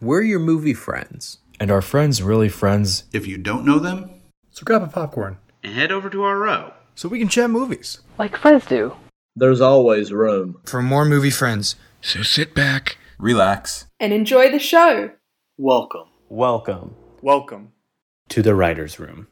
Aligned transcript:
We're 0.00 0.22
your 0.22 0.38
movie 0.38 0.74
friends. 0.74 1.38
And 1.60 1.70
our 1.70 1.82
friends 1.82 2.22
really 2.22 2.48
friends? 2.48 3.04
If 3.12 3.26
you 3.26 3.36
don't 3.38 3.64
know 3.64 3.78
them, 3.78 4.10
So 4.50 4.64
grab 4.64 4.82
a 4.82 4.86
popcorn 4.86 5.38
and 5.62 5.74
head 5.74 5.90
over 5.92 6.08
to 6.10 6.22
our 6.22 6.38
row. 6.38 6.72
so 6.94 7.08
we 7.08 7.18
can 7.18 7.28
chat 7.28 7.50
movies. 7.50 8.00
Like 8.18 8.36
friends 8.36 8.66
do. 8.66 8.94
There's 9.36 9.60
always 9.60 10.12
room. 10.12 10.60
For 10.64 10.82
more 10.82 11.04
movie 11.04 11.30
friends. 11.30 11.76
So 12.00 12.22
sit 12.22 12.54
back, 12.54 12.96
relax. 13.18 13.86
and 14.00 14.12
enjoy 14.12 14.50
the 14.50 14.58
show. 14.58 15.10
Welcome. 15.56 16.08
Welcome 16.28 16.94
Welcome. 17.22 17.72
to 18.28 18.42
the 18.42 18.54
writer's 18.54 18.98
room. 19.00 19.26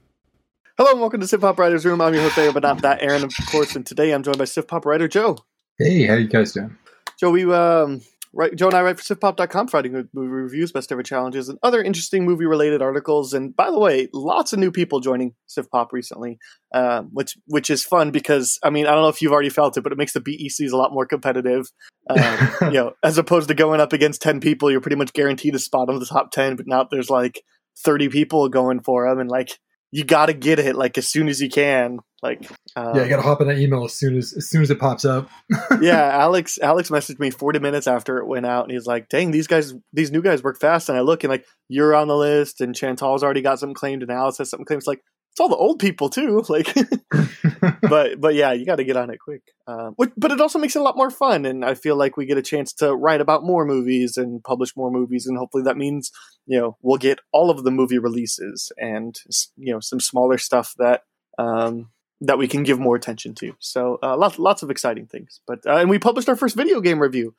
Hello 0.77 0.91
and 0.91 1.01
welcome 1.01 1.21
to 1.21 1.27
Sif 1.29 1.41
Pop 1.41 1.59
Writers 1.59 1.85
Room. 1.87 2.01
I'm 2.01 2.13
your 2.13 2.29
host, 2.29 2.53
but 2.53 2.63
not 2.63 2.83
that 2.83 3.03
Aaron, 3.03 3.23
of 3.25 3.33
course, 3.51 3.77
and 3.77 3.87
today 3.87 4.13
I'm 4.13 4.23
joined 4.23 4.39
by 4.39 4.45
Sif 4.45 4.67
Pop 4.67 4.85
writer 4.85 5.09
Joe. 5.09 5.39
Hey, 5.79 6.07
how 6.07 6.15
you 6.15 6.27
guys 6.29 6.53
doing? 6.53 6.77
Joe, 7.19 7.31
we 7.31 7.45
um, 7.53 8.03
write, 8.37 8.55
Joe 8.55 8.67
and 8.67 8.75
I 8.75 8.83
write 8.83 9.01
for 9.01 9.15
SifPop.com, 9.15 9.69
writing 9.73 10.09
movie 10.13 10.29
reviews, 10.29 10.71
best 10.71 10.93
ever 10.93 11.03
challenges, 11.03 11.49
and 11.49 11.59
other 11.63 11.83
interesting 11.83 12.25
movie-related 12.25 12.83
articles. 12.83 13.33
And 13.33 13.57
by 13.57 13.71
the 13.71 13.79
way, 13.79 14.09
lots 14.13 14.53
of 14.53 14.59
new 14.59 14.71
people 14.71 15.01
joining 15.01 15.35
SifPop 15.49 15.93
recently, 15.93 16.39
uh, 16.75 17.03
which 17.11 17.37
which 17.47 17.71
is 17.71 17.85
fun 17.85 18.11
because 18.11 18.59
I 18.63 18.71
mean 18.71 18.87
I 18.87 18.93
don't 18.93 19.03
know 19.03 19.09
if 19.09 19.23
you've 19.23 19.33
already 19.33 19.51
felt 19.51 19.77
it, 19.77 19.83
but 19.83 19.93
it 19.93 19.99
makes 19.99 20.13
the 20.13 20.21
BECs 20.21 20.73
a 20.73 20.77
lot 20.77 20.93
more 20.93 21.07
competitive. 21.07 21.71
Um, 22.09 22.51
you 22.63 22.73
know, 22.73 22.93
as 23.03 23.19
opposed 23.19 23.49
to 23.49 23.55
going 23.55 23.81
up 23.81 23.93
against 23.93 24.23
ten 24.23 24.41
people, 24.41 24.71
you're 24.71 24.81
pretty 24.81 24.97
much 24.97 25.13
guaranteed 25.13 25.55
a 25.55 25.59
spot 25.59 25.89
on 25.89 25.99
the 25.99 26.07
top 26.07 26.31
ten. 26.31 26.57
But 26.57 26.67
now 26.67 26.87
there's 26.91 27.11
like 27.11 27.43
thirty 27.85 28.09
people 28.09 28.49
going 28.49 28.81
for 28.81 29.09
them, 29.09 29.19
and 29.19 29.31
like 29.31 29.59
you 29.93 30.05
got 30.05 30.27
to 30.27 30.35
get 30.35 30.59
it 30.59 30.77
like 30.77 30.99
as 30.99 31.09
soon 31.09 31.29
as 31.29 31.41
you 31.41 31.49
can. 31.49 31.99
Like 32.23 32.51
uh, 32.75 32.93
yeah, 32.95 33.05
you 33.05 33.09
gotta 33.09 33.23
hop 33.23 33.41
in 33.41 33.49
that 33.49 33.59
email 33.59 33.85
as 33.85 33.93
soon 33.93 34.17
as 34.17 34.33
as 34.37 34.49
soon 34.49 34.63
as 34.63 34.71
it 34.71 34.81
pops 34.81 35.05
up. 35.05 35.29
yeah, 35.81 36.11
Alex 36.13 36.59
Alex 36.61 36.91
messaged 36.91 37.21
me 37.21 37.31
40 37.31 37.59
minutes 37.59 37.87
after 37.87 38.19
it 38.19 38.27
went 38.27 38.47
out 38.47 38.65
and 38.65 38.73
he's 38.73 38.87
like, 38.87 39.09
"Dang, 39.09 39.31
these 39.31 39.47
guys 39.47 39.75
these 39.93 40.11
new 40.11 40.23
guys 40.23 40.43
work 40.43 40.59
fast." 40.59 40.89
And 40.89 40.97
I 40.97 41.03
look 41.03 41.25
and 41.25 41.31
like 41.31 41.45
you're 41.69 41.95
on 41.95 42.09
the 42.09 42.17
list 42.17 42.61
and 42.61 42.75
Chantal's 42.75 43.23
already 43.23 43.43
got 43.43 43.59
some 43.59 43.75
claimed 43.75 44.03
analysis, 44.03 44.19
Alice 44.19 44.39
has 44.39 44.51
something 44.51 44.65
claimed. 44.65 44.81
It's 44.81 44.87
like 44.87 45.03
it's 45.37 45.41
all 45.43 45.51
the 45.51 45.57
old 45.57 45.79
people 45.79 46.09
too. 46.09 46.43
Like 46.49 46.75
but 47.83 48.19
but 48.19 48.35
yeah, 48.35 48.53
you 48.53 48.65
got 48.65 48.77
to 48.77 48.85
get 48.85 48.97
on 48.97 49.11
it 49.11 49.19
quick. 49.19 49.43
Um, 49.67 49.95
but, 49.99 50.33
it 50.33 50.41
also 50.41 50.59
makes 50.59 50.75
it 50.75 50.79
a 50.79 50.83
lot 50.83 50.97
more 50.97 51.11
fun 51.11 51.45
and 51.45 51.63
I 51.63 51.75
feel 51.75 51.97
like 51.97 52.17
we 52.17 52.25
get 52.25 52.39
a 52.39 52.43
chance 52.43 52.73
to 52.75 52.95
write 52.95 53.21
about 53.21 53.45
more 53.45 53.67
movies 53.67 54.17
and 54.17 54.43
publish 54.43 54.75
more 54.77 54.91
movies 54.91 55.27
and 55.27 55.37
hopefully 55.37 55.65
that 55.65 55.77
means, 55.77 56.11
you 56.47 56.59
know, 56.59 56.79
we'll 56.81 56.97
get 56.97 57.19
all 57.33 57.51
of 57.51 57.65
the 57.65 57.71
movie 57.71 57.99
releases 57.99 58.73
and 58.79 59.15
you 59.59 59.75
know, 59.75 59.81
some 59.81 60.01
smaller 60.01 60.39
stuff 60.39 60.73
that 60.79 61.03
um 61.39 61.91
that 62.23 62.39
we 62.39 62.49
can 62.49 62.63
give 62.63 62.79
more 62.79 62.97
attention 62.97 63.35
to. 63.35 63.53
So 63.59 63.99
uh, 64.03 64.17
lots 64.17 64.39
lots 64.39 64.63
of 64.63 64.71
exciting 64.71 65.07
things. 65.07 65.43
But 65.47 65.67
uh, 65.67 65.77
and 65.77 65.91
we 65.91 65.99
published 65.99 66.31
our 66.31 66.37
first 66.37 66.57
video 66.57 66.81
game 66.81 66.99
review. 66.99 67.35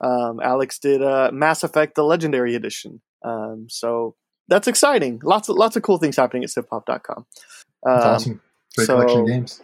Um, 0.00 0.40
Alex 0.42 0.78
did 0.78 1.02
uh, 1.02 1.30
Mass 1.34 1.62
Effect: 1.64 1.96
The 1.96 2.04
Legendary 2.04 2.54
Edition. 2.54 3.02
Um, 3.22 3.66
so 3.68 4.16
that's 4.48 4.68
exciting. 4.68 5.20
Lots 5.22 5.48
of 5.48 5.56
lots 5.56 5.76
of 5.76 5.82
cool 5.82 5.98
things 5.98 6.16
happening 6.16 6.44
at 6.44 6.50
SifPop.com. 6.50 7.26
Um, 7.86 7.92
awesome. 7.92 8.40
Great 8.76 8.86
so- 8.86 8.94
collection 8.96 9.20
of 9.20 9.26
games. 9.26 9.62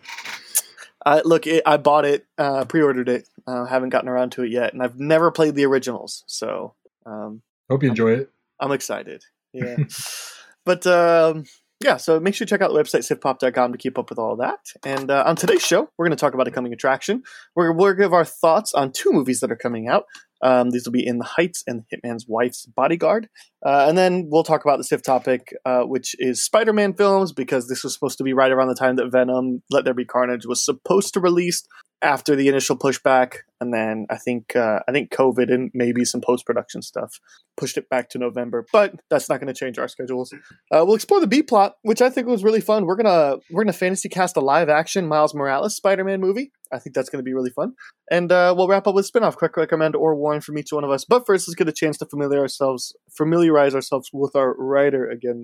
I, 1.06 1.22
look, 1.24 1.46
it, 1.46 1.62
I 1.64 1.78
bought 1.78 2.04
it, 2.04 2.26
uh, 2.36 2.64
pre-ordered 2.66 3.08
it. 3.08 3.28
Uh, 3.46 3.64
haven't 3.64 3.90
gotten 3.90 4.10
around 4.10 4.32
to 4.32 4.42
it 4.42 4.50
yet, 4.50 4.74
and 4.74 4.82
I've 4.82 4.98
never 4.98 5.30
played 5.30 5.54
the 5.54 5.64
originals. 5.64 6.24
So 6.26 6.74
um, 7.06 7.40
Hope 7.70 7.82
you 7.82 7.88
enjoy 7.88 8.12
it. 8.12 8.30
I'm 8.60 8.72
excited. 8.72 9.24
Yeah. 9.52 9.76
but 10.66 10.86
um, 10.86 11.44
yeah, 11.80 11.96
so 11.96 12.18
make 12.18 12.34
sure 12.34 12.44
you 12.44 12.48
check 12.48 12.60
out 12.60 12.72
the 12.72 12.78
website, 12.78 13.08
sifpop.com 13.08 13.72
to 13.72 13.78
keep 13.78 13.98
up 13.98 14.10
with 14.10 14.18
all 14.18 14.34
that. 14.36 14.58
And 14.84 15.10
uh, 15.10 15.22
on 15.26 15.36
today's 15.36 15.64
show, 15.64 15.88
we're 15.96 16.06
going 16.06 16.16
to 16.16 16.20
talk 16.20 16.34
about 16.34 16.48
a 16.48 16.50
coming 16.50 16.72
attraction. 16.72 17.22
We're 17.54 17.72
going 17.72 17.96
to 17.96 18.02
give 18.02 18.12
our 18.12 18.24
thoughts 18.24 18.74
on 18.74 18.90
two 18.90 19.12
movies 19.12 19.38
that 19.40 19.52
are 19.52 19.56
coming 19.56 19.86
out. 19.86 20.04
Um, 20.42 20.70
these 20.70 20.86
will 20.86 20.92
be 20.92 21.06
In 21.06 21.18
the 21.18 21.24
Heights 21.24 21.62
and 21.66 21.84
Hitman's 21.92 22.26
Wife's 22.28 22.66
Bodyguard. 22.66 23.28
Uh, 23.64 23.86
and 23.88 23.96
then 23.96 24.28
we'll 24.28 24.42
talk 24.42 24.64
about 24.64 24.78
the 24.78 24.84
SIF 24.84 25.02
topic, 25.02 25.54
uh, 25.64 25.82
which 25.82 26.16
is 26.18 26.42
Spider 26.42 26.72
Man 26.72 26.94
films, 26.94 27.32
because 27.32 27.68
this 27.68 27.84
was 27.84 27.94
supposed 27.94 28.18
to 28.18 28.24
be 28.24 28.32
right 28.32 28.50
around 28.50 28.68
the 28.68 28.74
time 28.74 28.96
that 28.96 29.10
Venom 29.10 29.62
Let 29.70 29.84
There 29.84 29.94
Be 29.94 30.04
Carnage 30.04 30.46
was 30.46 30.64
supposed 30.64 31.14
to 31.14 31.20
release 31.20 31.66
after 32.02 32.34
the 32.34 32.48
initial 32.48 32.76
pushback. 32.76 33.38
And 33.60 33.74
then 33.74 34.06
I 34.08 34.16
think 34.16 34.54
uh, 34.54 34.80
I 34.86 34.92
think 34.92 35.10
COVID 35.10 35.52
and 35.52 35.70
maybe 35.74 36.04
some 36.04 36.20
post 36.20 36.46
production 36.46 36.80
stuff 36.80 37.18
pushed 37.56 37.76
it 37.76 37.88
back 37.88 38.08
to 38.10 38.18
November. 38.18 38.64
But 38.72 38.94
that's 39.10 39.28
not 39.28 39.40
going 39.40 39.52
to 39.52 39.58
change 39.58 39.78
our 39.78 39.88
schedules. 39.88 40.32
Uh, 40.72 40.84
we'll 40.84 40.94
explore 40.94 41.20
the 41.20 41.26
B 41.26 41.42
plot, 41.42 41.74
which 41.82 42.00
I 42.00 42.08
think 42.08 42.28
was 42.28 42.44
really 42.44 42.60
fun. 42.60 42.86
We're 42.86 42.96
gonna 42.96 43.36
we're 43.50 43.64
gonna 43.64 43.72
fantasy 43.72 44.08
cast 44.08 44.36
a 44.36 44.40
live 44.40 44.68
action 44.68 45.08
Miles 45.08 45.34
Morales 45.34 45.74
Spider 45.74 46.04
Man 46.04 46.20
movie. 46.20 46.52
I 46.72 46.78
think 46.78 46.94
that's 46.94 47.08
going 47.08 47.20
to 47.20 47.24
be 47.24 47.34
really 47.34 47.50
fun. 47.50 47.72
And 48.10 48.30
uh, 48.30 48.54
we'll 48.56 48.68
wrap 48.68 48.86
up 48.86 48.94
with 48.94 49.06
spin 49.06 49.24
off, 49.24 49.36
quick 49.36 49.56
recommend 49.56 49.96
or 49.96 50.14
warn 50.14 50.40
from 50.40 50.58
each 50.58 50.70
one 50.70 50.84
of 50.84 50.90
us. 50.90 51.04
But 51.04 51.26
first, 51.26 51.48
let's 51.48 51.54
get 51.54 51.68
a 51.68 51.72
chance 51.72 51.98
to 51.98 52.06
familiar 52.06 52.40
ourselves 52.40 52.94
familiarize 53.10 53.74
ourselves 53.74 54.10
with 54.12 54.36
our 54.36 54.54
writer 54.54 55.08
again 55.08 55.42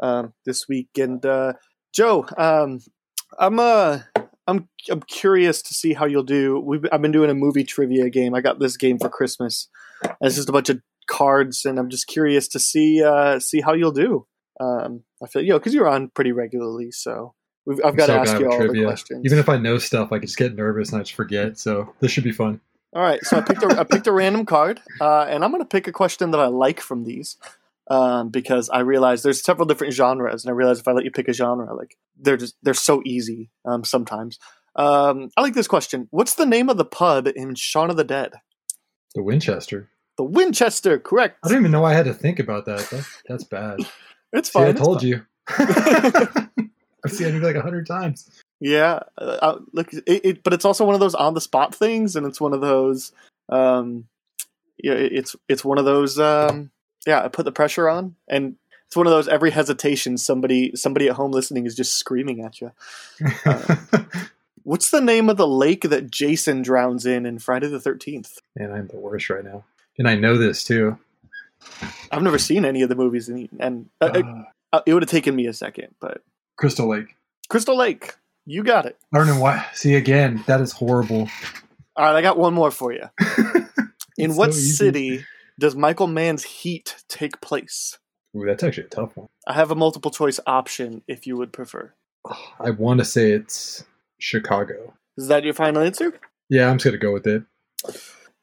um, 0.00 0.34
this 0.44 0.68
week. 0.68 0.88
And 0.98 1.24
uh, 1.24 1.54
Joe, 1.94 2.26
um, 2.36 2.80
I'm 3.38 3.58
uh. 3.58 4.00
I'm 4.46 4.68
I'm 4.90 5.00
curious 5.02 5.62
to 5.62 5.74
see 5.74 5.94
how 5.94 6.04
you'll 6.04 6.22
do. 6.22 6.60
We've, 6.60 6.84
I've 6.92 7.02
been 7.02 7.12
doing 7.12 7.30
a 7.30 7.34
movie 7.34 7.64
trivia 7.64 8.10
game. 8.10 8.34
I 8.34 8.40
got 8.40 8.58
this 8.58 8.76
game 8.76 8.98
for 8.98 9.08
Christmas. 9.08 9.68
And 10.02 10.16
it's 10.20 10.36
just 10.36 10.48
a 10.48 10.52
bunch 10.52 10.68
of 10.68 10.80
cards, 11.06 11.64
and 11.64 11.78
I'm 11.78 11.90
just 11.90 12.06
curious 12.06 12.48
to 12.48 12.60
see 12.60 13.02
uh, 13.02 13.40
see 13.40 13.60
how 13.60 13.72
you'll 13.72 13.92
do. 13.92 14.26
Um, 14.60 15.04
I 15.22 15.26
feel 15.26 15.42
you 15.42 15.50
know 15.50 15.58
because 15.58 15.74
you're 15.74 15.88
on 15.88 16.10
pretty 16.10 16.32
regularly, 16.32 16.90
so 16.90 17.34
we've, 17.64 17.80
I've 17.84 17.96
got 17.96 18.06
to 18.06 18.14
ask 18.14 18.38
you 18.38 18.50
all 18.50 18.58
the 18.58 18.84
questions. 18.84 19.22
Even 19.24 19.38
if 19.38 19.48
I 19.48 19.56
know 19.56 19.78
stuff, 19.78 20.12
I 20.12 20.18
just 20.18 20.36
get 20.36 20.54
nervous 20.54 20.90
and 20.90 21.00
I 21.00 21.02
just 21.02 21.14
forget. 21.14 21.58
So 21.58 21.94
this 22.00 22.10
should 22.10 22.24
be 22.24 22.32
fun. 22.32 22.60
All 22.94 23.02
right, 23.02 23.20
so 23.24 23.36
I 23.36 23.40
picked 23.40 23.62
a, 23.64 23.80
I 23.80 23.82
picked 23.82 24.06
a 24.06 24.12
random 24.12 24.46
card, 24.46 24.80
uh, 25.00 25.22
and 25.22 25.42
I'm 25.42 25.50
going 25.50 25.62
to 25.62 25.68
pick 25.68 25.88
a 25.88 25.92
question 25.92 26.30
that 26.30 26.38
I 26.38 26.46
like 26.46 26.80
from 26.80 27.04
these 27.04 27.36
um, 27.88 28.30
because 28.30 28.68
I 28.70 28.80
realize 28.80 29.22
there's 29.22 29.42
several 29.42 29.66
different 29.66 29.92
genres, 29.94 30.44
and 30.44 30.50
I 30.50 30.54
realize 30.54 30.80
if 30.80 30.88
I 30.88 30.92
let 30.92 31.04
you 31.04 31.10
pick 31.10 31.28
a 31.28 31.32
genre, 31.32 31.74
like 31.74 31.96
they're 32.18 32.36
just 32.36 32.54
they're 32.62 32.74
so 32.74 33.02
easy 33.04 33.50
um, 33.64 33.84
sometimes. 33.84 34.38
Um, 34.76 35.30
I 35.36 35.42
like 35.42 35.54
this 35.54 35.68
question. 35.68 36.08
What's 36.10 36.34
the 36.34 36.46
name 36.46 36.68
of 36.68 36.76
the 36.76 36.84
pub 36.84 37.28
in 37.28 37.54
Shaun 37.54 37.90
of 37.90 37.96
the 37.96 38.04
Dead? 38.04 38.32
The 39.14 39.22
Winchester. 39.22 39.88
The 40.16 40.24
Winchester, 40.24 40.98
correct. 40.98 41.38
I 41.44 41.48
don't 41.48 41.58
even 41.60 41.70
know 41.70 41.84
I 41.84 41.92
had 41.92 42.06
to 42.06 42.14
think 42.14 42.38
about 42.38 42.66
that. 42.66 42.80
That- 42.90 43.06
that's 43.28 43.44
bad. 43.44 43.80
It's 44.32 44.48
See, 44.48 44.58
fine. 44.58 44.66
I 44.66 44.70
it's 44.70 44.80
told 44.80 45.00
fine. 45.00 45.08
you. 45.08 45.22
I've 47.04 47.12
seen 47.12 47.36
it 47.36 47.42
like 47.42 47.54
a 47.54 47.62
hundred 47.62 47.86
times. 47.86 48.28
Yeah, 48.60 49.00
uh, 49.16 49.38
uh, 49.42 49.58
look, 49.72 49.92
it, 49.92 50.02
it, 50.06 50.42
but 50.42 50.52
it's 50.52 50.64
also 50.64 50.84
one 50.84 50.94
of 50.94 51.00
those 51.00 51.14
on 51.14 51.34
the 51.34 51.40
spot 51.40 51.74
things, 51.74 52.16
and 52.16 52.26
it's 52.26 52.40
one 52.40 52.52
of 52.52 52.60
those, 52.60 53.12
um, 53.48 54.08
yeah, 54.82 54.94
it, 54.94 55.12
it's 55.12 55.36
it's 55.48 55.64
one 55.64 55.78
of 55.78 55.84
those, 55.84 56.18
um, 56.18 56.70
yeah, 57.06 57.22
I 57.22 57.28
put 57.28 57.44
the 57.44 57.52
pressure 57.52 57.88
on, 57.88 58.16
and 58.28 58.56
it's 58.86 58.96
one 58.96 59.06
of 59.06 59.12
those 59.12 59.28
every 59.28 59.50
hesitation 59.50 60.16
somebody 60.16 60.72
somebody 60.74 61.08
at 61.08 61.16
home 61.16 61.32
listening 61.32 61.66
is 61.66 61.74
just 61.74 61.96
screaming 61.96 62.44
at 62.44 62.60
you. 62.60 62.72
Uh, 63.44 63.76
what's 64.62 64.90
the 64.90 65.00
name 65.00 65.28
of 65.28 65.36
the 65.36 65.48
lake 65.48 65.82
that 65.82 66.10
Jason 66.10 66.62
drowns 66.62 67.06
in 67.06 67.26
in 67.26 67.38
Friday 67.38 67.68
the 67.68 67.80
Thirteenth? 67.80 68.38
Man, 68.56 68.72
I'm 68.72 68.86
the 68.86 68.96
worst 68.96 69.30
right 69.30 69.44
now, 69.44 69.64
and 69.98 70.08
I 70.08 70.14
know 70.14 70.36
this 70.36 70.64
too. 70.64 70.98
I've 72.10 72.22
never 72.22 72.38
seen 72.38 72.64
any 72.64 72.82
of 72.82 72.88
the 72.88 72.94
movies, 72.94 73.28
and, 73.28 73.48
and 73.58 73.88
uh, 74.00 74.10
it, 74.14 74.24
Uh, 74.24 74.42
uh, 74.72 74.80
it 74.86 74.94
would 74.94 75.02
have 75.02 75.10
taken 75.10 75.34
me 75.34 75.46
a 75.46 75.52
second, 75.52 75.94
but 76.00 76.22
Crystal 76.56 76.88
Lake. 76.88 77.16
Crystal 77.48 77.76
Lake, 77.76 78.14
you 78.46 78.62
got 78.62 78.86
it. 78.86 78.98
I 79.12 79.18
don't 79.18 79.26
know 79.26 79.40
why. 79.40 79.66
See 79.72 79.94
again, 79.94 80.42
that 80.46 80.60
is 80.60 80.72
horrible. 80.72 81.28
All 81.96 82.04
right, 82.04 82.16
I 82.16 82.22
got 82.22 82.38
one 82.38 82.54
more 82.54 82.70
for 82.70 82.92
you. 82.92 83.08
In 84.18 84.36
what 84.36 84.54
so 84.54 84.60
city 84.60 85.24
does 85.58 85.74
Michael 85.76 86.06
Mann's 86.06 86.44
Heat 86.44 86.96
take 87.08 87.40
place? 87.40 87.98
Ooh, 88.36 88.44
that's 88.46 88.62
actually 88.64 88.86
a 88.86 88.88
tough 88.90 89.16
one. 89.16 89.28
I 89.46 89.52
have 89.54 89.70
a 89.70 89.74
multiple 89.76 90.10
choice 90.10 90.40
option 90.46 91.02
if 91.06 91.26
you 91.26 91.36
would 91.36 91.52
prefer. 91.52 91.94
I 92.58 92.70
want 92.70 92.98
to 93.00 93.04
say 93.04 93.30
it's 93.32 93.84
Chicago. 94.18 94.94
Is 95.16 95.28
that 95.28 95.44
your 95.44 95.54
final 95.54 95.82
answer? 95.82 96.18
Yeah, 96.48 96.68
I'm 96.70 96.78
just 96.78 96.86
gonna 96.86 96.98
go 96.98 97.12
with 97.12 97.26
it. 97.26 97.44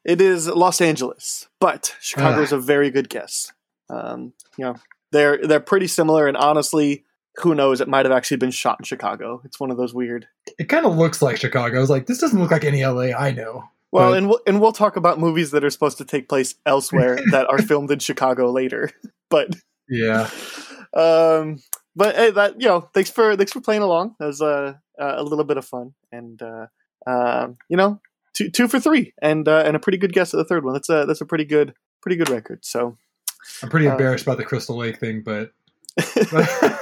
It 0.04 0.20
is 0.20 0.48
Los 0.48 0.80
Angeles, 0.80 1.48
but 1.60 1.94
Chicago 2.00 2.40
Ah. 2.40 2.42
is 2.42 2.52
a 2.52 2.58
very 2.58 2.90
good 2.90 3.08
guess. 3.08 3.52
Um, 3.90 4.32
you 4.56 4.64
know, 4.64 4.76
they're 5.12 5.38
they're 5.46 5.60
pretty 5.60 5.86
similar, 5.86 6.26
and 6.26 6.36
honestly, 6.36 7.04
who 7.36 7.54
knows? 7.54 7.80
It 7.80 7.88
might 7.88 8.04
have 8.06 8.12
actually 8.12 8.38
been 8.38 8.50
shot 8.50 8.78
in 8.80 8.84
Chicago. 8.84 9.42
It's 9.44 9.60
one 9.60 9.70
of 9.70 9.76
those 9.76 9.92
weird. 9.94 10.26
It 10.58 10.64
kind 10.68 10.86
of 10.86 10.96
looks 10.96 11.20
like 11.22 11.36
Chicago. 11.36 11.76
I 11.76 11.80
was 11.80 11.90
like, 11.90 12.06
this 12.06 12.18
doesn't 12.18 12.40
look 12.40 12.50
like 12.50 12.64
any 12.64 12.84
LA 12.84 13.12
I 13.16 13.30
know. 13.32 13.64
Well, 13.92 14.10
But- 14.10 14.18
and 14.18 14.28
we'll, 14.28 14.40
and 14.46 14.60
we'll 14.60 14.72
talk 14.72 14.96
about 14.96 15.20
movies 15.20 15.50
that 15.52 15.64
are 15.64 15.70
supposed 15.70 15.98
to 15.98 16.04
take 16.04 16.28
place 16.28 16.54
elsewhere 16.66 17.18
that 17.30 17.46
are 17.48 17.58
filmed 17.60 17.90
in 17.90 17.98
Chicago 17.98 18.50
later. 18.50 18.90
but 19.30 19.54
yeah. 19.88 20.28
Um, 20.94 21.58
but 21.94 22.14
hey, 22.16 22.30
that 22.30 22.60
you 22.60 22.66
know, 22.68 22.80
thanks 22.94 23.10
for 23.10 23.36
thanks 23.36 23.52
for 23.52 23.60
playing 23.60 23.82
along. 23.82 24.16
That 24.18 24.26
was 24.26 24.40
uh, 24.42 24.74
uh, 25.00 25.14
a 25.16 25.22
little 25.22 25.44
bit 25.44 25.56
of 25.58 25.64
fun, 25.66 25.92
and 26.10 26.40
uh, 26.42 26.66
um, 27.06 27.56
you 27.68 27.76
know, 27.76 28.00
two 28.34 28.48
two 28.50 28.66
for 28.68 28.80
three, 28.80 29.12
and 29.20 29.46
uh, 29.46 29.62
and 29.66 29.76
a 29.76 29.78
pretty 29.78 29.98
good 29.98 30.12
guess 30.12 30.32
at 30.32 30.38
the 30.38 30.44
third 30.44 30.64
one. 30.64 30.72
That's 30.74 30.88
a 30.88 31.04
that's 31.06 31.20
a 31.20 31.26
pretty 31.26 31.44
good 31.44 31.74
pretty 32.00 32.16
good 32.16 32.30
record. 32.30 32.64
So 32.64 32.96
I'm 33.62 33.68
pretty 33.68 33.88
Uh, 33.88 33.92
embarrassed 33.92 34.24
by 34.24 34.34
the 34.34 34.44
Crystal 34.44 34.76
Lake 34.76 35.00
thing, 35.00 35.22
but, 35.22 35.52
but 36.30 36.80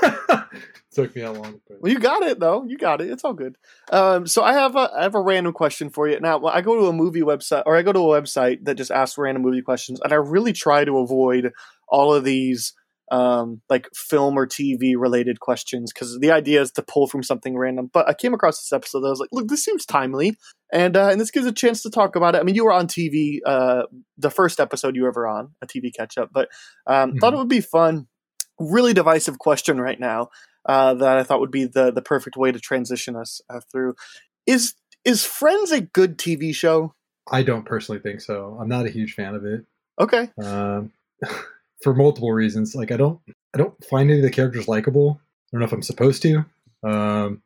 took 0.92 1.14
me 1.14 1.22
that 1.22 1.32
long. 1.32 1.60
But. 1.68 1.82
Well, 1.82 1.92
you 1.92 1.98
got 1.98 2.22
it 2.22 2.40
though. 2.40 2.64
You 2.64 2.76
got 2.76 3.00
it. 3.00 3.10
It's 3.10 3.24
all 3.24 3.32
good. 3.32 3.56
Um, 3.90 4.26
so 4.26 4.42
I 4.42 4.52
have 4.52 4.76
a 4.76 4.90
I 4.96 5.02
have 5.02 5.14
a 5.14 5.20
random 5.20 5.52
question 5.52 5.90
for 5.90 6.08
you. 6.08 6.18
Now 6.20 6.44
I 6.46 6.60
go 6.60 6.76
to 6.76 6.86
a 6.86 6.92
movie 6.92 7.22
website 7.22 7.62
or 7.66 7.76
I 7.76 7.82
go 7.82 7.92
to 7.92 7.98
a 8.00 8.20
website 8.20 8.64
that 8.64 8.76
just 8.76 8.90
asks 8.90 9.18
random 9.18 9.42
movie 9.42 9.62
questions, 9.62 10.00
and 10.02 10.12
I 10.12 10.16
really 10.16 10.52
try 10.52 10.84
to 10.84 10.98
avoid 10.98 11.52
all 11.88 12.14
of 12.14 12.24
these 12.24 12.74
um, 13.10 13.60
like 13.68 13.88
film 13.94 14.38
or 14.38 14.46
TV 14.46 14.94
related 14.96 15.40
questions 15.40 15.92
because 15.92 16.18
the 16.20 16.30
idea 16.30 16.60
is 16.60 16.70
to 16.72 16.82
pull 16.82 17.06
from 17.06 17.22
something 17.22 17.56
random. 17.56 17.90
But 17.92 18.08
I 18.08 18.14
came 18.14 18.34
across 18.34 18.60
this 18.60 18.72
episode 18.72 19.00
that 19.00 19.08
I 19.08 19.10
was 19.10 19.20
like, 19.20 19.30
look, 19.32 19.48
this 19.48 19.64
seems 19.64 19.84
timely, 19.84 20.36
and 20.72 20.96
uh, 20.96 21.08
and 21.08 21.20
this 21.20 21.30
gives 21.30 21.46
a 21.46 21.52
chance 21.52 21.82
to 21.82 21.90
talk 21.90 22.16
about 22.16 22.34
it. 22.34 22.38
I 22.38 22.42
mean, 22.42 22.54
you 22.54 22.64
were 22.64 22.72
on 22.72 22.86
TV 22.86 23.38
uh, 23.44 23.82
the 24.18 24.30
first 24.30 24.60
episode 24.60 24.96
you 24.96 25.02
were 25.02 25.08
ever 25.08 25.26
on 25.26 25.50
a 25.62 25.66
TV 25.66 25.94
catch 25.94 26.18
up, 26.18 26.30
but 26.32 26.48
um, 26.86 27.16
thought 27.16 27.34
it 27.34 27.38
would 27.38 27.48
be 27.48 27.60
fun. 27.60 28.06
Really 28.58 28.92
divisive 28.92 29.38
question 29.38 29.80
right 29.80 29.98
now 29.98 30.28
uh, 30.66 30.94
that 30.94 31.18
I 31.18 31.22
thought 31.22 31.40
would 31.40 31.50
be 31.50 31.64
the 31.64 31.90
the 31.90 32.02
perfect 32.02 32.36
way 32.36 32.52
to 32.52 32.58
transition 32.58 33.16
us 33.16 33.40
uh, 33.48 33.60
through. 33.70 33.94
Is 34.46 34.74
is 35.04 35.24
Friends 35.24 35.72
a 35.72 35.80
good 35.80 36.18
TV 36.18 36.54
show? 36.54 36.94
I 37.30 37.42
don't 37.42 37.64
personally 37.64 38.00
think 38.00 38.20
so. 38.20 38.56
I'm 38.60 38.68
not 38.68 38.86
a 38.86 38.90
huge 38.90 39.14
fan 39.14 39.34
of 39.34 39.44
it. 39.44 39.64
Okay. 40.00 40.30
Um, 40.42 40.92
for 41.82 41.94
multiple 41.94 42.32
reasons. 42.32 42.74
Like 42.74 42.92
I 42.92 42.96
don't 42.96 43.20
I 43.54 43.58
don't 43.58 43.82
find 43.84 44.10
any 44.10 44.20
of 44.20 44.24
the 44.24 44.30
characters 44.30 44.68
likable. 44.68 45.20
I 45.20 45.48
don't 45.52 45.60
know 45.60 45.66
if 45.66 45.72
I'm 45.72 45.82
supposed 45.82 46.22
to. 46.22 46.44
Um, 46.82 47.42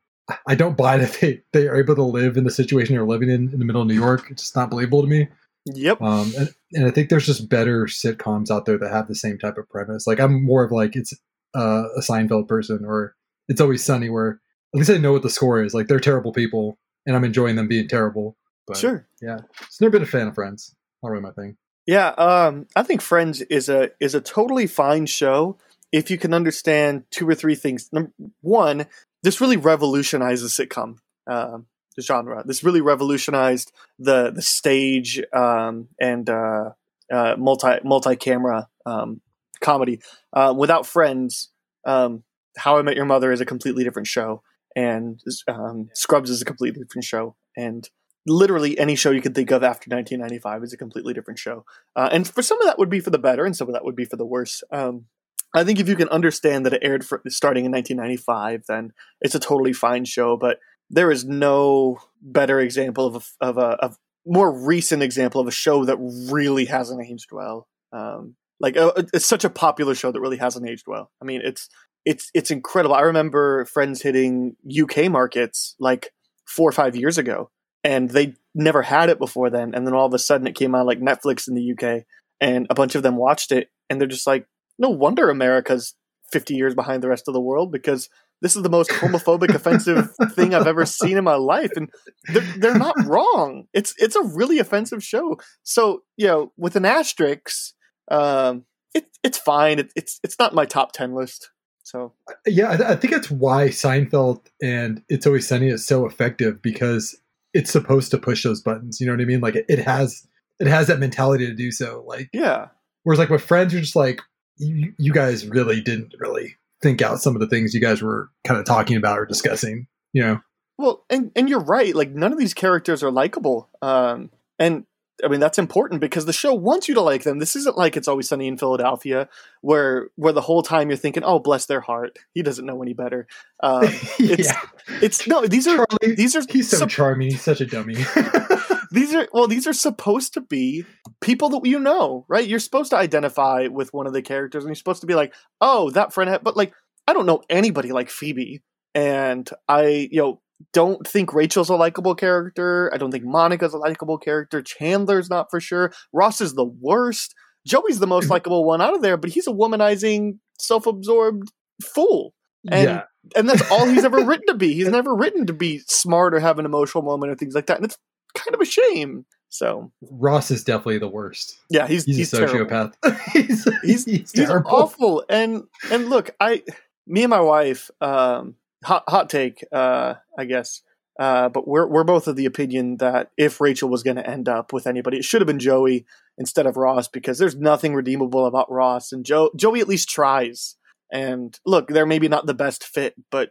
I 0.46 0.55
don't 0.55 0.76
buy 0.76 0.96
that 0.99 1.19
they, 1.20 1.43
they 1.52 1.69
are 1.69 1.76
able 1.76 1.94
to 1.96 2.02
live 2.02 2.37
in 2.37 2.44
the 2.44 2.50
situation 2.50 2.94
they're 2.94 3.05
living 3.05 3.31
in 3.31 3.52
in 3.52 3.58
the 3.58 3.64
middle 3.64 3.82
of 3.82 3.88
New 3.88 3.94
York. 3.94 4.28
It's 4.31 4.43
just 4.43 4.56
not 4.56 4.70
believable 4.70 5.02
to 5.02 5.08
me. 5.08 5.28
Yep. 5.67 6.02
Um, 6.02 6.32
and, 6.37 6.49
and 6.75 6.87
I 6.87 6.90
think 6.90 7.08
there's 7.08 7.26
just 7.26 7.49
better 7.49 7.87
sitcoms 7.87 8.50
out 8.50 8.67
there 8.67 8.76
that 8.76 8.90
have 8.90 9.08
the 9.08 9.14
same 9.14 9.38
type 9.38 9.56
of 9.56 9.69
premise. 9.69 10.06
Like 10.06 10.20
I'm 10.20 10.44
more 10.44 10.62
of 10.62 10.72
like 10.72 10.94
it's 10.94 11.14
uh, 11.54 11.84
a 11.96 12.00
Seinfeld 12.00 12.48
person 12.48 12.84
or 12.84 13.14
it's 13.48 13.60
always 13.60 13.84
sunny 13.84 14.08
where 14.08 14.40
at 14.74 14.78
least 14.78 14.90
I 14.90 14.98
know 14.98 15.12
what 15.12 15.22
the 15.22 15.30
score 15.30 15.62
is. 15.62 15.74
Like 15.74 15.86
they're 15.86 16.00
terrible 16.00 16.32
people 16.32 16.78
and 17.06 17.14
I'm 17.14 17.24
enjoying 17.24 17.56
them 17.56 17.68
being 17.68 17.88
terrible. 17.88 18.36
But 18.66 18.76
Sure. 18.78 19.06
yeah, 19.20 19.40
it's 19.62 19.80
never 19.80 19.90
been 19.92 20.02
a 20.02 20.06
fan 20.06 20.28
of 20.28 20.34
Friends. 20.34 20.74
Not 21.02 21.10
really 21.10 21.22
my 21.22 21.32
thing. 21.32 21.56
Yeah, 21.86 22.08
um, 22.08 22.66
I 22.74 22.82
think 22.82 23.02
Friends 23.02 23.42
is 23.42 23.68
a 23.68 23.90
is 24.00 24.14
a 24.14 24.20
totally 24.20 24.66
fine 24.66 25.04
show 25.04 25.58
if 25.92 26.10
you 26.10 26.16
can 26.16 26.32
understand 26.32 27.04
two 27.10 27.28
or 27.28 27.34
three 27.34 27.54
things. 27.54 27.90
Number 27.92 28.10
one, 28.40 28.86
this 29.22 29.40
really 29.40 29.58
revolutionized 29.58 30.42
the 30.42 30.48
sitcom 30.48 30.96
um, 31.26 31.66
the 31.96 32.02
genre. 32.02 32.42
This 32.46 32.64
really 32.64 32.80
revolutionized 32.80 33.70
the 33.98 34.30
the 34.30 34.42
stage 34.42 35.20
um, 35.32 35.88
and 36.00 36.28
uh, 36.28 36.70
uh, 37.12 37.36
multi 37.38 37.78
multi 37.84 38.16
camera 38.16 38.68
um, 38.86 39.20
comedy. 39.64 40.00
Uh, 40.32 40.55
without 40.56 40.87
Friends, 40.87 41.50
um, 41.87 42.22
How 42.56 42.78
I 42.78 42.82
Met 42.82 42.96
Your 42.96 43.06
Mother 43.06 43.32
is 43.32 43.40
a 43.40 43.46
completely 43.46 43.82
different 43.82 44.06
show, 44.06 44.43
and 44.76 45.20
um, 45.49 45.90
Scrubs 45.94 46.31
is 46.31 46.43
a 46.43 46.44
completely 46.44 46.82
different 46.82 47.05
show, 47.05 47.34
and 47.56 47.88
literally 48.26 48.78
any 48.78 48.94
show 48.94 49.11
you 49.11 49.20
could 49.20 49.34
think 49.34 49.50
of 49.50 49.62
after 49.62 49.88
1995 49.88 50.62
is 50.62 50.72
a 50.72 50.78
completely 50.78 51.12
different 51.12 51.38
show. 51.38 51.64
Uh, 51.94 52.08
and 52.11 52.26
for 52.26 52.43
some 52.43 52.61
of 52.61 52.66
that 52.66 52.78
would 52.78 52.88
be 52.88 53.00
for 53.00 53.11
the 53.11 53.19
better, 53.19 53.44
and 53.44 53.56
some 53.56 53.69
of 53.69 53.75
that 53.75 53.84
would 53.84 53.96
be 53.96 54.05
for 54.05 54.16
the 54.16 54.26
worse. 54.26 54.62
Um, 54.70 55.06
I 55.55 55.62
think 55.62 55.78
if 55.78 55.88
you 55.88 55.96
can 55.96 56.08
understand 56.08 56.67
that 56.67 56.72
it 56.72 56.82
aired 56.82 57.06
for, 57.06 57.22
starting 57.28 57.64
in 57.64 57.72
1995, 57.72 58.64
then 58.67 58.93
it's 59.20 59.37
a 59.37 59.40
totally 59.40 59.72
fine 59.72 60.05
show. 60.05 60.37
But 60.37 60.58
there 60.90 61.10
is 61.10 61.25
no 61.25 61.99
better 62.20 62.60
example 62.60 63.06
of 63.06 63.17
a, 63.40 63.46
of 63.46 63.58
a 63.58 63.84
of 63.84 63.99
more 64.26 64.67
recent 64.67 65.02
example 65.02 65.40
of 65.40 65.46
a 65.46 65.52
show 65.52 65.84
that 65.84 65.99
really 66.32 66.64
hasn't 66.64 67.06
aged 67.06 67.31
well. 67.31 67.69
Um, 67.93 68.37
like 68.64 68.78
uh, 68.78 68.93
it's 69.12 69.26
such 69.26 69.44
a 69.44 69.50
popular 69.50 69.94
show 69.94 70.11
that 70.11 70.20
really 70.20 70.38
hasn't 70.38 70.66
aged 70.66 70.87
well. 70.87 71.11
I 71.20 71.26
mean, 71.26 71.43
it's 71.44 71.69
it's 72.06 72.31
it's 72.32 72.50
incredible. 72.50 72.94
I 72.94 73.02
remember 73.02 73.66
Friends 73.66 74.00
hitting 74.00 74.56
UK 74.66 75.11
markets 75.11 75.76
like 75.78 76.12
four 76.46 76.66
or 76.66 76.72
five 76.72 76.96
years 76.96 77.19
ago, 77.19 77.50
and 77.84 78.08
they 78.08 78.32
never 78.55 78.81
had 78.81 79.11
it 79.11 79.19
before 79.19 79.50
then. 79.50 79.75
And 79.75 79.87
then 79.87 79.93
all 79.93 80.06
of 80.06 80.14
a 80.14 80.19
sudden, 80.19 80.46
it 80.46 80.55
came 80.55 80.75
on 80.75 80.87
like 80.87 80.99
Netflix 80.99 81.46
in 81.46 81.55
the 81.55 81.72
UK, 81.72 82.05
and 82.40 82.66
a 82.70 82.75
bunch 82.75 82.94
of 82.94 83.02
them 83.02 83.16
watched 83.16 83.52
it, 83.52 83.69
and 83.90 84.00
they're 84.00 84.08
just 84.08 84.26
like, 84.26 84.46
no 84.78 84.88
wonder 84.88 85.28
America's 85.28 85.94
50 86.32 86.55
years 86.55 86.75
behind 86.75 87.02
the 87.02 87.08
rest 87.08 87.28
of 87.28 87.34
the 87.34 87.43
world 87.43 87.70
because 87.70 88.08
this 88.40 88.56
is 88.56 88.62
the 88.62 88.70
most 88.70 88.88
homophobic, 88.93 89.55
offensive 89.55 90.08
thing 90.32 90.55
I've 90.55 90.67
ever 90.67 90.87
seen 90.87 91.19
in 91.19 91.25
my 91.25 91.37
life, 91.37 91.72
and 91.76 91.90
they're, 92.32 92.55
they're 92.56 92.78
not 92.78 92.96
wrong. 93.05 93.64
It's 93.75 93.93
it's 93.99 94.17
a 94.17 94.22
really 94.22 94.58
offensive 94.58 95.05
show. 95.05 95.37
So 95.64 96.05
you 96.17 96.28
know, 96.28 96.52
with 96.56 96.76
an 96.76 96.87
asterisk, 96.87 97.75
um, 98.08 98.64
it 98.94 99.06
it's 99.22 99.38
fine. 99.38 99.78
It, 99.78 99.92
it's 99.96 100.20
it's 100.22 100.38
not 100.38 100.54
my 100.54 100.64
top 100.64 100.92
10 100.92 101.14
list. 101.14 101.50
So 101.82 102.12
Yeah, 102.46 102.70
I, 102.70 102.76
th- 102.76 102.88
I 102.88 102.96
think 102.96 103.12
that's 103.12 103.30
why 103.30 103.68
Seinfeld 103.68 104.46
and 104.62 105.02
It's 105.08 105.26
Always 105.26 105.46
Sunny 105.46 105.68
is 105.68 105.86
so 105.86 106.06
effective 106.06 106.62
because 106.62 107.14
it's 107.52 107.70
supposed 107.70 108.10
to 108.10 108.18
push 108.18 108.42
those 108.42 108.62
buttons. 108.62 109.00
You 109.00 109.06
know 109.06 109.12
what 109.12 109.20
I 109.20 109.26
mean? 109.26 109.40
Like 109.40 109.54
it, 109.54 109.66
it 109.68 109.78
has 109.80 110.26
it 110.60 110.66
has 110.66 110.86
that 110.86 110.98
mentality 110.98 111.46
to 111.46 111.54
do 111.54 111.70
so. 111.70 112.04
Like 112.06 112.30
yeah, 112.32 112.68
whereas 113.02 113.18
like 113.18 113.28
with 113.28 113.42
Friends, 113.42 113.72
you're 113.72 113.82
just 113.82 113.96
like 113.96 114.20
you, 114.56 114.92
you 114.98 115.12
guys 115.12 115.46
really 115.46 115.80
didn't 115.80 116.14
really 116.18 116.56
think 116.82 117.02
out 117.02 117.20
some 117.20 117.34
of 117.34 117.40
the 117.40 117.48
things 117.48 117.74
you 117.74 117.80
guys 117.80 118.02
were 118.02 118.30
kind 118.44 118.58
of 118.58 118.66
talking 118.66 118.96
about 118.96 119.18
or 119.18 119.26
discussing. 119.26 119.86
You 120.12 120.22
know? 120.22 120.40
Well, 120.78 121.04
and 121.10 121.32
and 121.36 121.48
you're 121.48 121.64
right. 121.64 121.94
Like 121.94 122.10
none 122.10 122.32
of 122.32 122.38
these 122.38 122.54
characters 122.54 123.02
are 123.02 123.10
likable. 123.10 123.68
Um, 123.82 124.30
and 124.58 124.86
I 125.22 125.28
mean 125.28 125.40
that's 125.40 125.58
important 125.58 126.00
because 126.00 126.25
the 126.25 126.32
show 126.32 126.55
wants 126.55 126.88
you 126.88 126.94
to 126.94 127.00
like 127.00 127.22
them. 127.22 127.38
This 127.38 127.55
isn't 127.55 127.76
like 127.76 127.96
it's 127.96 128.08
always 128.08 128.28
sunny 128.28 128.49
in 128.49 128.56
Philadelphia, 128.56 129.28
where 129.61 130.08
where 130.16 130.32
the 130.32 130.40
whole 130.40 130.62
time 130.62 130.88
you're 130.88 130.96
thinking, 130.96 131.22
"Oh, 131.22 131.38
bless 131.38 131.66
their 131.66 131.81
heart, 131.81 132.19
he 132.32 132.43
doesn't 132.43 132.66
know 132.66 132.82
any 132.82 132.94
better." 132.94 133.26
Um, 133.62 133.84
it's 134.19 134.49
yeah. 134.49 134.61
it's 135.00 135.26
no, 135.26 135.46
these 135.46 135.69
are 135.69 135.76
Charlie, 135.76 136.14
these 136.16 136.34
are 136.34 136.43
he's 136.49 136.70
so 136.70 136.78
sup- 136.78 136.88
charming. 136.88 137.31
He's 137.31 137.43
such 137.43 137.61
a 137.61 137.66
dummy. 137.66 137.94
these 138.90 139.14
are 139.14 139.28
well, 139.32 139.46
these 139.46 139.66
are 139.66 139.72
supposed 139.72 140.34
to 140.34 140.40
be 140.40 140.84
people 141.20 141.49
that 141.50 141.64
you 141.64 141.78
know, 141.78 142.25
right? 142.28 142.46
You're 142.46 142.58
supposed 142.58 142.90
to 142.90 142.96
identify 142.96 143.69
with 143.69 143.94
one 143.94 144.06
of 144.06 144.12
the 144.12 144.22
characters, 144.22 144.64
and 144.64 144.70
you're 144.70 144.76
supposed 144.76 145.02
to 145.02 145.06
be 145.06 145.14
like, 145.14 145.32
"Oh, 145.60 145.91
that 145.91 146.12
friend," 146.12 146.41
but 146.43 146.56
like 146.56 146.72
I 147.06 147.12
don't 147.12 147.27
know 147.27 147.43
anybody 147.48 147.93
like 147.93 148.10
Phoebe, 148.10 148.62
and 148.94 149.48
I 149.69 150.08
you 150.10 150.20
know 150.20 150.41
don't 150.73 151.06
think 151.06 151.32
Rachel's 151.32 151.69
a 151.69 151.77
likable 151.77 152.15
character. 152.15 152.91
I 152.93 152.96
don't 152.96 153.11
think 153.11 153.25
Monica's 153.25 153.75
a 153.75 153.79
likable 153.79 154.19
character. 154.19 154.63
Chandler's 154.63 155.31
not 155.31 155.49
for 155.51 155.61
sure. 155.61 155.93
Ross 156.13 156.41
is 156.41 156.55
the 156.55 156.65
worst. 156.65 157.34
Joey's 157.67 157.99
the 157.99 158.06
most 158.06 158.29
likable 158.29 158.65
one 158.65 158.81
out 158.81 158.94
of 158.94 159.03
there, 159.03 159.17
but 159.17 159.31
he's 159.31 159.46
a 159.46 159.53
womanizing, 159.53 160.39
self-absorbed 160.58 161.51
fool. 161.82 162.34
And 162.70 162.84
yeah. 162.84 163.03
and 163.37 163.49
that's 163.49 163.69
all 163.70 163.87
he's 163.87 164.05
ever 164.05 164.25
written 164.25 164.46
to 164.49 164.55
be. 164.55 164.75
He's 164.75 164.89
never 164.89 165.15
written 165.15 165.46
to 165.46 165.53
be 165.53 165.81
smart 165.87 166.34
or 166.34 166.41
have 166.41 166.58
an 166.58 166.65
emotional 166.65 167.03
moment 167.05 167.32
or 167.32 167.34
things 167.34 167.55
like 167.55 167.67
that. 167.67 167.77
And 167.77 167.84
it's 167.84 167.99
kind 168.34 168.55
of 168.55 168.61
a 168.61 168.65
shame. 168.65 169.27
So 169.49 169.93
Ross 170.11 170.51
is 170.51 170.65
definitely 170.65 170.99
the 170.99 171.08
worst. 171.08 171.58
yeah, 171.70 171.87
he's 171.87 172.05
He's, 172.05 172.17
he's, 172.17 172.32
a 172.32 172.46
sociopath. 172.46 172.94
he's, 173.32 173.65
He's 173.82 174.05
he's, 174.05 174.32
he's 174.32 174.51
awful. 174.51 175.25
And 175.29 175.65
and 175.93 176.08
look, 176.11 176.31
I 176.41 176.63
me 177.06 177.23
and 177.23 177.31
my 177.31 177.41
wife, 177.41 177.91
um, 178.01 178.56
hot 178.84 179.05
hot 179.08 179.31
take, 179.31 179.64
uh, 179.72 180.14
I 180.38 180.44
guess. 180.44 180.82
Uh, 181.19 181.48
but 181.48 181.69
we're 181.69 181.86
we're 181.86 182.05
both 182.05 182.26
of 182.26 182.34
the 182.36 182.46
opinion 182.46 182.96
that 182.96 183.31
if 183.36 183.60
Rachel 183.60 183.88
was 183.88 184.03
going 184.03 184.17
to 184.17 184.29
end 184.29 184.48
up 184.48 184.72
with 184.72 184.86
anybody, 184.86 185.19
it 185.19 185.24
should 185.24 185.41
have 185.41 185.46
been 185.46 185.60
Joey 185.60 186.06
instead 186.38 186.67
of 186.67 186.76
Ross 186.76 187.06
because 187.06 187.38
there's 187.38 187.55
nothing 187.56 187.94
redeemable 187.94 188.46
about 188.46 188.70
Ross 188.70 189.12
and 189.12 189.24
Joe. 189.24 189.50
Joey 189.56 189.81
at 189.81 189.88
least 189.88 190.08
tries. 190.08 190.74
And 191.12 191.56
look, 191.64 191.86
they're 191.88 192.06
maybe 192.06 192.26
not 192.26 192.46
the 192.46 192.55
best 192.55 192.82
fit, 192.82 193.14
but 193.31 193.50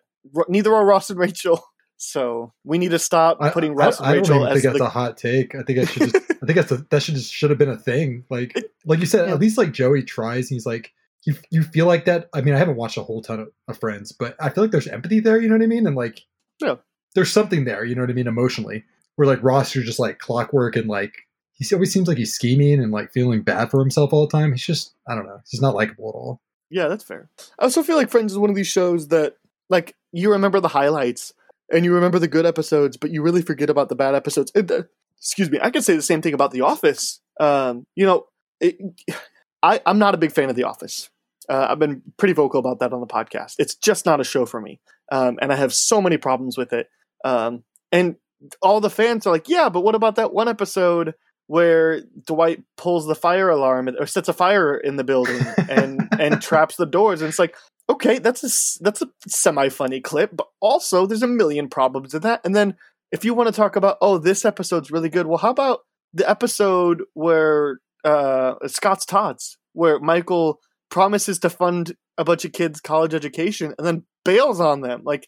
neither 0.50 0.74
are 0.76 0.86
Ross 0.86 1.10
and 1.10 1.20
Rachel. 1.20 1.64
So 1.96 2.52
we 2.66 2.80
need 2.80 2.92
to 2.92 3.00
stop 3.00 3.38
I- 3.40 3.50
putting 3.52 3.72
I, 3.72 3.76
Ross 3.76 4.02
I 4.02 4.08
and 4.16 4.22
Rachel 4.22 4.40
don't 4.40 4.52
think 4.52 4.64
that's 4.64 4.78
the 4.80 4.86
a 4.86 4.90
hot 4.90 5.16
take. 5.16 5.56
I 5.56 5.62
think 5.64 5.80
I 5.80 5.86
should. 5.86 6.12
Just, 6.12 6.16
I 6.32 6.46
think 6.46 6.56
that's 6.56 6.72
a, 6.72 6.78
that 6.90 7.02
should 7.02 7.16
just 7.16 7.32
should 7.32 7.50
have 7.50 7.58
been 7.60 7.70
a 7.70 7.78
thing. 7.78 8.26
Like 8.30 8.58
like 8.86 9.00
you 9.00 9.06
said, 9.06 9.28
Yeah. 9.30 9.36
at 9.36 9.40
least 9.40 9.58
like 9.58 9.72
Joey 9.72 10.04
tries. 10.04 10.50
And 10.52 10.56
he's 10.56 10.66
like 10.66 10.92
you. 11.26 11.36
You 11.50 11.64
feel 11.64 11.86
like 11.86 12.06
that. 12.06 12.30
I 12.34 12.42
mean, 12.42 12.54
I 12.54 12.58
haven't 12.58 12.76
watched 12.78 12.98
a 12.98 13.04
whole 13.04 13.22
ton 13.22 13.40
of, 13.40 13.50
of 13.68 13.80
Friends, 13.80 14.12
but 14.12 14.36
I 14.40 14.50
feel 14.50 14.64
like 14.64 14.72
there's 14.72 14.88
empathy 14.88 15.20
there. 15.20 15.40
You 15.42 15.48
know 15.50 15.56
what 15.56 15.64
I 15.64 15.68
mean? 15.68 15.88
And 15.88 15.96
like 15.96 16.22
Yeah. 16.62 16.76
there's 17.16 17.32
something 17.32 17.66
there. 17.66 17.84
You 17.86 17.96
know 17.96 18.02
what 18.02 18.10
I 18.10 18.14
mean? 18.14 18.28
Emotionally, 18.28 18.84
where 19.16 19.28
like 19.28 19.44
Ross, 19.44 19.74
you're 19.76 19.84
just 19.84 20.00
like 20.00 20.20
clockwork 20.20 20.76
and 20.76 20.88
like 20.88 21.14
he 21.54 21.66
always 21.74 21.94
seems 21.94 22.08
like 22.08 22.18
he's 22.18 22.34
scheming 22.34 22.82
and 22.82 22.92
like 22.92 23.12
feeling 23.12 23.42
bad 23.44 23.70
for 23.72 23.80
himself 23.80 24.12
all 24.12 24.26
the 24.28 24.32
time. 24.32 24.52
He's 24.52 24.66
just 24.66 24.94
I 25.08 25.16
don't 25.16 25.26
know. 25.26 25.40
He's 25.50 25.62
not 25.62 25.76
likable 25.76 26.10
at 26.10 26.16
all. 26.16 26.42
Yeah, 26.70 26.88
that's 26.88 27.04
fair. 27.04 27.30
I 27.60 27.64
also 27.66 27.84
feel 27.84 27.98
like 27.98 28.10
Friends 28.10 28.32
is 28.32 28.38
one 28.40 28.50
of 28.50 28.56
these 28.56 28.68
shows 28.68 29.10
that, 29.10 29.36
like, 29.70 29.96
you 30.12 30.32
remember 30.32 30.60
the 30.60 30.70
highlights 30.70 31.32
and 31.72 31.86
you 31.86 31.94
remember 31.94 32.18
the 32.18 32.28
good 32.28 32.48
episodes, 32.48 32.98
but 32.98 33.12
you 33.12 33.22
really 33.22 33.44
forget 33.44 33.70
about 33.70 33.90
the 33.90 33.96
bad 33.96 34.16
episodes. 34.16 34.52
It, 34.56 34.72
uh, 34.72 34.84
excuse 35.20 35.52
me, 35.52 35.60
I 35.62 35.70
could 35.70 35.84
say 35.84 35.96
the 35.96 36.02
same 36.02 36.24
thing 36.24 36.34
about 36.34 36.50
The 36.50 36.62
Office. 36.62 37.22
Um, 37.40 37.86
you 37.94 38.08
know, 38.08 38.26
it, 38.60 38.78
I, 39.62 39.82
I'm 39.86 40.00
not 40.00 40.16
a 40.16 40.18
big 40.18 40.32
fan 40.32 40.50
of 40.50 40.56
The 40.56 40.64
Office. 40.64 41.12
Uh, 41.50 41.68
I've 41.70 41.80
been 41.80 42.02
pretty 42.18 42.34
vocal 42.34 42.60
about 42.60 42.80
that 42.80 42.94
on 42.94 43.00
the 43.00 43.08
podcast. 43.08 43.56
It's 43.60 43.76
just 43.76 44.06
not 44.06 44.20
a 44.20 44.24
show 44.24 44.46
for 44.46 44.62
me, 44.62 44.80
um, 45.12 45.38
and 45.42 45.52
I 45.52 45.56
have 45.56 45.74
so 45.74 46.02
many 46.02 46.18
problems 46.18 46.58
with 46.58 46.74
it. 46.74 46.88
Um, 47.24 47.64
and 47.92 48.16
all 48.62 48.82
the 48.82 48.90
fans 48.90 49.26
are 49.26 49.32
like, 49.32 49.50
"Yeah, 49.50 49.70
but 49.70 49.82
what 49.82 49.96
about 49.96 50.16
that 50.16 50.34
one 50.34 50.48
episode 50.48 51.14
where 51.48 52.02
Dwight 52.26 52.64
pulls 52.78 53.06
the 53.06 53.16
fire 53.16 53.50
alarm 53.50 53.90
or 54.00 54.06
sets 54.06 54.30
a 54.30 54.34
fire 54.34 54.76
in 54.76 54.96
the 54.96 55.04
building 55.04 55.42
and 55.70 56.08
and 56.20 56.42
traps 56.42 56.76
the 56.76 56.86
doors?" 56.86 57.22
And 57.22 57.30
it's 57.30 57.40
like, 57.40 57.56
okay, 57.90 58.20
that's 58.20 58.44
a 58.44 58.84
that's 58.84 59.02
a 59.02 59.10
semi 59.28 59.70
funny 59.70 60.02
clip, 60.02 60.32
but 60.36 60.48
also 60.60 61.06
there's 61.06 61.24
a 61.24 61.28
million 61.28 61.70
problems 61.70 62.14
with 62.14 62.24
that. 62.24 62.42
And 62.44 62.56
then 62.56 62.76
if 63.12 63.24
you 63.24 63.34
want 63.34 63.48
to 63.48 63.54
talk 63.54 63.76
about, 63.76 63.98
oh, 64.02 64.18
this 64.18 64.46
episode's 64.46 64.92
really 64.92 65.10
good, 65.10 65.28
well, 65.28 65.38
how 65.38 65.52
about 65.52 65.82
the 66.14 66.28
episode 66.30 67.04
where 67.14 67.80
uh, 68.04 68.56
Scott's 68.68 69.06
Tots, 69.06 69.58
where 69.74 70.00
Michael 70.00 70.60
promises 70.94 71.40
to 71.40 71.50
fund 71.50 71.96
a 72.20 72.24
bunch 72.24 72.46
of 72.46 72.52
kids' 72.52 72.80
college 72.80 73.16
education 73.16 73.74
and 73.80 73.86
then 73.86 74.04
bails 74.24 74.60
on 74.60 74.82
them. 74.82 75.02
Like, 75.04 75.28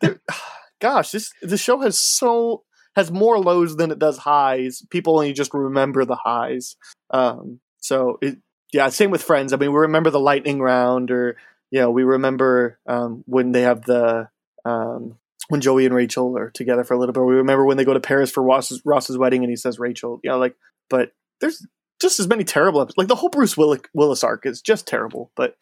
gosh, 0.80 1.10
this 1.10 1.30
the 1.42 1.58
show 1.58 1.80
has 1.80 1.98
so 1.98 2.64
has 2.96 3.12
more 3.12 3.38
lows 3.38 3.76
than 3.76 3.90
it 3.90 3.98
does 3.98 4.16
highs. 4.16 4.82
People 4.90 5.16
only 5.16 5.34
just 5.34 5.52
remember 5.52 6.06
the 6.06 6.16
highs. 6.16 6.76
Um, 7.10 7.60
so 7.76 8.16
it, 8.22 8.38
yeah, 8.72 8.88
same 8.88 9.10
with 9.10 9.22
Friends. 9.22 9.52
I 9.52 9.56
mean, 9.58 9.70
we 9.70 9.80
remember 9.80 10.08
the 10.08 10.18
lightning 10.18 10.60
round, 10.60 11.10
or 11.10 11.36
you 11.70 11.80
know, 11.80 11.90
we 11.90 12.02
remember 12.02 12.80
um, 12.88 13.22
when 13.26 13.52
they 13.52 13.62
have 13.62 13.82
the 13.82 14.28
um, 14.64 15.18
when 15.48 15.60
Joey 15.60 15.84
and 15.84 15.94
Rachel 15.94 16.38
are 16.38 16.50
together 16.50 16.84
for 16.84 16.94
a 16.94 16.98
little 16.98 17.12
bit. 17.12 17.22
We 17.22 17.34
remember 17.34 17.66
when 17.66 17.76
they 17.76 17.84
go 17.84 17.92
to 17.92 18.00
Paris 18.00 18.30
for 18.30 18.42
Ross's, 18.42 18.80
Ross's 18.86 19.18
wedding, 19.18 19.42
and 19.42 19.50
he 19.50 19.56
says 19.56 19.78
Rachel. 19.78 20.20
You 20.24 20.30
know, 20.30 20.38
like, 20.38 20.56
but 20.88 21.12
there's 21.42 21.66
just 22.04 22.20
as 22.20 22.28
many 22.28 22.44
terrible 22.44 22.82
episodes. 22.82 22.98
Like 22.98 23.08
the 23.08 23.16
whole 23.16 23.30
Bruce 23.30 23.56
Willis, 23.56 23.80
Willis 23.94 24.22
arc 24.22 24.44
is 24.44 24.60
just 24.60 24.86
terrible. 24.86 25.30
But 25.34 25.56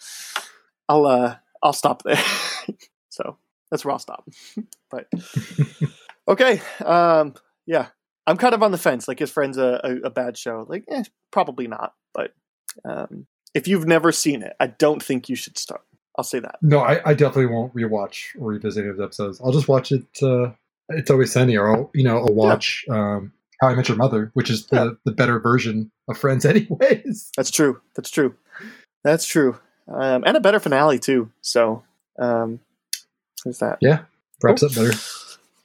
I'll 0.88 1.06
uh 1.06 1.36
I'll 1.62 1.72
stop 1.72 2.02
there. 2.02 2.22
so 3.08 3.38
that's 3.70 3.84
where 3.84 3.92
I'll 3.92 3.98
stop. 4.00 4.28
but 4.90 5.06
okay, 6.28 6.60
um, 6.84 7.34
yeah, 7.64 7.86
I'm 8.26 8.36
kind 8.36 8.54
of 8.54 8.62
on 8.62 8.72
the 8.72 8.78
fence. 8.78 9.06
Like 9.06 9.20
his 9.20 9.30
friend's 9.30 9.56
a, 9.56 9.80
a, 9.84 10.06
a 10.06 10.10
bad 10.10 10.36
show. 10.36 10.66
Like, 10.68 10.84
eh, 10.88 11.04
probably 11.30 11.68
not. 11.68 11.94
But 12.12 12.34
um, 12.84 13.26
if 13.54 13.68
you've 13.68 13.86
never 13.86 14.10
seen 14.12 14.42
it, 14.42 14.54
I 14.58 14.66
don't 14.66 15.02
think 15.02 15.28
you 15.28 15.36
should 15.36 15.56
start. 15.56 15.82
I'll 16.18 16.24
say 16.24 16.40
that. 16.40 16.56
No, 16.60 16.80
I, 16.80 17.00
I 17.10 17.14
definitely 17.14 17.46
won't 17.46 17.74
rewatch 17.74 18.38
or 18.38 18.48
revisit 18.48 18.84
those 18.84 19.00
episodes. 19.00 19.40
I'll 19.42 19.52
just 19.52 19.68
watch 19.68 19.92
it. 19.92 20.04
Uh, 20.20 20.50
it's 20.88 21.10
always 21.10 21.32
sunny, 21.32 21.56
or 21.56 21.74
I'll 21.74 21.90
you 21.94 22.02
know 22.02 22.18
I'll 22.18 22.34
watch 22.34 22.84
yeah. 22.88 23.14
um, 23.14 23.32
How 23.60 23.68
I 23.68 23.74
Met 23.74 23.88
Your 23.88 23.96
Mother, 23.96 24.32
which 24.34 24.50
is 24.50 24.66
the, 24.66 24.76
yeah. 24.76 24.90
the 25.04 25.12
better 25.12 25.38
version 25.38 25.91
of 26.08 26.18
Friends, 26.18 26.44
anyways. 26.44 27.30
That's 27.36 27.50
true. 27.50 27.80
That's 27.94 28.10
true. 28.10 28.34
That's 29.04 29.26
true. 29.26 29.58
Um, 29.88 30.22
and 30.24 30.36
a 30.36 30.40
better 30.40 30.60
finale 30.60 30.98
too. 30.98 31.30
So, 31.40 31.82
um, 32.18 32.60
there's 33.44 33.58
that. 33.58 33.78
Yeah, 33.80 34.02
cool. 34.42 34.52
up 34.52 34.60
better. 34.60 34.92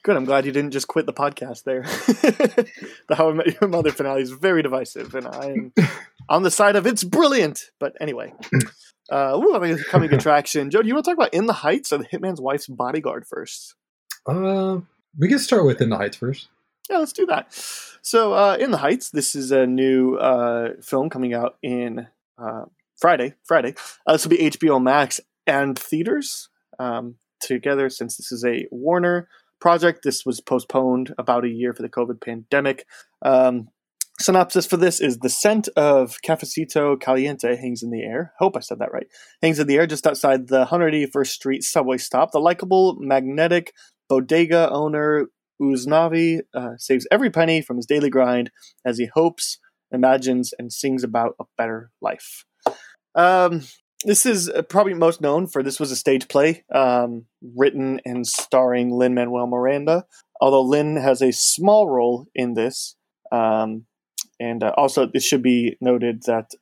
Good. 0.02 0.16
I'm 0.16 0.24
glad 0.24 0.46
you 0.46 0.52
didn't 0.52 0.70
just 0.70 0.88
quit 0.88 1.06
the 1.06 1.12
podcast 1.12 1.64
there. 1.64 1.82
the 3.08 3.14
How 3.14 3.30
I 3.30 3.32
Met 3.32 3.60
Your 3.60 3.68
Mother 3.68 3.92
finale 3.92 4.22
is 4.22 4.30
very 4.30 4.62
divisive, 4.62 5.14
and 5.14 5.26
I'm 5.26 5.72
on 6.28 6.42
the 6.42 6.50
side 6.50 6.76
of 6.76 6.86
it's 6.86 7.04
brilliant. 7.04 7.70
But 7.78 7.94
anyway, 8.00 8.32
uh, 9.10 9.38
ooh, 9.38 9.54
a 9.54 9.84
coming 9.84 10.12
attraction. 10.12 10.70
Joe, 10.70 10.82
do 10.82 10.88
you 10.88 10.94
want 10.94 11.04
to 11.04 11.10
talk 11.10 11.18
about 11.18 11.34
In 11.34 11.46
the 11.46 11.52
Heights 11.52 11.92
or 11.92 11.98
the 11.98 12.06
Hitman's 12.06 12.40
Wife's 12.40 12.68
Bodyguard 12.68 13.26
first? 13.26 13.74
Uh, 14.26 14.78
we 15.18 15.28
can 15.28 15.38
start 15.38 15.66
with 15.66 15.80
In 15.80 15.90
the 15.90 15.96
Heights 15.96 16.16
first. 16.16 16.48
Yeah, 16.88 16.98
let's 16.98 17.12
do 17.12 17.26
that. 17.26 17.52
So, 18.02 18.32
uh, 18.32 18.56
In 18.58 18.70
the 18.70 18.78
Heights, 18.78 19.10
this 19.10 19.34
is 19.34 19.50
a 19.50 19.66
new 19.66 20.14
uh, 20.16 20.70
film 20.82 21.10
coming 21.10 21.34
out 21.34 21.56
in 21.62 22.06
uh, 22.38 22.64
Friday. 22.98 23.34
Friday. 23.44 23.74
Uh, 24.06 24.12
this 24.12 24.24
will 24.24 24.30
be 24.30 24.50
HBO 24.50 24.82
Max 24.82 25.20
and 25.46 25.78
theaters 25.78 26.48
um, 26.78 27.16
together 27.40 27.90
since 27.90 28.16
this 28.16 28.32
is 28.32 28.44
a 28.44 28.66
Warner 28.70 29.28
project. 29.60 30.00
This 30.02 30.24
was 30.24 30.40
postponed 30.40 31.14
about 31.18 31.44
a 31.44 31.48
year 31.48 31.72
for 31.72 31.82
the 31.82 31.88
COVID 31.88 32.22
pandemic. 32.22 32.86
Um, 33.22 33.68
synopsis 34.20 34.66
for 34.66 34.76
this 34.76 35.00
is 35.00 35.18
the 35.18 35.28
scent 35.28 35.68
of 35.76 36.16
cafecito 36.24 37.00
caliente 37.00 37.56
hangs 37.56 37.82
in 37.82 37.90
the 37.90 38.02
air. 38.02 38.32
Hope 38.38 38.56
I 38.56 38.60
said 38.60 38.78
that 38.80 38.92
right. 38.92 39.06
Hangs 39.42 39.58
in 39.58 39.66
the 39.66 39.76
air 39.76 39.86
just 39.86 40.06
outside 40.06 40.48
the 40.48 40.66
181st 40.66 41.26
Street 41.26 41.62
subway 41.62 41.98
stop. 41.98 42.32
The 42.32 42.40
likable, 42.40 42.96
magnetic 42.98 43.72
bodega 44.08 44.70
owner 44.70 45.26
Usnavi 45.60 46.40
uh, 46.54 46.76
saves 46.76 47.06
every 47.10 47.30
penny 47.30 47.60
from 47.60 47.76
his 47.76 47.86
daily 47.86 48.10
grind 48.10 48.50
as 48.84 48.98
he 48.98 49.06
hopes, 49.06 49.58
imagines, 49.90 50.52
and 50.58 50.72
sings 50.72 51.02
about 51.04 51.34
a 51.40 51.44
better 51.56 51.90
life. 52.00 52.44
Um, 53.14 53.62
this 54.04 54.26
is 54.26 54.48
uh, 54.48 54.62
probably 54.62 54.94
most 54.94 55.20
known 55.20 55.46
for 55.46 55.62
this 55.62 55.80
was 55.80 55.90
a 55.90 55.96
stage 55.96 56.28
play 56.28 56.64
um, 56.72 57.26
written 57.56 58.00
and 58.04 58.26
starring 58.26 58.90
Lin 58.90 59.14
Manuel 59.14 59.46
Miranda. 59.46 60.04
Although 60.40 60.62
Lin 60.62 60.96
has 60.96 61.20
a 61.20 61.32
small 61.32 61.88
role 61.88 62.26
in 62.34 62.54
this, 62.54 62.94
um, 63.32 63.86
and 64.38 64.62
uh, 64.62 64.72
also 64.76 65.10
it 65.12 65.22
should 65.22 65.42
be 65.42 65.76
noted 65.80 66.22
that 66.24 66.52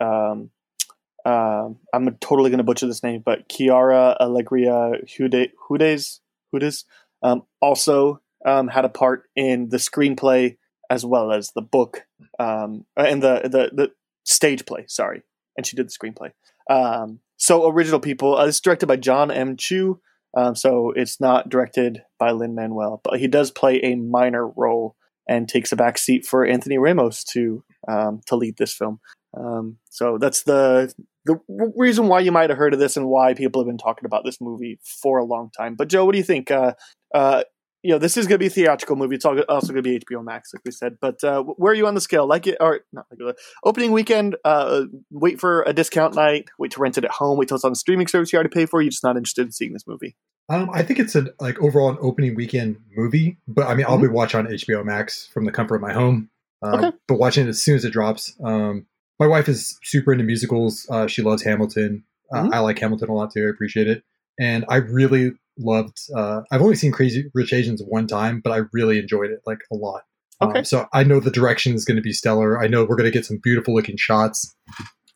uh, 1.27 1.69
I'm 1.93 2.17
totally 2.21 2.51
going 2.51 2.59
to 2.59 2.65
butcher 2.65 2.87
this 2.87 3.03
name, 3.03 3.23
but 3.25 3.49
Quiara 3.49 4.17
Alegria 4.21 5.05
Hudes 5.19 6.21
Hudes 6.53 6.85
um, 7.23 7.43
also 7.61 8.21
um, 8.47 8.69
had 8.69 8.85
a 8.85 8.89
part 8.89 9.25
in 9.35 9.69
the 9.69 9.77
screenplay 9.77 10.57
as 10.89 11.05
well 11.05 11.33
as 11.33 11.51
the 11.51 11.63
book 11.63 12.07
um, 12.39 12.87
and 12.97 13.23
the, 13.23 13.41
the 13.45 13.71
the 13.73 13.91
stage 14.25 14.65
play. 14.65 14.85
Sorry, 14.89 15.23
and 15.57 15.67
she 15.67 15.77
did 15.77 15.89
the 15.89 15.93
screenplay. 15.93 16.31
Um, 16.71 17.21
so 17.37 17.69
original 17.69 18.01
people. 18.01 18.37
Uh, 18.37 18.47
it's 18.47 18.61
directed 18.61 18.87
by 18.87 18.97
John 18.97 19.31
M. 19.31 19.57
Chu. 19.57 20.01
Um, 20.37 20.55
so 20.55 20.93
it's 20.95 21.21
not 21.21 21.49
directed 21.49 22.03
by 22.19 22.33
Lin 22.33 22.55
Manuel, 22.55 23.01
but 23.03 23.19
he 23.19 23.27
does 23.27 23.51
play 23.51 23.81
a 23.81 23.95
minor 23.95 24.49
role 24.49 24.97
and 25.29 25.49
takes 25.49 25.73
a 25.73 25.77
back 25.77 25.99
seat 25.99 26.25
for 26.25 26.45
Anthony 26.45 26.79
Ramos 26.79 27.25
to 27.25 27.65
um, 27.89 28.21
to 28.27 28.37
lead 28.37 28.57
this 28.57 28.75
film. 28.75 29.01
Um, 29.37 29.79
so 29.91 30.19
that's 30.19 30.43
the 30.43 30.93
the 31.25 31.41
reason 31.49 32.07
why 32.07 32.21
you 32.21 32.31
might 32.33 32.51
have 32.51 32.59
heard 32.59 32.75
of 32.75 32.79
this 32.79 32.97
and 32.97 33.09
why 33.09 33.35
people 33.35 33.61
have 33.61 33.67
been 33.67 33.79
talking 33.79 34.05
about 34.07 34.25
this 34.25 34.41
movie 34.41 34.79
for 35.03 35.19
a 35.19 35.25
long 35.25 35.51
time. 35.51 35.75
But 35.75 35.89
Joe, 35.89 36.05
what 36.05 36.13
do 36.13 36.19
you 36.19 36.25
think? 36.25 36.51
Uh, 36.51 36.75
uh, 37.15 37.43
you 37.87 37.93
know, 37.93 37.99
this 37.99 38.17
is 38.17 38.27
going 38.27 38.35
to 38.35 38.39
be 38.41 38.47
a 38.47 38.51
theatrical 38.51 38.97
movie. 38.97 39.15
It's 39.15 39.25
also 39.25 39.73
going 39.73 39.77
to 39.77 39.83
be 39.83 40.01
HBO 40.01 40.25
Max, 40.25 40.53
like 40.53 40.63
we 40.65 40.73
said. 40.73 40.97
But 41.01 41.23
uh, 41.23 41.45
where 41.45 41.71
are 41.71 41.75
you 41.75 41.87
on 41.87 41.95
the 41.95 42.01
scale? 42.01 42.27
Like 42.27 42.49
it 42.49 42.57
or 42.59 42.81
not? 42.93 43.07
Like 43.17 43.37
opening 43.65 43.93
weekend. 43.93 44.35
Uh, 44.45 44.87
wait 45.13 45.39
for 45.39 45.63
a 45.63 45.73
discount 45.73 46.17
night. 46.17 46.49
Wait 46.59 46.73
to 46.73 46.81
rent 46.81 46.99
it 46.99 47.05
at 47.05 47.13
home. 47.13 47.39
Wait 47.39 47.47
till 47.47 47.55
it's 47.55 47.65
on 47.65 47.71
the 47.71 47.77
streaming 47.77 48.09
service 48.09 48.33
you 48.33 48.39
already 48.39 48.51
pay 48.51 48.67
for. 48.67 48.83
You're 48.83 48.91
just 48.91 49.05
not 49.05 49.17
interested 49.17 49.47
in 49.47 49.53
seeing 49.53 49.73
this 49.73 49.87
movie. 49.87 50.17
Um, 50.49 50.69
I 50.73 50.83
think 50.83 50.99
it's 50.99 51.15
a 51.15 51.29
like 51.39 51.61
overall 51.63 51.91
an 51.91 51.99
opening 52.01 52.35
weekend 52.35 52.79
movie, 52.97 53.39
but 53.47 53.69
I 53.69 53.75
mean, 53.75 53.87
I'll 53.87 53.95
mm-hmm. 53.99 54.07
be 54.07 54.13
watching 54.13 54.41
on 54.41 54.47
HBO 54.47 54.85
Max 54.85 55.29
from 55.29 55.45
the 55.45 55.53
comfort 55.53 55.77
of 55.77 55.81
my 55.81 55.93
home. 55.93 56.29
Um, 56.63 56.75
okay. 56.75 56.97
But 57.07 57.19
watching 57.19 57.47
it 57.47 57.51
as 57.51 57.63
soon 57.63 57.77
as 57.77 57.85
it 57.85 57.93
drops. 57.93 58.35
Um, 58.43 58.87
my 59.21 59.29
wife 59.29 59.49
is 59.49 59.79
super 59.85 60.13
into 60.13 60.25
musicals. 60.25 60.87
Uh, 60.91 61.07
she 61.07 61.23
loves 61.23 61.43
Hamilton. 61.43 62.05
Uh, 62.33 62.43
mm-hmm. 62.43 62.55
I 62.55 62.59
like 62.59 62.79
Hamilton 62.81 63.11
a 63.11 63.15
lot 63.15 63.33
too. 63.33 63.47
I 63.47 63.51
appreciate 63.51 63.87
it, 63.87 64.03
and 64.41 64.65
I 64.69 64.77
really 64.77 65.33
loved. 65.59 65.99
Uh, 66.15 66.43
I've 66.51 66.63
only 66.63 66.75
seen 66.75 66.93
Crazy 66.93 67.31
Rich 67.35 67.53
Asians 67.53 67.83
one 67.87 68.07
time, 68.07 68.41
but 68.43 68.53
I 68.53 68.63
really 68.73 68.99
enjoyed 68.99 69.31
it 69.31 69.41
like 69.47 69.61
a 69.73 69.77
lot. 69.77 70.03
Um, 70.41 70.51
okay. 70.51 70.59
Um, 70.61 70.65
so 70.65 70.87
I 70.93 71.03
know 71.05 71.21
the 71.21 71.31
direction 71.31 71.75
is 71.75 71.85
going 71.85 71.97
to 71.97 72.03
be 72.03 72.13
stellar. 72.13 72.61
I 72.63 72.67
know 72.67 72.85
we're 72.85 72.97
going 72.97 73.11
to 73.11 73.17
get 73.17 73.27
some 73.27 73.41
beautiful 73.43 73.75
looking 73.75 73.97
shots. 73.97 74.55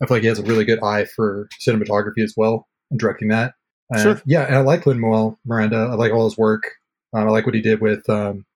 I 0.02 0.06
feel 0.06 0.16
like 0.16 0.22
he 0.22 0.28
has 0.28 0.38
a 0.38 0.44
really 0.44 0.64
good 0.64 0.82
eye 0.82 1.04
for 1.04 1.48
cinematography 1.60 2.22
as 2.22 2.34
well 2.36 2.66
and 2.90 2.98
directing 2.98 3.28
that. 3.28 3.54
Sure. 3.98 4.22
Yeah, 4.24 4.46
and 4.46 4.54
I 4.54 4.60
like 4.60 4.86
Lin 4.86 5.00
Manuel 5.00 5.38
Miranda. 5.44 5.88
I 5.90 5.94
like 5.94 6.12
all 6.12 6.24
his 6.24 6.38
work. 6.38 6.62
Um, 7.12 7.26
I 7.26 7.30
like 7.30 7.44
what 7.44 7.56
he 7.56 7.60
did 7.60 7.80
with 7.80 8.08
um, 8.08 8.46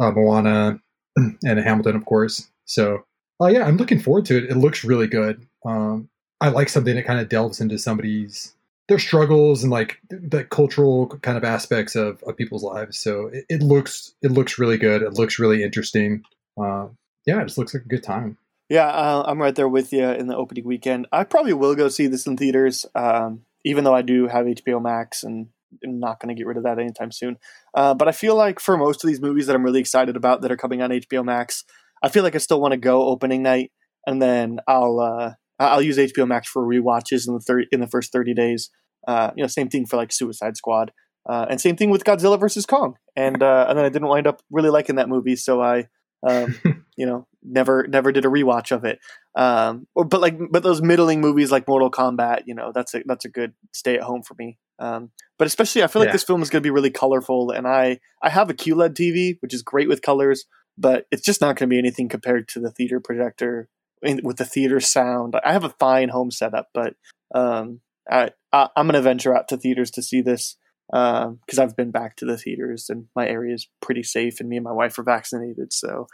uh, 0.00 0.12
Moana 0.12 0.78
and 1.16 1.58
Hamilton, 1.58 1.96
of 1.96 2.04
course. 2.04 2.48
So, 2.66 3.04
uh, 3.42 3.48
yeah, 3.48 3.66
I'm 3.66 3.76
looking 3.76 3.98
forward 3.98 4.26
to 4.26 4.36
it. 4.38 4.44
It 4.44 4.56
looks 4.56 4.84
really 4.84 5.08
good. 5.08 5.44
Um, 5.64 6.08
I 6.40 6.48
like 6.48 6.68
something 6.68 6.94
that 6.94 7.04
kind 7.04 7.18
of 7.18 7.28
delves 7.28 7.60
into 7.60 7.78
somebody's 7.78 8.54
their 8.90 8.98
struggles 8.98 9.62
and 9.62 9.70
like 9.70 10.00
the 10.10 10.42
cultural 10.42 11.06
kind 11.22 11.38
of 11.38 11.44
aspects 11.44 11.94
of, 11.94 12.20
of 12.24 12.36
people's 12.36 12.64
lives. 12.64 12.98
So 12.98 13.28
it, 13.28 13.44
it 13.48 13.62
looks 13.62 14.14
it 14.20 14.32
looks 14.32 14.58
really 14.58 14.78
good. 14.78 15.02
It 15.02 15.14
looks 15.14 15.38
really 15.38 15.62
interesting. 15.62 16.24
Uh, 16.60 16.88
yeah, 17.24 17.40
it 17.40 17.44
just 17.44 17.56
looks 17.56 17.72
like 17.72 17.84
a 17.84 17.88
good 17.88 18.02
time. 18.02 18.36
Yeah, 18.68 18.88
uh, 18.88 19.22
I'm 19.28 19.40
right 19.40 19.54
there 19.54 19.68
with 19.68 19.92
you 19.92 20.08
in 20.08 20.26
the 20.26 20.36
opening 20.36 20.64
weekend. 20.64 21.06
I 21.12 21.22
probably 21.22 21.52
will 21.52 21.76
go 21.76 21.88
see 21.88 22.08
this 22.08 22.26
in 22.26 22.36
theaters, 22.36 22.84
um, 22.96 23.42
even 23.64 23.84
though 23.84 23.94
I 23.94 24.02
do 24.02 24.26
have 24.26 24.46
HBO 24.46 24.82
Max 24.82 25.22
and 25.22 25.50
I'm 25.84 26.00
not 26.00 26.18
going 26.18 26.34
to 26.34 26.38
get 26.38 26.48
rid 26.48 26.56
of 26.56 26.64
that 26.64 26.80
anytime 26.80 27.12
soon. 27.12 27.38
Uh, 27.72 27.94
but 27.94 28.08
I 28.08 28.12
feel 28.12 28.34
like 28.34 28.58
for 28.58 28.76
most 28.76 29.04
of 29.04 29.08
these 29.08 29.20
movies 29.20 29.46
that 29.46 29.54
I'm 29.54 29.64
really 29.64 29.80
excited 29.80 30.16
about 30.16 30.42
that 30.42 30.50
are 30.50 30.56
coming 30.56 30.82
on 30.82 30.90
HBO 30.90 31.24
Max, 31.24 31.62
I 32.02 32.08
feel 32.08 32.24
like 32.24 32.34
I 32.34 32.38
still 32.38 32.60
want 32.60 32.72
to 32.72 32.78
go 32.78 33.04
opening 33.04 33.44
night, 33.44 33.70
and 34.04 34.20
then 34.20 34.58
I'll 34.66 34.98
uh, 34.98 35.34
I'll 35.60 35.82
use 35.82 35.98
HBO 35.98 36.26
Max 36.26 36.48
for 36.48 36.64
re-watches 36.64 37.28
in 37.28 37.34
the 37.34 37.40
thir- 37.40 37.66
in 37.70 37.80
the 37.80 37.86
first 37.86 38.12
30 38.12 38.34
days. 38.34 38.70
Uh, 39.06 39.30
you 39.36 39.42
know, 39.42 39.48
same 39.48 39.68
thing 39.68 39.86
for 39.86 39.96
like 39.96 40.12
Suicide 40.12 40.56
Squad, 40.56 40.92
uh, 41.28 41.46
and 41.48 41.60
same 41.60 41.76
thing 41.76 41.90
with 41.90 42.04
Godzilla 42.04 42.38
versus 42.38 42.66
Kong. 42.66 42.94
And 43.16 43.42
uh, 43.42 43.66
and 43.68 43.78
then 43.78 43.84
I 43.84 43.88
didn't 43.88 44.08
wind 44.08 44.26
up 44.26 44.42
really 44.50 44.70
liking 44.70 44.96
that 44.96 45.08
movie, 45.08 45.36
so 45.36 45.60
I, 45.60 45.88
um, 46.26 46.54
you 46.96 47.06
know, 47.06 47.26
never 47.42 47.86
never 47.86 48.12
did 48.12 48.24
a 48.24 48.28
rewatch 48.28 48.72
of 48.72 48.84
it. 48.84 48.98
Um, 49.36 49.86
or, 49.94 50.04
but 50.04 50.20
like, 50.20 50.36
but 50.50 50.62
those 50.62 50.82
middling 50.82 51.20
movies 51.20 51.50
like 51.52 51.68
Mortal 51.68 51.90
Kombat, 51.90 52.42
you 52.46 52.54
know, 52.54 52.72
that's 52.74 52.94
a 52.94 53.02
that's 53.06 53.24
a 53.24 53.28
good 53.30 53.52
stay 53.72 53.96
at 53.96 54.02
home 54.02 54.22
for 54.22 54.34
me. 54.38 54.58
Um, 54.78 55.10
but 55.38 55.46
especially, 55.46 55.82
I 55.82 55.86
feel 55.86 56.00
like 56.00 56.08
Yeah. 56.08 56.12
this 56.12 56.24
film 56.24 56.42
is 56.42 56.50
going 56.50 56.62
to 56.62 56.66
be 56.66 56.70
really 56.70 56.90
colorful, 56.90 57.50
and 57.50 57.66
I 57.66 58.00
I 58.22 58.30
have 58.30 58.50
a 58.50 58.54
QLED 58.54 58.94
TV, 58.94 59.36
which 59.40 59.54
is 59.54 59.62
great 59.62 59.88
with 59.88 60.02
colors, 60.02 60.46
but 60.76 61.06
it's 61.10 61.22
just 61.22 61.40
not 61.40 61.56
going 61.56 61.68
to 61.68 61.72
be 61.74 61.78
anything 61.78 62.08
compared 62.08 62.48
to 62.48 62.60
the 62.60 62.70
theater 62.70 63.00
projector 63.00 63.68
in, 64.02 64.20
with 64.24 64.38
the 64.38 64.44
theater 64.44 64.80
sound. 64.80 65.34
I 65.44 65.52
have 65.52 65.64
a 65.64 65.74
fine 65.78 66.08
home 66.08 66.30
setup, 66.30 66.68
but 66.72 66.94
um, 67.34 67.80
I, 68.10 68.30
I 68.52 68.68
I'm 68.76 68.86
going 68.86 68.94
to 68.94 69.02
venture 69.02 69.36
out 69.36 69.48
to 69.48 69.56
theaters 69.56 69.90
to 69.92 70.02
see 70.02 70.20
this 70.20 70.56
because 70.90 71.58
I've 71.58 71.76
been 71.76 71.92
back 71.92 72.16
to 72.16 72.24
the 72.24 72.36
theaters 72.36 72.90
and 72.90 73.06
my 73.14 73.28
area 73.28 73.54
is 73.54 73.68
pretty 73.80 74.02
safe, 74.02 74.40
and 74.40 74.48
me 74.48 74.56
and 74.56 74.64
my 74.64 74.72
wife 74.72 74.98
are 74.98 75.04
vaccinated, 75.04 75.72
so. 75.72 76.06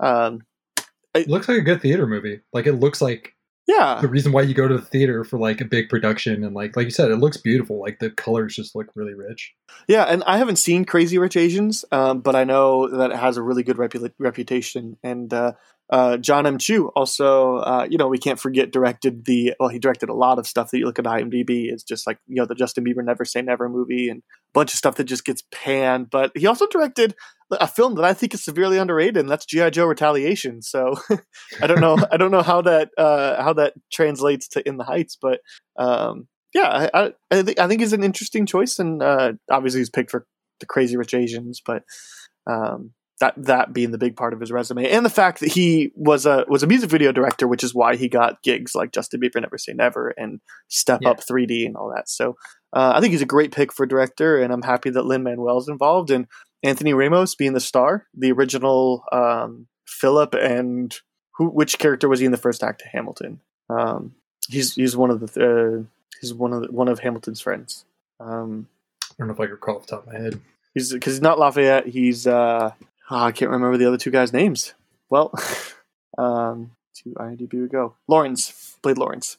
Um, 0.00 0.40
It 1.14 1.28
looks 1.28 1.48
like 1.48 1.58
a 1.58 1.62
good 1.62 1.80
theater 1.80 2.06
movie. 2.06 2.40
Like 2.52 2.66
it 2.66 2.74
looks 2.74 3.00
like 3.00 3.34
yeah, 3.66 3.98
the 4.02 4.08
reason 4.08 4.32
why 4.32 4.42
you 4.42 4.52
go 4.52 4.68
to 4.68 4.76
the 4.76 4.82
theater 4.82 5.24
for 5.24 5.38
like 5.38 5.60
a 5.60 5.64
big 5.64 5.88
production 5.88 6.44
and 6.44 6.54
like 6.54 6.76
like 6.76 6.84
you 6.84 6.90
said, 6.90 7.10
it 7.10 7.16
looks 7.16 7.38
beautiful. 7.38 7.80
Like 7.80 7.98
the 7.98 8.10
colors 8.10 8.56
just 8.56 8.74
look 8.74 8.88
really 8.94 9.14
rich. 9.14 9.54
Yeah, 9.88 10.04
and 10.04 10.22
I 10.26 10.36
haven't 10.36 10.56
seen 10.56 10.84
Crazy 10.84 11.16
Rich 11.16 11.36
Asians, 11.36 11.84
um, 11.90 12.20
but 12.20 12.36
I 12.36 12.44
know 12.44 12.88
that 12.88 13.10
it 13.10 13.16
has 13.16 13.38
a 13.38 13.42
really 13.42 13.62
good 13.62 13.76
repu- 13.78 14.12
reputation. 14.18 14.98
And 15.02 15.32
uh, 15.32 15.52
uh, 15.90 16.16
John 16.16 16.46
M. 16.46 16.58
Chu 16.58 16.88
also, 16.96 17.56
uh, 17.58 17.86
you 17.88 17.98
know, 17.98 18.08
we 18.08 18.18
can't 18.18 18.40
forget 18.40 18.72
directed 18.72 19.26
the 19.26 19.54
well, 19.60 19.68
he 19.68 19.78
directed 19.78 20.08
a 20.08 20.14
lot 20.14 20.38
of 20.38 20.46
stuff 20.46 20.70
that 20.70 20.78
you 20.78 20.86
look 20.86 20.98
at 20.98 21.04
IMDb. 21.04 21.66
It's 21.70 21.82
just 21.82 22.06
like 22.06 22.18
you 22.26 22.36
know 22.36 22.46
the 22.46 22.54
Justin 22.54 22.84
Bieber 22.84 23.04
Never 23.04 23.24
Say 23.24 23.42
Never 23.42 23.68
movie 23.68 24.08
and 24.08 24.20
a 24.20 24.52
bunch 24.54 24.72
of 24.72 24.78
stuff 24.78 24.94
that 24.96 25.04
just 25.04 25.24
gets 25.24 25.42
panned. 25.52 26.08
But 26.10 26.32
he 26.34 26.46
also 26.46 26.66
directed 26.66 27.14
a 27.50 27.66
film 27.66 27.96
that 27.96 28.04
I 28.04 28.14
think 28.14 28.32
is 28.32 28.42
severely 28.42 28.78
underrated, 28.78 29.18
and 29.18 29.28
that's 29.28 29.44
GI 29.44 29.70
Joe 29.70 29.86
Retaliation. 29.86 30.62
So 30.62 30.94
I 31.60 31.66
don't 31.66 31.80
know, 31.80 31.98
I 32.10 32.16
don't 32.16 32.30
know 32.30 32.42
how 32.42 32.62
that 32.62 32.90
uh, 32.96 33.42
how 33.42 33.52
that 33.54 33.74
translates 33.92 34.48
to 34.48 34.66
In 34.66 34.78
the 34.78 34.84
Heights, 34.84 35.18
but 35.20 35.40
um, 35.76 36.28
yeah, 36.54 36.88
I, 36.94 37.12
I, 37.30 37.42
think 37.42 37.58
I 37.58 37.68
think 37.68 37.80
he's 37.80 37.92
an 37.92 38.04
interesting 38.04 38.46
choice, 38.46 38.78
and 38.78 39.02
uh, 39.02 39.32
obviously 39.50 39.80
he's 39.80 39.90
picked 39.90 40.10
for 40.10 40.26
the 40.60 40.66
Crazy 40.66 40.96
Rich 40.96 41.12
Asians, 41.12 41.60
but 41.64 41.82
um, 42.46 42.92
that 43.20 43.34
that 43.36 43.72
being 43.72 43.90
the 43.92 43.98
big 43.98 44.16
part 44.16 44.32
of 44.32 44.40
his 44.40 44.50
resume, 44.50 44.90
and 44.90 45.04
the 45.04 45.10
fact 45.10 45.40
that 45.40 45.52
he 45.52 45.92
was 45.94 46.26
a 46.26 46.44
was 46.48 46.62
a 46.62 46.66
music 46.66 46.90
video 46.90 47.12
director, 47.12 47.46
which 47.46 47.62
is 47.62 47.74
why 47.74 47.96
he 47.96 48.08
got 48.08 48.42
gigs 48.42 48.74
like 48.74 48.92
Justin 48.92 49.20
Bieber 49.20 49.40
Never 49.40 49.58
Say 49.58 49.72
Never 49.72 50.08
and 50.10 50.40
Step 50.68 51.00
Yeah. 51.02 51.10
Up 51.10 51.20
3D 51.20 51.66
and 51.66 51.76
all 51.76 51.92
that. 51.94 52.08
So 52.08 52.36
uh, 52.72 52.92
I 52.94 53.00
think 53.00 53.12
he's 53.12 53.22
a 53.22 53.26
great 53.26 53.52
pick 53.52 53.72
for 53.72 53.86
director, 53.86 54.38
and 54.38 54.52
I'm 54.52 54.62
happy 54.62 54.90
that 54.90 55.06
Lin 55.06 55.22
Manuel's 55.22 55.68
involved 55.68 56.10
and 56.10 56.26
Anthony 56.64 56.94
Ramos 56.94 57.34
being 57.34 57.52
the 57.52 57.60
star, 57.60 58.06
the 58.14 58.32
original 58.32 59.04
um, 59.12 59.68
Philip, 59.86 60.34
and 60.34 60.94
who 61.36 61.48
which 61.48 61.78
character 61.78 62.08
was 62.08 62.20
he 62.20 62.26
in 62.26 62.32
the 62.32 62.38
first 62.38 62.64
act 62.64 62.82
of 62.82 62.88
Hamilton? 62.88 63.40
Um, 63.68 64.14
he's 64.48 64.74
he's 64.74 64.96
one 64.96 65.10
of 65.10 65.20
the 65.20 65.26
uh, 65.44 65.84
he's 66.20 66.34
one 66.34 66.52
of 66.52 66.62
the, 66.62 66.72
one 66.72 66.88
of 66.88 67.00
Hamilton's 67.00 67.40
friends. 67.40 67.84
Um, 68.18 68.68
I 69.02 69.14
don't 69.18 69.28
know 69.28 69.34
if 69.34 69.40
I 69.40 69.44
can 69.44 69.52
recall 69.52 69.76
off 69.76 69.86
the 69.86 69.96
top 69.96 70.06
of 70.06 70.12
my 70.12 70.18
head. 70.18 70.40
He's 70.74 70.92
because 70.92 71.14
he's 71.14 71.22
not 71.22 71.38
Lafayette. 71.38 71.86
He's 71.86 72.26
uh, 72.26 72.72
oh, 73.10 73.16
I 73.16 73.32
can't 73.32 73.50
remember 73.50 73.76
the 73.76 73.86
other 73.86 73.98
two 73.98 74.10
guys' 74.10 74.32
names. 74.32 74.74
Well, 75.10 75.32
um, 76.18 76.72
to 76.96 77.10
IMDb 77.10 77.60
we 77.60 77.68
go. 77.68 77.94
Lawrence 78.08 78.76
played 78.82 78.98
Lawrence. 78.98 79.36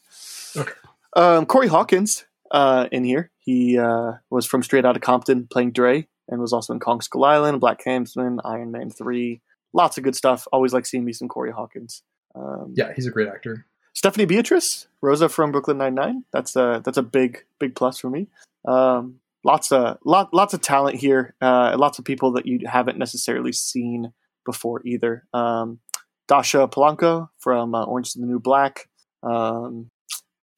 Okay. 0.56 0.72
Um, 1.14 1.46
Corey 1.46 1.68
Hawkins 1.68 2.26
uh, 2.50 2.88
in 2.92 3.04
here. 3.04 3.30
He 3.38 3.78
uh, 3.78 4.14
was 4.30 4.46
from 4.46 4.62
Straight 4.62 4.84
Outta 4.84 5.00
Compton, 5.00 5.46
playing 5.46 5.72
Dre, 5.72 6.06
and 6.28 6.40
was 6.40 6.52
also 6.52 6.72
in 6.72 6.80
Kong 6.80 7.00
Skull 7.00 7.24
Island, 7.24 7.60
BlacKkKlansman, 7.60 8.40
Iron 8.44 8.70
Man 8.70 8.90
Three. 8.90 9.40
Lots 9.72 9.98
of 9.98 10.04
good 10.04 10.16
stuff. 10.16 10.46
Always 10.52 10.72
like 10.72 10.86
seeing 10.86 11.04
me 11.04 11.12
some 11.12 11.28
Corey 11.28 11.52
Hawkins. 11.52 12.02
Um, 12.34 12.74
Yeah, 12.76 12.92
he's 12.94 13.06
a 13.06 13.10
great 13.10 13.28
actor. 13.28 13.66
Stephanie 13.94 14.26
Beatrice, 14.26 14.88
Rosa 15.00 15.28
from 15.28 15.52
Brooklyn 15.52 15.78
Nine 15.78 15.94
Nine. 15.94 16.24
That's 16.32 16.54
a 16.56 16.82
that's 16.84 16.98
a 16.98 17.02
big 17.02 17.44
big 17.58 17.74
plus 17.74 17.98
for 17.98 18.10
me. 18.10 18.28
Um, 18.66 19.20
lots 19.44 19.72
of 19.72 19.98
lot 20.04 20.32
lots 20.32 20.54
of 20.54 20.60
talent 20.60 20.96
here. 20.96 21.34
Uh, 21.40 21.76
lots 21.78 21.98
of 21.98 22.04
people 22.04 22.32
that 22.32 22.46
you 22.46 22.60
haven't 22.66 22.98
necessarily 22.98 23.52
seen 23.52 24.12
before 24.44 24.82
either. 24.84 25.24
Um, 25.32 25.80
Dasha 26.28 26.68
Polanco 26.68 27.28
from 27.38 27.74
uh, 27.74 27.84
Orange 27.84 28.08
is 28.08 28.14
the 28.14 28.26
New 28.26 28.40
Black. 28.40 28.88
Um, 29.22 29.90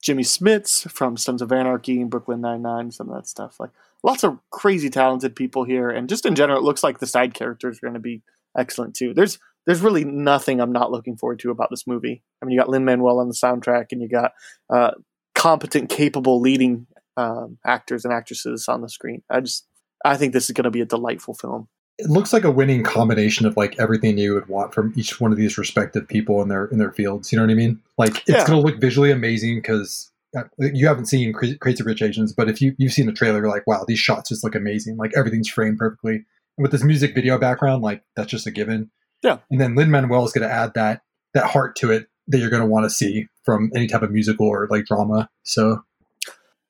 Jimmy 0.03 0.23
Smits 0.23 0.91
from 0.91 1.17
Sons 1.17 1.43
of 1.43 1.53
Anarchy 1.53 2.01
and 2.01 2.11
Brooklyn 2.11 2.41
Nine 2.41 2.63
Nine. 2.63 2.91
Some 2.91 3.09
of 3.11 3.17
that 3.17 3.27
stuff. 3.27 3.59
Like 3.59 3.71
lots 4.03 4.25
of 4.25 4.39
crazy 4.51 4.91
talented 4.91 5.35
people 5.35 5.65
here, 5.65 5.91
and 5.91 6.09
just 6.09 6.25
in 6.25 6.35
general, 6.35 6.59
it 6.59 6.65
looks 6.65 6.83
like 6.83 6.99
the 6.99 7.07
side 7.07 7.35
characters 7.35 7.79
are 7.79 7.87
going 7.87 7.95
to 7.95 8.01
be 8.01 8.23
excellent 8.57 8.95
too. 8.95 9.13
There's 9.13 9.39
there's 9.67 9.81
really 9.83 10.05
nothing 10.05 10.61
I'm 10.61 10.73
not 10.73 10.91
looking 10.91 11.17
forward 11.17 11.41
to 11.41 11.51
about 11.51 11.69
this 11.71 11.87
movie. 11.87 12.23
I 12.41 12.47
mean, 12.47 12.55
you 12.55 12.61
got 12.61 12.71
Lin 12.71 12.85
Manuel 12.85 13.21
on 13.21 13.29
the 13.29 13.35
soundtrack, 13.35 13.87
and 13.91 14.01
you 14.01 14.09
got 14.09 14.33
uh, 14.71 14.93
competent, 15.35 15.91
capable 15.91 16.41
leading 16.41 16.87
um, 17.19 17.59
actors 17.67 18.05
and 18.05 18.15
actresses 18.15 18.69
on 18.69 18.81
the 18.81 18.89
screen. 18.89 19.23
I 19.29 19.41
just, 19.41 19.67
I 20.05 20.17
think 20.17 20.33
this 20.33 20.45
is 20.45 20.53
going 20.53 20.65
to 20.65 20.71
be 20.71 20.81
a 20.81 20.87
delightful 20.87 21.35
film. 21.35 21.69
It 21.99 22.09
looks 22.09 22.33
like 22.33 22.45
a 22.45 22.51
winning 22.51 22.85
combination 22.85 23.45
of 23.45 23.57
like 23.57 23.75
everything 23.81 24.19
you 24.19 24.35
would 24.35 24.47
want 24.47 24.73
from 24.73 24.93
each 24.97 25.21
one 25.21 25.33
of 25.33 25.39
these 25.39 25.59
respective 25.59 26.07
people 26.07 26.41
in 26.43 26.49
their 26.49 26.67
in 26.67 26.79
their 26.79 26.93
fields. 26.93 27.33
You 27.33 27.39
know 27.39 27.45
what 27.45 27.51
I 27.51 27.57
mean? 27.57 27.81
Like 27.99 28.19
it's 28.19 28.29
Yeah. 28.29 28.47
going 28.47 28.61
to 28.63 28.67
look 28.67 28.81
visually 28.81 29.11
amazing 29.11 29.57
because 29.57 30.13
you 30.59 30.87
haven't 30.87 31.07
seen 31.07 31.33
Crazy 31.33 31.83
Rich 31.83 32.03
Asians, 32.03 32.33
but 32.33 32.49
if 32.49 32.61
you 32.61 32.75
you've 32.79 32.93
seen 32.93 33.07
the 33.07 33.13
trailer, 33.13 33.39
you're 33.41 33.49
like, 33.49 33.67
wow, 33.67 33.85
these 33.89 33.99
shots 33.99 34.29
just 34.29 34.45
look 34.45 34.55
amazing. 34.55 34.97
Like 34.97 35.11
everything's 35.17 35.49
framed 35.49 35.79
perfectly, 35.79 36.15
and 36.17 36.63
with 36.63 36.71
this 36.71 36.85
music 36.85 37.15
video 37.17 37.37
background, 37.37 37.83
like 37.83 38.03
that's 38.15 38.31
just 38.31 38.47
a 38.47 38.53
given. 38.53 38.91
Yeah. 39.25 39.39
And 39.51 39.61
then 39.61 39.75
Lin 39.75 39.91
Manuel 39.91 40.25
is 40.25 40.33
going 40.33 40.47
to 40.49 40.55
add 40.55 40.75
that 40.75 41.03
that 41.35 41.47
heart 41.47 41.75
to 41.77 41.91
it 41.91 42.07
that 42.29 42.39
you're 42.39 42.51
going 42.51 42.63
to 42.63 42.69
want 42.69 42.85
to 42.85 42.91
see 42.91 43.27
from 43.45 43.71
any 43.75 43.89
type 43.89 44.03
of 44.03 44.13
musical 44.13 44.47
or 44.47 44.69
like 44.71 44.85
drama. 44.85 45.29
So 45.43 45.83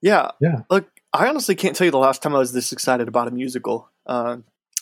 Yeah, 0.01 0.31
Yeah. 0.41 0.63
Look, 0.71 0.89
I 1.13 1.29
honestly 1.29 1.55
can't 1.55 1.75
tell 1.75 1.87
you 1.87 1.91
the 1.91 1.99
last 1.99 2.23
time 2.23 2.35
I 2.35 2.39
was 2.39 2.53
this 2.53 2.73
excited 2.73 3.09
about 3.09 3.29
a 3.29 3.31
musical. 3.31 3.91
Uh, 4.07 4.39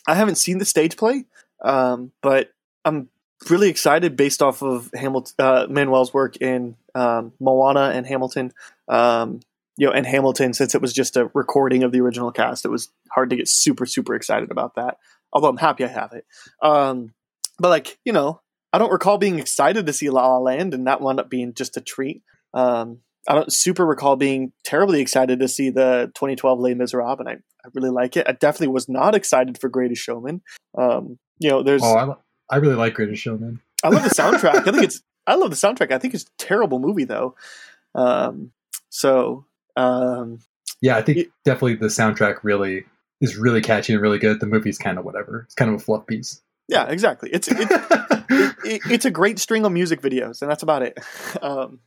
I 0.06 0.14
haven't 0.14 0.36
seen 0.36 0.58
the 0.58 0.64
stage 0.64 0.96
play, 0.96 1.24
um, 1.64 2.12
but 2.22 2.50
I'm 2.84 3.08
really 3.50 3.68
excited 3.68 4.16
based 4.16 4.42
off 4.42 4.62
of 4.62 4.90
Hamilton 4.94 5.34
uh, 5.38 5.66
Manuel's 5.68 6.12
work 6.12 6.36
in 6.38 6.76
um, 6.94 7.32
Moana 7.40 7.92
and 7.94 8.06
Hamilton. 8.06 8.52
Um, 8.88 9.40
you 9.76 9.86
know, 9.86 9.92
and 9.92 10.06
Hamilton, 10.06 10.54
since 10.54 10.74
it 10.74 10.80
was 10.80 10.92
just 10.92 11.16
a 11.16 11.30
recording 11.34 11.82
of 11.82 11.92
the 11.92 12.00
original 12.00 12.32
cast, 12.32 12.64
it 12.64 12.70
was 12.70 12.88
hard 13.10 13.30
to 13.30 13.36
get 13.36 13.48
super, 13.48 13.84
super 13.84 14.14
excited 14.14 14.50
about 14.50 14.76
that. 14.76 14.98
Although 15.32 15.48
I'm 15.48 15.58
happy 15.58 15.84
I 15.84 15.88
have 15.88 16.12
it. 16.12 16.24
Um, 16.62 17.12
but 17.58 17.68
like, 17.68 17.98
you 18.04 18.12
know, 18.12 18.40
I 18.72 18.78
don't 18.78 18.92
recall 18.92 19.18
being 19.18 19.38
excited 19.38 19.86
to 19.86 19.92
see 19.92 20.08
La 20.08 20.26
La 20.26 20.38
Land, 20.38 20.72
and 20.72 20.86
that 20.86 21.00
wound 21.00 21.20
up 21.20 21.28
being 21.28 21.52
just 21.52 21.76
a 21.76 21.80
treat. 21.80 22.22
Um, 22.54 23.00
I 23.28 23.34
don't 23.34 23.52
super 23.52 23.84
recall 23.84 24.16
being 24.16 24.52
terribly 24.64 25.00
excited 25.00 25.40
to 25.40 25.48
see 25.48 25.70
the 25.70 26.10
2012 26.14 26.60
Les 26.60 26.74
Miserables, 26.74 27.18
and 27.20 27.28
I, 27.28 27.32
I 27.32 27.68
really 27.74 27.90
like 27.90 28.16
it. 28.16 28.26
I 28.28 28.32
definitely 28.32 28.68
was 28.68 28.88
not 28.88 29.14
excited 29.14 29.58
for 29.58 29.68
Greatest 29.68 30.02
Showman. 30.02 30.42
Um, 30.76 31.18
you 31.38 31.50
know, 31.50 31.62
there's 31.62 31.82
oh, 31.84 31.96
I, 32.50 32.54
I 32.54 32.58
really 32.58 32.76
like 32.76 32.94
Greatest 32.94 33.22
Showman. 33.22 33.60
I 33.82 33.88
love 33.88 34.04
the 34.04 34.10
soundtrack. 34.10 34.66
I 34.68 34.72
think 34.72 34.84
it's 34.84 35.02
I 35.26 35.34
love 35.34 35.50
the 35.50 35.56
soundtrack. 35.56 35.90
I 35.92 35.98
think 35.98 36.14
it's 36.14 36.24
a 36.24 36.36
terrible 36.38 36.78
movie 36.78 37.04
though. 37.04 37.34
Um, 37.94 38.52
so 38.90 39.44
um, 39.76 40.38
Yeah, 40.80 40.96
I 40.96 41.02
think 41.02 41.18
It- 41.18 41.30
definitely 41.44 41.74
the 41.76 41.86
soundtrack 41.86 42.38
really 42.42 42.84
is 43.20 43.36
really 43.36 43.60
catchy 43.60 43.92
and 43.92 44.02
really 44.02 44.18
good. 44.18 44.40
The 44.40 44.46
movie's 44.46 44.78
kind 44.78 44.98
of 44.98 45.04
whatever. 45.04 45.42
It's 45.46 45.54
kind 45.54 45.70
of 45.70 45.80
a 45.80 45.82
fluff 45.84 46.06
piece. 46.06 46.42
yeah, 46.68 46.86
exactly. 46.88 47.30
It's 47.32 47.48
it's 47.50 47.70
it, 48.64 48.82
it's 48.90 49.04
a 49.04 49.10
great 49.10 49.38
string 49.38 49.64
of 49.64 49.72
music 49.72 50.00
videos, 50.02 50.42
and 50.42 50.50
that's 50.50 50.62
about 50.62 50.82
it. 50.82 50.98
Um, 51.42 51.80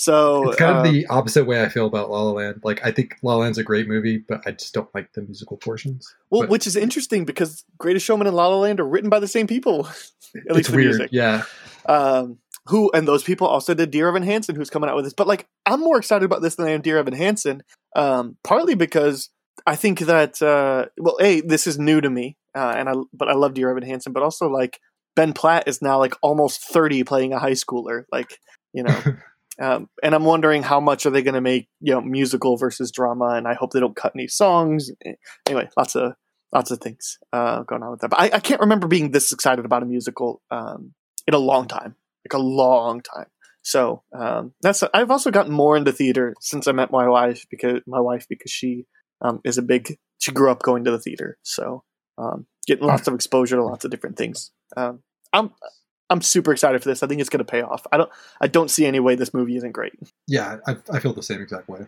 so 0.00 0.48
it's 0.48 0.56
kind 0.56 0.78
of 0.78 0.86
um, 0.86 0.90
the 0.94 1.06
opposite 1.08 1.44
way 1.44 1.62
I 1.62 1.68
feel 1.68 1.84
about 1.84 2.08
La 2.08 2.22
La 2.22 2.30
Land. 2.30 2.62
Like 2.64 2.82
I 2.82 2.90
think 2.90 3.16
La 3.22 3.34
La 3.34 3.40
Land's 3.42 3.58
a 3.58 3.62
great 3.62 3.86
movie, 3.86 4.16
but 4.16 4.40
I 4.46 4.52
just 4.52 4.72
don't 4.72 4.88
like 4.94 5.12
the 5.12 5.20
musical 5.20 5.58
portions. 5.58 6.10
well, 6.30 6.40
but- 6.40 6.48
which 6.48 6.66
is 6.66 6.74
interesting 6.74 7.26
because 7.26 7.66
Greatest 7.76 8.06
Showman 8.06 8.26
and 8.26 8.34
La 8.34 8.48
La 8.48 8.56
Land 8.56 8.80
are 8.80 8.88
written 8.88 9.10
by 9.10 9.20
the 9.20 9.28
same 9.28 9.46
people. 9.46 9.84
At 9.88 9.92
it's 10.46 10.56
least 10.56 10.70
the 10.70 10.76
weird. 10.76 10.88
music. 10.88 11.10
Yeah. 11.12 11.42
um, 11.84 12.38
who 12.68 12.90
and 12.94 13.06
those 13.06 13.22
people 13.22 13.46
also 13.46 13.74
did 13.74 13.90
Dear 13.90 14.08
Evan 14.08 14.22
Hansen, 14.22 14.56
who's 14.56 14.70
coming 14.70 14.88
out 14.88 14.96
with 14.96 15.04
this. 15.04 15.12
But 15.12 15.26
like, 15.26 15.46
I'm 15.66 15.80
more 15.80 15.98
excited 15.98 16.24
about 16.24 16.40
this 16.40 16.54
than 16.54 16.66
I 16.66 16.70
am 16.70 16.80
Dear 16.80 16.96
Evan 16.96 17.12
Hansen, 17.12 17.62
um, 17.94 18.38
partly 18.42 18.74
because 18.74 19.28
I 19.66 19.76
think 19.76 19.98
that 20.00 20.40
uh, 20.40 20.86
well, 20.96 21.18
a 21.20 21.42
this 21.42 21.66
is 21.66 21.78
new 21.78 22.00
to 22.00 22.08
me, 22.08 22.38
uh, 22.54 22.72
and 22.74 22.88
I 22.88 22.94
but 23.12 23.28
I 23.28 23.34
love 23.34 23.52
Dear 23.52 23.70
Evan 23.70 23.82
Hansen, 23.82 24.14
but 24.14 24.22
also 24.22 24.48
like 24.48 24.80
Ben 25.14 25.34
Platt 25.34 25.64
is 25.66 25.82
now 25.82 25.98
like 25.98 26.14
almost 26.22 26.62
30 26.62 27.04
playing 27.04 27.34
a 27.34 27.38
high 27.38 27.52
schooler, 27.52 28.04
like 28.10 28.38
you 28.72 28.82
know. 28.82 28.98
Um, 29.60 29.88
and 30.02 30.14
I'm 30.14 30.24
wondering 30.24 30.62
how 30.62 30.80
much 30.80 31.04
are 31.04 31.10
they 31.10 31.22
going 31.22 31.34
to 31.34 31.40
make, 31.40 31.68
you 31.80 31.92
know, 31.92 32.00
musical 32.00 32.56
versus 32.56 32.90
drama, 32.90 33.34
and 33.34 33.46
I 33.46 33.54
hope 33.54 33.72
they 33.72 33.80
don't 33.80 33.96
cut 33.96 34.12
any 34.14 34.26
songs. 34.26 34.90
Eh, 35.04 35.12
Anyway, 35.46 35.68
lots 35.76 35.94
of 35.94 36.14
lots 36.52 36.70
of 36.70 36.80
things 36.80 37.18
uh, 37.32 37.62
going 37.64 37.82
on 37.82 37.90
with 37.90 38.00
that. 38.00 38.10
But 38.10 38.20
I, 38.20 38.30
I 38.34 38.40
can't 38.40 38.60
remember 38.60 38.88
being 38.88 39.10
this 39.10 39.32
excited 39.32 39.64
about 39.64 39.82
a 39.82 39.86
musical 39.86 40.42
um, 40.50 40.94
in 41.26 41.34
a 41.34 41.38
long 41.38 41.68
time, 41.68 41.94
like 42.24 42.32
a 42.32 42.42
long 42.42 43.02
time. 43.02 43.26
So 43.62 44.02
um, 44.18 44.54
that's. 44.62 44.82
I've 44.94 45.10
also 45.10 45.30
gotten 45.30 45.52
more 45.52 45.76
into 45.76 45.92
theater 45.92 46.34
since 46.40 46.66
I 46.66 46.72
met 46.72 46.90
my 46.90 47.08
wife 47.08 47.44
because 47.50 47.80
my 47.86 48.00
wife 48.00 48.26
because 48.28 48.50
she 48.50 48.86
um, 49.20 49.40
is 49.44 49.58
a 49.58 49.62
big. 49.62 49.98
She 50.18 50.32
grew 50.32 50.50
up 50.50 50.62
going 50.62 50.84
to 50.84 50.90
the 50.90 50.98
theater, 50.98 51.38
so 51.42 51.84
um, 52.18 52.46
getting 52.66 52.86
lots 52.86 53.06
of 53.08 53.14
exposure 53.14 53.56
to 53.56 53.64
lots 53.64 53.84
of 53.84 53.90
different 53.90 54.16
things. 54.16 54.50
Um, 54.76 55.02
I'm 55.32 55.50
I'm 56.10 56.20
super 56.20 56.52
excited 56.52 56.82
for 56.82 56.88
this. 56.88 57.02
I 57.02 57.06
think 57.06 57.20
it's 57.20 57.30
going 57.30 57.44
to 57.44 57.50
pay 57.50 57.62
off. 57.62 57.86
I 57.92 57.96
don't 57.96 58.10
I 58.40 58.48
don't 58.48 58.70
see 58.70 58.84
any 58.84 59.00
way 59.00 59.14
this 59.14 59.32
movie 59.32 59.56
isn't 59.56 59.72
great. 59.72 59.94
Yeah, 60.26 60.58
I, 60.66 60.76
I 60.92 60.98
feel 60.98 61.14
the 61.14 61.22
same 61.22 61.40
exact 61.40 61.68
way. 61.68 61.86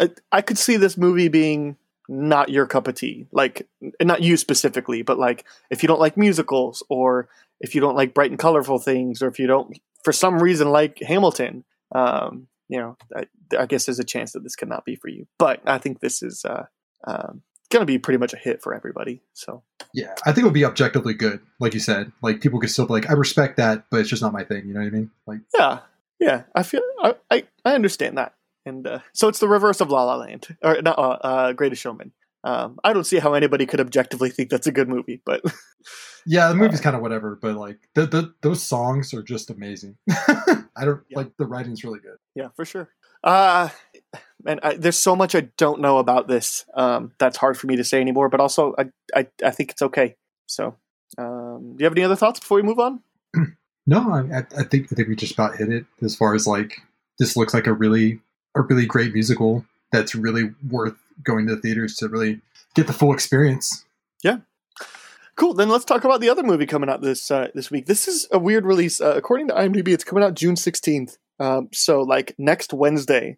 I, 0.00 0.10
I 0.32 0.40
could 0.40 0.58
see 0.58 0.76
this 0.76 0.96
movie 0.96 1.28
being 1.28 1.76
not 2.08 2.48
your 2.48 2.66
cup 2.66 2.88
of 2.88 2.94
tea. 2.94 3.26
Like 3.32 3.68
not 4.00 4.22
you 4.22 4.36
specifically, 4.36 5.02
but 5.02 5.18
like 5.18 5.44
if 5.70 5.82
you 5.82 5.88
don't 5.88 6.00
like 6.00 6.16
musicals 6.16 6.82
or 6.88 7.28
if 7.60 7.74
you 7.74 7.80
don't 7.80 7.96
like 7.96 8.14
bright 8.14 8.30
and 8.30 8.38
colorful 8.38 8.78
things 8.78 9.22
or 9.22 9.28
if 9.28 9.38
you 9.38 9.46
don't 9.46 9.76
for 10.04 10.12
some 10.12 10.38
reason 10.38 10.70
like 10.70 11.00
Hamilton, 11.00 11.64
um, 11.92 12.46
you 12.68 12.78
know, 12.78 12.96
I, 13.14 13.26
I, 13.58 13.66
guess 13.66 13.86
there's 13.86 13.98
a 13.98 14.04
chance 14.04 14.32
that 14.32 14.42
this 14.42 14.56
could 14.56 14.68
not 14.68 14.84
be 14.84 14.96
for 14.96 15.08
you. 15.08 15.26
But 15.38 15.62
I 15.66 15.78
think 15.78 16.00
this 16.00 16.22
is 16.22 16.44
uh, 16.44 16.66
um, 17.04 17.42
going 17.66 17.82
to 17.82 17.86
be 17.86 17.98
pretty 17.98 18.18
much 18.18 18.32
a 18.32 18.36
hit 18.36 18.62
for 18.62 18.74
everybody. 18.74 19.22
So 19.34 19.62
yeah, 19.92 20.14
I 20.24 20.32
think 20.32 20.38
it'll 20.38 20.50
be 20.50 20.64
objectively 20.64 21.14
good, 21.14 21.40
like 21.60 21.74
you 21.74 21.80
said. 21.80 22.12
Like 22.22 22.40
people 22.40 22.60
could 22.60 22.70
still 22.70 22.86
be 22.86 22.94
like, 22.94 23.10
I 23.10 23.14
respect 23.14 23.56
that, 23.56 23.86
but 23.90 24.00
it's 24.00 24.10
just 24.10 24.22
not 24.22 24.32
my 24.32 24.44
thing. 24.44 24.66
You 24.66 24.74
know 24.74 24.80
what 24.80 24.86
I 24.86 24.90
mean? 24.90 25.10
Like 25.26 25.40
yeah, 25.54 25.80
yeah. 26.20 26.42
I 26.54 26.62
feel 26.62 26.82
I 27.02 27.14
I, 27.30 27.44
I 27.64 27.74
understand 27.74 28.18
that, 28.18 28.34
and 28.64 28.86
uh, 28.86 28.98
so 29.12 29.28
it's 29.28 29.38
the 29.38 29.48
reverse 29.48 29.80
of 29.80 29.90
La 29.90 30.04
La 30.04 30.16
Land 30.16 30.56
or 30.62 30.80
not 30.82 30.98
uh, 30.98 31.18
uh, 31.22 31.52
Greatest 31.52 31.82
Showman. 31.82 32.12
Um, 32.44 32.78
I 32.84 32.92
don't 32.92 33.04
see 33.04 33.18
how 33.18 33.34
anybody 33.34 33.66
could 33.66 33.80
objectively 33.80 34.30
think 34.30 34.50
that's 34.50 34.68
a 34.68 34.72
good 34.72 34.88
movie, 34.88 35.20
but 35.24 35.42
yeah, 36.26 36.48
the 36.48 36.54
movie's 36.54 36.78
uh, 36.78 36.82
kind 36.82 36.94
of 36.94 37.02
whatever. 37.02 37.36
But 37.40 37.56
like 37.56 37.78
the, 37.94 38.06
the 38.06 38.34
those 38.42 38.62
songs 38.62 39.12
are 39.14 39.22
just 39.22 39.50
amazing. 39.50 39.96
I 40.10 40.84
don't 40.84 41.02
yeah. 41.08 41.18
like 41.18 41.36
the 41.38 41.46
writing's 41.46 41.82
really 41.82 41.98
good. 41.98 42.18
Yeah, 42.36 42.48
for 42.54 42.64
sure. 42.64 42.90
Uh 43.24 43.70
and 44.46 44.60
I, 44.62 44.74
there's 44.74 44.98
so 44.98 45.16
much 45.16 45.34
I 45.34 45.42
don't 45.56 45.80
know 45.80 45.98
about 45.98 46.28
this. 46.28 46.64
Um, 46.74 47.12
that's 47.18 47.36
hard 47.36 47.58
for 47.58 47.66
me 47.66 47.76
to 47.76 47.84
say 47.84 48.00
anymore. 48.00 48.28
But 48.28 48.40
also, 48.40 48.74
I 48.78 48.86
I, 49.14 49.26
I 49.44 49.50
think 49.50 49.70
it's 49.70 49.82
okay. 49.82 50.16
So, 50.46 50.76
um, 51.18 51.74
do 51.76 51.82
you 51.82 51.84
have 51.84 51.92
any 51.92 52.04
other 52.04 52.16
thoughts 52.16 52.40
before 52.40 52.56
we 52.56 52.62
move 52.62 52.78
on? 52.78 53.00
no, 53.86 54.10
I, 54.10 54.44
I 54.58 54.62
think 54.64 54.88
I 54.92 54.94
think 54.94 55.08
we 55.08 55.16
just 55.16 55.34
about 55.34 55.56
hit 55.56 55.70
it 55.70 55.86
as 56.02 56.16
far 56.16 56.34
as 56.34 56.46
like 56.46 56.80
this 57.18 57.36
looks 57.36 57.54
like 57.54 57.66
a 57.66 57.72
really 57.72 58.20
a 58.54 58.62
really 58.62 58.86
great 58.86 59.12
musical 59.12 59.64
that's 59.92 60.14
really 60.14 60.50
worth 60.68 60.96
going 61.22 61.46
to 61.46 61.54
the 61.54 61.60
theaters 61.60 61.96
to 61.96 62.08
really 62.08 62.40
get 62.74 62.86
the 62.86 62.92
full 62.92 63.12
experience. 63.12 63.84
Yeah. 64.22 64.38
Cool. 65.36 65.52
Then 65.52 65.68
let's 65.68 65.84
talk 65.84 66.04
about 66.04 66.20
the 66.20 66.30
other 66.30 66.42
movie 66.42 66.66
coming 66.66 66.88
out 66.88 67.02
this 67.02 67.30
uh, 67.30 67.48
this 67.54 67.70
week. 67.70 67.86
This 67.86 68.08
is 68.08 68.26
a 68.30 68.38
weird 68.38 68.64
release. 68.64 69.00
Uh, 69.00 69.14
according 69.16 69.48
to 69.48 69.54
IMDb, 69.54 69.88
it's 69.88 70.04
coming 70.04 70.24
out 70.24 70.34
June 70.34 70.56
sixteenth. 70.56 71.18
Um, 71.38 71.68
so 71.72 72.00
like 72.00 72.34
next 72.38 72.72
Wednesday, 72.72 73.36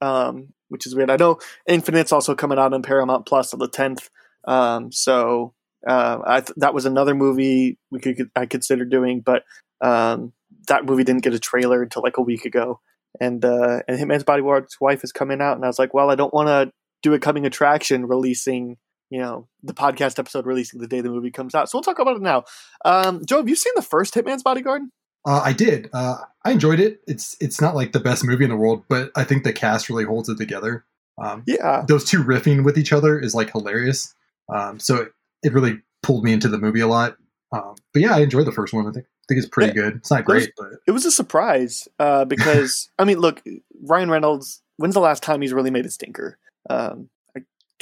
um, 0.00 0.48
which 0.68 0.86
is 0.86 0.94
weird. 0.94 1.10
I 1.10 1.16
know 1.16 1.38
Infinite's 1.66 2.12
also 2.12 2.34
coming 2.34 2.58
out 2.58 2.72
on 2.72 2.82
Paramount 2.82 3.26
Plus 3.26 3.52
on 3.52 3.60
the 3.60 3.68
tenth. 3.68 4.10
Um, 4.46 4.92
so 4.92 5.54
uh, 5.86 6.18
I 6.24 6.40
th- 6.40 6.56
that 6.56 6.74
was 6.74 6.86
another 6.86 7.14
movie 7.14 7.78
we 7.90 8.00
could 8.00 8.30
I 8.34 8.46
considered 8.46 8.90
doing, 8.90 9.20
but 9.20 9.44
um, 9.80 10.32
that 10.68 10.84
movie 10.84 11.04
didn't 11.04 11.22
get 11.24 11.34
a 11.34 11.38
trailer 11.38 11.82
until 11.82 12.02
like 12.02 12.18
a 12.18 12.22
week 12.22 12.44
ago. 12.44 12.80
And 13.20 13.44
uh, 13.44 13.80
and 13.88 13.98
Hitman's 13.98 14.24
Bodyguard's 14.24 14.76
wife 14.80 15.02
is 15.02 15.12
coming 15.12 15.40
out, 15.40 15.56
and 15.56 15.64
I 15.64 15.68
was 15.68 15.78
like, 15.78 15.94
well, 15.94 16.10
I 16.10 16.16
don't 16.16 16.34
want 16.34 16.48
to 16.48 16.70
do 17.02 17.14
a 17.14 17.18
coming 17.18 17.46
attraction 17.46 18.06
releasing 18.06 18.76
you 19.10 19.20
know 19.20 19.48
the 19.62 19.74
podcast 19.74 20.18
episode 20.18 20.46
releasing 20.46 20.80
the 20.80 20.88
day 20.88 21.00
the 21.00 21.10
movie 21.10 21.30
comes 21.30 21.54
out. 21.54 21.70
So 21.70 21.78
we'll 21.78 21.82
talk 21.82 21.98
about 21.98 22.16
it 22.16 22.22
now. 22.22 22.44
Um, 22.84 23.24
Joe, 23.24 23.38
have 23.38 23.48
you 23.48 23.56
seen 23.56 23.72
the 23.76 23.82
first 23.82 24.14
Hitman's 24.14 24.42
Bodyguard? 24.42 24.82
Uh, 25.26 25.42
I 25.44 25.52
did. 25.52 25.90
Uh, 25.92 26.18
I 26.44 26.52
enjoyed 26.52 26.78
it. 26.78 27.00
It's 27.08 27.36
it's 27.40 27.60
not 27.60 27.74
like 27.74 27.90
the 27.90 28.00
best 28.00 28.24
movie 28.24 28.44
in 28.44 28.50
the 28.50 28.56
world, 28.56 28.84
but 28.88 29.10
I 29.16 29.24
think 29.24 29.42
the 29.42 29.52
cast 29.52 29.90
really 29.90 30.04
holds 30.04 30.28
it 30.28 30.38
together. 30.38 30.84
Um, 31.18 31.42
yeah, 31.46 31.84
those 31.86 32.04
two 32.04 32.22
riffing 32.22 32.64
with 32.64 32.78
each 32.78 32.92
other 32.92 33.18
is 33.18 33.34
like 33.34 33.50
hilarious. 33.50 34.14
Um, 34.54 34.78
so 34.78 34.96
it, 34.96 35.12
it, 35.42 35.52
really 35.52 35.80
pulled 36.02 36.22
me 36.22 36.32
into 36.32 36.48
the 36.48 36.58
movie 36.58 36.80
a 36.80 36.86
lot. 36.86 37.16
Um, 37.52 37.74
but 37.92 38.02
yeah, 38.02 38.14
I 38.14 38.20
enjoyed 38.20 38.46
the 38.46 38.52
first 38.52 38.72
one. 38.72 38.86
I 38.86 38.92
think 38.92 39.06
I 39.06 39.24
think 39.28 39.38
it's 39.38 39.48
pretty 39.48 39.72
good. 39.72 39.96
It's 39.96 40.10
not 40.10 40.24
great, 40.24 40.52
but 40.56 40.68
it 40.86 40.92
was 40.92 41.04
a 41.04 41.10
surprise 41.10 41.88
uh, 41.98 42.24
because 42.24 42.88
I 42.98 43.04
mean, 43.04 43.18
look, 43.18 43.42
Ryan 43.82 44.10
Reynolds. 44.10 44.62
When's 44.76 44.94
the 44.94 45.00
last 45.00 45.22
time 45.22 45.40
he's 45.40 45.54
really 45.54 45.70
made 45.70 45.86
a 45.86 45.90
stinker? 45.90 46.38
Um, 46.68 47.08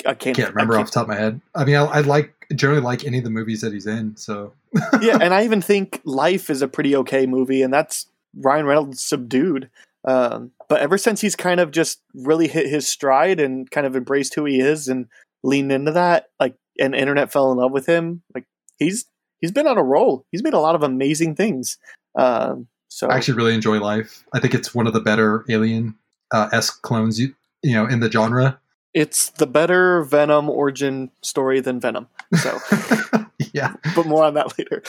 I 0.07 0.14
can't, 0.14 0.37
can't 0.37 0.50
remember 0.50 0.78
off 0.78 0.87
the 0.87 0.92
top 0.92 1.02
of 1.04 1.09
my 1.09 1.16
head. 1.16 1.40
I 1.54 1.64
mean, 1.64 1.76
I, 1.76 1.85
I, 1.85 2.00
like 2.00 2.46
generally 2.54 2.83
like 2.83 3.04
any 3.04 3.18
of 3.18 3.24
the 3.24 3.30
movies 3.30 3.61
that 3.61 3.72
he's 3.72 3.87
in. 3.87 4.16
So 4.16 4.52
yeah, 5.00 5.18
and 5.20 5.33
I 5.33 5.44
even 5.44 5.61
think 5.62 6.00
Life 6.04 6.50
is 6.50 6.62
a 6.62 6.68
pretty 6.68 6.96
okay 6.96 7.26
movie, 7.26 7.62
and 7.62 7.72
that's 7.72 8.07
Ryan 8.37 8.66
Reynolds 8.66 9.02
subdued. 9.02 9.70
Um, 10.04 10.50
but 10.68 10.80
ever 10.80 10.98
since 10.98 11.20
he's 11.20 11.37
kind 11.37 11.61
of 11.61 11.70
just 11.70 12.00
really 12.14 12.48
hit 12.48 12.68
his 12.68 12.88
stride 12.88 13.40
and 13.40 13.70
kind 13.70 13.87
of 13.87 13.96
embraced 13.96 14.35
who 14.35 14.44
he 14.44 14.61
is 14.61 14.88
and 14.88 15.07
leaned 15.42 15.72
into 15.72 15.92
that, 15.92 16.28
like, 16.38 16.57
and 16.78 16.94
internet 16.94 17.33
fell 17.33 17.52
in 17.52 17.59
love 17.59 17.72
with 17.72 17.87
him. 17.87 18.22
Like 18.35 18.44
he's 18.78 19.07
he's 19.40 19.52
been 19.52 19.66
on 19.66 19.78
a 19.78 19.83
roll. 19.83 20.26
He's 20.30 20.42
made 20.42 20.54
a 20.54 20.61
lot 20.61 20.74
of 20.74 20.83
amazing 20.83 21.37
things. 21.37 21.78
Um, 22.16 22.66
so 22.88 23.09
I 23.09 23.16
actually 23.16 23.35
really 23.35 23.54
enjoy 23.54 23.80
Life. 23.80 24.24
I 24.33 24.40
think 24.40 24.54
it's 24.54 24.74
one 24.74 24.87
of 24.87 24.92
the 24.92 25.00
better 25.00 25.44
Alien 25.48 25.94
uh, 26.33 26.48
esque 26.52 26.83
clones 26.83 27.18
you 27.18 27.35
you 27.62 27.74
know 27.74 27.87
in 27.87 28.00
the 28.00 28.11
genre 28.11 28.59
it's 28.94 29.30
the 29.30 29.46
better 29.46 30.04
Venom 30.04 30.48
origin 30.48 31.11
story 31.20 31.61
than 31.61 31.80
Venom. 31.80 32.09
So, 32.37 32.59
yeah, 33.52 33.74
but 33.94 34.07
more 34.07 34.24
on 34.24 34.35
that 34.35 34.57
later. 34.59 34.83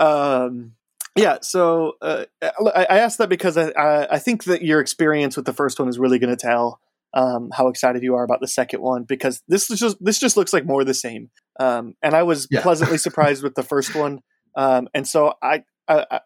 Um, 0.00 0.72
yeah, 1.14 1.38
so 1.42 1.96
uh, 2.00 2.24
I, 2.42 2.86
I 2.90 2.98
asked 2.98 3.18
that 3.18 3.28
because 3.28 3.56
I, 3.56 3.70
I, 4.10 4.18
think 4.18 4.44
that 4.44 4.62
your 4.62 4.80
experience 4.80 5.36
with 5.36 5.44
the 5.44 5.52
first 5.52 5.78
one 5.78 5.88
is 5.88 5.96
really 5.96 6.18
going 6.18 6.34
to 6.34 6.40
tell 6.40 6.80
um, 7.12 7.50
how 7.52 7.68
excited 7.68 8.02
you 8.02 8.16
are 8.16 8.24
about 8.24 8.40
the 8.40 8.48
second 8.48 8.80
one 8.82 9.04
because 9.04 9.40
this 9.46 9.70
is 9.70 9.78
just 9.78 9.96
this 10.00 10.18
just 10.18 10.36
looks 10.36 10.52
like 10.52 10.66
more 10.66 10.80
of 10.80 10.88
the 10.88 10.94
same. 10.94 11.30
Um, 11.60 11.94
and 12.02 12.14
I 12.14 12.24
was 12.24 12.48
yeah. 12.50 12.62
pleasantly 12.62 12.98
surprised 13.06 13.44
with 13.44 13.54
the 13.54 13.62
first 13.62 13.94
one, 13.94 14.20
um, 14.56 14.88
and 14.92 15.06
so 15.06 15.34
I, 15.40 15.62
I, 15.86 16.06
I 16.10 16.20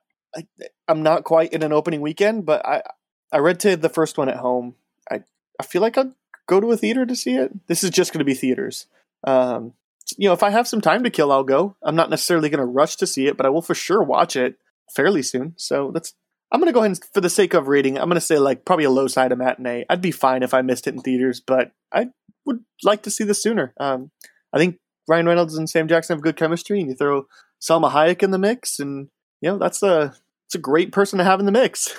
I'm 0.87 1.03
not 1.03 1.25
quite 1.25 1.53
in 1.53 1.63
an 1.63 1.73
opening 1.73 2.01
weekend, 2.01 2.47
but 2.47 2.65
I 2.65 2.83
I 3.31 3.39
read 3.39 3.61
to 3.61 3.77
the 3.77 3.91
first 3.91 4.17
one 4.17 4.31
at 4.31 4.37
home. 4.37 4.77
I 5.11 5.21
I 5.61 5.65
feel 5.65 5.83
like 5.83 5.99
I'd 5.99 6.13
go 6.49 6.61
to 6.61 6.73
a 6.73 6.77
theater 6.77 7.07
to 7.07 7.15
see 7.15 7.35
it. 7.35 7.53
This 7.69 7.85
is 7.85 7.91
just 7.91 8.13
going 8.13 8.19
to 8.19 8.25
be 8.25 8.35
theaters. 8.35 8.87
Um, 9.25 9.75
you 10.17 10.29
know, 10.29 10.33
if 10.33 10.43
I 10.43 10.51
have 10.51 10.67
some 10.67 10.81
time 10.81 11.05
to 11.05 11.11
kill, 11.11 11.31
I'll 11.31 11.45
go. 11.45 11.77
I'm 11.83 11.95
not 11.95 12.11
necessarily 12.11 12.49
going 12.49 12.59
to 12.59 12.65
rush 12.65 12.97
to 12.97 13.07
see 13.07 13.27
it, 13.27 13.37
but 13.37 13.47
I 13.47 13.51
will 13.51 13.63
for 13.63 13.75
sure 13.75 14.03
watch 14.03 14.35
it 14.35 14.57
fairly 14.97 15.23
soon. 15.23 15.55
So 15.57 15.91
that's. 15.93 16.15
I'm 16.51 16.61
going 16.61 16.69
to 16.69 16.73
go 16.73 16.81
ahead 16.81 16.93
and, 16.93 17.05
for 17.13 17.21
the 17.21 17.29
sake 17.29 17.53
of 17.53 17.69
rating, 17.69 17.99
I'm 17.99 18.09
going 18.09 18.15
to 18.15 18.23
say 18.23 18.39
like 18.39 18.65
probably 18.65 18.87
a 18.87 18.91
low 18.91 19.07
side 19.07 19.33
of 19.33 19.39
matinee. 19.39 19.85
I'd 19.91 20.01
be 20.01 20.11
fine 20.11 20.43
if 20.43 20.55
I 20.55 20.63
missed 20.63 20.87
it 20.87 20.95
in 20.95 21.03
theaters, 21.03 21.41
but 21.41 21.73
I 21.93 22.09
would 22.47 22.65
like 22.83 23.03
to 23.03 23.11
see 23.11 23.23
this 23.23 23.43
sooner. 23.43 23.75
Um, 23.79 24.11
I 24.51 24.57
think 24.57 24.79
Ryan 25.07 25.27
Reynolds 25.27 25.59
and 25.59 25.69
Sam 25.69 25.89
Jackson 25.89 26.17
have 26.17 26.23
good 26.23 26.37
chemistry, 26.37 26.81
and 26.81 26.89
you 26.89 26.95
throw 26.95 27.27
Salma 27.61 27.91
Hayek 27.91 28.23
in 28.23 28.31
the 28.31 28.39
mix, 28.39 28.81
and 28.81 29.09
you 29.43 29.51
know 29.51 29.59
that's 29.59 29.83
a 29.83 30.15
it's 30.47 30.55
a 30.55 30.59
great 30.59 30.91
person 30.91 31.19
to 31.19 31.25
have 31.25 31.39
in 31.39 31.45
the 31.45 31.53
mix. 31.53 31.95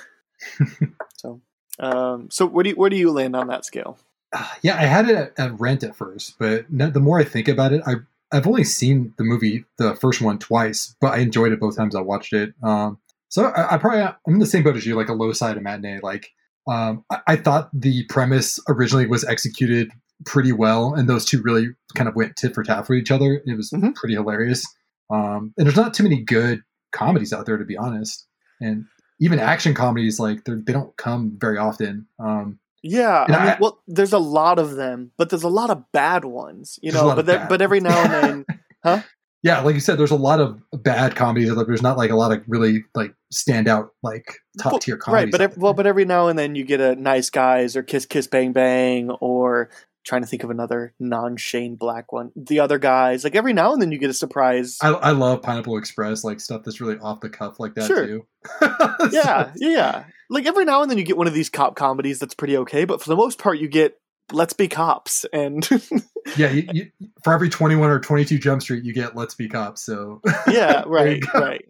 so, 1.18 1.42
um, 1.80 2.30
so 2.32 2.48
where 2.48 2.64
do 2.64 2.72
you, 2.72 2.76
where 2.76 2.90
do 2.90 2.96
you 2.96 3.12
land 3.12 3.36
on 3.36 3.50
that 3.50 3.66
scale? 3.66 4.00
yeah, 4.62 4.76
I 4.76 4.86
had 4.86 5.10
it 5.10 5.16
at, 5.16 5.40
at, 5.40 5.60
rent 5.60 5.84
at 5.84 5.96
first, 5.96 6.38
but 6.40 6.66
the 6.70 7.00
more 7.00 7.20
I 7.20 7.24
think 7.24 7.48
about 7.48 7.74
it, 7.74 7.82
I 7.86 7.96
I've 8.32 8.48
only 8.48 8.64
seen 8.64 9.14
the 9.18 9.24
movie, 9.24 9.66
the 9.78 9.96
first 9.96 10.22
one, 10.22 10.38
twice, 10.38 10.96
but 11.02 11.14
I 11.14 11.18
enjoyed 11.18 11.52
it 11.52 11.60
both 11.60 11.76
times 11.76 11.96
I 11.96 12.02
watched 12.02 12.34
it. 12.34 12.54
Um, 12.62 13.00
so 13.28 13.46
I, 13.46 13.74
I, 13.74 13.78
probably 13.78 14.02
I'm 14.02 14.16
in 14.28 14.40
the 14.40 14.46
same 14.46 14.64
boat 14.64 14.78
as 14.78 14.86
you, 14.86 14.96
like 14.96 15.10
a 15.10 15.14
low 15.14 15.34
side 15.34 15.58
of 15.58 15.64
matinee. 15.64 16.00
Like 16.04 16.30
um, 16.68 17.04
I, 17.12 17.20
I, 17.28 17.36
thought 17.38 17.70
the 17.74 18.06
premise 18.06 18.60
originally 18.68 19.08
was 19.08 19.24
executed 19.24 19.92
pretty 20.26 20.52
well, 20.52 20.94
and 20.94 21.10
those 21.10 21.26
two 21.26 21.42
really 21.42 21.70
kind 21.96 22.08
of 22.08 22.16
went 22.16 22.36
tit 22.36 22.54
for 22.54 22.64
tat 22.64 22.86
for 22.86 22.94
each 22.94 23.12
other. 23.12 23.42
It 23.46 23.56
was 23.56 23.72
mm-hmm. 23.72 23.92
pretty 23.92 24.14
hilarious. 24.14 24.66
Um, 25.10 25.54
and 25.58 25.66
there's 25.66 25.76
not 25.76 25.94
too 25.94 26.04
many 26.04 26.22
good 26.22 26.62
comedies 26.92 27.34
out 27.34 27.46
there, 27.46 27.58
to 27.58 27.66
be 27.66 27.78
honest. 27.78 28.28
And 28.62 28.86
even 29.20 29.40
action 29.40 29.74
comedies, 29.74 30.20
like 30.20 30.46
they 30.46 30.74
don't 30.74 30.96
come 30.98 31.36
very 31.40 31.58
often. 31.58 32.08
Um, 32.20 32.60
yeah, 32.82 33.26
I 33.28 33.46
mean, 33.46 33.56
well, 33.60 33.82
there's 33.88 34.14
a 34.14 34.20
lot 34.20 34.60
of 34.60 34.76
them, 34.76 35.12
but 35.18 35.30
there's 35.30 35.44
a 35.44 35.50
lot 35.50 35.70
of 35.70 35.84
bad 35.92 36.26
ones, 36.26 36.80
you 36.82 36.92
know. 36.92 37.16
But 37.16 37.26
there, 37.26 37.46
but 37.50 37.62
every 37.62 37.80
now 37.80 37.98
and 37.98 38.12
then, 38.24 38.46
huh? 38.84 39.02
Yeah, 39.42 39.62
like 39.62 39.74
you 39.74 39.80
said, 39.80 39.98
there's 39.98 40.12
a 40.12 40.18
lot 40.18 40.42
of 40.42 40.62
bad 40.74 41.16
comedies. 41.16 41.52
Like 41.52 41.68
there's 41.68 41.82
not 41.82 41.98
like 41.98 42.12
a 42.12 42.16
lot 42.16 42.32
of 42.32 42.44
really 42.48 42.84
like 42.94 43.14
standout 43.34 43.90
like 44.04 44.36
top 44.62 44.74
well, 44.74 44.80
tier 44.80 44.98
comedies. 44.98 45.26
Right, 45.26 45.32
but 45.32 45.42
every, 45.42 45.58
well, 45.58 45.74
but 45.74 45.88
every 45.88 46.06
now 46.06 46.28
and 46.28 46.38
then 46.38 46.56
you 46.56 46.66
get 46.66 46.82
a 46.82 46.96
Nice 46.96 47.30
Guys 47.30 47.76
or 47.76 47.84
Kiss 47.84 48.06
Kiss 48.06 48.28
Bang 48.28 48.52
Bang 48.52 49.10
or 49.10 49.70
trying 50.06 50.22
to 50.22 50.28
think 50.28 50.44
of 50.44 50.50
another 50.50 50.94
non 51.00 51.38
Shane 51.38 51.76
Black 51.76 52.12
one. 52.12 52.32
The 52.36 52.60
other 52.60 52.80
guys, 52.80 53.24
like 53.24 53.36
every 53.36 53.54
now 53.54 53.72
and 53.72 53.82
then 53.82 53.92
you 53.92 53.98
get 53.98 54.10
a 54.10 54.14
surprise. 54.14 54.78
I, 54.82 54.90
I 54.90 55.12
love 55.12 55.42
Pineapple 55.42 55.78
Express, 55.78 56.24
like 56.24 56.40
stuff 56.40 56.64
that's 56.66 56.82
really 56.82 56.98
off 57.00 57.22
the 57.22 57.30
cuff 57.30 57.60
like 57.60 57.76
that 57.76 57.88
sure. 57.88 58.06
too. 58.06 58.26
yeah, 59.12 59.52
yeah. 59.56 60.06
Like 60.30 60.46
every 60.46 60.66
now 60.66 60.82
and 60.82 60.92
then 60.92 60.98
you 60.98 61.04
get 61.04 61.18
one 61.18 61.28
of 61.28 61.34
these 61.34 61.50
cop 61.50 61.76
comedies 61.76 62.20
that's 62.20 62.36
pretty 62.36 62.58
okay, 62.58 62.86
but 62.86 63.02
for 63.02 63.10
the 63.10 63.16
most 63.16 63.40
part 63.40 63.60
you 63.60 63.68
get 63.68 64.00
Let's 64.32 64.54
Be 64.54 64.68
Cops 64.68 65.26
and 65.34 65.68
yeah, 66.38 66.52
you, 66.52 66.68
you, 66.72 66.92
for 67.24 67.34
every 67.34 67.50
twenty 67.50 67.76
one 67.76 67.90
or 67.90 68.00
twenty 68.00 68.26
two 68.26 68.38
Jump 68.38 68.62
Street 68.62 68.84
you 68.84 68.94
get 68.94 69.16
Let's 69.16 69.34
Be 69.34 69.50
Cops. 69.50 69.82
So 69.82 70.22
yeah, 70.48 70.84
right, 70.88 71.22
right. 71.34 71.66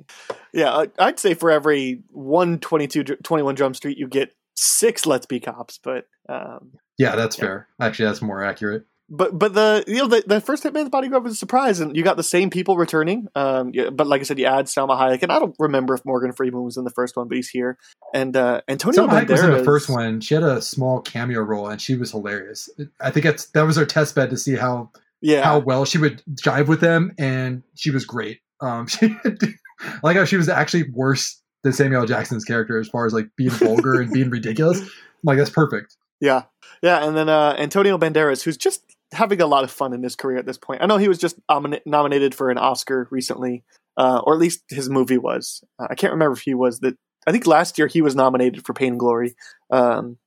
Yeah, 0.53 0.85
I'd 0.97 1.19
say 1.19 1.33
for 1.33 1.51
every 1.51 2.01
one 2.09 2.59
22, 2.59 3.03
21 3.03 3.55
Jump 3.55 3.75
Street 3.75 3.97
you 3.97 4.07
get 4.07 4.33
six 4.55 5.05
Let's 5.05 5.25
Be 5.25 5.39
Cops, 5.39 5.79
but 5.81 6.05
um, 6.27 6.71
yeah, 6.97 7.15
that's 7.15 7.37
yeah. 7.37 7.45
fair. 7.45 7.67
Actually, 7.79 8.05
that's 8.05 8.21
more 8.21 8.43
accurate. 8.43 8.85
But 9.09 9.37
but 9.37 9.53
the 9.53 9.83
you 9.87 9.95
know 9.95 10.07
the, 10.07 10.23
the 10.25 10.39
first 10.39 10.63
Hitman's 10.63 10.89
Bodyguard 10.89 11.23
was 11.23 11.33
a 11.33 11.35
surprise, 11.35 11.79
and 11.79 11.95
you 11.95 12.03
got 12.03 12.17
the 12.17 12.23
same 12.23 12.49
people 12.49 12.77
returning. 12.77 13.27
Um, 13.35 13.71
yeah, 13.73 13.89
but 13.89 14.07
like 14.07 14.21
I 14.21 14.23
said, 14.23 14.37
you 14.37 14.45
add 14.45 14.65
Salma 14.65 14.99
Hayek, 14.99 15.23
and 15.23 15.31
I 15.31 15.39
don't 15.39 15.55
remember 15.57 15.93
if 15.93 16.05
Morgan 16.05 16.31
Freeman 16.31 16.63
was 16.63 16.77
in 16.77 16.83
the 16.83 16.91
first 16.91 17.17
one, 17.17 17.27
but 17.27 17.35
he's 17.35 17.49
here. 17.49 17.77
And 18.13 18.37
uh, 18.37 18.61
Antonio 18.67 19.07
Salma 19.07 19.21
Hayek 19.21 19.29
was 19.29 19.43
in 19.43 19.51
the 19.51 19.63
first 19.63 19.89
one. 19.89 20.21
She 20.21 20.35
had 20.35 20.43
a 20.43 20.61
small 20.61 21.01
cameo 21.01 21.41
role, 21.41 21.67
and 21.67 21.81
she 21.81 21.95
was 21.95 22.11
hilarious. 22.11 22.69
I 22.99 23.09
think 23.09 23.25
it's 23.25 23.47
that 23.47 23.63
was 23.63 23.77
her 23.77 23.85
test 23.85 24.13
bed 24.15 24.29
to 24.29 24.37
see 24.37 24.55
how 24.55 24.91
Yeah, 25.21 25.43
how 25.43 25.59
well 25.59 25.85
she 25.85 25.97
would 25.97 26.21
jive 26.31 26.67
with 26.67 26.81
them, 26.81 27.13
and 27.17 27.63
she 27.75 27.91
was 27.91 28.05
great. 28.05 28.41
Um, 28.61 28.87
she 28.87 29.15
I 29.25 29.99
like 30.03 30.17
how 30.17 30.25
she 30.25 30.37
was 30.37 30.49
actually 30.49 30.89
worse 30.91 31.41
than 31.63 31.73
Samuel 31.73 32.05
Jackson's 32.05 32.45
character 32.45 32.79
as 32.79 32.87
far 32.87 33.05
as 33.05 33.13
like 33.13 33.29
being 33.35 33.51
vulgar 33.51 34.01
and 34.01 34.11
being 34.11 34.29
ridiculous. 34.29 34.81
Like 35.21 35.37
that's 35.37 35.49
perfect. 35.49 35.97
Yeah, 36.21 36.43
yeah, 36.81 37.05
and 37.05 37.17
then 37.17 37.27
uh, 37.27 37.53
Antonio 37.59 37.97
Banderas, 37.97 38.41
who's 38.41 38.55
just 38.55 38.95
having 39.11 39.41
a 39.41 39.47
lot 39.47 39.63
of 39.63 39.71
fun 39.71 39.93
in 39.93 40.03
his 40.03 40.15
career 40.15 40.37
at 40.37 40.45
this 40.45 40.57
point. 40.57 40.81
I 40.81 40.85
know 40.85 40.97
he 40.97 41.07
was 41.07 41.17
just 41.17 41.35
nomina- 41.47 41.81
nominated 41.85 42.35
for 42.35 42.49
an 42.51 42.57
Oscar 42.57 43.07
recently, 43.11 43.63
uh, 43.97 44.21
or 44.25 44.33
at 44.33 44.39
least 44.39 44.63
his 44.69 44.89
movie 44.89 45.17
was. 45.17 45.63
Uh, 45.79 45.87
I 45.89 45.95
can't 45.95 46.13
remember 46.13 46.33
if 46.33 46.41
he 46.41 46.53
was 46.53 46.79
that. 46.81 46.95
I 47.27 47.31
think 47.31 47.45
last 47.47 47.77
year 47.77 47.87
he 47.87 48.01
was 48.01 48.15
nominated 48.15 48.65
for 48.65 48.73
Pain 48.73 48.93
and 48.93 48.99
Glory. 48.99 49.35
Um, 49.71 50.17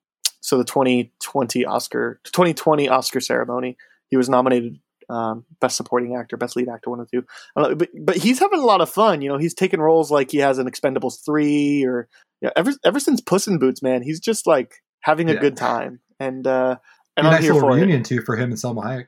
so 0.40 0.58
the 0.58 0.64
2020 0.64 1.64
Oscar, 1.64 2.20
2020 2.24 2.88
Oscar 2.88 3.20
ceremony, 3.20 3.76
he 4.10 4.16
was 4.16 4.28
nominated 4.28 4.78
um, 5.08 5.44
best 5.60 5.76
supporting 5.76 6.16
actor, 6.16 6.36
best 6.36 6.56
lead 6.56 6.68
actor, 6.68 6.90
one 6.90 7.00
of 7.00 7.10
two. 7.10 7.24
I 7.56 7.60
don't 7.62 7.70
know, 7.70 7.76
but 7.76 7.88
but 8.04 8.16
he's 8.16 8.38
having 8.38 8.60
a 8.60 8.64
lot 8.66 8.80
of 8.80 8.88
fun. 8.90 9.20
You 9.22 9.28
know, 9.30 9.38
he's 9.38 9.54
taking 9.54 9.80
roles 9.80 10.10
like 10.10 10.30
he 10.30 10.38
has 10.38 10.58
in 10.58 10.66
Expendables 10.66 11.24
three, 11.24 11.84
or 11.84 12.08
yeah, 12.40 12.50
ever 12.56 12.72
ever 12.84 12.98
since 13.00 13.20
Puss 13.20 13.46
in 13.46 13.58
Boots, 13.58 13.82
man, 13.82 14.02
he's 14.02 14.20
just 14.20 14.46
like 14.46 14.74
having 15.00 15.28
a 15.30 15.34
Yeah. 15.34 15.40
good 15.40 15.56
time. 15.56 16.00
And 16.20 16.46
uh, 16.46 16.76
and 17.16 17.26
I'm 17.26 17.32
nice 17.34 17.42
here 17.42 17.52
little 17.54 17.68
for 17.68 17.76
it. 17.76 17.80
reunion 17.80 18.02
too 18.02 18.22
for 18.22 18.36
him 18.36 18.50
and 18.50 18.54
Salma 18.58 18.84
Hayek. 18.84 19.06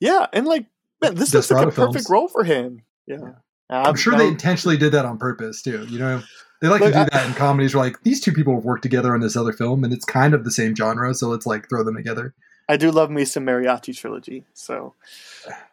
Yeah, 0.00 0.26
and 0.32 0.46
like 0.46 0.66
man, 1.02 1.14
this 1.14 1.32
looks 1.34 1.50
like 1.50 1.62
a 1.62 1.66
Desperado 1.66 1.86
perfect 1.86 2.06
films. 2.06 2.10
role 2.10 2.28
for 2.28 2.44
him. 2.44 2.82
Yeah, 3.06 3.32
I'm 3.70 3.96
sure 3.96 4.14
I- 4.14 4.18
they 4.18 4.28
intentionally 4.28 4.76
did 4.76 4.92
that 4.92 5.04
on 5.04 5.18
purpose 5.18 5.62
too. 5.62 5.86
You 5.88 5.98
know, 5.98 6.22
they 6.60 6.68
like 6.68 6.82
to 6.82 6.90
do 6.92 6.98
I- 6.98 7.08
that 7.12 7.26
in 7.26 7.34
comedies. 7.34 7.74
Where 7.74 7.84
like 7.84 8.02
these 8.02 8.20
two 8.20 8.32
people 8.32 8.54
have 8.54 8.64
worked 8.64 8.82
together 8.82 9.14
on 9.14 9.20
this 9.20 9.36
other 9.36 9.52
film, 9.52 9.84
and 9.84 9.92
it's 9.92 10.04
kind 10.04 10.34
of 10.34 10.44
the 10.44 10.50
same 10.50 10.74
genre, 10.76 11.14
so 11.14 11.28
let's 11.28 11.46
like 11.46 11.68
throw 11.68 11.82
them 11.84 11.96
together. 11.96 12.34
I 12.68 12.76
do 12.76 12.90
love 12.90 13.10
me 13.10 13.24
some 13.24 13.46
mariachi 13.46 13.96
trilogy. 13.96 14.44
So, 14.52 14.94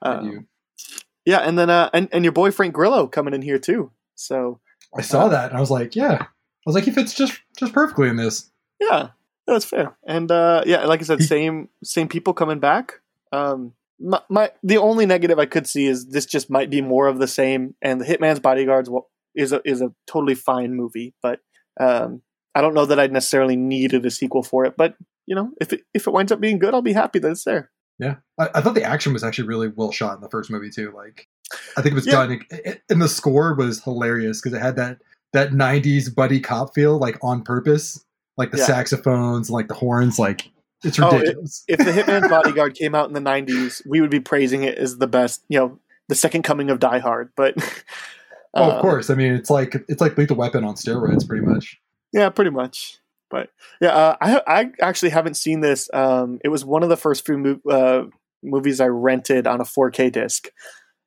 um, 0.04 0.48
yeah, 1.26 1.40
and 1.40 1.58
then 1.58 1.70
uh, 1.70 1.90
and 1.94 2.08
and 2.12 2.24
your 2.24 2.32
boy 2.34 2.52
Frank 2.52 2.74
Grillo 2.74 3.08
coming 3.08 3.34
in 3.34 3.42
here 3.42 3.58
too. 3.60 3.92
So 4.16 4.60
I 4.96 5.02
saw 5.02 5.26
uh, 5.26 5.30
that, 5.30 5.50
and 5.50 5.58
I 5.58 5.60
was 5.60 5.72
like, 5.72 5.96
yeah. 5.96 6.20
I 6.22 6.70
was 6.70 6.76
like, 6.76 6.84
he 6.86 6.92
fits 6.92 7.14
just 7.14 7.40
just 7.58 7.74
perfectly 7.74 8.08
in 8.10 8.16
this. 8.16 8.50
yeah, 8.80 9.10
that's 9.48 9.66
fair. 9.66 9.98
And 10.06 10.32
uh, 10.32 10.64
yeah, 10.66 10.86
like 10.86 11.02
I 11.02 11.04
said, 11.04 11.22
same 11.22 11.70
same 11.84 12.08
people 12.08 12.34
coming 12.34 12.60
back. 12.60 12.94
Um, 13.32 13.74
my, 14.00 14.22
my 14.30 14.52
the 14.64 14.78
only 14.78 15.06
negative 15.06 15.40
I 15.40 15.46
could 15.46 15.68
see 15.68 15.86
is 15.86 16.08
this 16.08 16.26
just 16.26 16.50
might 16.50 16.70
be 16.70 16.82
more 16.82 17.08
of 17.08 17.20
the 17.20 17.28
same. 17.28 17.76
And 17.82 18.02
the 18.02 18.06
Hitman's 18.06 18.40
Bodyguards 18.40 18.90
is 19.36 19.52
a 19.52 19.62
is 19.66 19.82
a 19.82 19.94
totally 20.08 20.36
fine 20.36 20.76
movie, 20.76 21.14
but 21.22 21.40
um, 21.80 22.22
I 22.56 22.62
don't 22.62 22.74
know 22.74 22.86
that 22.86 23.00
I 23.00 23.08
necessarily 23.08 23.56
needed 23.56 24.06
a 24.06 24.12
sequel 24.12 24.44
for 24.44 24.66
it. 24.66 24.76
But 24.78 24.96
you 25.26 25.36
know, 25.36 25.52
if 25.60 25.74
it 25.74 25.82
if 25.94 26.08
it 26.08 26.12
winds 26.14 26.32
up 26.32 26.40
being 26.40 26.60
good, 26.60 26.74
I'll 26.74 26.82
be 26.82 26.94
happy 26.94 27.20
that 27.20 27.32
it's 27.32 27.44
there. 27.44 27.72
Yeah, 28.00 28.16
I, 28.40 28.50
I 28.56 28.62
thought 28.62 28.76
the 28.76 28.84
action 28.84 29.14
was 29.14 29.24
actually 29.24 29.48
really 29.48 29.68
well 29.68 29.92
shot 29.92 30.16
in 30.16 30.22
the 30.22 30.30
first 30.30 30.50
movie 30.50 30.70
too. 30.72 30.92
Like, 30.96 31.28
I 31.78 31.82
think 31.82 31.94
it 31.94 31.96
was 31.96 32.08
Yeah. 32.08 32.14
done, 32.14 32.42
and 32.90 33.02
the 33.02 33.08
score 33.08 33.54
was 33.54 33.84
hilarious 33.84 34.42
because 34.42 34.58
it 34.58 34.62
had 34.62 34.76
that 34.78 35.00
that 35.32 35.52
'90s 35.52 36.14
buddy 36.14 36.40
cop 36.40 36.74
feel, 36.74 36.98
like 36.98 37.18
on 37.22 37.44
purpose, 37.44 38.04
like 38.38 38.52
the 38.52 38.58
Yeah. 38.58 38.66
saxophones, 38.66 39.50
like 39.50 39.68
the 39.68 39.74
horns, 39.74 40.18
like 40.20 40.50
it's 40.84 41.00
Oh, 41.00 41.10
it- 41.16 41.20
ridiculous. 41.22 41.64
if 41.68 41.78
the 41.78 41.84
Hitman's 41.92 42.28
Bodyguard 42.30 42.76
came 42.76 42.94
out 42.96 43.08
in 43.08 43.14
the 43.14 43.20
'90s, 43.22 43.82
we 43.88 44.02
would 44.02 44.10
be 44.10 44.20
praising 44.20 44.64
it 44.64 44.78
as 44.78 44.98
the 44.98 45.08
best, 45.08 45.44
you 45.50 45.58
know, 45.60 45.80
the 46.10 46.16
second 46.16 46.44
coming 46.44 46.70
of 46.70 46.80
Die 46.80 47.00
Hard. 47.00 47.30
But 47.38 47.56
oh, 48.54 48.64
um, 48.64 48.70
of 48.72 48.82
course. 48.82 49.10
I 49.10 49.16
mean, 49.16 49.34
it's 49.34 49.50
like 49.50 49.76
it's 49.88 50.02
like 50.02 50.18
Lethal 50.18 50.36
Weapon 50.38 50.64
on 50.64 50.76
steroids, 50.76 51.28
pretty 51.28 51.46
much. 51.46 51.80
yeah, 52.12 52.30
pretty 52.30 52.52
much. 52.52 52.98
But 53.30 53.50
yeah, 53.82 53.90
uh, 53.96 54.16
I 54.22 54.42
I 54.46 54.72
actually 54.82 55.10
haven't 55.12 55.36
seen 55.38 55.62
this. 55.62 55.90
Um, 55.94 56.40
it 56.44 56.50
was 56.50 56.64
one 56.66 56.84
of 56.84 56.90
the 56.90 56.98
first 56.98 57.26
few 57.26 57.36
mov- 57.38 57.72
uh, 57.72 58.10
movies 58.44 58.80
I 58.82 58.88
rented 58.88 59.48
on 59.48 59.62
a 59.62 59.64
4K 59.64 60.12
disc 60.12 60.50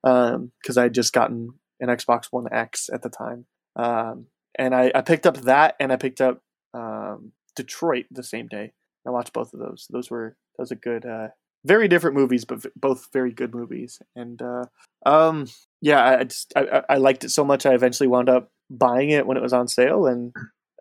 because 0.02 0.76
I 0.78 0.82
had 0.84 0.94
just 0.94 1.12
gotten 1.12 1.50
an 1.80 1.88
Xbox 1.88 2.26
One 2.30 2.46
X 2.50 2.88
at 2.92 3.02
the 3.02 3.10
time, 3.10 3.44
um, 3.76 4.26
and 4.58 4.74
I, 4.74 4.90
I 4.94 5.02
picked 5.02 5.26
up 5.26 5.36
that 5.42 5.76
and 5.78 5.92
I 5.92 5.96
picked 5.96 6.20
up 6.20 6.40
um, 6.76 7.32
Detroit 7.54 8.06
the 8.10 8.22
same 8.22 8.46
day. 8.46 8.72
I 9.06 9.10
watched 9.10 9.32
both 9.32 9.52
of 9.54 9.60
those. 9.60 9.86
Those 9.90 10.10
were 10.10 10.36
those 10.58 10.72
are 10.72 10.76
good. 10.76 11.06
Uh, 11.06 11.28
very 11.64 11.88
different 11.88 12.16
movies, 12.16 12.44
but 12.44 12.62
v- 12.62 12.68
both 12.76 13.08
very 13.12 13.32
good 13.32 13.54
movies. 13.54 14.00
And 14.14 14.40
uh, 14.42 14.64
um, 15.04 15.46
yeah, 15.80 16.02
I 16.02 16.18
I 16.20 16.24
just 16.24 16.52
I, 16.56 16.82
I- 16.88 16.96
liked 16.98 17.24
it 17.24 17.30
so 17.30 17.44
much. 17.44 17.66
I 17.66 17.74
eventually 17.74 18.08
wound 18.08 18.28
up 18.28 18.50
buying 18.70 19.10
it 19.10 19.26
when 19.26 19.36
it 19.36 19.42
was 19.42 19.52
on 19.52 19.68
sale, 19.68 20.06
and 20.06 20.34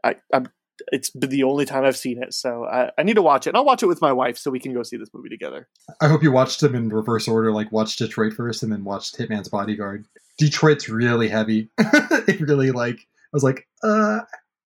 I 0.03 0.15
I'm, 0.33 0.47
it's 0.91 1.11
the 1.15 1.43
only 1.43 1.65
time 1.65 1.85
I've 1.85 1.97
seen 1.97 2.21
it. 2.21 2.33
So 2.33 2.65
I, 2.65 2.91
I 2.97 3.03
need 3.03 3.15
to 3.15 3.21
watch 3.21 3.47
it. 3.47 3.51
And 3.51 3.57
I'll 3.57 3.65
watch 3.65 3.81
it 3.83 3.87
with 3.87 4.01
my 4.01 4.11
wife 4.11 4.37
so 4.37 4.51
we 4.51 4.59
can 4.59 4.73
go 4.73 4.83
see 4.83 4.97
this 4.97 5.09
movie 5.13 5.29
together. 5.29 5.67
I 6.01 6.07
hope 6.07 6.21
you 6.21 6.31
watched 6.31 6.59
them 6.59 6.75
in 6.75 6.89
reverse 6.89 7.27
order, 7.27 7.51
like 7.51 7.71
watched 7.71 7.99
Detroit 7.99 8.33
first 8.33 8.61
and 8.61 8.71
then 8.71 8.83
watched 8.83 9.17
Hitman's 9.17 9.47
Bodyguard. 9.49 10.05
Detroit's 10.37 10.89
really 10.89 11.29
heavy. 11.29 11.69
it 11.77 12.41
really 12.41 12.71
like 12.71 12.97
I 12.97 13.29
was 13.31 13.43
like, 13.43 13.67
uh, 13.83 14.19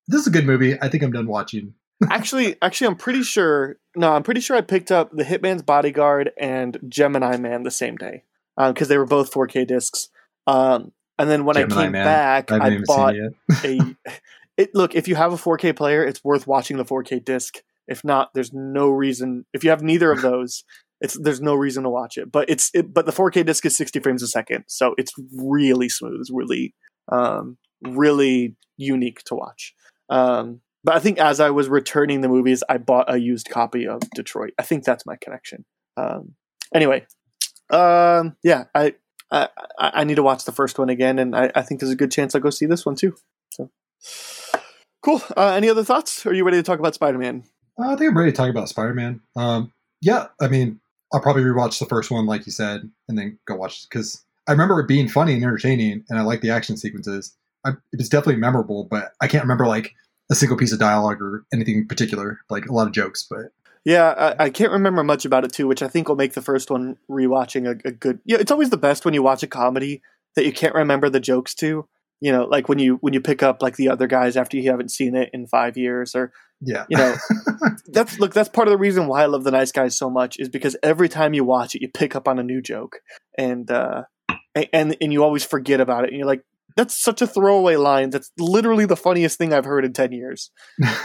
this 0.10 0.22
is 0.22 0.28
a 0.28 0.32
good 0.32 0.46
movie. 0.46 0.76
I 0.82 0.90
think 0.90 1.04
I'm 1.04 1.12
done 1.12 1.28
watching. 1.28 1.76
actually, 2.10 2.56
actually, 2.62 2.88
I'm 2.88 2.96
pretty 2.96 3.24
sure. 3.24 3.78
No, 3.96 4.14
I'm 4.14 4.24
pretty 4.24 4.42
sure 4.42 4.58
I 4.58 4.62
picked 4.62 4.92
up 4.92 5.12
the 5.12 5.24
Hitman's 5.24 5.62
Bodyguard 5.62 6.32
and 6.38 6.78
Gemini 6.90 7.38
Man 7.38 7.64
the 7.64 7.72
same 7.72 7.96
day 7.96 8.24
because 8.58 8.88
they 8.88 8.98
were 8.98 9.06
both 9.06 9.32
4K 9.32 9.68
discs. 9.68 10.10
Um, 10.48 10.92
and 11.18 11.30
then 11.30 11.46
when 11.46 11.58
I 11.58 11.66
came 11.66 11.92
Man. 11.92 12.06
back, 12.06 12.52
I 12.52 12.58
I 12.58 12.78
bought 12.86 13.16
it 13.16 13.34
a. 13.64 13.96
It 14.58 14.76
look 14.76 14.94
if 14.94 15.08
you 15.08 15.16
have 15.16 15.32
a 15.32 15.38
4K 15.38 15.74
player, 15.74 16.04
it's 16.04 16.22
worth 16.22 16.46
watching 16.46 16.76
the 16.76 16.84
4K 16.84 17.24
disc. 17.24 17.60
If 17.88 18.04
not, 18.04 18.34
there's 18.34 18.52
no 18.52 18.90
reason. 18.90 19.46
If 19.54 19.64
you 19.64 19.70
have 19.70 19.82
neither 19.82 20.12
of 20.12 20.22
those, 20.22 20.66
it's 21.00 21.18
there's 21.18 21.40
no 21.40 21.56
reason 21.56 21.84
to 21.84 21.90
watch 21.90 22.18
it. 22.18 22.30
But 22.30 22.50
it's 22.50 22.70
it, 22.74 22.94
but 22.94 23.06
the 23.06 23.14
4K 23.14 23.46
disc 23.46 23.66
is 23.66 23.78
60 23.78 24.02
frames 24.02 24.22
a 24.22 24.28
second, 24.28 24.66
so 24.68 24.96
it's 24.98 25.14
really 25.34 25.88
smooth. 25.88 26.18
It's 26.20 26.30
really 26.30 26.76
um, 27.10 27.58
really 27.82 28.58
unique 28.76 29.24
to 29.28 29.36
watch. 29.36 29.74
Um, 30.10 30.62
but 30.84 30.96
I 30.96 31.00
think 31.00 31.20
as 31.20 31.40
I 31.40 31.50
was 31.50 31.68
returning 31.68 32.22
the 32.22 32.30
movies, 32.30 32.64
I 32.70 32.78
bought 32.78 33.14
a 33.14 33.18
used 33.18 33.50
copy 33.50 33.88
of 33.88 34.02
Detroit. 34.16 34.54
I 34.58 34.64
think 34.64 34.84
that's 34.84 35.06
my 35.06 35.18
connection. 35.18 35.66
Um, 35.98 36.36
anyway, 36.74 37.06
um, 37.70 38.38
yeah, 38.44 38.66
I, 38.74 38.96
I 39.32 39.50
I 39.80 40.04
need 40.04 40.16
to 40.16 40.24
watch 40.24 40.46
the 40.46 40.52
first 40.52 40.80
one 40.80 40.90
again, 40.90 41.20
and 41.20 41.36
I, 41.36 41.52
I 41.54 41.62
think 41.62 41.80
there's 41.80 41.92
a 41.92 41.98
good 41.98 42.12
chance 42.12 42.34
I'll 42.34 42.42
go 42.42 42.50
see 42.50 42.66
this 42.66 42.86
one 42.86 42.96
too. 42.96 43.16
So 43.52 43.70
cool. 45.04 45.22
Uh, 45.36 45.54
any 45.56 45.70
other 45.70 45.84
thoughts? 45.84 46.26
Are 46.26 46.34
you 46.34 46.46
ready 46.46 46.58
to 46.58 46.64
talk 46.64 46.80
about 46.80 46.96
Spider 46.96 47.18
Man? 47.18 47.44
Uh, 47.78 47.90
I 47.90 47.96
think 47.96 48.12
I'm 48.12 48.18
ready 48.18 48.32
to 48.32 48.38
talk 48.38 48.50
about 48.50 48.70
Spider 48.70 48.94
Man. 48.94 49.22
Um, 49.36 49.74
yeah, 50.02 50.28
I 50.42 50.48
mean, 50.48 50.80
I'll 51.14 51.22
probably 51.22 51.44
rewatch 51.44 51.80
the 51.80 51.86
first 51.86 52.10
one, 52.10 52.26
like 52.26 52.46
you 52.46 52.52
said, 52.52 52.90
and 53.08 53.18
then 53.18 53.38
go 53.46 53.56
watch 53.56 53.88
because 53.90 54.24
I 54.48 54.54
remember 54.54 54.80
it 54.80 54.88
being 54.88 55.08
funny 55.08 55.34
and 55.34 55.44
entertaining, 55.44 56.06
and 56.10 56.18
I 56.18 56.24
like 56.24 56.42
the 56.42 56.52
action 56.52 56.78
sequences. 56.78 57.36
I, 57.66 57.72
it 57.92 57.98
was 57.98 58.10
definitely 58.10 58.38
memorable, 58.38 58.88
but 58.90 59.12
I 59.22 59.28
can't 59.28 59.44
remember 59.44 59.68
like 59.68 59.94
a 60.32 60.36
single 60.36 60.58
piece 60.58 60.72
of 60.72 60.80
dialogue 60.80 61.22
or 61.22 61.46
anything 61.54 61.76
in 61.76 61.88
particular, 61.88 62.40
like 62.50 62.66
a 62.68 62.74
lot 62.74 62.88
of 62.88 62.94
jokes. 62.94 63.26
But 63.30 63.52
Yeah, 63.84 64.36
I, 64.40 64.46
I 64.46 64.50
can't 64.50 64.72
remember 64.72 65.04
much 65.04 65.26
about 65.26 65.46
it 65.46 65.54
too, 65.54 65.68
which 65.68 65.82
I 65.82 65.88
think 65.88 66.08
will 66.08 66.16
make 66.16 66.34
the 66.34 66.42
first 66.42 66.70
one 66.70 66.98
rewatching 67.10 67.68
a, 67.68 67.88
a 67.88 67.92
good. 67.92 68.20
Yeah, 68.26 68.38
it's 68.40 68.52
always 68.52 68.70
the 68.70 68.78
best 68.78 69.06
when 69.06 69.14
you 69.14 69.24
watch 69.24 69.44
a 69.44 69.48
comedy 69.48 70.02
that 70.36 70.46
you 70.46 70.54
can't 70.54 70.76
remember 70.76 71.10
the 71.10 71.20
jokes 71.20 71.54
to. 71.56 71.88
You 72.22 72.34
know, 72.34 72.44
like 72.46 72.68
when 72.68 72.80
you 72.80 72.98
when 73.02 73.14
you 73.14 73.22
pick 73.22 73.42
up 73.42 73.62
like 73.62 73.78
the 73.78 73.90
other 73.90 74.06
guys 74.06 74.36
after 74.36 74.58
you 74.58 74.70
haven't 74.70 74.92
seen 74.92 75.16
it 75.16 75.30
in 75.34 75.48
five 75.48 75.78
years, 75.78 76.16
or 76.16 76.34
yeah, 76.62 76.86
you 76.90 76.98
know, 76.98 77.16
that's 77.88 78.20
look. 78.20 78.34
That's 78.34 78.50
part 78.50 78.68
of 78.68 78.74
the 78.74 78.78
reason 78.78 79.08
why 79.08 79.24
I 79.24 79.28
love 79.28 79.46
the 79.46 79.52
Nice 79.52 79.72
Guys 79.72 79.98
so 79.98 80.10
much 80.10 80.38
is 80.38 80.50
because 80.50 80.76
every 80.84 81.08
time 81.08 81.34
you 81.34 81.46
watch 81.46 81.76
it, 81.76 81.82
you 81.82 81.88
pick 81.88 82.18
up 82.18 82.28
on 82.28 82.38
a 82.38 82.44
new 82.44 82.62
joke, 82.62 82.98
and 83.38 83.72
uh, 83.72 84.04
and 84.74 84.98
and 85.00 85.14
you 85.14 85.24
always 85.24 85.46
forget 85.46 85.80
about 85.80 86.04
it, 86.04 86.10
and 86.10 86.18
you're 86.18 86.28
like, 86.28 86.44
that's 86.76 86.96
such 86.96 87.22
a 87.22 87.28
throwaway 87.28 87.76
line. 87.76 88.10
That's 88.10 88.32
literally 88.38 88.86
the 88.86 88.96
funniest 88.96 89.38
thing 89.38 89.54
I've 89.54 89.66
heard 89.66 89.86
in 89.86 89.94
ten 89.94 90.12
years. 90.12 90.52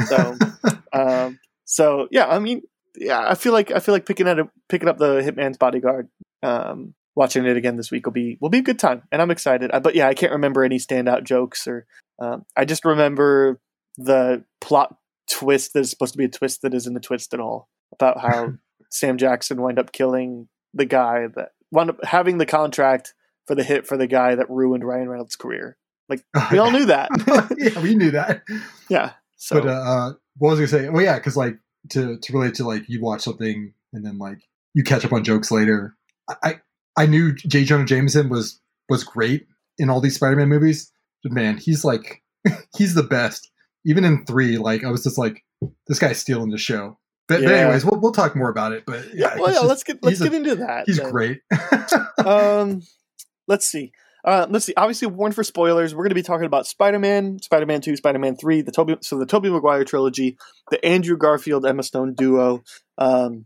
So, 0.07 0.37
um, 0.93 1.39
so 1.65 2.09
yeah, 2.11 2.27
I 2.27 2.39
mean, 2.39 2.63
yeah, 2.97 3.25
I 3.27 3.35
feel 3.35 3.53
like 3.53 3.71
I 3.71 3.81
feel 3.81 3.95
like 3.95 4.07
picking 4.07 4.27
a, 4.27 4.49
picking 4.69 4.89
up 4.89 4.99
the 4.99 5.21
Hitman's 5.21 5.59
Bodyguard, 5.59 6.09
um, 6.43 6.95
watching 7.17 7.45
it 7.47 7.57
again 7.57 7.77
this 7.77 7.91
week 7.91 8.07
will 8.07 8.13
be 8.13 8.39
will 8.41 8.51
be 8.51 8.59
a 8.59 8.63
good 8.63 8.79
time, 8.79 9.03
and 9.11 9.21
I'm 9.23 9.31
excited. 9.31 9.71
Uh, 9.73 9.81
But 9.81 9.95
yeah, 9.95 10.09
I 10.09 10.15
can't 10.15 10.33
remember 10.33 10.65
any 10.65 10.79
standout 10.79 11.25
jokes 11.25 11.67
or 11.67 11.87
um, 12.19 12.45
I 12.57 12.65
just 12.65 12.85
remember 12.85 13.61
the 13.97 14.45
plot 14.61 14.97
twist 15.31 15.73
that 15.73 15.81
is 15.81 15.91
supposed 15.91 16.13
to 16.13 16.19
be 16.19 16.25
a 16.25 16.29
twist 16.29 16.63
that 16.63 16.75
isn't 16.75 16.97
a 16.97 17.01
twist 17.01 17.35
at 17.35 17.41
all 17.41 17.69
about 17.93 18.21
how 18.21 18.55
Sam 18.91 19.19
Jackson 19.19 19.61
wound 19.61 19.79
up 19.79 19.93
killing 19.93 20.49
the 20.73 20.85
guy 20.85 21.29
that 21.35 21.51
wound 21.71 21.91
up 21.91 22.05
having 22.05 22.39
the 22.39 22.47
contract 22.47 23.15
for 23.47 23.55
the 23.55 23.63
hit 23.65 23.87
for 23.87 23.97
the 23.97 24.07
guy 24.07 24.35
that 24.35 24.51
ruined 24.51 24.85
Ryan 24.85 25.09
Reynolds' 25.09 25.37
career. 25.37 25.77
Like 26.09 26.25
we 26.53 26.59
all 26.59 26.71
knew 26.71 26.87
that. 26.87 27.11
yeah, 27.59 27.81
we 27.81 27.95
knew 27.95 28.11
that. 28.13 28.43
yeah. 28.89 29.13
So 29.37 29.61
But 29.61 29.69
uh, 29.69 29.73
uh, 29.73 30.13
what 30.39 30.51
was 30.51 30.59
I 30.59 30.63
gonna 30.63 30.85
say? 30.85 30.89
Well, 30.91 31.03
yeah, 31.03 31.17
because 31.19 31.37
like 31.37 31.59
to 31.91 32.19
to 32.19 32.33
relate 32.33 32.55
to 32.55 32.67
like 32.67 32.89
you 32.89 33.01
watch 33.01 33.23
something 33.23 33.73
and 33.93 34.05
then 34.05 34.19
like 34.19 34.39
you 34.75 34.83
catch 34.83 35.05
up 35.05 35.13
on 35.13 35.25
jokes 35.25 35.51
later. 35.51 35.97
I 36.43 36.61
I, 36.97 37.07
knew 37.07 37.35
J. 37.35 37.65
Jonah 37.65 37.85
Jameson 37.85 38.29
was 38.29 38.61
was 38.89 39.05
great 39.05 39.47
in 39.79 39.91
all 39.91 40.01
these 40.01 40.15
Spider-Man 40.15 40.49
movies, 40.49 40.91
but 41.23 41.33
man, 41.33 41.59
he's 41.59 41.85
like 41.85 42.23
he's 42.77 42.95
the 42.95 43.03
best. 43.03 43.51
Even 43.87 44.05
in 44.05 44.25
three, 44.25 44.57
like 44.57 44.85
I 44.85 44.91
was 44.91 45.03
just 45.03 45.19
like, 45.19 45.45
this 45.87 45.99
guy's 45.99 46.19
stealing 46.19 46.51
the 46.51 46.57
show. 46.59 46.99
But, 47.29 47.43
but 47.43 47.53
anyways, 47.53 47.85
we'll 47.85 48.01
we'll 48.01 48.13
talk 48.13 48.35
more 48.37 48.49
about 48.49 48.73
it. 48.73 48.85
But 48.87 49.15
yeah, 49.15 49.35
well, 49.37 49.49
yeah, 49.49 49.55
just- 49.55 49.67
let's 49.67 49.85
get 49.85 50.03
let's 50.03 50.19
he's 50.19 50.27
a- 50.27 50.31
get 50.31 50.35
into 50.35 50.57
that. 50.57 50.85
He's 50.87 50.99
then. 50.99 51.11
great. 51.11 51.41
um, 52.25 52.83
let's 53.47 53.67
see. 53.67 53.93
Uh, 54.25 54.47
let's 54.49 54.65
see. 54.65 54.75
Obviously, 54.77 55.07
warn 55.07 55.33
for 55.33 55.45
spoilers. 55.45 55.95
We're 55.95 56.05
going 56.05 56.11
to 56.11 56.15
be 56.15 56.23
talking 56.23 56.47
about 56.47 56.67
Spider-Man, 56.67 57.41
Spider-Man 57.43 57.83
Two, 57.83 57.97
Spider-Man 57.97 58.37
Three, 58.37 58.63
the 58.63 58.73
Tobey, 58.73 58.97
so 59.03 59.19
the 59.19 59.27
Tobey 59.27 59.51
Maguire 59.51 59.85
trilogy, 59.85 60.39
the 60.71 60.83
Andrew 60.85 61.19
Garfield 61.19 61.67
Emma 61.67 61.83
Stone 61.83 62.15
duo, 62.15 62.63
um, 62.97 63.45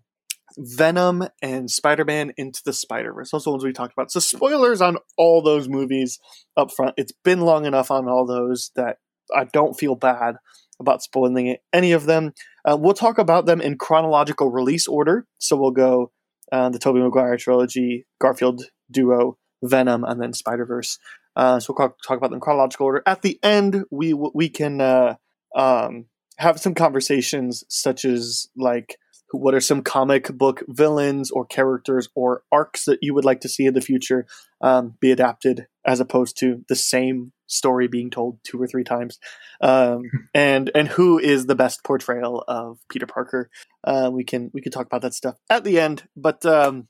Venom, 0.57 1.27
and 1.43 1.69
Spider-Man 1.69 2.33
Into 2.37 2.63
the 2.65 2.73
Spider-Verse. 2.73 3.31
Those 3.33 3.43
are 3.43 3.45
the 3.45 3.51
ones 3.51 3.65
we 3.65 3.73
talked 3.73 3.93
about. 3.93 4.13
So 4.13 4.21
spoilers 4.21 4.81
on 4.81 4.99
all 5.17 5.43
those 5.43 5.69
movies 5.69 6.21
up 6.57 6.71
front. 6.71 6.95
It's 6.97 7.13
been 7.25 7.41
long 7.41 7.67
enough 7.67 7.91
on 7.91 8.09
all 8.09 8.25
those 8.25 8.71
that 8.77 8.99
I 9.35 9.45
don't 9.45 9.75
feel 9.75 9.97
bad 9.97 10.37
about 10.81 11.03
spoiling 11.03 11.57
any 11.73 11.91
of 11.91 12.07
them. 12.07 12.33
Uh, 12.65 12.77
we'll 12.81 12.95
talk 12.95 13.19
about 13.19 13.47
them 13.47 13.61
in 13.61 13.79
chronological 13.79 14.51
release 14.51 14.87
order. 14.87 15.27
So 15.39 15.57
we'll 15.57 15.73
go 15.73 16.13
uh, 16.53 16.69
the 16.71 16.79
Tobey 16.79 17.01
Maguire 17.01 17.37
trilogy, 17.37 18.07
Garfield 18.21 18.63
duo, 18.91 19.37
Venom, 19.63 20.05
and 20.05 20.21
then 20.21 20.33
Spider 20.33 20.65
Verse. 20.65 20.99
Uh, 21.37 21.61
so 21.61 21.73
we'll 21.73 21.89
talk, 21.89 21.99
talk 22.07 22.17
about 22.17 22.31
them 22.31 22.37
in 22.37 22.41
chronological 22.41 22.87
order. 22.87 23.03
At 23.07 23.23
the 23.23 23.39
end, 23.43 23.85
we 23.91 24.13
we 24.13 24.49
can 24.49 24.81
uh, 24.81 25.17
um, 25.55 26.07
have 26.39 26.59
some 26.61 26.75
conversations 26.75 27.65
such 27.69 28.05
as 28.05 28.49
like 28.57 28.99
what 29.33 29.55
are 29.55 29.61
some 29.61 29.83
comic 29.83 30.29
book 30.37 30.63
villains 30.69 31.31
or 31.31 31.45
characters 31.45 32.09
or 32.15 32.43
arcs 32.51 32.85
that 32.87 32.99
you 33.03 33.13
would 33.13 33.25
like 33.25 33.41
to 33.41 33.49
see 33.49 33.67
in 33.67 33.75
the 33.75 33.81
future 33.81 34.27
um, 34.61 34.95
be 35.01 35.11
adapted 35.11 35.67
as 35.87 36.01
opposed 36.01 36.39
to 36.39 36.65
the 36.69 36.77
same 36.77 37.33
story 37.47 37.89
being 37.89 38.11
told 38.11 38.39
two 38.43 38.61
or 38.61 38.67
three 38.67 38.85
times 38.85 39.19
um, 39.61 40.03
and 40.35 40.71
and 40.75 40.89
who 40.89 41.19
is 41.19 41.47
the 41.47 41.55
best 41.55 41.85
portrayal 41.85 42.43
of 42.49 42.79
peter 42.91 43.07
parker 43.07 43.51
uh, 43.85 44.11
we 44.13 44.25
can 44.25 44.51
we 44.55 44.61
can 44.61 44.73
talk 44.73 44.87
about 44.87 45.03
that 45.03 45.15
stuff 45.15 45.37
at 45.51 45.65
the 45.65 45.79
end 45.79 46.09
but 46.17 46.45
um, 46.47 46.87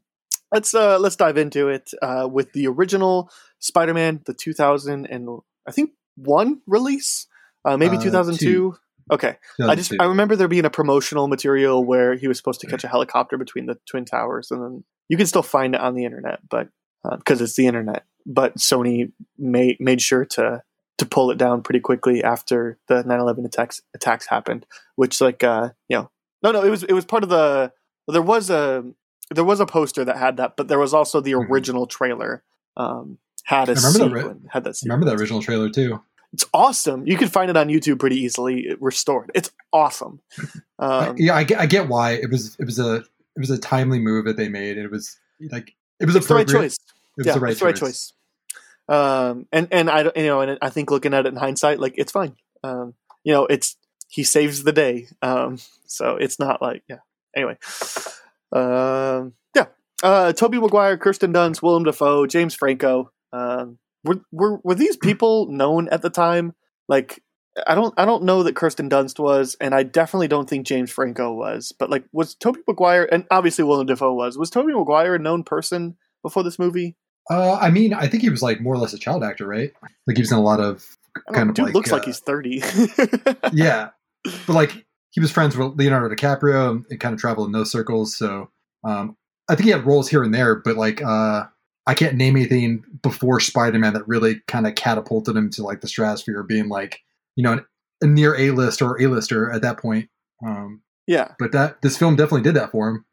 let's 0.52 0.74
uh, 0.74 0.98
let's 0.98 1.16
dive 1.16 1.36
into 1.36 1.68
it 1.68 1.90
uh, 2.02 2.28
with 2.30 2.52
the 2.52 2.66
original 2.66 3.30
spider-man 3.58 4.20
the 4.26 4.34
2000 4.34 5.06
and 5.06 5.28
i 5.66 5.72
think 5.72 5.90
one 6.16 6.60
release? 6.66 7.26
Uh, 7.64 7.76
maybe 7.76 7.96
Uh, 7.96 8.02
2002 8.02 8.44
two. 8.44 8.74
okay. 9.10 9.36
I 9.62 9.74
just 9.74 9.94
I 10.00 10.04
remember 10.04 10.36
there 10.36 10.48
being 10.48 10.64
a 10.64 10.70
promotional 10.70 11.28
material 11.28 11.84
where 11.84 12.14
he 12.14 12.28
was 12.28 12.36
supposed 12.36 12.60
to 12.60 12.66
catch 12.66 12.84
a 12.84 12.88
helicopter 12.88 13.36
between 13.36 13.66
the 13.66 13.78
twin 13.88 14.04
towers, 14.04 14.50
and 14.50 14.62
then 14.62 14.84
you 15.08 15.16
can 15.16 15.26
still 15.26 15.42
find 15.42 15.74
it 15.74 15.80
on 15.80 15.94
the 15.94 16.04
internet, 16.04 16.40
but 16.48 16.68
because 17.18 17.40
it's 17.40 17.54
the 17.54 17.66
internet. 17.66 18.04
But 18.26 18.56
Sony 18.56 19.12
made 19.38 19.76
made 19.80 20.00
sure 20.00 20.24
to 20.26 20.62
to 20.98 21.06
pull 21.06 21.30
it 21.30 21.38
down 21.38 21.62
pretty 21.62 21.80
quickly 21.80 22.22
after 22.22 22.78
the 22.88 23.02
9/11 23.04 23.44
attacks 23.46 23.80
attacks 23.94 24.26
happened, 24.28 24.66
which 24.96 25.20
like 25.20 25.42
uh 25.44 25.70
you 25.88 25.96
know 25.96 26.10
no 26.42 26.52
no 26.52 26.62
it 26.62 26.70
was 26.70 26.82
it 26.84 26.92
was 26.92 27.04
part 27.04 27.22
of 27.22 27.28
the 27.28 27.72
there 28.08 28.22
was 28.22 28.50
a 28.50 28.84
there 29.34 29.44
was 29.44 29.60
a 29.60 29.66
poster 29.66 30.04
that 30.04 30.16
had 30.16 30.36
that, 30.38 30.56
but 30.56 30.68
there 30.68 30.78
was 30.78 30.94
also 30.94 31.20
the 31.20 31.32
Mhm. 31.32 31.48
original 31.50 31.86
trailer 31.86 32.42
um 32.76 33.18
had 33.44 33.68
a 33.68 33.74
remember 33.74 33.98
that 33.98 34.18
sequence, 34.20 34.46
had 34.52 34.64
that 34.64 34.78
Remember 34.84 35.06
that 35.06 35.20
original 35.20 35.42
trailer 35.42 35.70
too. 35.70 36.00
It's 36.34 36.44
awesome. 36.52 37.06
You 37.06 37.16
can 37.16 37.28
find 37.28 37.48
it 37.50 37.56
on 37.56 37.68
YouTube 37.68 37.98
pretty 37.98 38.16
easily 38.16 38.76
restored. 38.80 39.30
It's 39.34 39.50
awesome. 39.72 40.20
Um, 40.80 41.16
yeah, 41.18 41.34
I 41.34 41.42
get, 41.42 41.58
I 41.58 41.66
get 41.66 41.88
why 41.88 42.12
it 42.12 42.30
was. 42.30 42.54
It 42.60 42.64
was 42.64 42.78
a 42.78 42.98
it 42.98 43.38
was 43.40 43.50
a 43.50 43.58
timely 43.58 43.98
move 43.98 44.26
that 44.26 44.36
they 44.36 44.48
made. 44.48 44.78
It 44.78 44.92
was 44.92 45.18
like 45.50 45.74
it 45.98 46.06
was 46.06 46.14
the 46.14 46.34
right 46.34 46.46
choice. 46.46 46.74
It 46.76 47.16
was 47.16 47.26
yeah, 47.26 47.32
the 47.34 47.40
right 47.40 47.50
it's 47.50 47.58
the 47.58 47.66
right 47.66 47.74
choice. 47.74 48.12
choice. 48.88 48.96
Um, 48.96 49.46
and 49.50 49.66
and 49.72 49.90
I 49.90 50.04
don't- 50.04 50.16
you 50.16 50.26
know, 50.26 50.40
and 50.40 50.56
I 50.62 50.70
think 50.70 50.92
looking 50.92 51.14
at 51.14 51.26
it 51.26 51.30
in 51.30 51.36
hindsight, 51.36 51.80
like 51.80 51.94
it's 51.96 52.12
fine. 52.12 52.36
Um, 52.62 52.94
you 53.24 53.32
know, 53.32 53.46
it's 53.46 53.76
he 54.06 54.22
saves 54.22 54.62
the 54.62 54.70
day. 54.72 55.08
Um, 55.20 55.58
so 55.86 56.14
it's 56.14 56.38
not 56.38 56.62
like 56.62 56.84
yeah. 56.88 56.98
Anyway, 57.34 57.58
um, 58.52 59.34
yeah. 59.54 59.66
Uh, 60.02 60.32
Tobey 60.32 60.58
Maguire, 60.58 60.96
Kirsten 60.96 61.32
Dunst, 61.32 61.62
Willem 61.62 61.84
Dafoe, 61.84 62.26
James 62.26 62.54
Franco. 62.54 63.10
Um, 63.32 63.78
were 64.04 64.20
were 64.32 64.60
were 64.64 64.74
these 64.74 64.96
people 64.96 65.46
known 65.50 65.88
at 65.88 66.02
the 66.02 66.10
time? 66.10 66.54
Like, 66.88 67.22
I 67.66 67.74
don't 67.74 67.94
I 67.98 68.04
don't 68.04 68.24
know 68.24 68.42
that 68.44 68.56
Kirsten 68.56 68.88
Dunst 68.88 69.18
was, 69.18 69.56
and 69.60 69.74
I 69.74 69.82
definitely 69.82 70.28
don't 70.28 70.48
think 70.48 70.66
James 70.66 70.90
Franco 70.90 71.32
was. 71.32 71.72
But 71.78 71.90
like, 71.90 72.04
was 72.12 72.34
Tobey 72.34 72.60
Maguire 72.66 73.08
and 73.10 73.26
obviously 73.30 73.64
Willem 73.64 73.86
Dafoe 73.86 74.14
was 74.14 74.38
was 74.38 74.50
Toby 74.50 74.72
Maguire 74.72 75.14
a 75.14 75.18
known 75.18 75.42
person 75.44 75.96
before 76.22 76.42
this 76.42 76.58
movie? 76.58 76.96
Uh, 77.30 77.58
I 77.60 77.70
mean, 77.70 77.92
I 77.92 78.06
think 78.06 78.22
he 78.22 78.30
was 78.30 78.42
like 78.42 78.60
more 78.60 78.74
or 78.74 78.78
less 78.78 78.94
a 78.94 78.98
child 78.98 79.22
actor, 79.22 79.46
right? 79.46 79.72
Like 80.06 80.16
he 80.16 80.22
was 80.22 80.32
in 80.32 80.38
a 80.38 80.42
lot 80.42 80.60
of 80.60 80.96
kind 81.32 81.46
know, 81.46 81.50
of 81.50 81.54
dude 81.54 81.64
like 81.66 81.74
looks 81.74 81.92
uh, 81.92 81.96
like 81.96 82.04
he's 82.06 82.20
thirty. 82.20 82.62
yeah, 83.52 83.90
but 84.46 84.54
like 84.54 84.86
he 85.10 85.20
was 85.20 85.30
friends 85.30 85.56
with 85.56 85.78
Leonardo 85.78 86.14
DiCaprio 86.14 86.70
and, 86.70 86.86
and 86.90 87.00
kind 87.00 87.14
of 87.14 87.20
traveled 87.20 87.46
in 87.46 87.52
those 87.52 87.70
circles. 87.70 88.14
So 88.16 88.50
um, 88.84 89.16
I 89.48 89.54
think 89.54 89.64
he 89.64 89.70
had 89.70 89.86
roles 89.86 90.08
here 90.08 90.22
and 90.22 90.34
there, 90.34 90.56
but 90.56 90.76
like 90.76 91.02
uh, 91.02 91.44
I 91.86 91.94
can't 91.94 92.16
name 92.16 92.36
anything 92.36 92.84
before 93.02 93.40
Spider 93.40 93.78
Man 93.78 93.94
that 93.94 94.06
really 94.06 94.40
kind 94.46 94.66
of 94.66 94.74
catapulted 94.74 95.36
him 95.36 95.50
to 95.50 95.62
like 95.62 95.80
the 95.80 95.88
stratosphere, 95.88 96.40
of 96.40 96.48
being 96.48 96.68
like 96.68 97.00
you 97.36 97.42
know 97.42 97.52
an, 97.52 97.64
a 98.02 98.06
near 98.06 98.36
A 98.36 98.50
list 98.50 98.82
or 98.82 99.00
A 99.00 99.06
lister 99.06 99.50
at 99.50 99.62
that 99.62 99.78
point. 99.78 100.08
Um, 100.44 100.82
yeah, 101.06 101.32
but 101.38 101.52
that 101.52 101.82
this 101.82 101.96
film 101.96 102.16
definitely 102.16 102.42
did 102.42 102.54
that 102.54 102.70
for 102.70 102.88
him. 102.88 103.04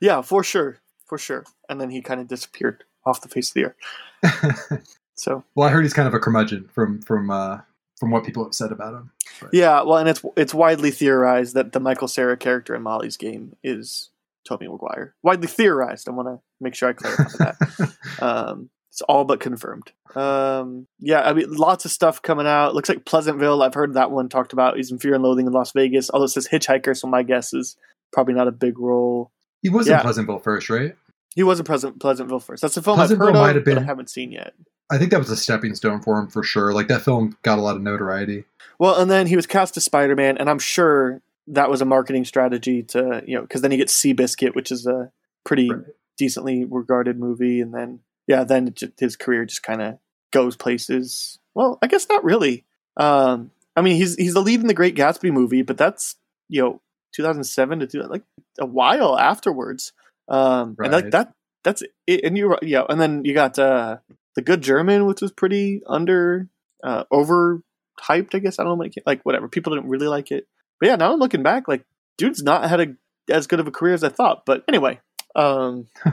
yeah, 0.00 0.20
for 0.20 0.44
sure, 0.44 0.78
for 1.06 1.18
sure. 1.18 1.44
And 1.68 1.80
then 1.80 1.90
he 1.90 2.02
kind 2.02 2.20
of 2.20 2.28
disappeared 2.28 2.84
off 3.06 3.22
the 3.22 3.28
face 3.28 3.50
of 3.50 3.54
the 3.54 3.64
earth. 3.64 4.96
So 5.20 5.44
well, 5.54 5.68
I 5.68 5.70
heard 5.70 5.82
he's 5.82 5.92
kind 5.92 6.08
of 6.08 6.14
a 6.14 6.18
curmudgeon 6.18 6.70
from 6.72 7.02
from 7.02 7.30
uh, 7.30 7.58
from 8.00 8.10
what 8.10 8.24
people 8.24 8.42
have 8.42 8.54
said 8.54 8.72
about 8.72 8.94
him. 8.94 9.10
yeah, 9.52 9.82
well, 9.82 9.98
and 9.98 10.08
it's 10.08 10.24
it's 10.36 10.52
widely 10.54 10.90
theorized 10.90 11.54
that 11.54 11.70
the 11.72 11.78
Michael 11.80 12.08
Cera 12.08 12.36
character 12.36 12.74
in 12.74 12.82
Molly's 12.82 13.16
game 13.16 13.54
is 13.62 14.10
Tobey 14.44 14.66
Maguire. 14.66 15.14
Widely 15.22 15.46
theorized. 15.46 16.08
I 16.08 16.12
want 16.12 16.26
to 16.28 16.40
make 16.60 16.74
sure 16.74 16.88
I 16.88 16.92
clarify 16.94 17.28
that. 17.78 17.92
um, 18.22 18.70
it's 18.90 19.02
all 19.02 19.24
but 19.24 19.38
confirmed. 19.38 19.92
Um, 20.16 20.88
yeah, 20.98 21.20
I 21.20 21.32
mean, 21.32 21.52
lots 21.52 21.84
of 21.84 21.92
stuff 21.92 22.20
coming 22.22 22.46
out. 22.46 22.74
Looks 22.74 22.88
like 22.88 23.04
Pleasantville. 23.04 23.62
I've 23.62 23.74
heard 23.74 23.94
that 23.94 24.10
one 24.10 24.28
talked 24.28 24.52
about. 24.52 24.76
He's 24.76 24.90
in 24.90 24.98
Fear 24.98 25.14
and 25.14 25.22
Loathing 25.22 25.46
in 25.46 25.52
Las 25.52 25.70
Vegas. 25.72 26.10
Although 26.10 26.24
it 26.24 26.28
says 26.30 26.48
Hitchhiker, 26.48 26.96
so 26.96 27.06
my 27.06 27.22
guess 27.22 27.54
is 27.54 27.76
probably 28.12 28.34
not 28.34 28.48
a 28.48 28.52
big 28.52 28.78
role. 28.80 29.30
He 29.62 29.68
was 29.68 29.86
Yeah. 29.86 29.98
in 29.98 30.02
Pleasantville 30.02 30.40
first, 30.40 30.68
right? 30.70 30.96
He 31.36 31.44
was 31.44 31.60
in 31.60 31.64
Pleasant, 31.66 32.00
Pleasantville 32.00 32.40
first. 32.40 32.62
That's 32.62 32.76
a 32.76 32.82
film 32.82 32.96
Pleasantville 32.96 33.28
I've 33.28 33.34
heard 33.34 33.40
might 33.40 33.50
of, 33.50 33.54
have 33.56 33.64
been- 33.64 33.74
but 33.76 33.82
I 33.82 33.86
haven't 33.86 34.10
seen 34.10 34.32
yet. 34.32 34.54
I 34.90 34.98
think 34.98 35.10
that 35.12 35.18
was 35.18 35.30
a 35.30 35.36
stepping 35.36 35.74
stone 35.74 36.00
for 36.00 36.18
him 36.18 36.26
for 36.28 36.42
sure. 36.42 36.72
Like 36.72 36.88
that 36.88 37.02
film 37.02 37.36
got 37.42 37.58
a 37.58 37.62
lot 37.62 37.76
of 37.76 37.82
notoriety. 37.82 38.44
Well, 38.78 39.00
and 39.00 39.10
then 39.10 39.26
he 39.26 39.36
was 39.36 39.46
cast 39.46 39.76
as 39.76 39.84
Spider 39.84 40.16
Man, 40.16 40.36
and 40.38 40.48
I'm 40.50 40.58
sure 40.58 41.20
that 41.46 41.70
was 41.70 41.80
a 41.80 41.84
marketing 41.84 42.24
strategy 42.24 42.82
to 42.84 43.22
you 43.26 43.36
know 43.36 43.42
because 43.42 43.62
then 43.62 43.70
he 43.70 43.76
gets 43.76 43.94
Seabiscuit, 43.94 44.54
which 44.54 44.70
is 44.72 44.86
a 44.86 45.10
pretty 45.44 45.70
Right. 45.70 45.84
decently 46.18 46.64
regarded 46.64 47.18
movie, 47.18 47.60
and 47.60 47.72
then 47.74 48.00
yeah, 48.26 48.44
then 48.44 48.68
it 48.68 48.76
ju- 48.76 48.92
his 48.98 49.16
career 49.16 49.44
just 49.44 49.62
kind 49.62 49.82
of 49.82 49.98
goes 50.32 50.56
places. 50.56 51.38
Well, 51.54 51.78
I 51.82 51.86
guess 51.86 52.08
not 52.08 52.24
really. 52.24 52.64
Um, 52.96 53.50
I 53.76 53.82
mean, 53.82 53.96
he's 53.96 54.16
he's 54.16 54.34
the 54.34 54.42
lead 54.42 54.60
in 54.60 54.66
the 54.66 54.74
Great 54.74 54.94
Gatsby 54.96 55.32
movie, 55.32 55.62
but 55.62 55.76
that's 55.78 56.16
you 56.48 56.62
know 56.62 56.80
2007 57.14 57.86
to 57.88 58.02
like 58.06 58.22
a 58.58 58.66
while 58.66 59.18
afterwards. 59.18 59.92
Um, 60.28 60.76
and 60.78 60.92
like 60.92 61.10
that 61.10 61.32
that's 61.64 61.82
it. 62.06 62.20
And 62.24 62.36
you 62.38 62.56
yeah, 62.62 62.84
and 62.88 63.00
then 63.00 63.24
you 63.24 63.34
got 63.34 63.58
uh, 63.58 63.98
the 64.36 64.42
Good 64.42 64.62
German, 64.62 65.06
which 65.06 65.20
was 65.20 65.32
pretty 65.32 65.82
under 65.86 66.48
uh, 66.84 67.04
over 67.10 67.62
hyped. 68.00 68.34
I 68.34 68.38
guess 68.38 68.58
I 68.58 68.64
don't 68.64 68.78
know, 68.78 68.84
like, 68.84 68.94
like 69.06 69.22
whatever. 69.24 69.48
People 69.48 69.74
didn't 69.74 69.88
really 69.88 70.06
like 70.08 70.30
it, 70.30 70.46
but 70.78 70.88
yeah. 70.88 70.96
Now 70.96 71.12
I'm 71.12 71.18
looking 71.18 71.42
back, 71.42 71.68
like 71.68 71.84
dude's 72.18 72.42
not 72.42 72.68
had 72.68 72.80
a 72.80 72.86
as 73.32 73.46
good 73.46 73.60
of 73.60 73.66
a 73.66 73.70
career 73.70 73.94
as 73.94 74.04
I 74.04 74.08
thought. 74.08 74.44
But 74.46 74.64
anyway, 74.68 75.00
um, 75.34 75.86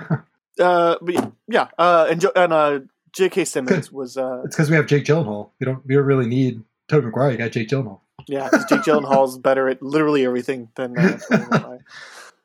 uh, 0.60 0.96
but 1.02 1.32
yeah, 1.48 1.68
uh, 1.78 2.08
and 2.10 2.22
jo- 2.22 2.32
and 2.36 2.54
uh, 2.54 2.80
J.K. 3.14 3.46
Simmons 3.46 3.92
was 3.92 4.18
uh, 4.18 4.42
It's 4.46 4.56
because 4.56 4.70
we 4.70 4.76
have 4.76 4.88
Jake 4.88 5.06
Gyllenhaal. 5.06 5.50
We 5.60 5.66
don't 5.66 5.86
we 5.86 5.96
don't 5.96 6.06
really 6.06 6.28
need 6.28 6.64
Tobey 6.88 7.06
Maguire. 7.08 7.32
You 7.32 7.38
got 7.38 7.52
Jake 7.52 7.70
Gyllenhaal. 7.70 8.00
yeah, 8.28 8.50
Jake 8.70 8.82
Gyllenhaal's 8.82 9.38
better 9.40 9.68
at 9.70 9.82
literally 9.82 10.26
everything 10.26 10.70
than. 10.76 10.98
Uh, 10.98 11.78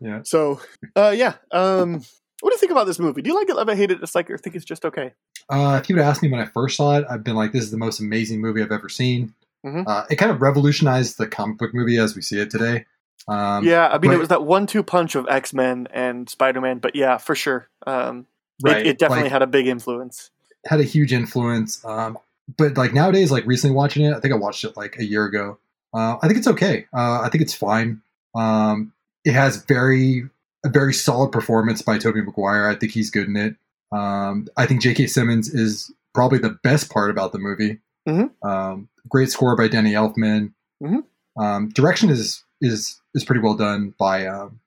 Yeah. 0.05 0.23
so, 0.25 0.61
uh, 0.97 1.15
yeah. 1.17 1.35
Um, 1.53 2.03
what 2.43 2.51
do 2.51 2.55
you 2.55 2.59
think 2.59 2.73
about 2.73 2.87
this 2.87 2.99
movie? 2.99 3.23
Do 3.23 3.31
you 3.31 3.37
like 3.37 3.49
it, 3.49 3.57
love 3.57 3.69
it, 3.69 3.77
hate 3.77 3.91
it, 3.91 4.01
dislike 4.01 4.29
it, 4.29 4.33
or 4.35 4.39
think 4.39 4.55
it's 4.57 4.65
just 4.65 4.85
okay? 4.85 5.13
Uh, 5.49 5.79
if 5.83 5.89
you 5.89 5.97
would 5.97 6.05
ask 6.05 6.23
me 6.23 6.31
when 6.31 6.41
I 6.41 6.45
first 6.47 6.77
saw 6.77 6.97
it, 6.99 7.07
I've 7.09 7.25
been 7.25 7.37
like, 7.37 7.53
"This 7.53 7.65
is 7.65 7.71
the 7.71 7.79
most 7.79 8.01
amazing 8.01 8.41
movie 8.41 8.63
I've 8.63 8.73
ever 8.73 8.89
seen." 8.89 9.35
Mhm. 9.65 9.85
Uh, 9.87 10.05
it 10.11 10.17
kind 10.17 10.31
of 10.33 10.43
revolutionized 10.43 11.19
the 11.19 11.27
comic 11.27 11.57
book 11.57 11.73
movie 11.73 11.97
as 11.97 12.15
we 12.17 12.23
see 12.23 12.39
it 12.39 12.51
today. 12.51 12.85
Um, 13.29 13.65
yeah, 13.65 13.87
I 13.89 13.93
mean, 13.93 14.11
but- 14.11 14.15
it 14.17 14.19
was 14.19 14.29
that 14.29 14.45
one-two 14.45 14.83
punch 14.83 15.15
of 15.15 15.27
X 15.29 15.55
Men 15.55 15.87
and 15.93 16.29
Spider 16.29 16.61
Man, 16.61 16.79
but 16.79 16.97
yeah, 16.97 17.17
for 17.19 17.35
sure. 17.37 17.69
Um, 17.87 18.27
right. 18.63 18.79
it, 18.79 18.87
it 18.87 18.99
definitely 18.99 19.25
like, 19.25 19.33
had 19.33 19.43
a 19.43 19.47
big 19.47 19.67
influence. 19.69 20.31
had 20.67 20.81
a 20.81 20.85
huge 20.85 21.13
influence. 21.13 21.85
Um, 21.85 22.19
but 22.59 22.77
like 22.77 22.93
nowadays, 22.93 23.31
like 23.31 23.47
recently 23.47 23.75
watching 23.77 24.05
it, 24.05 24.15
I 24.15 24.21
think 24.21 24.35
I 24.35 24.37
watched 24.37 24.65
it 24.65 24.77
like 24.77 24.99
a 24.99 25.05
year 25.05 25.25
ago. 25.25 25.59
Uh, 25.95 26.17
I 26.21 26.27
think 26.27 26.39
it's 26.39 26.49
okay. 26.49 26.87
Uh, 26.93 27.21
I 27.21 27.29
think 27.31 27.43
it's 27.43 27.55
fine. 27.55 28.01
Um, 28.35 28.93
it 29.25 29.33
has 29.33 29.59
very 29.65 30.29
a 30.65 30.69
very 30.69 30.95
solid 30.95 31.33
performance 31.33 31.83
by 31.83 31.99
Tobey 31.99 32.23
Maguire. 32.23 32.69
I 32.69 32.75
think 32.75 32.93
he's 32.93 33.11
good 33.11 33.29
in 33.29 33.37
it. 33.37 33.57
Um, 33.93 34.49
I 34.57 34.67
think 34.67 34.81
J.K. 34.81 35.07
Simmons 35.07 35.53
is 35.53 35.91
probably 36.15 36.39
the 36.39 36.59
best 36.63 36.91
part 36.91 37.11
about 37.11 37.33
the 37.33 37.39
movie. 37.39 37.79
Mm-hmm. 38.09 38.49
Um, 38.49 38.89
great 39.09 39.31
score 39.31 39.57
by 39.57 39.69
Danny 39.69 39.93
Elfman. 39.93 40.53
Mm-hmm. 40.83 41.43
Um, 41.43 41.69
direction 41.71 42.11
is 42.11 42.45
is 42.61 43.01
is 43.15 43.25
pretty 43.25 43.41
well 43.41 43.55
done 43.55 43.95
by 43.99 44.27
um, 44.27 44.61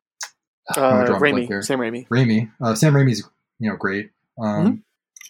uh, 0.76 1.06
Raimi, 1.06 1.64
Sam 1.64 1.80
Raimi. 1.80 2.08
Raimi. 2.08 2.52
Uh, 2.62 2.76
Sam 2.76 2.94
Raimi's 2.94 3.24
you 3.60 3.70
know 3.70 3.76
great. 3.76 4.12
Um, 4.40 4.66
mm-hmm. 4.66 4.76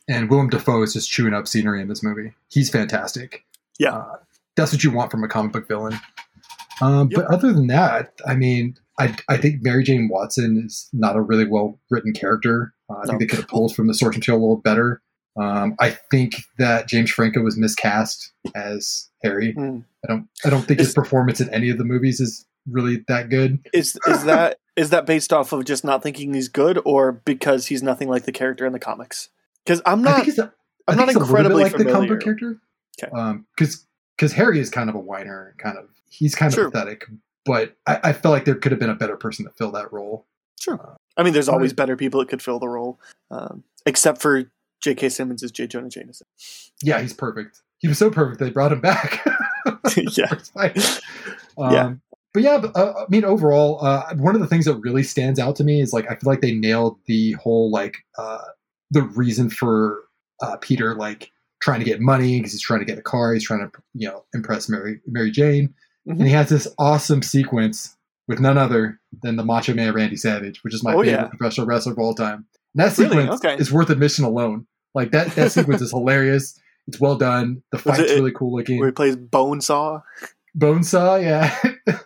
And 0.08 0.30
Willem 0.30 0.50
Dafoe 0.50 0.84
is 0.84 0.94
just 0.94 1.10
chewing 1.10 1.34
up 1.34 1.48
scenery 1.48 1.82
in 1.82 1.88
this 1.88 2.04
movie. 2.04 2.34
He's 2.50 2.70
fantastic. 2.70 3.44
Yeah, 3.80 3.96
uh, 3.96 4.18
that's 4.56 4.72
what 4.72 4.84
you 4.84 4.92
want 4.92 5.12
from 5.12 5.24
a 5.24 5.28
comic 5.28 5.52
book 5.52 5.68
villain. 5.68 6.00
Um, 6.82 7.10
yep. 7.10 7.22
But 7.22 7.34
other 7.34 7.54
than 7.54 7.68
that, 7.68 8.14
I 8.28 8.36
mean, 8.36 8.78
I, 9.00 9.16
I 9.28 9.38
think 9.38 9.62
Mary 9.62 9.84
Jane 9.84 10.10
Watson 10.10 10.64
is 10.66 10.90
not 10.94 11.16
a 11.16 11.22
really 11.22 11.46
well 11.46 11.80
written 11.90 12.14
character. 12.14 12.74
Uh, 12.90 12.94
I 12.94 12.98
no. 12.98 13.10
think 13.10 13.20
they 13.20 13.26
could 13.28 13.40
have 13.40 13.48
pulled 13.48 13.76
from 13.76 13.88
the 13.88 13.94
source 13.94 14.16
material 14.16 14.42
a 14.42 14.44
little 14.44 14.62
better. 14.62 15.02
Um, 15.38 15.76
I 15.80 15.90
think 15.90 16.36
that 16.60 16.88
James 16.88 17.12
Franco 17.12 17.42
was 17.42 17.58
miscast 17.58 18.32
as 18.56 19.10
Harry. 19.22 19.54
Mm. 19.54 19.84
I 20.04 20.08
don't 20.08 20.28
I 20.46 20.50
don't 20.50 20.62
think 20.62 20.80
is, 20.80 20.88
his 20.88 20.96
performance 20.96 21.42
in 21.42 21.54
any 21.54 21.70
of 21.70 21.78
the 21.78 21.84
movies 21.84 22.22
is 22.22 22.46
really 22.70 23.04
that 23.08 23.30
good. 23.30 23.60
Is 23.74 24.00
is 24.08 24.24
that 24.24 24.60
is 24.78 24.92
that 24.92 25.06
based 25.06 25.34
off 25.34 25.52
of 25.52 25.66
just 25.66 25.84
not 25.84 26.04
thinking 26.04 26.34
he's 26.34 26.48
good, 26.48 26.80
or 26.86 27.12
because 27.12 27.68
he's 27.68 27.84
nothing 27.84 28.08
like 28.08 28.24
the 28.24 28.32
character 28.32 28.66
in 28.66 28.72
the 28.72 28.80
comics? 28.80 29.30
Because 29.66 29.82
I'm 29.86 30.02
not 30.02 30.26
a, 30.26 30.54
I'm 30.88 30.98
not 30.98 31.10
incredibly 31.10 31.64
like 31.64 31.74
familiar. 31.74 31.92
the 31.92 32.08
comic 32.08 32.22
character. 32.22 32.62
Okay. 33.04 33.12
Um, 33.12 33.46
because 33.58 33.86
because 34.16 34.32
Harry 34.34 34.60
is 34.60 34.70
kind 34.70 34.90
of 34.90 34.96
a 34.96 35.00
whiner, 35.00 35.56
kind 35.58 35.78
of 35.78 35.90
he's 36.10 36.34
kind 36.34 36.54
of 36.54 36.56
True. 36.56 36.72
pathetic, 36.72 37.06
but 37.46 37.76
I, 37.86 38.00
I 38.04 38.14
felt 38.14 38.34
like 38.34 38.46
there 38.46 38.56
could 38.56 38.72
have 38.72 38.80
been 38.80 38.90
a 38.90 38.96
better 38.96 39.18
person 39.18 39.46
to 39.46 39.52
fill 39.52 39.72
that 39.72 39.92
role. 39.94 40.26
Sure. 40.60 40.80
Uh, 40.82 40.96
I 41.18 41.24
mean, 41.24 41.34
there's 41.34 41.50
always 41.50 41.74
better 41.74 41.96
people 41.96 42.20
that 42.20 42.30
could 42.30 42.42
fill 42.42 42.60
the 42.60 42.68
role, 42.68 43.00
um, 43.32 43.64
except 43.86 44.22
for 44.22 44.52
J.K. 44.82 45.10
Simmons 45.10 45.44
as 45.44 45.52
J. 45.52 45.68
Jonah 45.68 45.90
Jameson. 45.90 46.28
Yeah, 46.84 47.02
he's 47.02 47.14
perfect. 47.14 47.62
He 47.80 47.88
was 47.88 47.98
so 47.98 48.10
perfect 48.10 48.40
they 48.40 48.50
brought 48.50 48.72
him 48.72 48.82
back. 48.82 49.26
yeah. 50.18 50.34
Um, 51.58 51.74
yeah. 51.74 51.94
But 52.34 52.44
yeah, 52.44 52.58
but, 52.58 52.76
uh, 52.76 52.94
I 52.98 53.06
mean, 53.10 53.24
overall, 53.24 53.84
uh, 53.84 54.14
one 54.16 54.36
of 54.36 54.42
the 54.42 54.48
things 54.48 54.66
that 54.66 54.76
really 54.76 55.04
stands 55.04 55.40
out 55.40 55.56
to 55.56 55.64
me 55.64 55.82
is 55.82 55.94
like 55.94 56.06
I 56.12 56.16
feel 56.16 56.30
like 56.30 56.42
they 56.42 56.54
nailed 56.54 56.98
the 57.06 57.32
whole 57.34 57.72
like 57.72 57.98
uh, 58.18 58.44
the 58.92 59.04
reason 59.04 59.50
for 59.50 60.04
uh, 60.42 60.58
Peter 60.58 60.96
like 60.96 61.32
trying 61.62 61.80
to 61.80 61.86
get 61.86 62.02
money 62.02 62.38
because 62.38 62.52
he's 62.52 62.62
trying 62.62 62.82
to 62.82 62.86
get 62.86 62.98
a 62.98 63.02
car, 63.02 63.34
he's 63.34 63.46
trying 63.46 63.62
to 63.62 63.72
you 63.94 64.10
know 64.10 64.26
impress 64.34 64.68
Mary 64.68 65.00
Mary 65.08 65.32
Jane, 65.32 65.74
mm-hmm. 66.08 66.20
and 66.20 66.24
he 66.24 66.32
has 66.32 66.50
this 66.50 66.68
awesome 66.78 67.22
sequence 67.22 67.96
with 68.28 68.40
none 68.40 68.58
other 68.58 69.00
than 69.22 69.36
the 69.36 69.44
Macho 69.44 69.74
Man 69.74 69.94
Randy 69.94 70.16
Savage, 70.16 70.64
which 70.64 70.74
is 70.74 70.84
my 70.84 70.94
oh, 70.94 71.04
favorite 71.04 71.22
yeah. 71.22 71.28
professional 71.28 71.68
wrestler 71.68 71.94
of 71.94 72.00
all 72.00 72.16
time. 72.16 72.46
And 72.74 72.84
that 72.84 72.94
sequence 72.94 73.16
really? 73.16 73.30
okay. 73.30 73.56
is 73.56 73.72
worth 73.72 73.90
admission 73.90 74.26
alone. 74.26 74.68
Like 74.94 75.12
that 75.12 75.32
that 75.36 75.52
sequence 75.52 75.82
is 75.82 75.92
hilarious. 75.92 76.60
It's 76.88 77.00
well 77.00 77.18
done. 77.18 77.64
The 77.72 77.80
fight's 77.80 78.12
it, 78.12 78.16
really 78.16 78.32
cool 78.32 78.56
looking. 78.56 78.80
Where 78.80 78.90
he 78.90 78.94
plays 78.94 79.16
Bonesaw. 79.16 80.04
Bonesaw, 80.58 81.22
yeah. 81.22 81.58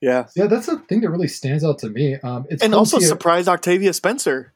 yeah. 0.00 0.26
Yeah, 0.34 0.46
that's 0.46 0.66
the 0.66 0.78
thing 0.80 1.00
that 1.02 1.10
really 1.10 1.28
stands 1.28 1.64
out 1.64 1.78
to 1.80 1.88
me. 1.88 2.16
Um, 2.16 2.46
it's 2.50 2.62
and 2.62 2.74
also 2.74 2.98
surprise 2.98 3.46
Octavia 3.48 3.92
Spencer 3.92 4.52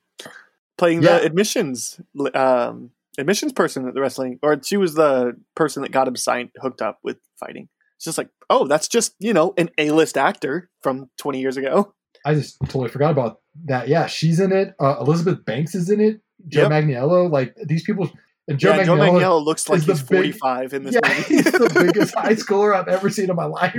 playing 0.77 1.03
Yeah. 1.03 1.19
the 1.19 1.27
admissions 1.27 2.01
um, 2.35 2.91
admissions 3.17 3.53
person 3.53 3.87
at 3.89 3.95
the 3.95 4.01
wrestling, 4.01 4.39
or 4.43 4.61
she 4.63 4.77
was 4.77 4.95
the 4.95 5.37
person 5.55 5.83
that 5.83 5.93
got 5.93 6.09
him 6.09 6.17
signed 6.17 6.51
hooked 6.61 6.83
up 6.83 6.99
with 7.03 7.19
fighting. 7.39 7.69
It's 7.97 8.05
just 8.05 8.19
like, 8.19 8.29
oh, 8.51 8.67
that's 8.67 8.89
just 8.89 9.15
you 9.19 9.33
know 9.33 9.55
an 9.57 9.71
A 9.79 9.91
list 9.91 10.17
actor 10.19 10.71
from 10.83 11.11
twenty 11.19 11.41
years 11.41 11.57
ago. 11.57 11.95
I 12.25 12.35
just 12.35 12.59
totally 12.65 12.89
forgot 12.89 13.13
about 13.13 13.41
that. 13.67 13.89
Yeah, 13.89 14.07
she's 14.07 14.41
in 14.41 14.53
it. 14.53 14.75
Uh, 14.81 14.97
Elizabeth 15.01 15.45
Banks 15.45 15.75
is 15.75 15.89
in 15.91 16.01
it. 16.01 16.21
Joe 16.49 16.63
Yep. 16.63 16.71
Manganiello, 16.73 17.31
like 17.31 17.55
these 17.65 17.85
people. 17.85 18.11
And 18.49 18.59
Joe 18.59 18.75
yeah, 18.77 18.85
Joe 18.85 18.97
Manganiello 18.97 19.45
looks 19.45 19.69
like 19.69 19.83
he's 19.83 20.01
big- 20.03 20.09
forty 20.09 20.33
five 20.33 20.73
in 20.75 20.85
this 20.85 20.95
yeah, 20.95 21.09
movie. 21.09 21.23
he's 21.35 21.45
the 21.45 21.71
biggest 21.93 22.15
high 22.17 22.35
schooler 22.35 22.75
I've 22.77 22.89
ever 22.89 23.11
seen 23.11 23.31
in 23.31 23.37
my 23.37 23.47
life. 23.47 23.75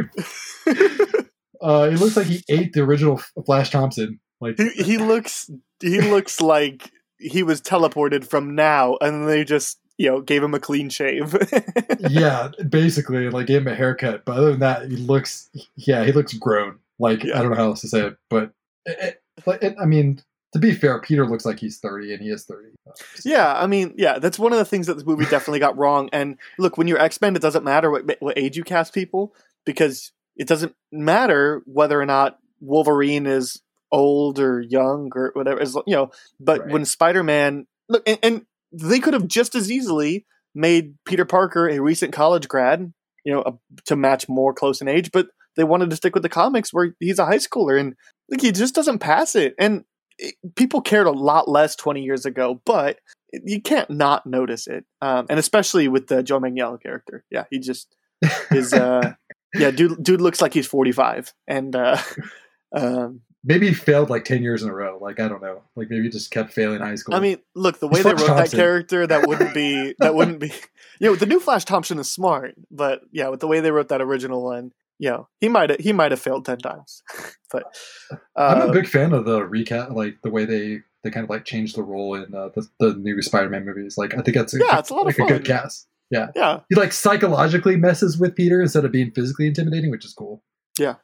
Uh, 1.59 1.89
it 1.91 1.99
looks 1.99 2.15
like 2.15 2.27
he 2.27 2.43
ate 2.49 2.71
the 2.73 2.81
original 2.81 3.19
Flash 3.47 3.71
Thompson. 3.71 4.19
Like 4.39 4.59
he, 4.59 4.69
he 4.69 4.97
looks 4.99 5.49
he 5.81 5.99
looks 6.01 6.39
like 6.39 6.91
he 7.17 7.41
was 7.41 7.61
teleported 7.63 8.25
from 8.29 8.53
now, 8.53 8.95
and 9.01 9.27
they 9.27 9.43
just 9.43 9.79
you 9.97 10.09
know 10.09 10.21
gave 10.21 10.43
him 10.43 10.53
a 10.53 10.59
clean 10.59 10.89
shave. 10.89 11.35
yeah, 12.09 12.49
basically, 12.69 13.29
like 13.29 13.47
gave 13.47 13.61
him 13.61 13.67
a 13.67 13.75
haircut. 13.75 14.25
But 14.25 14.37
other 14.37 14.51
than 14.51 14.59
that, 14.59 14.89
he 14.89 14.97
looks, 14.97 15.49
yeah, 15.75 16.03
he 16.03 16.11
looks 16.11 16.33
grown. 16.33 16.79
Like 16.99 17.23
I 17.23 17.41
don't 17.41 17.51
know 17.51 17.57
how 17.57 17.65
else 17.65 17.81
to 17.81 17.87
say 17.87 18.07
it, 18.07 18.17
but 18.29 18.51
it, 18.85 19.21
it, 19.45 19.59
it, 19.61 19.75
I 19.79 19.85
mean, 19.85 20.21
to 20.53 20.59
be 20.59 20.73
fair, 20.73 20.99
Peter 21.01 21.25
looks 21.27 21.45
like 21.45 21.59
he's 21.59 21.77
thirty, 21.79 22.13
and 22.13 22.21
he 22.21 22.29
is 22.29 22.45
thirty. 22.45 22.69
Uh, 22.87 22.93
Yeah, 23.23 23.53
I 23.55 23.67
mean, 23.67 23.93
yeah, 23.97 24.19
that's 24.19 24.39
one 24.39 24.51
of 24.53 24.57
the 24.59 24.65
things 24.65 24.87
that 24.87 24.95
this 24.95 25.05
movie 25.05 25.25
definitely 25.25 25.59
got 25.59 25.77
wrong. 25.77 26.09
And 26.13 26.37
look, 26.57 26.77
when 26.77 26.87
you're 26.87 26.99
X 26.99 27.19
Men, 27.21 27.35
it 27.35 27.41
doesn't 27.41 27.63
matter 27.63 27.91
what 27.91 28.09
what 28.19 28.37
age 28.37 28.57
you 28.57 28.63
cast 28.63 28.93
people 28.93 29.35
because 29.65 30.11
it 30.35 30.47
doesn't 30.47 30.75
matter 30.91 31.61
whether 31.65 31.99
or 31.99 32.05
not 32.05 32.39
Wolverine 32.61 33.25
is 33.25 33.61
old 33.91 34.39
or 34.39 34.59
young 34.61 35.11
or 35.15 35.31
whatever. 35.33 35.61
As 35.61 35.75
you 35.85 35.95
know, 35.95 36.11
but 36.39 36.61
Right. 36.61 36.71
when 36.71 36.85
Spider 36.85 37.23
Man 37.23 37.67
look, 37.89 38.03
and, 38.07 38.19
and 38.23 38.45
they 38.79 38.99
could 38.99 39.13
have 39.13 39.27
just 39.27 39.55
as 39.55 39.71
easily 39.71 40.25
made 40.53 40.95
Peter 41.05 41.25
Parker 41.25 41.69
a 41.69 41.79
recent 41.79 42.13
college 42.13 42.47
grad, 42.47 42.93
you 43.23 43.33
know, 43.33 43.41
a, 43.41 43.53
to 43.85 43.95
match 43.95 44.27
more 44.27 44.53
close 44.53 44.81
in 44.81 44.87
age, 44.87 45.11
but 45.11 45.27
they 45.55 45.63
wanted 45.63 45.89
to 45.89 45.95
stick 45.95 46.13
with 46.13 46.23
the 46.23 46.29
comics 46.29 46.73
where 46.73 46.95
he's 46.99 47.19
a 47.19 47.25
high 47.25 47.37
schooler 47.37 47.79
and 47.79 47.95
like 48.29 48.41
he 48.41 48.51
just 48.51 48.75
doesn't 48.75 48.99
pass 48.99 49.35
it. 49.35 49.55
And 49.59 49.83
it, 50.17 50.35
people 50.55 50.81
cared 50.81 51.07
a 51.07 51.11
lot 51.11 51.47
less 51.47 51.75
20 51.75 52.03
years 52.03 52.25
ago, 52.25 52.61
but 52.65 52.99
you 53.31 53.61
can't 53.61 53.89
not 53.89 54.25
notice 54.25 54.67
it. 54.67 54.85
Um, 55.01 55.25
and 55.29 55.39
especially 55.39 55.87
with 55.87 56.07
the 56.07 56.23
Joe 56.23 56.39
Manganiello 56.39 56.81
character. 56.81 57.23
Yeah, 57.29 57.45
he 57.49 57.59
just 57.59 57.95
is, 58.51 58.73
uh, 58.73 59.13
yeah, 59.55 59.71
dude, 59.71 60.01
dude 60.03 60.21
looks 60.21 60.41
like 60.41 60.53
he's 60.53 60.67
45. 60.67 61.33
And, 61.47 61.75
uh, 61.75 61.97
um, 62.75 63.21
maybe 63.47 63.67
he 63.69 63.73
failed 63.73 64.09
like 64.09 64.25
ten 64.25 64.43
years 64.43 64.61
in 64.61 64.69
a 64.69 64.73
row. 64.73 64.99
Like 65.01 65.19
I 65.19 65.27
don't 65.27 65.41
know. 65.41 65.63
Like 65.75 65.89
maybe 65.89 66.03
he 66.03 66.09
just 66.09 66.29
kept 66.29 66.53
failing 66.53 66.79
high 66.79 66.95
school. 66.95 67.15
I 67.15 67.19
mean, 67.19 67.39
look, 67.55 67.79
the 67.79 67.87
way 67.93 68.03
they 68.03 68.11
wrote 68.13 68.27
that 68.27 68.51
character, 68.51 69.07
that 69.07 69.27
wouldn't 69.27 69.53
be, 69.53 69.95
that 69.99 70.13
wouldn't 70.13 70.39
be, 70.39 70.47
you 70.99 71.07
know, 71.07 71.15
the 71.15 71.25
new 71.25 71.39
Flash 71.39 71.65
Thompson 71.65 71.97
is 71.97 72.11
smart, 72.11 72.55
but 72.69 73.01
yeah, 73.11 73.29
with 73.29 73.39
the 73.39 73.47
way 73.47 73.61
they 73.61 73.71
wrote 73.71 73.87
that 73.89 74.01
original 74.01 74.43
one, 74.43 74.73
you 74.99 75.09
know, 75.09 75.27
he 75.39 75.49
might 75.49 75.69
have, 75.71 75.79
he 75.79 75.93
might 75.93 76.11
have 76.11 76.19
failed 76.21 76.45
10 76.45 76.59
times. 76.59 77.01
but, 77.51 77.63
I'm 78.35 78.61
uh, 78.61 78.67
a 78.67 78.73
big 78.73 78.87
fan 78.87 79.13
of 79.13 79.25
the 79.25 79.39
recap, 79.39 79.93
like 79.93 80.21
the 80.21 80.29
way 80.29 80.45
they 80.45 80.81
they 81.03 81.11
kind 81.11 81.23
of 81.23 81.29
like 81.29 81.45
changed 81.45 81.75
the 81.77 81.83
role 81.83 82.15
in 82.15 82.33
uh, 82.33 82.49
the, 82.53 82.67
the 82.79 82.93
new 82.95 83.21
Spider-Man 83.21 83.65
movies. 83.65 83.97
Like 83.97 84.13
I 84.13 84.21
think 84.21 84.35
that's 84.35 84.53
a, 84.53 84.59
Yeah, 84.59 84.79
it's 84.79 84.89
a 84.89 84.93
lot 84.93 85.07
of 85.07 85.15
fun. 85.15 85.27
a 85.27 85.29
good 85.29 85.45
cast. 85.45 85.87
Yeah, 86.09 86.27
yeah, 86.35 86.61
he 86.69 86.75
like 86.75 86.93
psychologically 86.93 87.75
messes 87.75 88.17
with 88.17 88.33
Peter 88.33 88.61
instead 88.61 88.85
of 88.85 88.91
being 88.93 89.11
physically 89.11 89.47
intimidating, 89.47 89.91
which 89.91 90.05
is 90.05 90.13
cool. 90.13 90.41
Yeah, 90.79 90.95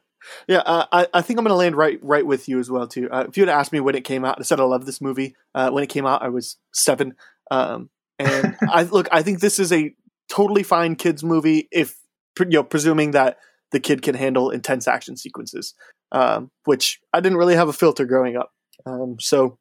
yeah. 0.48 0.60
Uh, 0.60 0.86
I 0.92 1.08
I 1.14 1.22
think 1.22 1.40
I'm 1.40 1.46
going 1.46 1.54
to 1.54 1.58
land 1.58 1.76
right 1.76 2.00
right 2.02 2.26
with 2.26 2.48
you 2.48 2.60
as 2.60 2.70
well 2.70 2.88
too. 2.88 3.10
Uh, 3.12 3.26
if 3.28 3.38
you 3.38 3.42
had 3.42 3.50
asked 3.50 3.72
me 3.72 3.80
when 3.80 3.96
it 3.96 4.04
came 4.04 4.26
out, 4.26 4.38
I 4.40 4.44
said 4.44 4.60
I 4.60 4.64
love 4.64 4.86
this 4.86 5.02
movie. 5.02 5.36
Uh, 5.54 5.70
when 5.72 5.84
it 5.84 5.90
came 5.90 6.06
out, 6.06 6.22
I 6.22 6.30
was 6.30 6.58
seven. 6.74 7.16
Um, 7.52 7.90
and 8.20 8.56
I 8.70 8.84
look, 8.84 9.08
I 9.12 9.22
think 9.22 9.40
this 9.40 9.60
is 9.60 9.72
a 9.72 9.94
totally 10.30 10.64
fine 10.64 10.96
kids 10.96 11.24
movie 11.24 11.68
if 11.72 11.98
you 12.40 12.46
know, 12.46 12.64
presuming 12.64 13.12
that 13.12 13.38
the 13.72 13.80
kid 13.80 14.02
can 14.02 14.16
handle 14.16 14.50
intense 14.50 14.88
action 14.88 15.18
sequences. 15.18 15.74
Um, 16.12 16.52
which 16.66 17.00
I 17.12 17.22
didn't 17.22 17.40
really 17.40 17.56
have 17.56 17.70
a 17.70 17.74
filter 17.74 18.06
growing 18.06 18.38
up. 18.38 18.52
Um, 18.86 19.18
so 19.20 19.58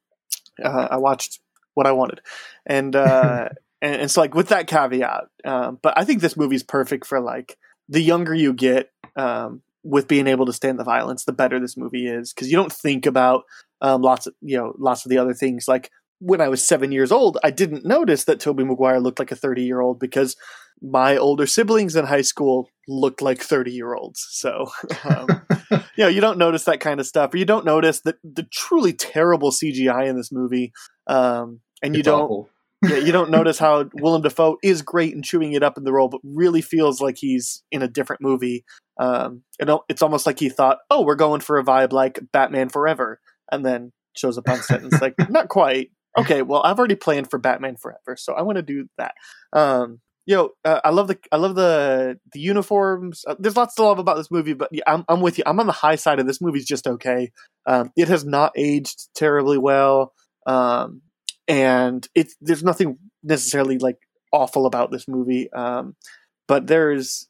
uh, 0.63 0.87
I 0.91 0.97
watched 0.97 1.39
what 1.73 1.87
I 1.87 1.91
wanted, 1.93 2.21
and 2.65 2.95
uh, 2.95 3.49
and, 3.81 4.01
and 4.01 4.11
so 4.11 4.21
like 4.21 4.35
with 4.35 4.49
that 4.49 4.67
caveat, 4.67 5.25
um, 5.45 5.79
but 5.81 5.97
I 5.97 6.05
think 6.05 6.21
this 6.21 6.37
movie's 6.37 6.63
perfect 6.63 7.07
for 7.07 7.19
like 7.19 7.57
the 7.89 8.01
younger 8.01 8.33
you 8.33 8.53
get 8.53 8.91
um, 9.15 9.61
with 9.83 10.07
being 10.07 10.27
able 10.27 10.45
to 10.45 10.53
stand 10.53 10.79
the 10.79 10.83
violence, 10.83 11.25
the 11.25 11.33
better 11.33 11.59
this 11.59 11.77
movie 11.77 12.07
is 12.07 12.33
because 12.33 12.49
you 12.49 12.55
don't 12.57 12.71
think 12.71 13.05
about 13.05 13.43
um, 13.81 14.01
lots 14.01 14.27
of 14.27 14.33
you 14.41 14.57
know 14.57 14.73
lots 14.77 15.05
of 15.05 15.09
the 15.09 15.17
other 15.17 15.33
things. 15.33 15.67
Like 15.67 15.89
when 16.19 16.41
I 16.41 16.47
was 16.47 16.65
seven 16.65 16.91
years 16.91 17.11
old, 17.11 17.37
I 17.43 17.51
didn't 17.51 17.85
notice 17.85 18.23
that 18.25 18.39
Tobey 18.39 18.63
Maguire 18.63 18.99
looked 18.99 19.19
like 19.19 19.31
a 19.31 19.35
thirty 19.35 19.63
year 19.63 19.81
old 19.81 19.99
because 19.99 20.35
my 20.83 21.15
older 21.15 21.47
siblings 21.47 21.95
in 21.95 22.05
high 22.05 22.21
school 22.21 22.69
looked 22.87 23.21
like 23.21 23.41
30 23.41 23.71
year 23.71 23.93
olds. 23.93 24.27
So, 24.31 24.69
um, 25.05 25.27
you 25.71 26.03
know, 26.03 26.07
you 26.07 26.21
don't 26.21 26.37
notice 26.37 26.65
that 26.65 26.81
kind 26.81 26.99
of 26.99 27.07
stuff, 27.07 27.33
or 27.33 27.37
you 27.37 27.45
don't 27.45 27.65
notice 27.65 28.01
the, 28.01 28.15
the 28.23 28.43
truly 28.51 28.93
terrible 28.93 29.51
CGI 29.51 30.07
in 30.07 30.17
this 30.17 30.31
movie. 30.31 30.73
Um, 31.07 31.61
and 31.81 31.95
you 31.95 32.03
don't, 32.03 32.47
yeah, 32.83 32.97
you 32.97 33.11
don't 33.11 33.31
notice 33.31 33.57
how 33.57 33.89
Willem 33.93 34.21
Dafoe 34.21 34.57
is 34.61 34.81
great 34.81 35.13
in 35.13 35.23
chewing 35.23 35.53
it 35.53 35.63
up 35.63 35.77
in 35.77 35.85
the 35.85 35.93
role, 35.93 36.09
but 36.09 36.21
really 36.23 36.61
feels 36.61 36.99
like 36.99 37.15
he's 37.17 37.63
in 37.71 37.81
a 37.81 37.87
different 37.87 38.21
movie. 38.21 38.65
Um, 38.99 39.43
it, 39.59 39.69
it's 39.89 40.01
almost 40.01 40.25
like 40.25 40.39
he 40.39 40.49
thought, 40.49 40.77
oh, 40.89 41.03
we're 41.03 41.15
going 41.15 41.41
for 41.41 41.57
a 41.57 41.63
vibe 41.63 41.93
like 41.93 42.19
Batman 42.31 42.69
Forever, 42.69 43.19
and 43.51 43.65
then 43.65 43.91
shows 44.15 44.37
up 44.37 44.49
on 44.49 44.61
set 44.61 44.81
and 44.81 44.93
it's 44.93 45.01
like, 45.01 45.15
not 45.29 45.49
quite. 45.49 45.91
Okay, 46.17 46.43
well, 46.43 46.61
I've 46.63 46.77
already 46.77 46.95
planned 46.95 47.29
for 47.29 47.39
Batman 47.39 47.75
Forever, 47.75 48.15
so 48.17 48.33
I 48.33 48.43
want 48.43 48.57
to 48.57 48.61
do 48.61 48.87
that. 48.97 49.15
Um, 49.51 49.99
yo, 50.25 50.49
uh, 50.63 50.79
I 50.83 50.91
love 50.91 51.07
the 51.07 51.17
I 51.31 51.37
love 51.37 51.55
the 51.55 52.19
the 52.31 52.39
uniforms. 52.39 53.23
Uh, 53.27 53.35
there's 53.39 53.57
lots 53.57 53.75
to 53.75 53.83
love 53.83 53.99
about 53.99 54.17
this 54.17 54.31
movie, 54.31 54.53
but 54.53 54.69
yeah, 54.71 54.83
I'm 54.87 55.03
I'm 55.07 55.21
with 55.21 55.37
you. 55.37 55.43
I'm 55.47 55.59
on 55.59 55.67
the 55.67 55.73
high 55.73 55.95
side 55.95 56.19
of 56.19 56.27
this 56.27 56.41
movie's 56.41 56.65
just 56.65 56.87
okay. 56.87 57.31
Um, 57.65 57.91
it 57.95 58.07
has 58.07 58.25
not 58.25 58.51
aged 58.55 59.09
terribly 59.15 59.57
well, 59.57 60.13
um, 60.45 61.01
and 61.47 62.07
it 62.15 62.33
there's 62.41 62.63
nothing 62.63 62.97
necessarily 63.23 63.77
like 63.77 63.97
awful 64.31 64.65
about 64.65 64.91
this 64.91 65.07
movie. 65.07 65.51
Um, 65.51 65.95
but 66.47 66.67
there's 66.67 67.27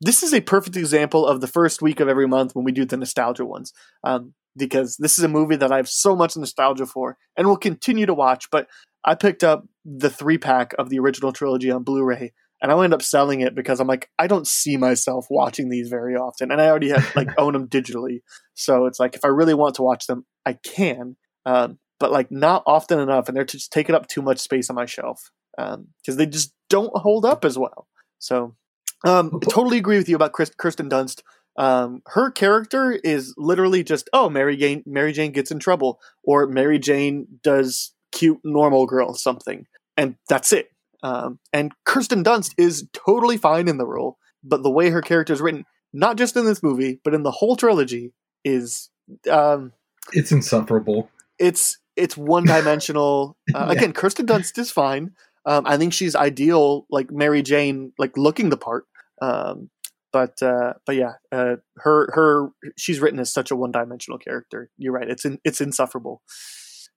this 0.00 0.22
is 0.22 0.34
a 0.34 0.40
perfect 0.40 0.76
example 0.76 1.26
of 1.26 1.40
the 1.40 1.46
first 1.46 1.82
week 1.82 2.00
of 2.00 2.08
every 2.08 2.28
month 2.28 2.54
when 2.54 2.64
we 2.64 2.72
do 2.72 2.84
the 2.84 2.96
nostalgia 2.96 3.44
ones. 3.44 3.72
Um, 4.04 4.34
because 4.56 4.96
this 4.96 5.18
is 5.18 5.24
a 5.24 5.28
movie 5.28 5.56
that 5.56 5.70
I 5.70 5.76
have 5.76 5.88
so 5.88 6.16
much 6.16 6.34
nostalgia 6.34 6.86
for 6.86 7.18
and 7.36 7.46
will 7.46 7.58
continue 7.58 8.06
to 8.06 8.14
watch. 8.14 8.50
But 8.50 8.68
I 9.04 9.14
picked 9.14 9.44
up 9.44 9.66
the 9.84 10.08
three 10.08 10.38
pack 10.38 10.72
of 10.78 10.88
the 10.88 10.98
original 10.98 11.30
trilogy 11.30 11.70
on 11.70 11.82
Blu 11.82 12.02
ray 12.02 12.32
and 12.62 12.72
I 12.72 12.74
wound 12.74 12.94
up 12.94 13.02
selling 13.02 13.40
it 13.40 13.54
because 13.54 13.80
I'm 13.80 13.86
like, 13.86 14.10
I 14.18 14.26
don't 14.26 14.46
see 14.46 14.76
myself 14.76 15.26
watching 15.28 15.68
these 15.68 15.88
very 15.88 16.16
often. 16.16 16.50
And 16.50 16.60
I 16.60 16.68
already 16.68 16.88
have 16.88 17.14
like 17.14 17.28
own 17.38 17.52
them 17.52 17.68
digitally. 17.68 18.20
So 18.54 18.86
it's 18.86 18.98
like, 18.98 19.14
if 19.14 19.24
I 19.24 19.28
really 19.28 19.54
want 19.54 19.74
to 19.76 19.82
watch 19.82 20.06
them, 20.06 20.24
I 20.44 20.54
can. 20.54 21.16
Um, 21.44 21.78
but 22.00 22.12
like 22.12 22.30
not 22.30 22.62
often 22.66 22.98
enough. 22.98 23.28
And 23.28 23.36
they're 23.36 23.44
just 23.44 23.72
taking 23.72 23.94
up 23.94 24.08
too 24.08 24.22
much 24.22 24.38
space 24.38 24.70
on 24.70 24.76
my 24.76 24.86
shelf 24.86 25.30
because 25.56 25.76
um, 25.76 26.16
they 26.16 26.26
just 26.26 26.52
don't 26.70 26.96
hold 26.96 27.24
up 27.26 27.44
as 27.44 27.58
well. 27.58 27.88
So 28.18 28.56
um, 29.04 29.40
totally 29.40 29.78
agree 29.78 29.98
with 29.98 30.08
you 30.08 30.16
about 30.16 30.32
Chris, 30.32 30.50
Kirsten 30.56 30.88
Dunst. 30.88 31.22
Um, 31.58 32.02
her 32.06 32.30
character 32.30 32.92
is 32.92 33.34
literally 33.38 33.82
just 33.82 34.10
oh 34.12 34.28
Mary 34.28 34.56
Jane 34.56 34.82
Mary 34.84 35.12
Jane 35.12 35.32
gets 35.32 35.50
in 35.50 35.58
trouble 35.58 36.00
or 36.22 36.46
Mary 36.46 36.78
Jane 36.78 37.26
does 37.42 37.94
cute 38.12 38.40
normal 38.44 38.84
girl 38.86 39.14
something 39.14 39.66
and 39.96 40.16
that's 40.28 40.52
it. 40.52 40.70
Um, 41.02 41.38
and 41.54 41.72
Kirsten 41.84 42.22
Dunst 42.22 42.52
is 42.58 42.86
totally 42.92 43.38
fine 43.38 43.68
in 43.68 43.78
the 43.78 43.86
role, 43.86 44.18
but 44.44 44.62
the 44.62 44.70
way 44.70 44.90
her 44.90 45.00
character 45.00 45.32
is 45.32 45.40
written, 45.40 45.64
not 45.94 46.18
just 46.18 46.36
in 46.36 46.44
this 46.44 46.62
movie 46.62 47.00
but 47.02 47.14
in 47.14 47.22
the 47.22 47.30
whole 47.30 47.56
trilogy, 47.56 48.12
is 48.44 48.90
um, 49.30 49.72
it's 50.12 50.32
insufferable. 50.32 51.10
It's 51.38 51.78
it's 51.96 52.16
one 52.16 52.44
dimensional. 52.44 53.36
Uh, 53.54 53.66
yeah. 53.68 53.72
Again, 53.72 53.92
Kirsten 53.92 54.26
Dunst 54.26 54.58
is 54.58 54.70
fine. 54.72 55.12
Um, 55.46 55.64
I 55.66 55.76
think 55.76 55.92
she's 55.92 56.16
ideal, 56.16 56.86
like 56.90 57.10
Mary 57.10 57.40
Jane, 57.42 57.92
like 57.98 58.16
looking 58.18 58.50
the 58.50 58.56
part. 58.56 58.84
Um, 59.22 59.70
but 60.12 60.42
uh, 60.42 60.74
but 60.84 60.96
yeah, 60.96 61.14
uh, 61.30 61.56
her 61.76 62.10
her 62.12 62.50
she's 62.76 63.00
written 63.00 63.20
as 63.20 63.32
such 63.32 63.50
a 63.50 63.56
one 63.56 63.70
dimensional 63.70 64.18
character. 64.18 64.70
You're 64.76 64.92
right. 64.92 65.08
It's 65.08 65.24
in, 65.24 65.38
it's 65.44 65.60
insufferable. 65.60 66.22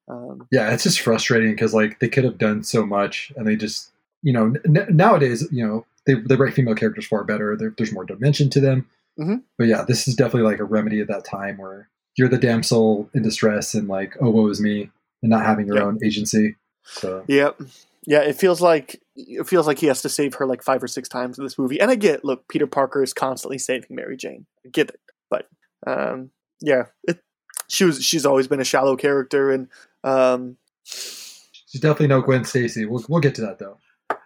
Um, 0.07 0.47
yeah, 0.51 0.73
it's 0.73 0.83
just 0.83 1.01
frustrating 1.01 1.51
because 1.51 1.73
like 1.73 1.99
they 1.99 2.09
could 2.09 2.23
have 2.23 2.37
done 2.37 2.63
so 2.63 2.85
much, 2.85 3.31
and 3.35 3.45
they 3.45 3.55
just 3.55 3.91
you 4.23 4.33
know 4.33 4.53
n- 4.65 4.87
nowadays 4.89 5.47
you 5.51 5.65
know 5.65 5.85
they 6.05 6.15
they 6.15 6.35
write 6.35 6.53
female 6.53 6.75
characters 6.75 7.05
far 7.05 7.23
better. 7.23 7.57
There's 7.77 7.93
more 7.93 8.05
dimension 8.05 8.49
to 8.51 8.59
them. 8.59 8.87
Mm-hmm. 9.19 9.35
But 9.57 9.67
yeah, 9.67 9.83
this 9.83 10.07
is 10.07 10.15
definitely 10.15 10.49
like 10.49 10.59
a 10.59 10.63
remedy 10.63 11.01
at 11.01 11.07
that 11.09 11.25
time 11.25 11.57
where 11.57 11.89
you're 12.15 12.29
the 12.29 12.37
damsel 12.37 13.09
in 13.13 13.21
distress 13.21 13.75
and 13.75 13.87
like 13.87 14.15
oh 14.21 14.29
woe 14.29 14.47
is 14.47 14.61
me 14.61 14.89
and 15.21 15.29
not 15.29 15.45
having 15.45 15.67
your 15.67 15.75
yep. 15.75 15.85
own 15.85 15.99
agency. 16.03 16.55
So 16.83 17.23
yep, 17.27 17.59
yeah, 18.05 18.21
it 18.21 18.35
feels 18.35 18.61
like 18.61 19.01
it 19.15 19.47
feels 19.47 19.67
like 19.67 19.79
he 19.79 19.87
has 19.87 20.01
to 20.01 20.09
save 20.09 20.35
her 20.35 20.45
like 20.45 20.63
five 20.63 20.81
or 20.81 20.87
six 20.87 21.09
times 21.09 21.37
in 21.37 21.43
this 21.43 21.57
movie. 21.57 21.79
And 21.79 21.91
I 21.91 21.95
get, 21.95 22.23
look, 22.23 22.47
Peter 22.47 22.67
Parker 22.67 23.03
is 23.03 23.13
constantly 23.13 23.57
saving 23.57 23.95
Mary 23.95 24.17
Jane. 24.17 24.45
I 24.65 24.69
get 24.69 24.89
it, 24.89 24.99
but 25.29 25.47
um, 25.85 26.31
yeah, 26.61 26.85
it, 27.03 27.19
she 27.67 27.83
was 27.83 28.03
she's 28.03 28.25
always 28.25 28.47
been 28.47 28.61
a 28.61 28.65
shallow 28.65 28.95
character, 28.95 29.51
and 29.51 29.67
um, 30.03 30.57
she's 30.83 31.81
definitely 31.81 32.07
no 32.07 32.21
Gwen 32.21 32.45
Stacy. 32.45 32.85
We'll 32.85 33.03
we'll 33.09 33.21
get 33.21 33.35
to 33.35 33.41
that 33.41 33.59
though. 33.59 33.77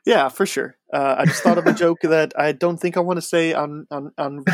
Yeah, 0.05 0.29
for 0.29 0.45
sure. 0.45 0.77
Uh, 0.93 1.15
I 1.19 1.25
just 1.25 1.43
thought 1.43 1.57
of 1.57 1.65
a 1.65 1.73
joke 1.73 1.99
that 2.03 2.33
I 2.37 2.51
don't 2.51 2.77
think 2.77 2.97
I 2.97 3.01
want 3.01 3.17
to 3.17 3.21
say 3.21 3.53
on 3.53 3.87
on 3.89 4.11
on. 4.17 4.43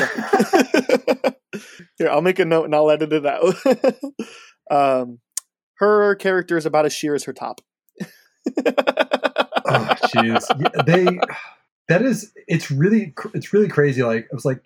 Here, 1.98 2.10
I'll 2.10 2.22
make 2.22 2.40
a 2.40 2.46
note 2.46 2.66
and 2.66 2.76
I'll 2.76 2.90
edit 2.90 3.12
it 3.12 3.26
out. 3.26 3.56
um, 4.72 5.20
her 5.76 6.16
character 6.16 6.56
is 6.58 6.66
about 6.66 6.86
as 6.86 6.94
sheer 6.94 7.16
as 7.16 7.26
her 7.26 7.34
top 7.34 7.62
oh, 8.58 9.96
jeez. 10.06 10.86
They 10.86 11.20
that 11.88 12.02
is 12.02 12.32
it's 12.48 12.72
really 12.72 13.14
it's 13.34 13.54
really 13.54 13.68
crazy. 13.68 14.04
Like 14.04 14.28
I 14.32 14.36
was 14.36 14.46
like, 14.46 14.64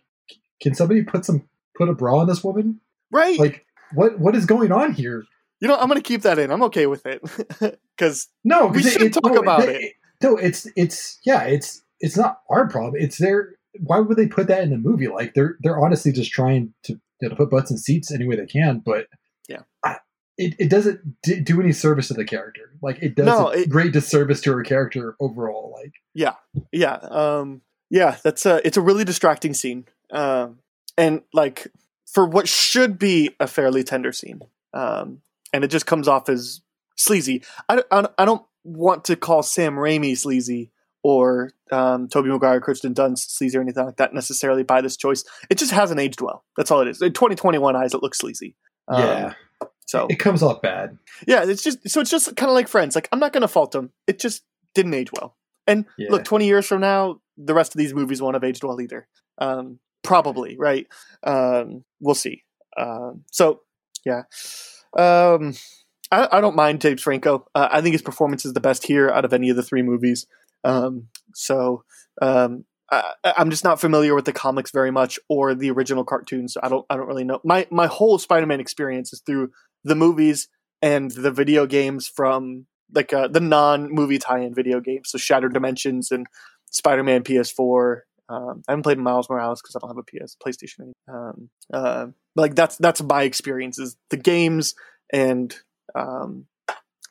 can 0.61 0.75
somebody 0.75 1.03
put 1.03 1.25
some 1.25 1.47
put 1.75 1.89
a 1.89 1.93
bra 1.93 2.19
on 2.19 2.27
this 2.27 2.43
woman? 2.43 2.79
Right. 3.11 3.39
Like 3.39 3.65
what 3.93 4.19
what 4.19 4.35
is 4.35 4.45
going 4.45 4.71
on 4.71 4.93
here? 4.93 5.25
You 5.59 5.67
know, 5.67 5.77
I'm 5.77 5.87
gonna 5.87 6.01
keep 6.01 6.23
that 6.23 6.39
in. 6.39 6.51
I'm 6.51 6.63
okay 6.63 6.87
with 6.87 7.05
it 7.05 7.21
because 7.97 8.27
no, 8.43 8.67
we 8.67 8.83
should 8.83 9.01
it, 9.01 9.13
talk 9.13 9.33
no, 9.33 9.39
about 9.39 9.63
it, 9.63 9.81
it. 9.81 9.93
No, 10.21 10.35
it's 10.35 10.67
it's 10.75 11.19
yeah, 11.25 11.43
it's 11.43 11.81
it's 11.99 12.17
not 12.17 12.41
our 12.49 12.67
problem. 12.67 12.95
It's 12.97 13.17
their. 13.17 13.55
Why 13.79 13.99
would 13.99 14.17
they 14.17 14.27
put 14.27 14.47
that 14.47 14.61
in 14.61 14.69
the 14.69 14.77
movie? 14.77 15.07
Like 15.07 15.33
they're 15.33 15.57
they're 15.61 15.79
honestly 15.79 16.11
just 16.11 16.31
trying 16.31 16.73
to 16.83 16.93
you 16.93 16.99
know, 17.21 17.29
to 17.29 17.35
put 17.35 17.49
butts 17.49 17.71
in 17.71 17.77
seats 17.77 18.11
any 18.11 18.27
way 18.27 18.35
they 18.35 18.45
can. 18.45 18.79
But 18.79 19.07
yeah, 19.47 19.61
I, 19.83 19.97
it, 20.43 20.55
it 20.59 20.69
doesn't 20.69 21.21
do 21.43 21.61
any 21.61 21.71
service 21.71 22.09
to 22.09 22.13
the 22.13 22.25
character. 22.25 22.71
Like 22.81 23.01
it 23.01 23.15
does 23.15 23.25
no, 23.25 23.47
it, 23.49 23.69
great 23.69 23.93
disservice 23.93 24.41
to 24.41 24.53
her 24.53 24.63
character 24.63 25.15
overall. 25.19 25.73
Like 25.75 25.93
yeah, 26.13 26.35
yeah, 26.71 26.95
um, 26.95 27.61
yeah. 27.89 28.17
That's 28.23 28.45
a 28.45 28.65
it's 28.65 28.77
a 28.77 28.81
really 28.81 29.05
distracting 29.05 29.53
scene, 29.53 29.85
um, 30.11 30.59
and 30.97 31.21
like 31.33 31.67
for 32.05 32.25
what 32.25 32.47
should 32.47 32.99
be 32.99 33.31
a 33.39 33.47
fairly 33.47 33.83
tender 33.83 34.11
scene, 34.11 34.41
um, 34.73 35.21
and 35.53 35.63
it 35.63 35.69
just 35.69 35.85
comes 35.85 36.07
off 36.07 36.29
as 36.29 36.61
sleazy. 36.95 37.43
I, 37.69 37.83
I, 37.89 38.07
I 38.17 38.25
don't 38.25 38.45
want 38.63 39.05
to 39.05 39.15
call 39.15 39.43
Sam 39.43 39.75
Raimi 39.75 40.17
sleazy 40.17 40.71
or 41.03 41.51
um, 41.71 42.07
Tobey 42.07 42.29
Maguire, 42.29 42.61
Kirsten 42.61 42.93
Dunst 42.93 43.31
sleazy 43.31 43.57
or 43.57 43.61
anything 43.61 43.85
like 43.85 43.97
that 43.97 44.13
necessarily 44.13 44.63
by 44.63 44.81
this 44.81 44.95
choice. 44.95 45.23
It 45.49 45.57
just 45.57 45.71
hasn't 45.71 45.99
aged 45.99 46.21
well. 46.21 46.45
That's 46.57 46.71
all 46.71 46.81
it 46.81 46.87
is. 46.87 47.01
In 47.01 47.13
2021 47.13 47.75
eyes, 47.75 47.93
it 47.93 48.01
looks 48.01 48.19
sleazy. 48.19 48.55
Um, 48.87 49.01
yeah. 49.01 49.33
So 49.93 50.07
it 50.09 50.15
comes 50.15 50.41
off 50.41 50.59
bad. 50.63 50.97
Yeah, 51.27 51.43
it's 51.43 51.61
just 51.61 51.87
so 51.87 52.01
it's 52.01 52.09
just 52.09 52.35
kind 52.35 52.49
of 52.49 52.55
like 52.55 52.67
Friends. 52.67 52.95
Like 52.95 53.07
I'm 53.11 53.19
not 53.19 53.31
going 53.31 53.41
to 53.41 53.47
fault 53.47 53.73
them. 53.73 53.91
It 54.07 54.19
just 54.19 54.41
didn't 54.73 54.95
age 54.95 55.11
well. 55.13 55.37
And 55.67 55.85
yeah. 55.99 56.09
look, 56.09 56.23
20 56.23 56.47
years 56.47 56.65
from 56.65 56.81
now, 56.81 57.19
the 57.37 57.53
rest 57.53 57.75
of 57.75 57.77
these 57.77 57.93
movies 57.93 58.19
won't 58.19 58.33
have 58.33 58.43
aged 58.43 58.63
well 58.63 58.81
either. 58.81 59.07
Um, 59.37 59.77
probably, 60.03 60.57
right? 60.57 60.87
Um, 61.23 61.83
we'll 61.99 62.15
see. 62.15 62.43
Um, 62.75 63.23
so 63.31 63.61
yeah, 64.03 64.23
um, 64.97 65.53
I, 66.09 66.27
I, 66.31 66.41
don't 66.41 66.55
mind 66.55 66.81
James 66.81 67.03
Franco. 67.03 67.45
Uh, 67.53 67.67
I 67.71 67.81
think 67.81 67.93
his 67.93 68.01
performance 68.01 68.45
is 68.45 68.53
the 68.53 68.59
best 68.59 68.87
here 68.87 69.11
out 69.11 69.25
of 69.25 69.31
any 69.31 69.51
of 69.51 69.55
the 69.55 69.63
three 69.63 69.83
movies. 69.83 70.25
Um, 70.63 71.09
so 71.35 71.83
um, 72.19 72.65
I, 72.91 73.13
am 73.37 73.51
just 73.51 73.63
not 73.63 73.79
familiar 73.79 74.15
with 74.15 74.25
the 74.25 74.33
comics 74.33 74.71
very 74.71 74.89
much 74.89 75.19
or 75.29 75.53
the 75.53 75.69
original 75.69 76.03
cartoons. 76.03 76.53
So 76.53 76.61
I 76.63 76.69
don't 76.69 76.85
I 76.89 76.97
don't 76.97 77.07
really 77.07 77.23
know. 77.23 77.41
My 77.43 77.67
my 77.69 77.85
whole 77.85 78.17
Spider-Man 78.17 78.59
experience 78.59 79.13
is 79.13 79.21
through 79.23 79.51
the 79.83 79.95
movies 79.95 80.47
and 80.81 81.11
the 81.11 81.31
video 81.31 81.65
games 81.65 82.07
from 82.07 82.65
like 82.93 83.13
uh, 83.13 83.27
the 83.27 83.39
non-movie 83.39 84.19
tie-in 84.19 84.53
video 84.53 84.79
games, 84.79 85.09
so 85.09 85.17
Shattered 85.17 85.53
Dimensions 85.53 86.11
and 86.11 86.27
Spider-Man 86.71 87.23
PS4. 87.23 88.01
Um, 88.29 88.63
I 88.67 88.71
haven't 88.71 88.83
played 88.83 88.97
Miles 88.97 89.29
Morales 89.29 89.61
because 89.61 89.75
I 89.75 89.79
don't 89.79 89.95
have 89.95 89.97
a 89.97 90.03
PS 90.03 90.35
PlayStation. 90.35 90.91
Um, 91.07 91.49
uh, 91.73 92.07
like 92.35 92.55
that's 92.55 92.77
that's 92.77 93.01
my 93.01 93.23
experiences, 93.23 93.97
the 94.09 94.17
games 94.17 94.75
and 95.11 95.53
um, 95.95 96.45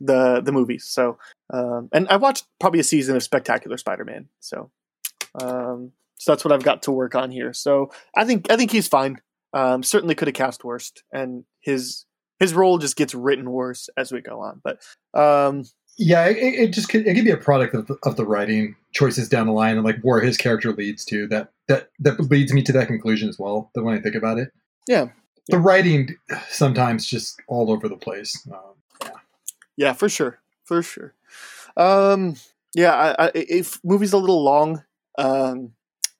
the 0.00 0.40
the 0.40 0.52
movies. 0.52 0.84
So, 0.84 1.18
um, 1.52 1.88
and 1.92 2.08
I 2.08 2.16
watched 2.16 2.46
probably 2.60 2.80
a 2.80 2.84
season 2.84 3.16
of 3.16 3.22
Spectacular 3.22 3.76
Spider-Man. 3.76 4.28
So, 4.40 4.70
um, 5.40 5.92
so 6.18 6.32
that's 6.32 6.44
what 6.44 6.52
I've 6.52 6.64
got 6.64 6.82
to 6.82 6.92
work 6.92 7.14
on 7.14 7.30
here. 7.30 7.52
So 7.52 7.90
I 8.16 8.24
think 8.24 8.50
I 8.50 8.56
think 8.56 8.70
he's 8.70 8.88
fine. 8.88 9.20
Um, 9.54 9.82
certainly 9.82 10.14
could 10.14 10.28
have 10.28 10.34
cast 10.34 10.64
worse, 10.64 10.92
and 11.12 11.44
his 11.60 12.06
his 12.42 12.54
role 12.54 12.76
just 12.76 12.96
gets 12.96 13.14
written 13.14 13.52
worse 13.52 13.88
as 13.96 14.10
we 14.10 14.20
go 14.20 14.40
on. 14.40 14.60
But 14.64 14.82
um, 15.14 15.64
yeah, 15.96 16.26
it, 16.26 16.36
it 16.36 16.72
just 16.72 16.88
could, 16.88 17.06
it 17.06 17.14
could 17.14 17.24
be 17.24 17.30
a 17.30 17.36
product 17.36 17.72
of 17.72 17.86
the, 17.86 17.96
of 18.02 18.16
the 18.16 18.26
writing 18.26 18.74
choices 18.92 19.28
down 19.28 19.46
the 19.46 19.52
line 19.52 19.76
and 19.76 19.84
like 19.84 20.00
where 20.02 20.20
his 20.20 20.36
character 20.36 20.72
leads 20.72 21.04
to. 21.04 21.28
That 21.28 21.52
that 21.68 21.90
that 22.00 22.18
leads 22.18 22.52
me 22.52 22.62
to 22.62 22.72
that 22.72 22.88
conclusion 22.88 23.28
as 23.28 23.38
well. 23.38 23.70
That 23.76 23.84
when 23.84 23.96
I 23.96 24.00
think 24.00 24.16
about 24.16 24.38
it, 24.38 24.50
yeah, 24.88 25.10
the 25.50 25.58
writing 25.58 26.16
sometimes 26.48 27.06
just 27.06 27.40
all 27.46 27.70
over 27.70 27.88
the 27.88 27.96
place. 27.96 28.36
Um, 28.52 28.74
yeah, 29.00 29.10
yeah, 29.76 29.92
for 29.92 30.08
sure, 30.08 30.40
for 30.64 30.82
sure. 30.82 31.14
Um, 31.76 32.34
yeah, 32.74 32.92
I, 32.92 33.26
I, 33.26 33.30
if 33.34 33.78
movie's 33.84 34.12
a 34.12 34.18
little 34.18 34.42
long, 34.42 34.82
um, 35.16 35.74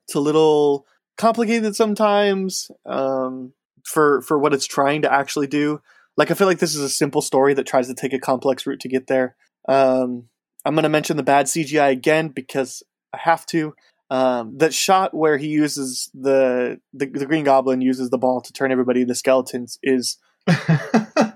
it's 0.05 0.15
a 0.15 0.21
little 0.21 0.87
complicated 1.19 1.75
sometimes 1.75 2.71
um, 2.87 3.55
for 3.83 4.23
for 4.23 4.39
what 4.39 4.55
it's 4.55 4.67
trying 4.67 5.03
to 5.03 5.13
actually 5.13 5.49
do. 5.49 5.81
Like 6.17 6.31
I 6.31 6.35
feel 6.35 6.47
like 6.47 6.59
this 6.59 6.75
is 6.75 6.81
a 6.83 6.89
simple 6.89 7.23
story 7.23 7.55
that 7.55 7.67
tries 7.67 7.89
to 7.89 7.95
take 7.95 8.13
a 8.13 8.19
complex 8.19 8.67
route 8.67 8.81
to 8.81 8.89
get 8.89 9.07
there. 9.07 9.37
Um, 9.69 10.29
I'm 10.65 10.75
going 10.75 10.83
to 10.85 10.89
mention 10.89 11.17
the 11.17 11.23
bad 11.23 11.47
CGI 11.47 11.91
again 11.91 12.29
because 12.29 12.83
I 13.13 13.19
have 13.19 13.47
to. 13.47 13.75
Um, 14.11 14.59
that 14.59 14.75
shot 14.75 15.15
where 15.15 15.39
he 15.39 15.47
uses 15.49 16.11
the, 16.13 16.79
the, 16.93 17.07
the 17.07 17.25
Green 17.25 17.45
Goblin 17.45 17.81
uses 17.81 18.11
the 18.11 18.19
ball 18.19 18.43
to 18.43 18.53
turn 18.53 18.71
everybody 18.71 19.01
into 19.01 19.15
skeletons 19.15 19.79
is 19.83 20.19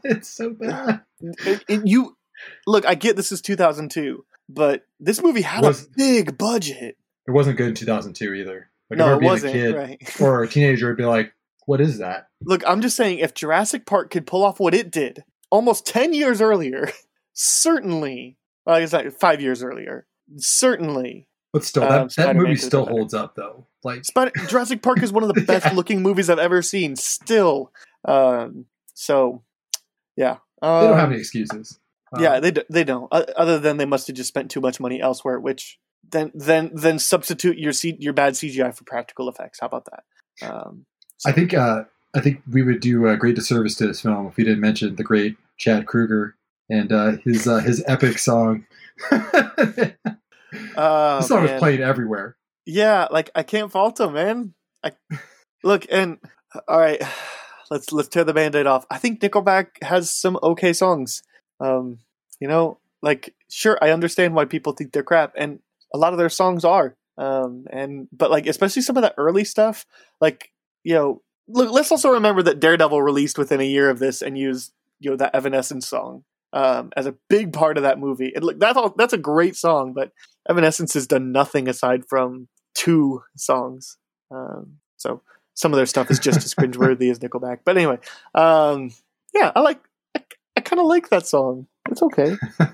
it's 0.05 0.29
so 0.29 0.51
bad. 0.51 1.01
It, 1.21 1.65
it, 1.69 1.87
you 1.87 2.17
look, 2.67 2.85
I 2.85 2.95
get 2.95 3.17
this 3.17 3.33
is 3.33 3.41
2002, 3.41 4.25
but 4.51 4.85
this 5.01 5.23
movie 5.23 5.41
had 5.43 5.65
Was- 5.65 5.87
a 5.87 5.89
big 5.97 6.37
budget. 6.37 6.99
It 7.27 7.31
wasn't 7.31 7.57
good 7.57 7.69
in 7.69 7.75
2002 7.75 8.35
either. 8.35 8.71
Like, 8.91 8.99
No, 8.99 9.05
I 9.05 9.09
remember 9.09 9.21
being 9.21 9.33
wasn't, 9.33 9.55
a 9.55 9.59
kid 9.59 9.75
right. 9.75 10.21
or 10.21 10.43
a 10.43 10.49
teenager 10.49 10.89
would 10.89 10.97
be 10.97 11.05
like, 11.07 11.33
"What 11.67 11.81
is 11.81 11.99
that?" 11.99 12.29
Look, 12.43 12.63
I'm 12.67 12.81
just 12.81 12.97
saying, 12.97 13.19
if 13.19 13.35
Jurassic 13.35 13.85
Park 13.87 14.11
could 14.11 14.27
pull 14.27 14.43
off 14.45 14.59
what 14.59 14.75
it 14.75 14.91
did 14.91 15.23
almost 15.51 15.87
10 15.87 16.13
years 16.15 16.41
earlier, 16.41 16.91
certainly, 17.35 18.37
well, 18.65 18.77
I 18.77 18.81
guess 18.81 18.93
like 18.93 19.13
five 19.13 19.41
years 19.41 19.63
earlier, 19.63 20.07
certainly. 20.37 21.29
But 21.53 21.65
still, 21.65 21.85
Um, 21.85 22.09
that, 22.09 22.17
that 22.17 22.37
movie 22.37 22.57
still 22.57 22.85
better. 22.85 22.97
holds 22.97 23.15
up 23.15 23.35
though. 23.37 23.67
Like, 23.85 24.05
Spider- 24.05 24.33
Jurassic 24.49 24.83
Park 24.83 25.03
is 25.03 25.13
one 25.13 25.23
of 25.23 25.33
the 25.33 25.43
best 25.43 25.67
Yeah. 25.67 25.73
looking 25.75 26.03
movies 26.03 26.29
I've 26.29 26.39
ever 26.39 26.61
seen, 26.63 26.97
still. 26.97 27.73
Um, 28.05 28.67
so, 28.95 29.43
yeah. 30.17 30.39
Um, 30.63 30.81
they 30.83 30.89
don't 30.89 30.99
have 30.99 31.11
any 31.11 31.21
excuses. 31.21 31.79
Uh, 32.15 32.21
Yeah, 32.21 32.41
they, 32.41 32.51
d- 32.51 32.65
they 32.71 32.85
don't. 32.85 33.09
Other 33.13 33.59
than 33.59 33.77
they 33.77 33.85
must 33.85 34.07
have 34.09 34.17
just 34.17 34.29
spent 34.29 34.51
too 34.51 34.61
much 34.61 34.81
money 34.81 35.01
elsewhere, 35.01 35.39
which 35.41 35.79
then 36.09 36.31
then 36.35 36.71
then 36.73 36.99
substitute 37.01 37.59
your 37.59 37.73
C- 37.73 37.97
your 37.99 38.13
bad 38.13 38.35
CGI 38.35 38.73
for 38.75 38.85
practical 38.85 39.29
effects. 39.29 39.59
How 39.61 39.67
about 39.67 39.87
that? 39.91 40.49
Um, 40.49 40.87
I 41.25 41.33
think 41.33 41.55
uh, 41.55 41.85
I 42.15 42.21
think 42.21 42.43
we 42.51 42.63
would 42.63 42.81
do 42.81 43.09
a 43.09 43.17
great 43.17 43.37
disservice 43.37 43.77
to 43.77 43.87
this 43.87 44.01
film 44.01 44.27
if 44.27 44.37
we 44.37 44.45
didn't 44.45 44.61
mention 44.61 44.97
the 44.97 45.05
great 45.05 45.37
Chad 45.59 45.87
Kroeger 45.87 46.33
and 46.69 46.93
uh, 46.93 47.13
his 47.25 47.47
uh, 47.47 47.59
his 47.59 47.83
epic 47.87 48.19
song. 48.19 48.67
oh, 49.11 51.21
song 51.21 51.43
was 51.43 51.51
man. 51.51 51.59
played 51.59 51.81
everywhere. 51.81 52.37
Yeah, 52.65 53.09
like 53.11 53.31
I 53.35 53.43
can't 53.43 53.71
fault 53.71 54.01
him, 54.01 54.15
man. 54.15 54.55
I 54.83 54.93
look 55.63 55.87
and 55.91 56.19
all 56.69 56.79
right, 56.79 57.01
let's 57.71 57.93
let's 57.93 58.09
tear 58.09 58.25
the 58.25 58.35
band-aid 58.35 58.67
off. 58.67 58.87
I 58.91 58.99
think 58.99 59.21
Nickelback 59.21 59.83
has 59.83 60.11
some 60.11 60.39
okay 60.43 60.73
songs. 60.73 61.23
Um, 61.61 61.99
you 62.41 62.49
know, 62.49 62.79
like 63.03 63.35
sure, 63.49 63.79
I 63.81 63.91
understand 63.91 64.35
why 64.35 64.45
people 64.45 64.73
think 64.73 64.93
they're 64.93 65.03
crap, 65.03 65.33
and 65.37 65.61
a 65.95 65.99
lot 65.99 66.13
of 66.13 66.19
their 66.19 66.29
songs 66.29 66.65
are. 66.65 66.97
Um, 67.19 67.67
and 67.71 68.09
but 68.13 68.31
like 68.31 68.47
especially 68.47 68.83
some 68.83 68.97
of 68.97 69.03
the 69.03 69.15
early 69.17 69.45
stuff, 69.45 69.87
like 70.21 70.51
you 70.87 70.95
know, 70.95 71.21
look. 71.49 71.73
Let's 71.73 71.91
also 71.91 72.11
remember 72.11 72.45
that 72.45 72.61
Daredevil 72.61 73.03
released 73.03 73.39
within 73.39 73.61
a 73.61 73.65
year 73.65 73.91
of 73.91 73.99
this 73.99 74.23
and 74.23 74.39
used 74.39 74.73
you 75.01 75.11
know 75.11 75.17
that 75.17 75.35
Evanescence 75.35 75.89
song 75.89 76.23
um, 76.53 76.93
as 76.97 77.07
a 77.07 77.17
big 77.29 77.53
part 77.53 77.77
of 77.77 77.83
that 77.83 77.99
movie. 77.99 78.33
And 78.33 78.45
look, 78.45 78.61
that's 78.61 78.79
all. 78.79 78.95
That's 78.97 79.13
a 79.13 79.19
great 79.19 79.57
song, 79.57 79.95
but 79.95 80.13
Evanescence 80.49 80.95
has 80.95 81.09
done 81.09 81.33
nothing 81.33 81.67
aside 81.67 82.05
from 82.09 82.47
two 82.77 83.25
songs. 83.37 83.99
Um, 84.31 84.79
so 84.97 85.23
some 85.55 85.73
of 85.73 85.77
their 85.77 85.87
stuff 85.87 86.09
is 86.09 86.21
just 86.21 86.45
as 86.45 86.55
cringeworthy 86.59 87.11
as 87.11 87.19
Nickelback. 87.19 87.59
But 87.65 87.77
anyway, 87.77 87.99
um, 88.37 88.93
yeah, 89.35 89.51
I 89.57 89.61
like. 89.61 89.81
I, 90.17 90.23
I 90.57 90.61
kind 90.61 90.79
of 90.79 90.87
like 90.87 91.09
that 91.09 91.27
song. 91.27 91.67
It's 91.91 92.03
okay. 92.03 92.37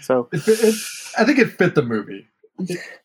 So 0.00 0.28
It, 0.32 0.42
it, 0.46 0.74
I 1.18 1.24
think 1.24 1.38
it 1.38 1.58
fit 1.58 1.74
the 1.74 1.82
movie. 1.82 2.26
It, 2.58 2.80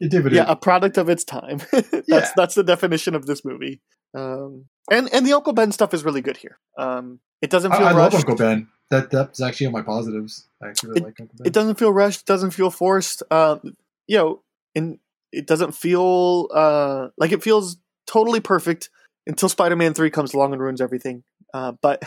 it 0.00 0.10
did 0.10 0.30
yeah, 0.32 0.42
it- 0.42 0.48
a 0.50 0.56
product 0.56 0.98
of 0.98 1.08
its 1.08 1.24
time. 1.24 1.58
that's 1.72 2.04
Yeah. 2.08 2.28
that's 2.36 2.54
the 2.54 2.64
definition 2.64 3.14
of 3.14 3.26
this 3.26 3.44
movie. 3.44 3.80
Um, 4.16 4.66
and 4.90 5.12
and 5.12 5.26
the 5.26 5.32
Uncle 5.32 5.52
Ben 5.52 5.72
stuff 5.72 5.92
is 5.94 6.04
really 6.04 6.20
good 6.22 6.36
here. 6.36 6.58
Um, 6.78 7.20
it 7.42 7.50
doesn't 7.50 7.72
I, 7.72 7.78
feel 7.78 7.86
I 7.86 7.92
love 7.92 8.12
rushed. 8.12 8.26
Uncle 8.28 8.36
Ben. 8.36 8.68
That 8.90 9.10
that's 9.10 9.40
actually 9.42 9.66
on 9.66 9.72
my 9.72 9.82
positives. 9.82 10.46
I 10.62 10.68
actually 10.68 10.90
really 10.90 11.00
like 11.02 11.20
Uncle 11.20 11.36
Ben. 11.38 11.46
it 11.46 11.52
doesn't 11.52 11.78
feel 11.78 11.92
rushed 11.92 12.24
doesn't 12.26 12.52
feel 12.52 12.70
forced 12.70 13.22
um 13.32 13.74
you 14.06 14.16
know 14.16 14.42
and 14.76 14.98
it 15.32 15.46
doesn't 15.46 15.72
feel 15.72 16.48
uh 16.54 17.08
like 17.18 17.32
it 17.32 17.42
feels 17.42 17.78
totally 18.06 18.38
perfect 18.38 18.88
until 19.26 19.48
spider-man 19.48 19.92
3 19.92 20.08
comes 20.10 20.32
along 20.34 20.52
and 20.52 20.62
ruins 20.62 20.80
everything 20.80 21.24
uh 21.52 21.72
but 21.82 22.00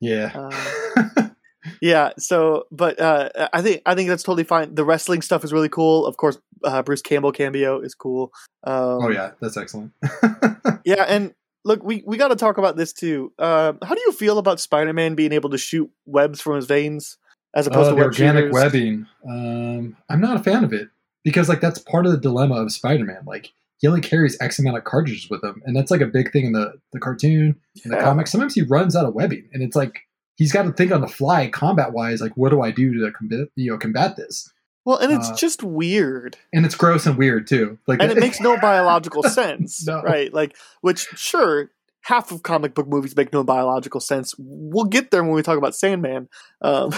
yeah. 0.00 0.50
yeah 1.80 2.10
so 2.18 2.64
but 2.72 2.98
uh 3.00 3.28
i 3.52 3.62
think 3.62 3.80
i 3.86 3.94
think 3.94 4.08
that's 4.08 4.22
totally 4.24 4.44
fine 4.44 4.74
the 4.74 4.84
wrestling 4.84 5.22
stuff 5.22 5.44
is 5.44 5.52
really 5.52 5.68
cool 5.68 6.04
of 6.04 6.16
course 6.16 6.36
uh 6.64 6.82
bruce 6.82 7.02
campbell 7.02 7.32
cameo 7.32 7.80
is 7.80 7.94
cool 7.94 8.30
um 8.64 8.98
oh 9.02 9.08
yeah, 9.10 9.30
that's 9.40 9.56
excellent. 9.56 9.92
yeah 10.84 11.04
and 11.08 11.34
look 11.64 11.82
we 11.82 12.02
we 12.06 12.16
got 12.16 12.28
to 12.28 12.36
talk 12.36 12.58
about 12.58 12.76
this 12.76 12.92
too 12.92 13.32
um 13.38 13.78
how 13.82 13.94
do 13.94 14.00
you 14.00 14.12
feel 14.12 14.38
about 14.38 14.60
spider-man 14.60 15.14
being 15.14 15.32
able 15.32 15.50
to 15.50 15.58
shoot 15.58 15.90
webs 16.06 16.40
from 16.40 16.56
his 16.56 16.66
veins 16.66 17.16
as 17.54 17.66
opposed 17.66 17.92
Uh, 17.92 17.96
to 17.96 18.02
organic 18.02 18.44
shooters? 18.44 18.52
webbing. 18.52 19.06
Um, 19.28 19.96
I'm 20.10 20.20
not 20.20 20.36
a 20.40 20.42
fan 20.42 20.64
of 20.64 20.72
it 20.72 20.88
because 21.22 21.48
like 21.48 21.60
that's 21.60 21.78
part 21.78 22.04
of 22.04 22.12
the 22.12 22.18
dilemma 22.18 22.56
of 22.56 22.72
Spider-Man. 22.72 23.22
Like 23.26 23.52
he 23.78 23.86
only 23.86 24.00
carries 24.00 24.36
X 24.40 24.58
amount 24.58 24.76
of 24.76 24.84
cartridges 24.84 25.30
with 25.30 25.42
him, 25.44 25.62
and 25.64 25.76
that's 25.76 25.90
like 25.90 26.00
a 26.00 26.06
big 26.06 26.32
thing 26.32 26.46
in 26.46 26.52
the 26.52 26.74
the 26.92 26.98
cartoon 26.98 27.54
in 27.84 27.90
the 27.92 27.96
Yeah. 27.96 28.02
comics. 28.02 28.32
Sometimes 28.32 28.54
he 28.54 28.62
runs 28.62 28.96
out 28.96 29.06
of 29.06 29.14
webbing, 29.14 29.48
and 29.52 29.62
it's 29.62 29.76
like 29.76 30.00
he's 30.36 30.52
got 30.52 30.64
to 30.64 30.72
think 30.72 30.90
on 30.90 31.00
the 31.00 31.06
fly, 31.06 31.48
combat 31.48 31.92
wise. 31.92 32.20
Like, 32.20 32.36
what 32.36 32.50
do 32.50 32.60
I 32.60 32.72
do 32.72 32.92
to 32.98 33.12
combat 33.12 33.46
you 33.54 33.70
know 33.70 33.78
combat 33.78 34.16
this? 34.16 34.52
Well 34.84 34.96
and 34.98 35.12
it's 35.12 35.30
Uh, 35.30 35.36
just 35.36 35.62
weird 35.62 36.36
And 36.52 36.64
it's 36.66 36.74
gross 36.74 37.06
and 37.06 37.16
weird 37.16 37.46
too. 37.46 37.78
Like, 37.86 38.00
and 38.02 38.10
it 38.12 38.18
makes 38.18 38.40
no 38.40 38.58
biological 38.58 39.22
sense, 39.40 39.86
No. 39.86 40.02
right? 40.02 40.32
Like, 40.32 40.56
which 40.82 41.06
sure, 41.16 41.70
half 42.02 42.30
of 42.32 42.42
comic 42.42 42.74
book 42.74 42.86
movies 42.86 43.16
make 43.16 43.32
no 43.32 43.42
biological 43.44 44.00
sense. 44.00 44.34
We'll 44.38 44.84
get 44.84 45.10
there 45.10 45.22
when 45.24 45.32
we 45.32 45.42
talk 45.42 45.58
about 45.58 45.74
Sandman. 45.74 46.28
Um, 46.60 46.90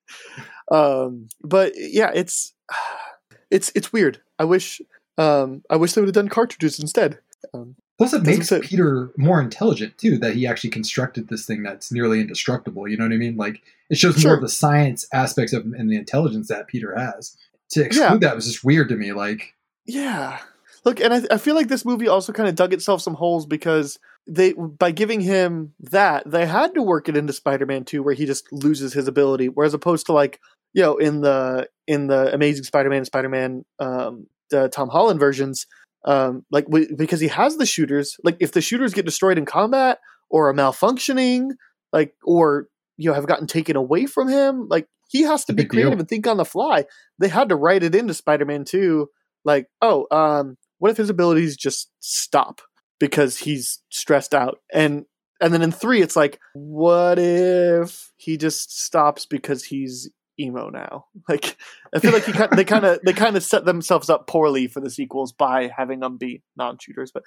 um, 0.70 1.28
but 1.42 1.72
yeah, 1.76 2.10
it's 2.14 2.54
it's 3.50 3.72
it's 3.74 3.92
weird. 3.92 4.20
I 4.38 4.44
wish 4.44 4.80
um, 5.18 5.62
I 5.70 5.76
wish 5.76 5.92
they 5.92 6.00
would 6.00 6.08
have 6.08 6.14
done 6.14 6.28
cartridges 6.28 6.78
instead. 6.78 7.18
Um, 7.54 7.76
Plus, 7.98 8.12
it 8.12 8.24
makes 8.24 8.50
fit. 8.50 8.62
Peter 8.62 9.10
more 9.16 9.40
intelligent 9.40 9.96
too. 9.98 10.18
That 10.18 10.34
he 10.34 10.46
actually 10.46 10.70
constructed 10.70 11.28
this 11.28 11.46
thing 11.46 11.62
that's 11.62 11.90
nearly 11.90 12.20
indestructible. 12.20 12.86
You 12.88 12.96
know 12.96 13.04
what 13.04 13.12
I 13.12 13.16
mean? 13.16 13.36
Like 13.36 13.62
it 13.88 13.96
shows 13.98 14.16
Sure. 14.20 14.30
more 14.30 14.36
of 14.36 14.42
the 14.42 14.48
science 14.48 15.06
aspects 15.12 15.52
of 15.52 15.64
and 15.64 15.90
the 15.90 15.96
intelligence 15.96 16.48
that 16.48 16.66
Peter 16.66 16.94
has. 16.94 17.36
To 17.70 17.82
exclude 17.84 18.04
Yeah. 18.04 18.16
that 18.28 18.34
was 18.36 18.46
just 18.46 18.62
weird 18.64 18.88
to 18.90 18.96
me. 18.96 19.12
Like, 19.12 19.54
Yeah. 19.86 20.38
Look, 20.84 21.00
and 21.00 21.12
I, 21.12 21.22
I 21.32 21.38
feel 21.38 21.54
like 21.56 21.66
this 21.68 21.84
movie 21.84 22.06
also 22.06 22.32
kind 22.32 22.48
of 22.48 22.54
dug 22.54 22.72
itself 22.72 23.00
some 23.02 23.14
holes 23.14 23.44
because 23.46 23.98
they 24.28 24.52
by 24.52 24.90
giving 24.92 25.20
him 25.20 25.72
that 25.80 26.30
they 26.30 26.46
had 26.46 26.74
to 26.74 26.82
work 26.82 27.08
it 27.08 27.16
into 27.16 27.32
Spider-Man 27.32 27.84
2 27.84 28.02
where 28.02 28.14
he 28.14 28.26
just 28.26 28.52
loses 28.52 28.92
his 28.92 29.08
ability 29.08 29.48
whereas 29.48 29.72
opposed 29.74 30.06
to 30.06 30.12
like 30.12 30.38
you 30.74 30.82
know 30.82 30.96
in 30.96 31.20
the 31.22 31.68
in 31.86 32.08
the 32.08 32.32
Amazing 32.34 32.64
Spider-Man 32.64 33.04
Spider-Man 33.04 33.64
um 33.78 34.26
the 34.50 34.68
Tom 34.68 34.88
Holland 34.88 35.18
versions 35.20 35.66
um 36.06 36.44
like 36.50 36.66
we, 36.68 36.92
because 36.94 37.20
he 37.20 37.28
has 37.28 37.56
the 37.56 37.66
shooters 37.66 38.16
like 38.24 38.36
if 38.40 38.52
the 38.52 38.60
shooters 38.60 38.94
get 38.94 39.04
destroyed 39.04 39.38
in 39.38 39.44
combat 39.44 39.98
or 40.30 40.48
are 40.48 40.54
malfunctioning 40.54 41.50
like 41.92 42.14
or 42.24 42.68
you 42.96 43.10
know 43.10 43.14
have 43.14 43.26
gotten 43.26 43.46
taken 43.46 43.76
away 43.76 44.06
from 44.06 44.28
him 44.28 44.66
like 44.68 44.86
he 45.08 45.22
has 45.22 45.44
to 45.44 45.52
be 45.52 45.62
big 45.62 45.70
deal. 45.70 45.82
creative 45.82 45.98
and 45.98 46.08
think 46.08 46.26
on 46.26 46.36
the 46.36 46.44
fly 46.44 46.84
they 47.18 47.28
had 47.28 47.48
to 47.48 47.56
write 47.56 47.82
it 47.82 47.94
into 47.94 48.14
Spider-Man 48.14 48.64
2 48.64 49.08
like 49.44 49.66
oh 49.82 50.06
um 50.10 50.56
what 50.78 50.90
if 50.90 50.96
his 50.96 51.10
abilities 51.10 51.56
just 51.56 51.90
stop 52.00 52.60
because 52.98 53.38
he's 53.38 53.82
stressed 53.90 54.34
out 54.34 54.58
and 54.72 55.04
and 55.40 55.52
then 55.52 55.62
in 55.62 55.72
3 55.72 56.00
it's 56.02 56.16
like 56.16 56.38
what 56.54 57.18
if 57.18 58.12
he 58.16 58.36
just 58.36 58.78
stops 58.78 59.26
because 59.26 59.64
he's 59.64 60.10
emo 60.38 60.68
now 60.68 61.06
like 61.28 61.56
i 61.94 61.98
feel 61.98 62.12
like 62.12 62.24
he 62.24 62.32
kind 62.32 62.50
they 62.52 62.64
kind 62.74 62.84
of 62.84 62.98
they 63.04 63.12
kind 63.12 63.36
of 63.36 63.42
set 63.42 63.64
themselves 63.64 64.10
up 64.10 64.26
poorly 64.26 64.66
for 64.66 64.80
the 64.80 64.90
sequels 64.90 65.32
by 65.32 65.70
having 65.76 66.00
them 66.00 66.16
be 66.18 66.42
non-shooters 66.56 67.10
but 67.12 67.22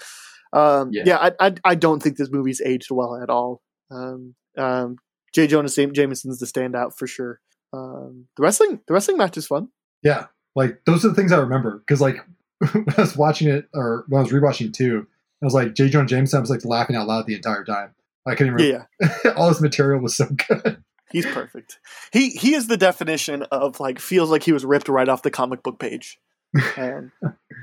um 0.53 0.89
yeah, 0.91 1.03
Yeah. 1.05 1.17
I, 1.39 1.47
I 1.47 1.53
i 1.65 1.75
don't 1.75 2.01
think 2.03 2.17
this 2.17 2.31
movie's 2.31 2.61
aged 2.61 2.91
well 2.91 3.19
at 3.21 3.29
all 3.29 3.61
um 3.91 4.35
um 4.57 4.97
J. 5.33 5.45
Jonah 5.45 5.69
Sam- 5.69 5.93
Jameson's 5.93 6.39
the 6.39 6.47
standout 6.47 6.97
for 6.97 7.05
sure. 7.05 7.39
Um, 7.71 8.25
the 8.35 8.41
wrestling, 8.41 8.79
the 8.87 8.95
wrestling 8.95 9.17
match 9.17 9.37
is 9.37 9.45
fun. 9.45 9.67
yeah, 10.01 10.25
like 10.55 10.79
those 10.87 11.05
are 11.05 11.09
the 11.09 11.13
things 11.13 11.31
I 11.31 11.37
remember 11.37 11.83
because 11.85 12.01
like 12.01 12.17
when 12.73 12.85
I 12.97 13.01
was 13.01 13.15
watching 13.15 13.47
it 13.47 13.69
or 13.75 14.05
when 14.09 14.21
I 14.21 14.23
was 14.23 14.31
rewatching 14.33 14.73
too, 14.73 15.05
I 15.43 15.45
was 15.45 15.53
like 15.53 15.75
J. 15.75 15.87
Jonah 15.89 16.07
Jameson. 16.07 16.37
I 16.37 16.41
was 16.41 16.49
like 16.49 16.65
laughing 16.65 16.95
out 16.95 17.05
loud 17.07 17.27
the 17.27 17.35
entire 17.35 17.63
time. 17.63 17.93
I 18.25 18.33
couldn't 18.33 18.55
remember. 18.55 18.87
Yeah, 19.23 19.31
all 19.37 19.49
his 19.49 19.61
material 19.61 20.01
was 20.01 20.17
so 20.17 20.25
good. 20.47 20.83
He's 21.11 21.25
perfect. 21.25 21.79
He 22.11 22.29
he 22.29 22.55
is 22.55 22.67
the 22.67 22.77
definition 22.77 23.43
of 23.51 23.79
like 23.79 23.99
feels 23.99 24.29
like 24.29 24.43
he 24.43 24.51
was 24.51 24.65
ripped 24.65 24.89
right 24.89 25.09
off 25.09 25.23
the 25.23 25.31
comic 25.31 25.63
book 25.63 25.79
page. 25.79 26.19
And 26.77 27.11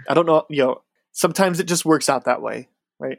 I 0.09 0.14
don't 0.14 0.26
know, 0.26 0.47
you 0.49 0.62
know, 0.62 0.82
sometimes 1.12 1.61
it 1.61 1.64
just 1.64 1.84
works 1.84 2.09
out 2.09 2.26
that 2.26 2.42
way, 2.42 2.68
right? 2.99 3.18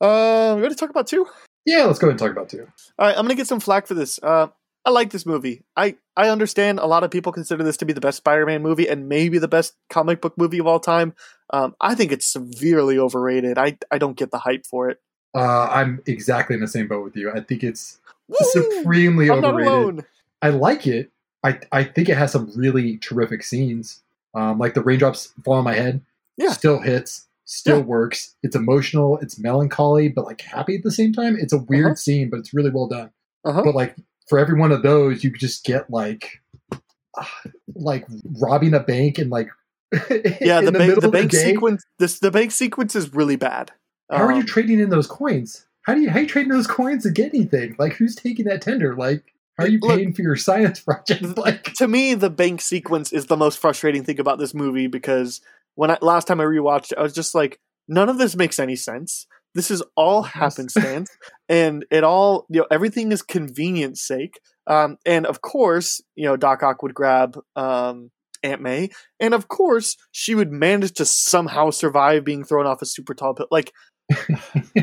Uh, 0.00 0.54
we 0.56 0.62
want 0.62 0.70
to 0.70 0.76
talk 0.76 0.90
about 0.90 1.06
two. 1.06 1.26
Yeah, 1.66 1.84
let's 1.84 1.98
go 1.98 2.06
ahead 2.06 2.12
and 2.12 2.18
talk 2.18 2.30
about 2.30 2.48
two. 2.48 2.66
All 2.98 3.06
right, 3.06 3.16
I'm 3.16 3.24
gonna 3.24 3.34
get 3.34 3.46
some 3.46 3.60
flack 3.60 3.86
for 3.86 3.94
this. 3.94 4.18
Uh, 4.22 4.48
I 4.84 4.90
like 4.90 5.10
this 5.10 5.26
movie. 5.26 5.62
I 5.76 5.96
I 6.16 6.30
understand 6.30 6.78
a 6.78 6.86
lot 6.86 7.04
of 7.04 7.10
people 7.10 7.32
consider 7.32 7.62
this 7.62 7.76
to 7.78 7.84
be 7.84 7.92
the 7.92 8.00
best 8.00 8.16
Spider-Man 8.16 8.62
movie 8.62 8.88
and 8.88 9.08
maybe 9.08 9.38
the 9.38 9.48
best 9.48 9.74
comic 9.90 10.22
book 10.22 10.38
movie 10.38 10.58
of 10.58 10.66
all 10.66 10.80
time. 10.80 11.14
Um, 11.50 11.74
I 11.80 11.94
think 11.94 12.12
it's 12.12 12.26
severely 12.26 12.98
overrated. 12.98 13.58
I 13.58 13.76
I 13.90 13.98
don't 13.98 14.16
get 14.16 14.30
the 14.30 14.38
hype 14.38 14.64
for 14.64 14.88
it. 14.88 14.98
Uh, 15.34 15.68
I'm 15.70 16.00
exactly 16.06 16.54
in 16.54 16.60
the 16.60 16.68
same 16.68 16.88
boat 16.88 17.04
with 17.04 17.14
you. 17.16 17.30
I 17.30 17.40
think 17.40 17.62
it's! 17.62 18.00
Supremely 18.38 19.30
I'm 19.30 19.44
overrated. 19.44 19.72
alone. 19.72 20.04
I 20.42 20.50
like 20.50 20.86
it. 20.86 21.10
I 21.44 21.58
I 21.72 21.84
think 21.84 22.08
it 22.08 22.16
has 22.16 22.32
some 22.32 22.50
really 22.54 22.98
terrific 22.98 23.42
scenes. 23.42 24.02
Um, 24.34 24.58
like 24.58 24.74
the 24.74 24.82
raindrops 24.82 25.32
fall 25.44 25.54
on 25.54 25.64
my 25.64 25.74
head. 25.74 26.02
Yeah. 26.36 26.52
Still 26.52 26.80
hits. 26.80 27.26
Still 27.44 27.78
Yeah. 27.78 27.84
works. 27.84 28.36
It's 28.42 28.54
emotional. 28.54 29.18
It's 29.18 29.38
melancholy, 29.38 30.08
but 30.08 30.24
like 30.24 30.40
happy 30.40 30.76
at 30.76 30.82
the 30.84 30.90
same 30.92 31.12
time. 31.12 31.36
It's 31.38 31.52
a 31.52 31.58
weird 31.58 31.86
Uh-huh. 31.86 31.94
scene, 31.96 32.30
but 32.30 32.38
it's 32.40 32.54
really 32.54 32.70
well 32.70 32.86
done. 32.86 33.10
Uh-huh. 33.44 33.62
But 33.64 33.74
like 33.74 33.96
for 34.28 34.38
every 34.38 34.58
one 34.58 34.70
of 34.70 34.82
those, 34.82 35.24
you 35.24 35.32
just 35.32 35.64
get 35.64 35.90
like 35.90 36.40
uh, 36.72 37.24
like 37.74 38.06
robbing 38.40 38.74
a 38.74 38.80
bank 38.80 39.18
and 39.18 39.30
like 39.30 39.48
yeah, 40.40 40.60
the, 40.60 40.68
in 40.68 40.72
bank 40.74 41.00
the 41.00 41.08
bank 41.10 41.30
day. 41.32 41.38
sequence 41.52 41.82
this 41.98 42.20
the 42.20 42.30
bank 42.30 42.52
sequence 42.52 42.94
is 42.94 43.12
really 43.12 43.34
bad. 43.36 43.72
How 44.08 44.24
are 44.24 44.32
you 44.32 44.40
Um, 44.40 44.46
trading 44.46 44.78
in 44.78 44.90
those 44.90 45.06
coins? 45.08 45.66
How 45.82 45.94
do 45.94 46.00
you 46.00 46.10
how 46.10 46.20
you 46.20 46.26
trading 46.26 46.52
those 46.52 46.66
coins 46.66 47.04
to 47.04 47.10
get 47.10 47.34
anything? 47.34 47.76
Like 47.78 47.94
who's 47.94 48.14
taking 48.14 48.44
that 48.46 48.62
tender? 48.62 48.94
Like 48.94 49.34
how 49.58 49.64
are 49.64 49.68
you 49.68 49.78
Look- 49.80 49.96
paying 49.98 50.12
for 50.12 50.22
your 50.22 50.36
science 50.36 50.80
project? 50.84 51.36
Like 51.38 51.64
to 51.74 51.88
me, 51.88 52.14
the 52.14 52.30
bank 52.30 52.60
sequence 52.60 53.12
is 53.12 53.26
the 53.26 53.36
most 53.36 53.58
frustrating 53.58 54.04
thing 54.04 54.20
about 54.20 54.38
this 54.38 54.54
movie 54.54 54.86
because 54.86 55.40
when 55.74 55.90
I 55.90 55.98
last 56.02 56.26
time 56.26 56.40
I 56.40 56.44
rewatched 56.44 56.92
it, 56.92 56.98
I 56.98 57.02
was 57.02 57.14
just 57.14 57.34
like, 57.34 57.60
none 57.88 58.08
of 58.08 58.18
this 58.18 58.36
makes 58.36 58.58
any 58.58 58.76
sense. 58.76 59.26
This 59.54 59.70
is 59.70 59.82
all 59.96 60.22
happenstance, 60.22 61.10
and 61.48 61.84
it 61.90 62.04
all 62.04 62.46
you 62.48 62.60
know 62.60 62.66
everything 62.70 63.10
is 63.10 63.22
convenience 63.22 64.00
sake. 64.00 64.38
Um, 64.66 64.96
and 65.04 65.26
of 65.26 65.40
course, 65.40 66.00
you 66.14 66.24
know 66.26 66.36
Doc 66.36 66.62
Ock 66.62 66.82
would 66.82 66.94
grab 66.94 67.36
um, 67.56 68.10
Aunt 68.44 68.60
May, 68.62 68.90
and 69.18 69.34
of 69.34 69.48
course 69.48 69.96
she 70.12 70.36
would 70.36 70.52
manage 70.52 70.92
to 70.92 71.04
somehow 71.04 71.70
survive 71.70 72.24
being 72.24 72.44
thrown 72.44 72.66
off 72.66 72.80
a 72.80 72.86
super 72.86 73.12
tall 73.12 73.34
pit, 73.34 73.48
like 73.50 73.72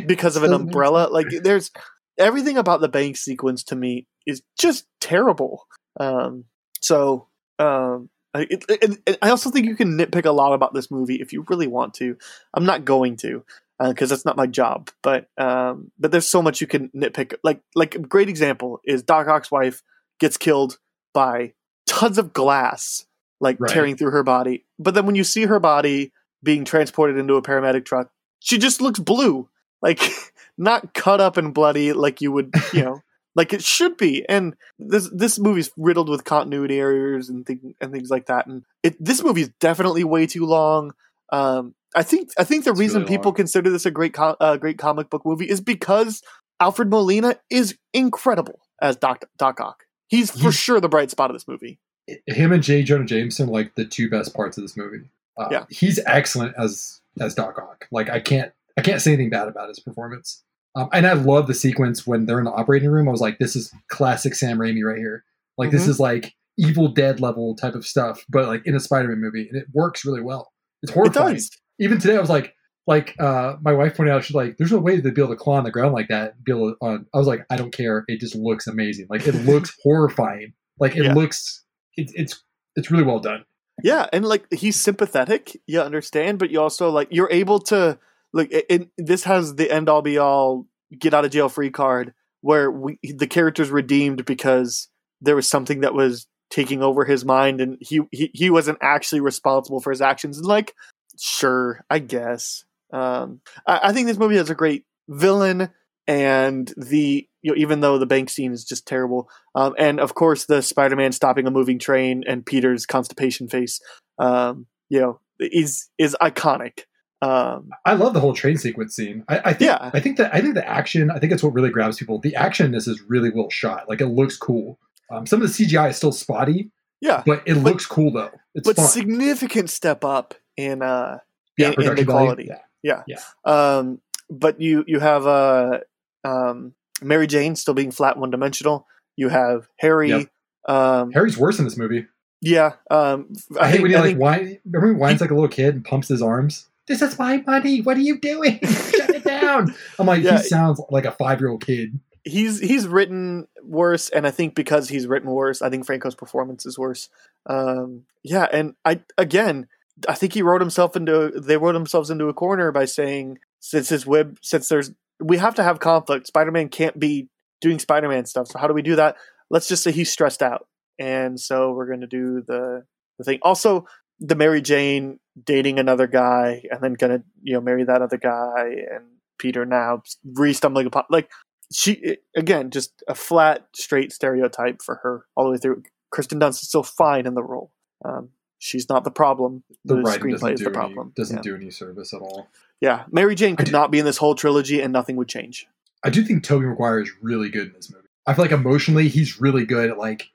because 0.05 0.35
of 0.35 0.43
an 0.43 0.53
umbrella. 0.53 1.07
Like 1.11 1.27
there's 1.43 1.71
everything 2.17 2.57
about 2.57 2.81
the 2.81 2.89
bank 2.89 3.17
sequence 3.17 3.63
to 3.65 3.75
me 3.75 4.07
is 4.25 4.41
just 4.59 4.85
terrible. 4.99 5.67
Um, 5.99 6.45
so 6.81 7.27
um, 7.59 8.09
I- 8.33 8.47
it, 8.49 8.65
it, 8.69 9.17
I 9.21 9.29
also 9.29 9.49
think 9.49 9.65
you 9.65 9.75
can 9.75 9.97
nitpick 9.97 10.25
a 10.25 10.31
lot 10.31 10.53
about 10.53 10.73
this 10.73 10.91
movie 10.91 11.15
if 11.15 11.33
you 11.33 11.45
really 11.49 11.67
want 11.67 11.93
to. 11.95 12.17
I'm 12.53 12.65
not 12.65 12.85
going 12.85 13.17
to 13.17 13.43
because 13.79 14.09
that's 14.09 14.25
not 14.25 14.37
my 14.37 14.47
job. 14.47 14.89
But 15.03 15.27
um, 15.37 15.91
but 15.99 16.11
there's 16.11 16.27
so 16.27 16.41
much 16.41 16.61
you 16.61 16.67
can 16.67 16.89
nitpick. 16.89 17.35
Like 17.43 17.61
like 17.75 17.95
a 17.95 17.99
great 17.99 18.29
example 18.29 18.79
is 18.83 19.03
Doc 19.03 19.27
Ock's 19.27 19.51
wife 19.51 19.81
gets 20.19 20.37
killed 20.37 20.77
by 21.13 21.53
tons 21.85 22.17
of 22.17 22.33
glass 22.33 23.05
like 23.39 23.57
Right. 23.59 23.69
tearing 23.71 23.95
through 23.95 24.11
her 24.11 24.23
body. 24.23 24.65
But 24.79 24.95
then 24.95 25.05
when 25.05 25.13
you 25.15 25.23
see 25.23 25.45
her 25.45 25.59
body 25.59 26.11
being 26.43 26.65
transported 26.65 27.17
into 27.17 27.35
a 27.35 27.41
paramedic 27.41 27.85
truck, 27.85 28.09
she 28.39 28.57
just 28.57 28.81
looks 28.81 28.99
blue, 28.99 29.49
like 29.81 30.01
not 30.57 30.93
cut 30.93 31.21
up 31.21 31.37
and 31.37 31.53
bloody 31.53 31.93
like 31.93 32.21
you 32.21 32.31
would, 32.31 32.53
you 32.73 32.83
know, 32.83 33.01
like 33.35 33.53
it 33.53 33.63
should 33.63 33.97
be. 33.97 34.25
And 34.27 34.55
this 34.79 35.09
this 35.13 35.37
movie's 35.39 35.71
riddled 35.77 36.09
with 36.09 36.23
continuity 36.23 36.79
errors 36.79 37.29
and 37.29 37.45
thing, 37.45 37.75
and 37.81 37.91
things 37.91 38.09
like 38.09 38.27
that. 38.27 38.47
And 38.47 38.63
it 38.83 38.95
this 39.03 39.23
movie 39.23 39.41
is 39.41 39.49
definitely 39.59 40.03
way 40.03 40.25
too 40.27 40.45
long. 40.45 40.93
Um, 41.31 41.75
I 41.95 42.03
think 42.03 42.29
I 42.37 42.43
think 42.43 42.63
the 42.63 42.71
It's 42.71 42.79
reason 42.79 43.01
really 43.03 43.15
people 43.17 43.31
long. 43.31 43.35
consider 43.35 43.69
this 43.69 43.85
a 43.85 43.91
great 43.91 44.13
co- 44.13 44.37
uh, 44.39 44.57
great 44.57 44.77
comic 44.77 45.09
book 45.09 45.25
movie 45.25 45.49
is 45.49 45.61
because 45.61 46.21
Alfred 46.59 46.89
Molina 46.89 47.35
is 47.49 47.77
incredible 47.93 48.59
as 48.81 48.95
Doc 48.95 49.23
Doc 49.37 49.59
Ock. 49.59 49.83
He's 50.07 50.31
for 50.31 50.37
He's- 50.39 50.55
sure 50.55 50.79
the 50.79 50.89
bright 50.89 51.11
spot 51.11 51.29
of 51.29 51.35
this 51.35 51.47
movie. 51.47 51.79
him 52.25 52.53
and 52.53 52.63
J. 52.63 52.83
Jonah 52.83 53.03
Jameson 53.05 53.49
like 53.49 53.75
the 53.75 53.83
two 53.83 54.09
best 54.09 54.33
parts 54.33 54.57
of 54.57 54.63
this 54.63 54.77
movie. 54.77 55.09
Uh, 55.37 55.47
Yeah. 55.51 55.65
he's 55.69 55.99
excellent 56.05 56.55
as 56.57 57.01
as 57.21 57.35
Doc 57.35 57.57
Ock. 57.59 57.87
Like 57.91 58.09
I 58.09 58.19
can't 58.19 58.51
I 58.77 58.81
can't 58.81 59.01
say 59.01 59.11
anything 59.13 59.29
bad 59.29 59.47
about 59.47 59.69
his 59.69 59.79
performance. 59.79 60.43
Um, 60.75 60.89
and 60.93 61.07
I 61.07 61.13
love 61.13 61.47
the 61.47 61.53
sequence 61.55 62.05
when 62.05 62.25
they're 62.25 62.37
in 62.39 62.45
the 62.45 62.51
operating 62.51 62.89
room. 62.91 63.07
I 63.07 63.11
was 63.11 63.21
like, 63.21 63.39
this 63.39 63.55
is 63.55 63.73
classic 63.89 64.35
Sam 64.35 64.57
Raimi 64.59 64.83
right 64.83 64.97
here. 64.97 65.23
Like 65.57 65.71
this 65.71 65.85
Mhm. 65.85 65.89
is 65.89 65.99
like 65.99 66.33
Evil 66.59 66.89
Dead 66.89 67.19
level 67.19 67.55
type 67.55 67.73
of 67.75 67.85
stuff, 67.85 68.23
but 68.29 68.47
like 68.47 68.61
in 68.65 68.75
a 68.75 68.79
Spider-Man 68.79 69.19
movie, 69.19 69.47
and 69.47 69.59
it 69.59 69.67
works 69.73 70.05
really 70.05 70.21
well. 70.21 70.51
It's 70.83 70.91
It 70.91 70.95
horrifying. 70.95 71.35
does. 71.35 71.49
Even 71.79 71.99
today, 71.99 72.15
I 72.15 72.19
was 72.21 72.29
like, 72.29 72.53
like 72.85 73.15
uh, 73.19 73.55
my 73.61 73.73
wife 73.73 73.97
pointed 73.97 74.13
out, 74.13 74.23
she's 74.23 74.35
like, 74.35 74.57
"There's 74.57 74.71
no 74.71 74.77
way 74.79 74.99
to 75.01 75.11
be 75.11 75.21
able 75.21 75.33
to 75.33 75.37
claw 75.39 75.55
on 75.55 75.63
the 75.63 75.71
ground 75.71 75.93
like 75.93 76.07
that." 76.09 76.43
Be 76.43 76.51
able 76.51 76.71
to, 76.71 76.77
on. 76.81 77.05
I 77.13 77.17
was 77.17 77.27
like, 77.27 77.45
I 77.49 77.57
don't 77.57 77.73
care. 77.73 78.05
It 78.07 78.19
just 78.19 78.35
looks 78.35 78.65
amazing. 78.67 79.07
Like 79.09 79.27
it 79.27 79.33
looks 79.35 79.75
horrifying. 79.83 80.53
Like 80.79 80.95
it 80.95 81.03
Yeah. 81.05 81.13
looks. 81.13 81.63
It's 81.95 82.13
it's 82.15 82.43
it's 82.75 82.91
really 82.91 83.03
well 83.03 83.19
done. 83.19 83.43
Yeah, 83.83 84.07
and 84.11 84.25
like 84.25 84.51
he's 84.51 84.79
sympathetic, 84.81 85.59
you 85.67 85.81
understand, 85.81 86.39
but 86.39 86.49
you 86.49 86.61
also 86.61 86.89
like 86.89 87.09
you're 87.11 87.31
able 87.31 87.59
to 87.59 87.99
like 88.33 88.51
it, 88.51 88.65
it, 88.69 88.89
this 88.97 89.23
has 89.25 89.55
the 89.55 89.69
end 89.69 89.89
all 89.89 90.01
be 90.01 90.17
all 90.17 90.65
get 90.97 91.13
out 91.13 91.25
of 91.25 91.31
jail 91.31 91.49
free 91.49 91.69
card 91.69 92.13
where 92.41 92.71
we 92.71 92.97
the 93.03 93.27
character's 93.27 93.69
redeemed 93.69 94.25
because 94.25 94.89
there 95.21 95.35
was 95.35 95.47
something 95.47 95.81
that 95.81 95.93
was 95.93 96.27
taking 96.49 96.81
over 96.81 97.05
his 97.05 97.25
mind 97.25 97.61
and 97.61 97.77
he 97.81 98.01
he, 98.11 98.31
he 98.33 98.49
wasn't 98.49 98.77
actually 98.81 99.21
responsible 99.21 99.79
for 99.79 99.91
his 99.91 100.01
actions. 100.01 100.37
And 100.37 100.47
like, 100.47 100.73
sure, 101.19 101.81
I 101.89 101.99
guess. 101.99 102.63
Um, 102.91 103.41
I, 103.65 103.79
I 103.83 103.93
think 103.93 104.07
this 104.07 104.17
movie 104.17 104.37
has 104.37 104.49
a 104.49 104.55
great 104.55 104.85
villain 105.07 105.69
and 106.07 106.73
the 106.77 107.27
you 107.41 107.51
know 107.51 107.57
even 107.57 107.81
though 107.81 107.97
the 107.97 108.05
bank 108.05 108.29
scene 108.29 108.51
is 108.53 108.63
just 108.63 108.87
terrible 108.87 109.29
um, 109.55 109.73
and 109.77 109.99
of 109.99 110.15
course 110.15 110.45
the 110.45 110.61
spider-man 110.61 111.11
stopping 111.11 111.45
a 111.47 111.51
moving 111.51 111.77
train 111.79 112.23
and 112.27 112.45
peter's 112.45 112.85
constipation 112.85 113.47
face 113.47 113.79
um, 114.19 114.65
you 114.89 114.99
know 114.99 115.19
is 115.39 115.89
is 115.97 116.15
iconic 116.21 116.81
um, 117.19 117.69
I 117.83 117.93
love 117.95 118.13
the 118.13 118.19
whole 118.19 118.35
train 118.35 118.59
sequence 118.59 118.95
scene. 118.95 119.23
I, 119.27 119.39
I 119.45 119.53
think 119.53 119.71
Yeah. 119.71 119.89
I 119.91 119.99
think 119.99 120.17
that 120.17 120.35
I 120.35 120.39
think 120.39 120.53
the 120.53 120.67
action. 120.69 121.09
I 121.09 121.17
think 121.17 121.33
it's 121.33 121.41
what 121.41 121.51
really 121.51 121.71
grabs 121.71 121.97
people. 121.97 122.19
The 122.19 122.35
action 122.35 122.67
in 122.67 122.73
this 122.73 122.87
is 122.87 123.01
really 123.07 123.31
well 123.31 123.49
shot. 123.49 123.89
Like 123.89 124.01
it 124.01 124.05
looks 124.09 124.37
cool. 124.37 124.77
Um, 125.11 125.25
some 125.25 125.41
of 125.41 125.47
the 125.47 125.65
CGI 125.65 125.89
is 125.89 125.97
still 125.97 126.11
spotty, 126.11 126.69
yeah 127.01 127.23
but 127.25 127.41
it 127.47 127.55
looks 127.55 127.87
cool 127.87 128.11
though. 128.11 128.29
It's 128.53 128.67
but 128.67 128.75
fun. 128.75 128.85
significant 128.85 129.71
step 129.71 130.05
up 130.05 130.35
in 130.57 130.83
uh 130.83 131.17
yeah, 131.57 131.69
in- 131.69 131.73
in 131.81 131.95
the 131.95 132.03
value. 132.03 132.05
quality. 132.05 132.49
Yeah. 132.83 133.01
yeah 133.07 133.17
um 133.45 133.99
but 134.29 134.61
you 134.61 134.83
you 134.85 134.99
have 134.99 135.25
uh 135.25 135.79
um 136.27 136.73
mary 137.01 137.27
jane 137.27 137.55
still 137.55 137.73
being 137.73 137.91
flat 137.91 138.17
one 138.17 138.29
dimensional 138.31 138.85
you 139.15 139.29
have 139.29 139.67
harry 139.77 140.09
Yep. 140.09 140.27
um 140.67 141.11
Harry's 141.11 141.37
worse 141.37 141.59
in 141.59 141.65
this 141.65 141.77
movie. 141.77 142.05
yeah 142.41 142.73
um 142.91 143.29
I, 143.59 143.69
hate 143.71 143.81
when 143.81 143.91
he 143.91 143.95
I 143.95 143.99
like 143.99 144.07
think- 144.09 144.19
whine. 144.19 144.59
Remember 144.65 144.87
he 144.93 144.99
whines 144.99 145.21
like 145.21 145.31
a 145.31 145.33
little 145.33 145.47
kid 145.49 145.75
and 145.75 145.85
pumps 145.85 146.07
his 146.09 146.21
arms. 146.21 146.67
This 146.87 147.01
is 147.01 147.17
my 147.19 147.43
money. 147.45 147.81
What 147.81 147.97
are 147.97 148.01
you 148.01 148.17
doing? 148.19 148.59
Shut 148.63 149.09
it 149.09 149.23
down. 149.25 149.73
I'm 149.99 150.05
like, 150.07 150.23
Yeah. 150.23 150.37
he 150.37 150.43
sounds 150.47 150.79
like 150.89 151.03
a 151.05 151.11
five 151.11 151.39
year 151.41 151.49
old 151.49 151.65
kid. 151.65 151.99
he's 152.23 152.59
he's 152.59 152.87
written 152.87 153.47
worse 153.63 154.09
and 154.09 154.25
i 154.27 154.31
think 154.31 154.55
because 154.55 154.87
he's 154.89 155.07
written 155.07 155.29
worse 155.29 155.61
i 155.61 155.69
think 155.69 155.85
franco's 155.85 156.15
performance 156.15 156.65
is 156.65 156.77
worse 156.79 157.09
um 157.47 158.03
yeah 158.23 158.47
and 158.51 158.73
i 158.85 158.99
again 159.17 159.67
i 160.09 160.13
think 160.13 160.31
he 160.33 160.41
wrote 160.41 160.61
himself 160.61 160.95
into 160.95 161.31
they 161.35 161.57
wrote 161.57 161.73
themselves 161.73 162.09
into 162.09 162.27
a 162.29 162.33
corner 162.33 162.71
by 162.71 162.85
saying 162.85 163.37
since 163.59 163.89
his 163.89 164.05
web 164.05 164.37
since 164.41 164.67
there's 164.69 164.91
we 165.19 165.37
have 165.37 165.55
to 165.55 165.63
have 165.63 165.79
conflict. 165.79 166.27
Spider-man 166.27 166.69
can't 166.69 166.99
be 166.99 167.29
doing 167.61 167.79
spider-man 167.79 168.25
stuff 168.25 168.47
so 168.47 168.59
how 168.59 168.67
do 168.67 168.73
we 168.73 168.81
do 168.81 168.95
that? 168.95 169.15
Let's 169.49 169.67
just 169.67 169.83
say 169.83 169.91
he's 169.91 170.11
stressed 170.11 170.41
out 170.41 170.67
and 170.99 171.39
so 171.39 171.71
we're 171.71 171.87
going 171.87 172.01
to 172.01 172.07
do 172.07 172.43
the 172.47 172.83
the 173.17 173.23
thing. 173.23 173.39
Also 173.41 173.85
the 174.19 174.35
mary 174.35 174.61
jane 174.61 175.19
dating 175.43 175.77
another 175.77 176.07
guy 176.07 176.63
and 176.71 176.81
then 176.81 176.93
gonna 176.93 177.21
you 177.43 177.53
know 177.53 177.61
marry 177.61 177.83
that 177.83 178.01
other 178.01 178.17
guy 178.17 178.65
and 178.91 179.05
peter 179.37 179.63
now 179.63 180.01
re-stumbling 180.25 180.87
upon 180.87 181.03
like 181.11 181.29
she 181.71 182.17
again 182.35 182.69
just 182.71 183.03
a 183.07 183.15
flat 183.15 183.67
straight 183.75 184.11
stereotype 184.11 184.81
for 184.81 184.95
her 185.03 185.25
all 185.35 185.45
the 185.45 185.51
way 185.51 185.57
through. 185.57 185.83
Kristen 186.11 186.39
dunst 186.39 186.61
is 186.61 186.69
still 186.69 186.83
fine 186.83 187.25
in 187.25 187.33
the 187.33 187.43
role. 187.43 187.71
Um, 188.05 188.29
she's 188.59 188.87
not 188.87 189.03
the 189.03 189.11
problem. 189.11 189.63
The, 189.83 189.95
the, 189.95 190.01
screenplay 190.01 190.31
doesn't 190.31 190.53
is 190.53 190.59
the 190.61 190.65
any, 190.67 190.73
problem. 190.73 191.13
doesn't 191.15 191.37
yeah. 191.37 191.41
do 191.41 191.55
any 191.55 191.69
service 191.69 192.13
at 192.13 192.21
all. 192.21 192.47
Yeah 192.81 193.05
mary 193.11 193.35
jane 193.35 193.55
could 193.55 193.71
not 193.71 193.91
be 193.91 193.99
in 193.99 194.05
this 194.05 194.17
whole 194.17 194.35
trilogy 194.35 194.81
and 194.81 194.91
nothing 194.93 195.15
would 195.17 195.27
change 195.29 195.67
I 196.03 196.09
do 196.11 196.23
think 196.23 196.43
Tobey 196.43 196.65
Maguire 196.67 196.99
is 197.01 197.11
really 197.23 197.49
good 197.49 197.67
in 197.69 197.73
this 197.73 197.91
movie. 197.91 198.05
I 198.27 198.33
feel 198.35 198.45
like 198.45 198.51
emotionally 198.51 199.07
he's 199.07 199.41
really 199.41 199.65
good 199.65 199.89
at 199.89 199.97
like 199.97 200.29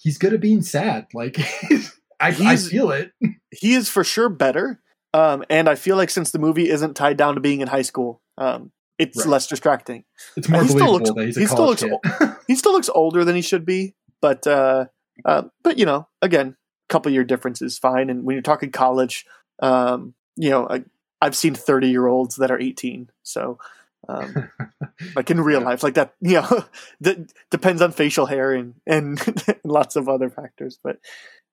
he's 0.00 0.18
good 0.18 0.34
at 0.34 0.40
being 0.40 0.60
sad. 0.60 1.06
Like 1.14 1.38
I, 2.20 2.34
I 2.40 2.56
feel 2.56 2.90
it. 2.90 3.12
he 3.52 3.74
is 3.74 3.88
for 3.88 4.02
sure 4.02 4.28
better 4.28 4.80
um, 5.14 5.44
and 5.48 5.68
i 5.68 5.74
feel 5.76 5.96
like 5.96 6.10
since 6.10 6.32
the 6.32 6.38
movie 6.38 6.68
isn't 6.68 6.94
tied 6.94 7.16
down 7.16 7.34
to 7.36 7.40
being 7.40 7.60
in 7.60 7.68
high 7.68 7.82
school 7.82 8.20
um, 8.38 8.72
it's 8.98 9.18
Right. 9.18 9.26
less 9.28 9.46
distracting 9.46 10.04
It's 10.36 10.48
more 10.48 10.62
He 10.62 10.68
still 10.68 10.78
believable 10.98 11.14
looks- 11.14 11.16
that 11.16 11.26
he's 11.26 11.36
a 11.36 11.40
he 11.40 11.46
still 11.46 11.66
looks 11.66 11.84
he 12.48 12.54
still 12.56 12.72
looks 12.72 12.88
older 12.92 13.24
than 13.24 13.36
he 13.36 13.42
should 13.42 13.64
be, 13.64 13.94
but 14.20 14.46
uh, 14.46 14.86
uh, 15.24 15.42
but 15.62 15.78
you 15.78 15.86
know, 15.86 16.08
again, 16.22 16.56
couple 16.88 17.12
year 17.12 17.24
difference 17.24 17.62
is 17.62 17.78
fine. 17.78 18.10
And 18.10 18.24
when 18.24 18.34
you're 18.34 18.42
talking 18.42 18.70
college, 18.72 19.24
um, 19.60 20.14
you 20.36 20.50
know, 20.50 20.66
I, 20.68 20.84
I've 21.20 21.36
seen 21.36 21.54
30 21.54 21.88
year 21.88 22.06
olds 22.06 22.36
that 22.36 22.50
are 22.50 22.60
18, 22.60 23.10
so 23.22 23.58
um, 24.08 24.50
like 25.16 25.30
in 25.30 25.40
real 25.40 25.60
Yeah. 25.60 25.66
life, 25.66 25.82
like 25.82 25.94
that, 25.94 26.14
you 26.20 26.34
know, 26.34 26.64
that 27.00 27.32
depends 27.50 27.82
on 27.82 27.92
facial 27.92 28.26
hair 28.26 28.52
and 28.52 28.74
and 28.86 29.20
lots 29.64 29.96
of 29.96 30.08
other 30.08 30.30
factors. 30.30 30.78
But 30.82 30.98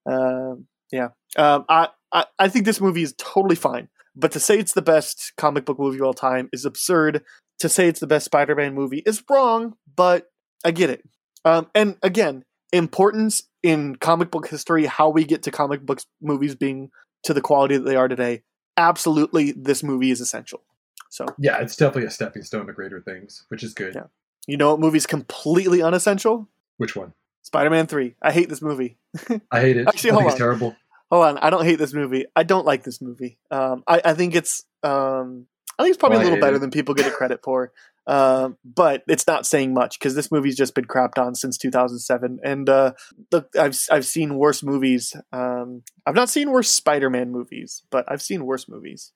um, 0.05 0.68
yeah, 0.91 1.09
um, 1.38 1.66
I, 1.70 1.89
I 2.13 2.26
I 2.39 2.47
think 2.49 2.66
this 2.66 2.82
movie 2.82 3.03
is 3.03 3.13
totally 3.18 3.55
fine. 3.55 3.89
But 4.16 4.32
to 4.34 4.39
say 4.39 4.57
it's 4.57 4.74
the 4.74 4.82
best 4.82 5.34
comic 5.38 5.66
book 5.66 5.78
movie 5.80 5.97
of 5.97 6.03
all 6.03 6.13
time 6.13 6.49
is 6.53 6.63
absurd. 6.66 7.24
To 7.59 7.70
say 7.70 7.88
it's 7.88 7.99
the 7.99 8.07
best 8.07 8.26
Spider-Man 8.26 8.74
movie 8.74 9.01
is 9.05 9.24
wrong, 9.30 9.76
but 9.95 10.30
I 10.63 10.72
get 10.72 10.89
it. 10.89 11.03
Um, 11.43 11.68
and 11.76 11.97
again, 12.03 12.43
importance 12.74 13.43
in 13.63 13.95
comic 13.95 14.32
book 14.32 14.47
history, 14.47 14.86
how 14.86 15.09
we 15.09 15.24
get 15.26 15.43
to 15.43 15.51
comic 15.51 15.86
books 15.86 16.05
movies 16.22 16.55
being 16.55 16.91
to 17.24 17.34
the 17.34 17.41
quality 17.41 17.78
that 17.78 17.84
they 17.84 17.95
are 17.95 18.07
today. 18.07 18.43
Absolutely, 18.78 19.51
this 19.51 19.84
movie 19.84 20.11
is 20.11 20.21
essential. 20.21 20.61
So 21.09 21.26
yeah, 21.38 21.59
it's 21.61 21.76
definitely 21.76 22.07
a 22.07 22.11
stepping 22.11 22.43
stone 22.43 22.67
to 22.67 22.73
greater 22.73 23.01
things, 23.01 23.45
which 23.47 23.63
is 23.63 23.73
good. 23.73 23.95
Yeah. 23.95 24.07
you 24.47 24.57
know 24.57 24.71
what 24.71 24.80
movie's 24.80 25.05
completely 25.07 25.82
unessential? 25.82 26.49
Which 26.78 26.95
one? 26.95 27.13
Spider-Man 27.43 27.88
Three. 27.88 28.15
I 28.21 28.32
hate 28.32 28.49
this 28.49 28.61
movie. 28.61 28.97
I 29.51 29.61
hate 29.61 29.78
it. 29.78 29.88
Actually, 29.88 30.11
I 30.11 30.13
hold 30.13 30.23
think 30.23 30.32
it's 30.32 30.41
on. 30.41 30.45
terrible. 30.45 30.76
Hold 31.11 31.26
on, 31.26 31.38
I 31.38 31.49
don't 31.51 31.63
hate 31.63 31.78
this 31.80 31.93
movie. 31.93 32.26
I 32.36 32.43
don't 32.43 32.65
like 32.65 32.84
this 32.84 33.01
movie. 33.01 33.38
Um, 33.51 33.84
I, 33.88 34.01
I 34.03 34.13
think 34.15 34.36
it's 34.36 34.65
um, 34.84 35.45
I 35.78 35.84
think 35.84 35.93
it's 35.93 35.99
probably 35.99 36.17
Well, 36.19 36.28
a 36.28 36.30
little 36.30 36.41
better 36.41 36.59
than 36.59 36.71
people 36.71 36.93
get 36.95 37.05
it 37.07 37.13
credit 37.13 37.41
for. 37.43 37.71
Um, 38.07 38.57
but 38.63 39.03
it's 39.07 39.26
not 39.26 39.45
saying 39.47 39.73
much 39.73 39.97
because 39.99 40.13
this 40.15 40.32
movie's 40.32 40.55
just 40.55 40.76
been 40.76 40.86
crapped 40.86 41.17
on 41.17 41.34
since 41.36 41.57
2007. 41.57 42.39
And 42.43 42.69
uh, 42.69 42.93
look, 43.32 43.49
I've 43.59 43.78
I've 43.91 44.05
seen 44.05 44.36
worse 44.36 44.61
movies. 44.63 45.15
Um, 45.34 45.82
I've 46.05 46.13
not 46.15 46.30
seen 46.30 46.51
worse 46.51 46.69
Spider-Man 46.69 47.32
movies, 47.32 47.82
but 47.89 48.05
I've 48.07 48.21
seen 48.21 48.45
worse 48.45 48.69
movies. 48.69 49.11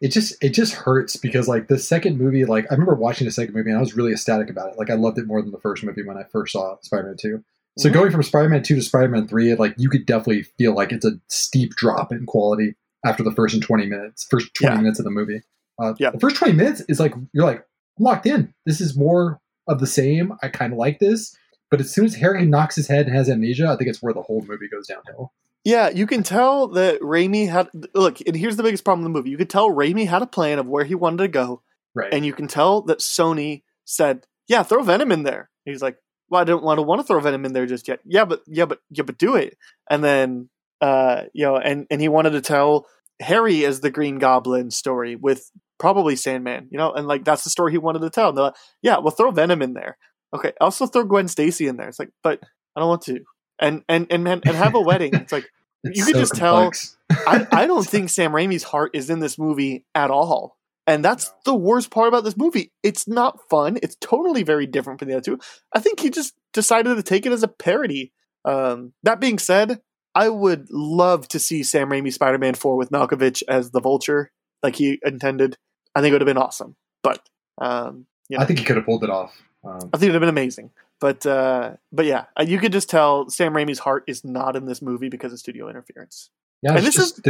it 0.00 0.08
just 0.08 0.42
it 0.42 0.50
just 0.54 0.72
hurts 0.72 1.16
because 1.16 1.46
like 1.46 1.68
the 1.68 1.78
second 1.78 2.16
movie 2.18 2.46
like 2.46 2.64
i 2.70 2.74
remember 2.74 2.94
watching 2.94 3.26
the 3.26 3.30
second 3.30 3.54
movie 3.54 3.68
and 3.68 3.76
i 3.76 3.80
was 3.82 3.94
really 3.94 4.12
ecstatic 4.12 4.48
about 4.48 4.70
it 4.72 4.78
like 4.78 4.88
i 4.88 4.94
loved 4.94 5.18
it 5.18 5.26
more 5.26 5.42
than 5.42 5.50
the 5.50 5.60
first 5.60 5.84
movie 5.84 6.02
when 6.02 6.16
i 6.16 6.22
first 6.32 6.54
saw 6.54 6.74
spider-man 6.80 7.16
2 7.20 7.44
so 7.78 7.90
Mhm. 7.90 7.92
going 7.92 8.10
from 8.10 8.22
spider-man 8.22 8.62
2 8.62 8.76
to 8.76 8.80
spider-man 8.82 9.28
3 9.28 9.54
like 9.56 9.74
you 9.76 9.90
could 9.90 10.06
definitely 10.06 10.44
feel 10.56 10.72
like 10.74 10.90
it's 10.90 11.04
a 11.04 11.20
steep 11.28 11.72
drop 11.74 12.12
in 12.12 12.24
quality 12.24 12.76
after 13.04 13.22
the 13.22 13.30
first 13.32 13.60
20 13.60 13.84
minutes 13.86 14.26
first 14.30 14.54
20 14.54 14.74
Yeah. 14.74 14.80
minutes 14.80 14.98
of 15.00 15.04
the 15.04 15.10
movie 15.10 15.42
uh, 15.80 15.94
Yeah. 15.98 16.10
the 16.10 16.20
first 16.20 16.36
20 16.36 16.54
minutes 16.54 16.82
is 16.88 17.00
like 17.00 17.14
you're 17.32 17.44
like 17.46 17.64
I'm 17.98 18.04
locked 18.04 18.26
in 18.26 18.54
this 18.66 18.80
is 18.80 18.96
more 18.96 19.40
of 19.66 19.78
the 19.80 19.86
same 19.86 20.32
i 20.42 20.48
kind 20.48 20.72
of 20.72 20.78
like 20.78 20.98
this 21.00 21.36
but 21.70 21.80
as 21.80 21.92
soon 21.92 22.04
as 22.06 22.14
harry 22.16 22.44
knocks 22.46 22.74
his 22.76 22.88
head 22.88 23.06
and 23.06 23.14
has 23.14 23.28
amnesia 23.28 23.68
i 23.68 23.76
think 23.76 23.88
it's 23.90 24.02
where 24.02 24.12
the 24.14 24.22
whole 24.22 24.42
movie 24.48 24.68
goes 24.68 24.86
downhill 24.88 25.32
Yeah, 25.64 25.90
you 25.90 26.06
can 26.06 26.22
tell 26.22 26.68
that 26.68 27.00
Raimi 27.02 27.46
had 27.48 27.68
look, 27.94 28.18
and 28.26 28.34
here's 28.34 28.56
the 28.56 28.62
biggest 28.62 28.82
problem 28.82 29.04
in 29.04 29.12
the 29.12 29.18
movie. 29.18 29.28
You 29.28 29.36
could 29.36 29.50
tell 29.50 29.68
Raimi 29.70 30.06
had 30.08 30.22
a 30.22 30.26
plan 30.26 30.58
of 30.58 30.66
where 30.66 30.84
he 30.84 30.94
wanted 30.94 31.18
to 31.24 31.28
go, 31.28 31.60
right 31.94 32.12
and 32.14 32.24
you 32.24 32.32
can 32.32 32.48
tell 32.48 32.80
that 32.88 33.00
Sony 33.00 33.62
said, 33.84 34.26
"Yeah, 34.48 34.62
throw 34.62 34.82
Venom 34.82 35.12
in 35.12 35.22
there." 35.24 35.50
He's 35.66 35.82
like, 35.82 35.98
"Well, 36.30 36.40
I 36.40 36.44
don't 36.44 36.64
want 36.64 36.78
to 36.78 36.82
want 36.82 37.00
to 37.02 37.06
throw 37.06 37.20
Venom 37.20 37.44
in 37.44 37.52
there 37.52 37.66
just 37.66 37.88
yet." 37.88 38.00
Yeah, 38.06 38.24
but 38.24 38.40
yeah, 38.46 38.64
but 38.64 38.78
yeah, 38.88 39.02
but 39.04 39.18
do 39.18 39.36
it. 39.36 39.58
And 39.90 40.02
then, 40.02 40.48
uh, 40.80 41.24
you 41.34 41.44
know, 41.44 41.58
and 41.58 41.86
and 41.90 42.00
he 42.00 42.08
wanted 42.08 42.30
to 42.30 42.40
tell 42.40 42.86
Harry 43.20 43.66
as 43.66 43.80
the 43.80 43.90
Green 43.90 44.18
Goblin 44.18 44.70
story 44.70 45.14
with 45.14 45.50
probably 45.80 46.14
Sandman, 46.14 46.68
you 46.70 46.78
know, 46.78 46.92
and 46.92 47.08
like 47.08 47.24
that's 47.24 47.42
the 47.42 47.50
story 47.50 47.72
he 47.72 47.78
wanted 47.78 48.02
to 48.02 48.10
tell. 48.10 48.28
And 48.28 48.38
they're 48.38 48.44
like, 48.44 48.56
"Yeah, 48.82 48.98
well, 48.98 49.10
throw 49.10 49.32
Venom 49.32 49.62
in 49.62 49.74
there." 49.74 49.96
Okay, 50.32 50.52
also 50.60 50.86
throw 50.86 51.02
Gwen 51.02 51.26
Stacy 51.26 51.66
in 51.66 51.76
there. 51.76 51.88
It's 51.88 51.98
like, 51.98 52.10
but 52.22 52.40
I 52.76 52.80
don't 52.80 52.88
want 52.88 53.02
to. 53.02 53.20
And 53.58 53.82
and 53.88 54.06
and 54.10 54.28
and 54.28 54.44
have 54.44 54.76
a 54.76 54.80
wedding. 54.80 55.14
It's 55.14 55.32
like 55.32 55.50
It's 55.84 55.98
you 55.98 56.04
could 56.04 56.14
so 56.14 56.20
just 56.20 56.34
tell- 56.34 56.72
I, 57.26 57.46
I 57.52 57.66
don't 57.66 57.86
think 57.86 58.10
Sam 58.10 58.32
Raimi's 58.32 58.62
heart 58.62 58.90
is 58.94 59.10
in 59.10 59.20
this 59.20 59.38
movie 59.38 59.84
at 59.94 60.10
all. 60.10 60.56
And 60.86 61.04
that's 61.04 61.32
the 61.44 61.54
worst 61.54 61.90
part 61.90 62.08
about 62.08 62.24
this 62.24 62.36
movie. 62.36 62.72
It's 62.82 63.06
not 63.06 63.48
fun. 63.48 63.78
It's 63.82 63.96
totally 64.00 64.42
very 64.42 64.66
different 64.66 64.98
from 64.98 65.08
the 65.08 65.14
other 65.14 65.22
two. 65.22 65.38
I 65.72 65.78
think 65.78 66.00
he 66.00 66.10
just 66.10 66.34
decided 66.52 66.96
to 66.96 67.02
take 67.02 67.26
it 67.26 67.32
as 67.32 67.42
a 67.42 67.48
parody. 67.48 68.12
Um, 68.44 68.92
that 69.04 69.20
being 69.20 69.38
said, 69.38 69.80
I 70.14 70.28
would 70.28 70.68
love 70.70 71.28
to 71.28 71.38
see 71.38 71.62
Sam 71.62 71.90
Raimi 71.90 72.12
Spider 72.12 72.38
Man 72.38 72.54
4 72.54 72.76
with 72.76 72.90
Malkovich 72.90 73.42
as 73.48 73.70
the 73.70 73.80
vulture, 73.80 74.32
like 74.62 74.76
he 74.76 74.98
intended. 75.04 75.56
I 75.94 76.00
think 76.00 76.10
it 76.10 76.14
would 76.14 76.20
have 76.22 76.26
been 76.34 76.38
awesome. 76.38 76.76
But 77.02 77.28
um, 77.58 78.06
you 78.28 78.36
know, 78.38 78.42
i 78.42 78.46
think 78.46 78.58
he 78.58 78.64
could 78.64 78.76
have 78.76 78.84
pulled 78.86 79.04
it 79.04 79.10
off 79.10 79.42
um, 79.64 79.90
I 79.92 79.98
think 79.98 80.04
it 80.04 80.06
would 80.08 80.14
have 80.14 80.20
been 80.22 80.28
amazing. 80.30 80.70
But 81.00 81.24
uh, 81.26 81.72
but 81.92 82.06
yeah, 82.06 82.26
uh, 82.38 82.44
you 82.46 82.58
could 82.58 82.72
just 82.72 82.88
tell 82.90 83.28
Sam 83.30 83.52
Raimi's 83.52 83.78
heart 83.78 84.04
is 84.06 84.24
not 84.24 84.56
in 84.56 84.66
this 84.66 84.80
movie 84.82 85.08
because 85.08 85.32
of 85.32 85.38
studio 85.38 85.68
interference. 85.68 86.30
yeah 86.62 86.74
And 86.76 86.86
this 86.86 86.96
is- 86.96 87.12
just, 87.12 87.24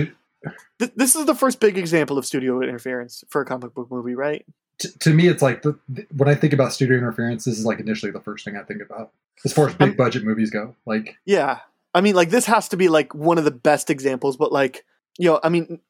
Th- 0.78 0.92
this 0.96 1.14
is 1.14 1.26
the 1.26 1.34
first 1.34 1.60
big 1.60 1.76
example 1.76 2.16
of 2.16 2.24
studio 2.24 2.62
interference 2.62 3.22
for 3.28 3.42
a 3.42 3.44
comic 3.44 3.74
book 3.74 3.90
movie, 3.90 4.14
right? 4.14 4.44
to, 4.78 4.98
to 5.00 5.10
me, 5.12 5.28
it's 5.28 5.42
like 5.42 5.60
the, 5.62 5.78
the- 5.88 6.06
when 6.16 6.28
I 6.28 6.34
think 6.34 6.52
about 6.54 6.72
studio 6.72 6.96
interference, 6.96 7.44
this 7.44 7.58
is 7.58 7.66
like 7.66 7.78
initially 7.80 8.10
the 8.10 8.20
first 8.20 8.44
thing 8.46 8.56
I 8.56 8.62
think 8.62 8.80
about 8.80 9.10
as 9.44 9.52
far 9.52 9.68
as 9.68 9.74
big 9.74 9.90
Um, 9.90 9.96
budget 9.96 10.24
movies 10.24 10.50
go. 10.50 10.74
Like, 10.86 11.16
Yeah. 11.26 11.58
I 11.94 12.00
mean, 12.00 12.14
like 12.14 12.30
this 12.30 12.46
has 12.46 12.68
to 12.70 12.76
be 12.78 12.88
like 12.88 13.14
one 13.14 13.36
of 13.38 13.44
the 13.44 13.50
best 13.50 13.90
examples, 13.90 14.36
but 14.38 14.50
like, 14.52 14.84
you 15.18 15.28
know, 15.28 15.40
I 15.42 15.48
mean, 15.50 15.80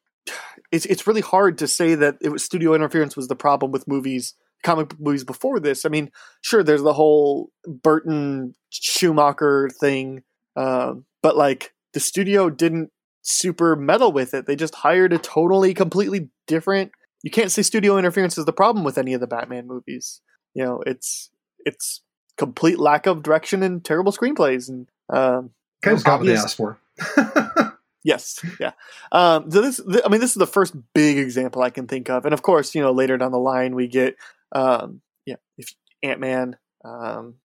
it's 0.71 0.85
it's 0.85 1.07
really 1.07 1.21
hard 1.21 1.57
to 1.59 1.67
say 1.67 1.95
that 1.95 2.17
it 2.21 2.29
was 2.29 2.43
studio 2.43 2.73
interference 2.73 3.15
was 3.15 3.27
the 3.27 3.35
problem 3.35 3.71
with 3.71 3.87
movies, 3.87 4.35
comic 4.63 4.99
movies 4.99 5.23
before 5.23 5.59
this. 5.59 5.85
I 5.85 5.89
mean, 5.89 6.11
sure, 6.41 6.63
there's 6.63 6.83
the 6.83 6.93
whole 6.93 7.49
Burton 7.65 8.53
Schumacher 8.69 9.69
thing, 9.79 10.23
um, 10.55 11.05
but 11.21 11.35
like 11.35 11.73
the 11.93 11.99
studio 11.99 12.49
didn't 12.49 12.91
super 13.21 13.75
meddle 13.75 14.11
with 14.11 14.33
it. 14.33 14.47
They 14.47 14.55
just 14.55 14.75
hired 14.75 15.13
a 15.13 15.17
totally, 15.17 15.73
completely 15.73 16.29
different. 16.47 16.91
You 17.23 17.31
can't 17.31 17.51
say 17.51 17.61
studio 17.61 17.97
interference 17.97 18.37
is 18.37 18.45
the 18.45 18.53
problem 18.53 18.83
with 18.83 18.97
any 18.97 19.13
of 19.13 19.21
the 19.21 19.27
Batman 19.27 19.67
movies. 19.67 20.21
You 20.53 20.63
know, 20.63 20.83
it's 20.85 21.29
it's 21.59 22.01
complete 22.37 22.79
lack 22.79 23.05
of 23.05 23.23
direction 23.23 23.61
and 23.61 23.83
terrible 23.83 24.11
screenplays 24.11 24.69
and 24.69 24.87
um, 25.09 25.51
kind 25.81 25.97
of 25.97 26.03
got 26.03 26.19
what 26.19 26.25
they 26.25 26.35
asked 26.35 26.57
for. 26.57 26.79
Yes, 28.03 28.43
yeah. 28.59 28.71
Um, 29.11 29.51
so 29.51 29.61
this, 29.61 29.77
th- 29.77 30.03
I 30.05 30.09
mean, 30.09 30.21
this 30.21 30.31
is 30.31 30.35
the 30.35 30.47
first 30.47 30.75
big 30.93 31.17
example 31.17 31.61
I 31.61 31.69
can 31.69 31.87
think 31.87 32.09
of, 32.09 32.25
and 32.25 32.33
of 32.33 32.41
course, 32.41 32.73
you 32.73 32.81
know, 32.81 32.91
later 32.91 33.17
down 33.17 33.31
the 33.31 33.37
line 33.37 33.75
we 33.75 33.87
get, 33.87 34.15
um, 34.53 35.01
yeah, 35.25 35.35
if 35.57 35.73
Ant 36.01 36.19
Man, 36.19 36.57
um, 36.83 37.35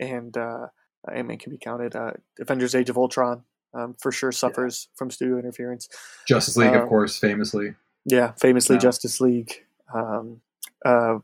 and 0.00 0.36
uh, 0.36 0.68
Ant 1.12 1.28
Man 1.28 1.38
can 1.38 1.50
be 1.50 1.58
counted. 1.58 1.94
Uh, 1.94 2.12
Avengers: 2.40 2.74
Age 2.74 2.88
of 2.88 2.96
Ultron, 2.96 3.42
um, 3.74 3.94
for 4.00 4.10
sure 4.10 4.32
suffers 4.32 4.88
from 4.96 5.10
studio 5.10 5.38
interference. 5.38 5.88
Justice 6.26 6.56
League, 6.56 6.74
Um, 6.74 6.82
of 6.82 6.88
course, 6.88 7.18
famously. 7.18 7.74
Yeah, 8.04 8.32
famously 8.32 8.76
No. 8.76 8.80
Justice 8.80 9.20
League. 9.20 9.64
Um, 9.92 10.40
uh, 10.84 11.18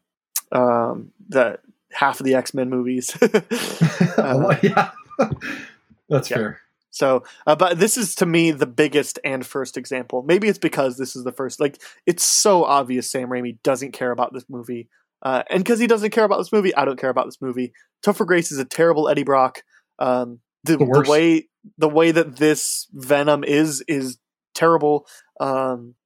um, 0.53 1.13
the 1.29 1.59
half 1.93 2.21
of 2.21 2.27
the 2.27 2.35
X 2.35 2.53
Men 2.55 2.69
movies. 2.69 3.17
uh, 3.23 4.57
yeah, 4.63 4.91
that's 6.09 6.31
yeah. 6.31 6.37
fair. 6.37 6.61
So, 6.95 7.25
uh, 7.45 7.57
but 7.57 7.81
this 7.81 7.97
is 7.97 8.15
to 8.17 8.27
me 8.27 8.53
the 8.53 8.69
biggest 8.69 9.19
and 9.25 9.45
first 9.45 9.77
example. 9.77 10.23
Maybe 10.23 10.47
it's 10.47 10.61
because 10.61 10.97
this 10.97 11.17
is 11.17 11.25
the 11.25 11.33
first. 11.33 11.59
Like, 11.59 11.83
it's 12.07 12.25
so 12.25 12.65
obvious 12.65 13.11
Sam 13.11 13.29
Raimi 13.31 13.59
doesn't 13.65 13.91
care 13.91 14.13
about 14.13 14.33
this 14.33 14.45
movie, 14.49 14.89
uh, 15.23 15.43
and 15.51 15.65
because 15.65 15.81
he 15.81 15.89
doesn't 15.89 16.11
care 16.11 16.23
about 16.23 16.39
this 16.39 16.53
movie, 16.53 16.73
I 16.75 16.85
don't 16.85 16.99
care 16.99 17.11
about 17.11 17.27
this 17.27 17.41
movie. 17.41 17.73
Topher 18.07 18.25
Grace 18.25 18.53
is 18.53 18.59
a 18.59 18.65
terrible 18.65 19.09
Eddie 19.09 19.25
Brock. 19.25 19.65
Um, 19.99 20.39
the, 20.63 20.77
The 20.77 20.87
the 20.87 21.11
way 21.11 21.49
the 21.79 21.89
way 21.89 22.13
that 22.13 22.37
this 22.37 22.87
Venom 22.93 23.43
is 23.43 23.83
is 23.89 24.19
terrible. 24.55 25.07
Um, 25.41 25.97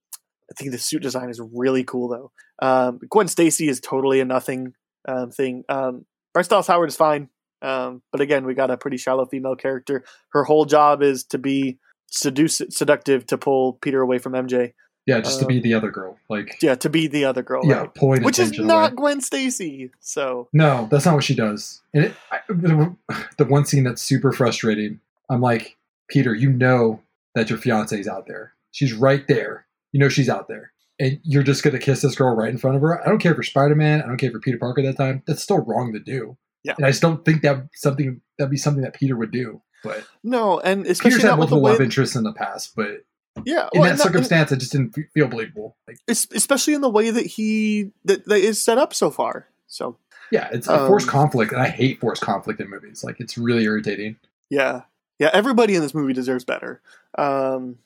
I 0.49 0.55
think 0.57 0.71
the 0.71 0.79
suit 0.79 1.03
design 1.03 1.29
is 1.29 1.39
really 1.53 1.83
cool 1.83 2.09
though. 2.09 2.31
Um, 2.65 2.99
Gwen 3.09 3.27
Stacy 3.27 3.69
is 3.69 3.79
totally 3.79 4.21
a 4.21 4.25
nothing 4.25 4.73
um, 5.07 5.29
thing. 5.29 5.65
Um, 5.69 6.05
Bryce 6.33 6.47
Dallas 6.47 6.65
Howard 6.65 6.89
is 6.89 6.95
fine. 6.95 7.29
Um, 7.61 8.01
but 8.11 8.21
again, 8.21 8.45
we 8.45 8.53
got 8.53 8.71
a 8.71 8.77
pretty 8.77 8.97
shallow 8.97 9.25
female 9.25 9.55
character. 9.55 10.03
Her 10.29 10.43
whole 10.43 10.65
job 10.65 11.01
is 11.03 11.23
to 11.25 11.37
be 11.37 11.77
seduce, 12.07 12.61
seductive 12.69 13.25
to 13.27 13.37
pull 13.37 13.73
Peter 13.73 14.01
away 14.01 14.17
from 14.17 14.33
MJ. 14.33 14.73
Yeah, 15.05 15.21
just 15.21 15.39
to 15.39 15.45
Um, 15.45 15.49
be 15.49 15.59
the 15.59 15.73
other 15.73 15.89
girl. 15.89 16.17
Like, 16.29 16.57
Yeah, 16.61 16.75
to 16.75 16.89
be 16.89 17.07
the 17.07 17.25
other 17.25 17.41
girl, 17.41 17.65
yeah, 17.65 17.79
right? 17.81 17.93
pulling 17.95 18.23
Which 18.23 18.37
is 18.37 18.51
not 18.59 18.91
away. 18.91 18.95
Gwen 18.95 19.21
Stacy. 19.21 19.91
So 19.99 20.49
No, 20.53 20.87
that's 20.91 21.05
not 21.05 21.15
what 21.15 21.23
she 21.23 21.33
does. 21.35 21.81
And 21.93 22.05
it, 22.05 22.13
I, 22.31 22.39
the, 22.47 22.95
the 23.37 23.45
one 23.45 23.65
scene 23.65 23.83
that's 23.85 24.01
super 24.01 24.31
frustrating. 24.31 24.99
I'm 25.29 25.41
like, 25.41 25.77
Peter, 26.09 26.35
you 26.35 26.51
know 26.51 27.01
that 27.33 27.49
your 27.49 27.57
fiance's 27.57 28.07
out 28.07 28.27
there. 28.27 28.53
She's 28.71 28.93
right 28.93 29.27
there. 29.27 29.65
You 29.93 29.99
know 29.99 30.09
she's 30.09 30.29
out 30.29 30.47
there, 30.47 30.71
and 30.99 31.19
you're 31.23 31.41
just 31.43 31.63
gonna 31.63 31.79
kiss 31.79 32.01
this 32.03 32.15
girl 32.15 32.35
right 32.35 32.49
in 32.49 32.59
front 32.59 32.75
of 32.75 32.81
her. 32.83 33.01
I 33.03 33.09
don't 33.09 33.17
care 33.19 33.33
for 33.33 33.41
Spider 33.41 33.73
Man. 33.75 34.03
I 34.03 34.05
don't 34.05 34.17
care 34.17 34.29
for 34.31 34.39
Peter 34.39 34.59
Parker 34.59 34.81
at 34.81 34.95
that 34.95 35.03
time. 35.03 35.23
That's 35.25 35.41
still 35.41 35.59
wrong 35.65 35.91
to 35.93 35.99
do. 35.99 36.37
Yeah. 36.63 36.73
and 36.77 36.85
I 36.85 36.89
just 36.89 37.01
don't 37.01 37.23
think 37.23 37.41
that 37.43 37.67
something 37.73 38.21
that'd 38.37 38.51
be 38.51 38.57
something 38.57 38.83
that 38.83 38.93
Peter 38.93 39.15
would 39.15 39.31
do. 39.31 39.61
But 39.83 40.03
no, 40.23 40.59
and 40.59 40.85
especially 40.85 41.11
Peter's 41.11 41.23
had 41.23 41.29
not 41.29 41.39
with 41.39 41.49
the 41.49 41.55
multiple 41.55 41.71
love 41.71 41.81
interests 41.81 42.15
in 42.15 42.23
the 42.23 42.33
past, 42.33 42.75
but 42.75 43.05
yeah, 43.43 43.43
in 43.45 43.45
that 43.45 43.73
and 43.73 43.73
not- 43.73 43.89
and 43.91 43.99
circumstance, 43.99 44.51
it 44.51 44.57
just 44.57 44.71
didn't 44.73 44.95
feel 45.13 45.27
believable. 45.27 45.77
Like, 45.87 45.97
especially 46.07 46.73
in 46.73 46.81
the 46.81 46.89
way 46.89 47.11
that 47.11 47.25
he 47.25 47.91
that, 48.05 48.25
that 48.25 48.39
is 48.39 48.61
set 48.61 48.77
up 48.77 48.93
so 48.93 49.09
far. 49.09 49.47
So 49.67 49.97
yeah, 50.31 50.49
it's 50.51 50.67
a 50.67 50.85
forced 50.87 51.07
Um, 51.07 51.11
conflict, 51.11 51.51
and 51.53 51.61
I 51.61 51.69
hate 51.69 51.99
forced 52.01 52.21
conflict 52.21 52.59
in 52.59 52.69
movies. 52.69 53.03
Like, 53.03 53.19
it's 53.19 53.37
really 53.37 53.63
irritating. 53.63 54.17
Yeah, 54.49 54.81
yeah. 55.17 55.29
Everybody 55.31 55.75
in 55.75 55.81
this 55.81 55.93
movie 55.93 56.13
deserves 56.13 56.43
better. 56.43 56.81
Um, 57.17 57.77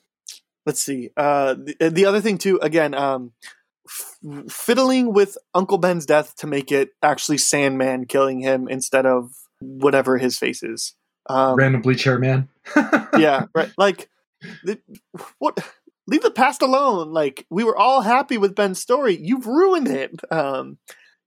let's 0.66 0.82
see. 0.82 1.10
Uh, 1.16 1.54
the, 1.54 1.90
the 1.90 2.06
other 2.06 2.20
thing 2.20 2.38
too, 2.38 2.58
again, 2.60 2.92
um, 2.94 3.32
f- 3.86 4.52
fiddling 4.52 5.12
with 5.12 5.36
Uncle 5.54 5.78
Ben's 5.78 6.06
death 6.06 6.36
to 6.36 6.46
make 6.46 6.72
it 6.72 6.90
actually 7.02 7.38
Sandman 7.38 8.06
killing 8.06 8.40
him 8.40 8.68
instead 8.68 9.06
of 9.06 9.30
whatever 9.60 10.18
his 10.18 10.38
face 10.38 10.62
is. 10.62 10.94
Um, 11.28 11.56
Random 11.56 11.80
bleach 11.80 12.04
hair 12.04 12.18
man. 12.18 12.48
yeah, 13.18 13.46
right. 13.54 13.72
Like, 13.78 14.08
the, 14.62 14.78
what? 15.38 15.58
Leave 16.06 16.22
the 16.22 16.30
past 16.30 16.60
alone. 16.60 17.12
Like, 17.12 17.46
we 17.48 17.64
were 17.64 17.76
all 17.76 18.02
happy 18.02 18.36
with 18.36 18.54
Ben's 18.54 18.78
story. 18.78 19.18
You've 19.18 19.46
ruined 19.46 19.88
it. 19.88 20.20
Um, 20.30 20.76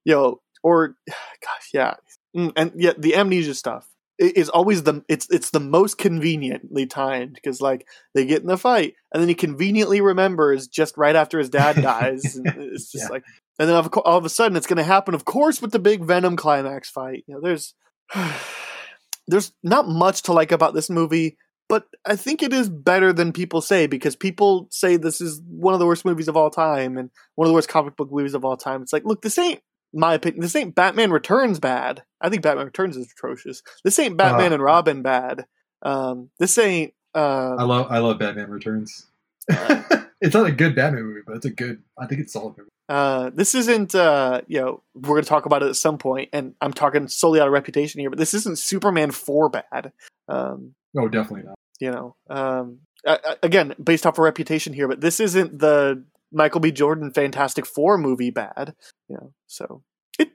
you 0.05 0.13
know, 0.13 0.41
or 0.61 0.95
gosh, 1.07 1.69
yeah, 1.73 1.95
Mm, 2.37 2.53
and 2.55 2.71
yet 2.75 3.01
the 3.01 3.15
amnesia 3.15 3.55
stuff 3.55 3.87
is 4.19 4.49
always 4.49 4.83
the 4.83 5.03
it's 5.07 5.29
it's 5.29 5.51
the 5.51 5.59
most 5.59 5.97
conveniently 5.97 6.85
timed 6.85 7.33
because 7.33 7.61
like 7.61 7.87
they 8.15 8.25
get 8.25 8.41
in 8.41 8.47
the 8.47 8.57
fight 8.57 8.95
and 9.13 9.21
then 9.21 9.29
he 9.29 9.35
conveniently 9.35 10.01
remembers 10.01 10.67
just 10.67 10.97
right 10.97 11.15
after 11.15 11.37
his 11.39 11.49
dad 11.49 11.75
dies. 11.81 12.35
and 12.35 12.47
it's 12.57 12.91
just 12.91 13.05
Yeah. 13.05 13.09
like, 13.09 13.23
and 13.59 13.69
then 13.69 13.75
of 13.75 13.91
co- 13.91 14.01
all 14.01 14.17
of 14.17 14.25
a 14.25 14.29
sudden 14.29 14.55
it's 14.57 14.67
going 14.67 14.77
to 14.77 14.83
happen, 14.83 15.13
of 15.13 15.25
course, 15.25 15.61
with 15.61 15.71
the 15.71 15.79
big 15.79 16.03
Venom 16.03 16.35
climax 16.35 16.89
fight. 16.89 17.23
You 17.27 17.35
know, 17.35 17.41
there's 17.41 17.73
there's 19.27 19.51
not 19.63 19.87
much 19.87 20.23
to 20.23 20.33
like 20.33 20.51
about 20.51 20.73
this 20.73 20.89
movie, 20.89 21.37
but 21.69 21.85
I 22.05 22.15
think 22.15 22.41
it 22.41 22.53
is 22.53 22.69
better 22.69 23.11
than 23.11 23.33
people 23.33 23.61
say 23.61 23.87
because 23.87 24.15
people 24.15 24.67
say 24.71 24.95
this 24.97 25.19
is 25.21 25.41
one 25.47 25.73
of 25.73 25.79
the 25.79 25.85
worst 25.85 26.05
movies 26.05 26.27
of 26.27 26.37
all 26.37 26.49
time 26.49 26.97
and 26.97 27.09
one 27.35 27.45
of 27.45 27.49
the 27.49 27.53
worst 27.53 27.69
comic 27.69 27.97
book 27.97 28.09
movies 28.11 28.33
of 28.33 28.45
all 28.45 28.57
time. 28.57 28.81
It's 28.81 28.93
like, 28.93 29.05
look, 29.05 29.21
this 29.21 29.37
ain't 29.37 29.61
my 29.93 30.13
opinion. 30.15 30.41
This 30.41 30.55
ain't 30.55 30.75
Batman 30.75 31.11
Returns 31.11 31.59
bad. 31.59 32.03
I 32.21 32.29
think 32.29 32.41
Batman 32.41 32.65
Returns 32.65 32.97
is 32.97 33.11
atrocious. 33.11 33.61
This 33.83 33.97
ain't 33.99 34.17
Batman 34.17 34.51
Uh. 34.51 34.55
and 34.55 34.63
Robin 34.63 35.01
bad. 35.01 35.45
Um, 35.81 36.29
this 36.39 36.57
ain't. 36.57 36.93
Uh, 37.15 37.55
I 37.57 37.63
love 37.63 37.87
I 37.89 37.99
love 37.99 38.19
Batman 38.19 38.49
Returns. 38.49 39.05
it's 39.49 40.33
not 40.33 40.47
a 40.47 40.51
good 40.51 40.75
Batman 40.75 41.03
movie, 41.03 41.21
but 41.25 41.35
it's 41.37 41.45
a 41.45 41.49
good. 41.49 41.81
I 41.97 42.05
think 42.05 42.21
it's 42.21 42.35
a 42.35 42.39
solid 42.39 42.57
movie. 42.57 42.69
Uh, 42.89 43.31
this 43.33 43.53
isn't, 43.53 43.93
uh, 43.95 44.41
you 44.47 44.61
know, 44.61 44.81
we're 44.95 45.09
going 45.15 45.23
to 45.23 45.27
talk 45.27 45.45
about 45.45 45.61
it 45.61 45.67
at 45.67 45.75
some 45.75 45.97
point, 45.97 46.29
and 46.31 46.53
I'm 46.61 46.71
talking 46.71 47.09
solely 47.09 47.41
out 47.41 47.47
of 47.47 47.51
reputation 47.53 47.99
here, 47.99 48.09
but 48.09 48.17
this 48.17 48.33
isn't 48.33 48.57
Superman 48.59 49.11
4 49.11 49.49
bad. 49.49 49.91
Um, 50.29 50.73
Oh, 50.97 51.09
definitely 51.09 51.47
not. 51.47 51.55
you 51.81 51.91
know, 51.91 52.15
um, 52.29 52.79
uh, 53.05 53.17
uh, 53.27 53.35
again, 53.43 53.75
based 53.83 54.05
off 54.07 54.13
of 54.17 54.23
reputation 54.23 54.71
here, 54.71 54.87
but 54.87 55.01
this 55.01 55.19
isn't 55.19 55.59
the 55.59 56.01
Michael 56.31 56.59
B. 56.61 56.71
Jordan 56.71 57.11
Fantastic 57.11 57.65
Four 57.65 57.97
movie 57.97 58.29
bad, 58.31 58.75
you 59.09 59.15
know, 59.17 59.33
so 59.47 59.83
Yeah, 60.19 60.25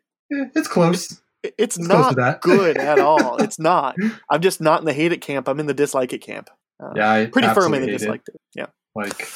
it's 0.55 0.69
close. 0.69 1.13
it- 1.13 1.19
it's, 1.59 1.77
It's 1.77 1.79
not 1.79 2.41
good 2.41 2.77
at 2.79 2.99
all. 3.01 3.37
It's 3.43 3.59
not. 3.59 3.97
I'm 4.31 4.41
just 4.41 4.61
not 4.61 4.79
in 4.81 4.87
the 4.87 4.93
hate 4.93 5.11
it 5.13 5.21
camp. 5.21 5.49
I'm 5.49 5.59
in 5.59 5.67
the 5.67 5.75
dislike 5.75 6.13
it 6.13 6.19
camp. 6.23 6.51
Uh, 6.83 6.93
Yeah, 6.95 7.11
I 7.13 7.27
pretty 7.27 7.49
firm 7.49 7.75
in 7.75 7.81
the 7.83 7.87
hate 7.89 7.95
it. 7.95 7.99
disliked 7.99 8.29
it. 8.29 8.41
Yeah. 8.55 8.67
Like 8.95 9.27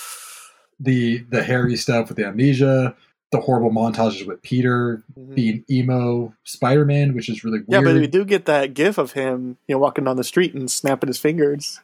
the 0.78 1.18
the 1.30 1.42
hairy 1.42 1.76
stuff 1.76 2.08
with 2.08 2.16
the 2.16 2.24
amnesia, 2.26 2.94
the 3.32 3.40
horrible 3.40 3.70
montages 3.72 4.24
with 4.26 4.40
Peter 4.42 5.02
Mhm. 5.18 5.34
being 5.34 5.64
emo 5.68 6.32
Spider 6.44 6.84
Man, 6.84 7.12
which 7.14 7.28
is 7.28 7.42
really 7.42 7.60
Yeah, 7.66 7.80
but 7.80 7.94
we 7.96 8.06
do 8.06 8.24
get 8.24 8.46
that 8.46 8.72
gif 8.74 8.98
of 8.98 9.12
him, 9.12 9.56
you 9.66 9.74
know, 9.74 9.78
walking 9.80 10.04
down 10.04 10.16
the 10.16 10.22
street 10.24 10.54
and 10.54 10.70
snapping 10.70 11.08
his 11.08 11.18
fingers. 11.18 11.80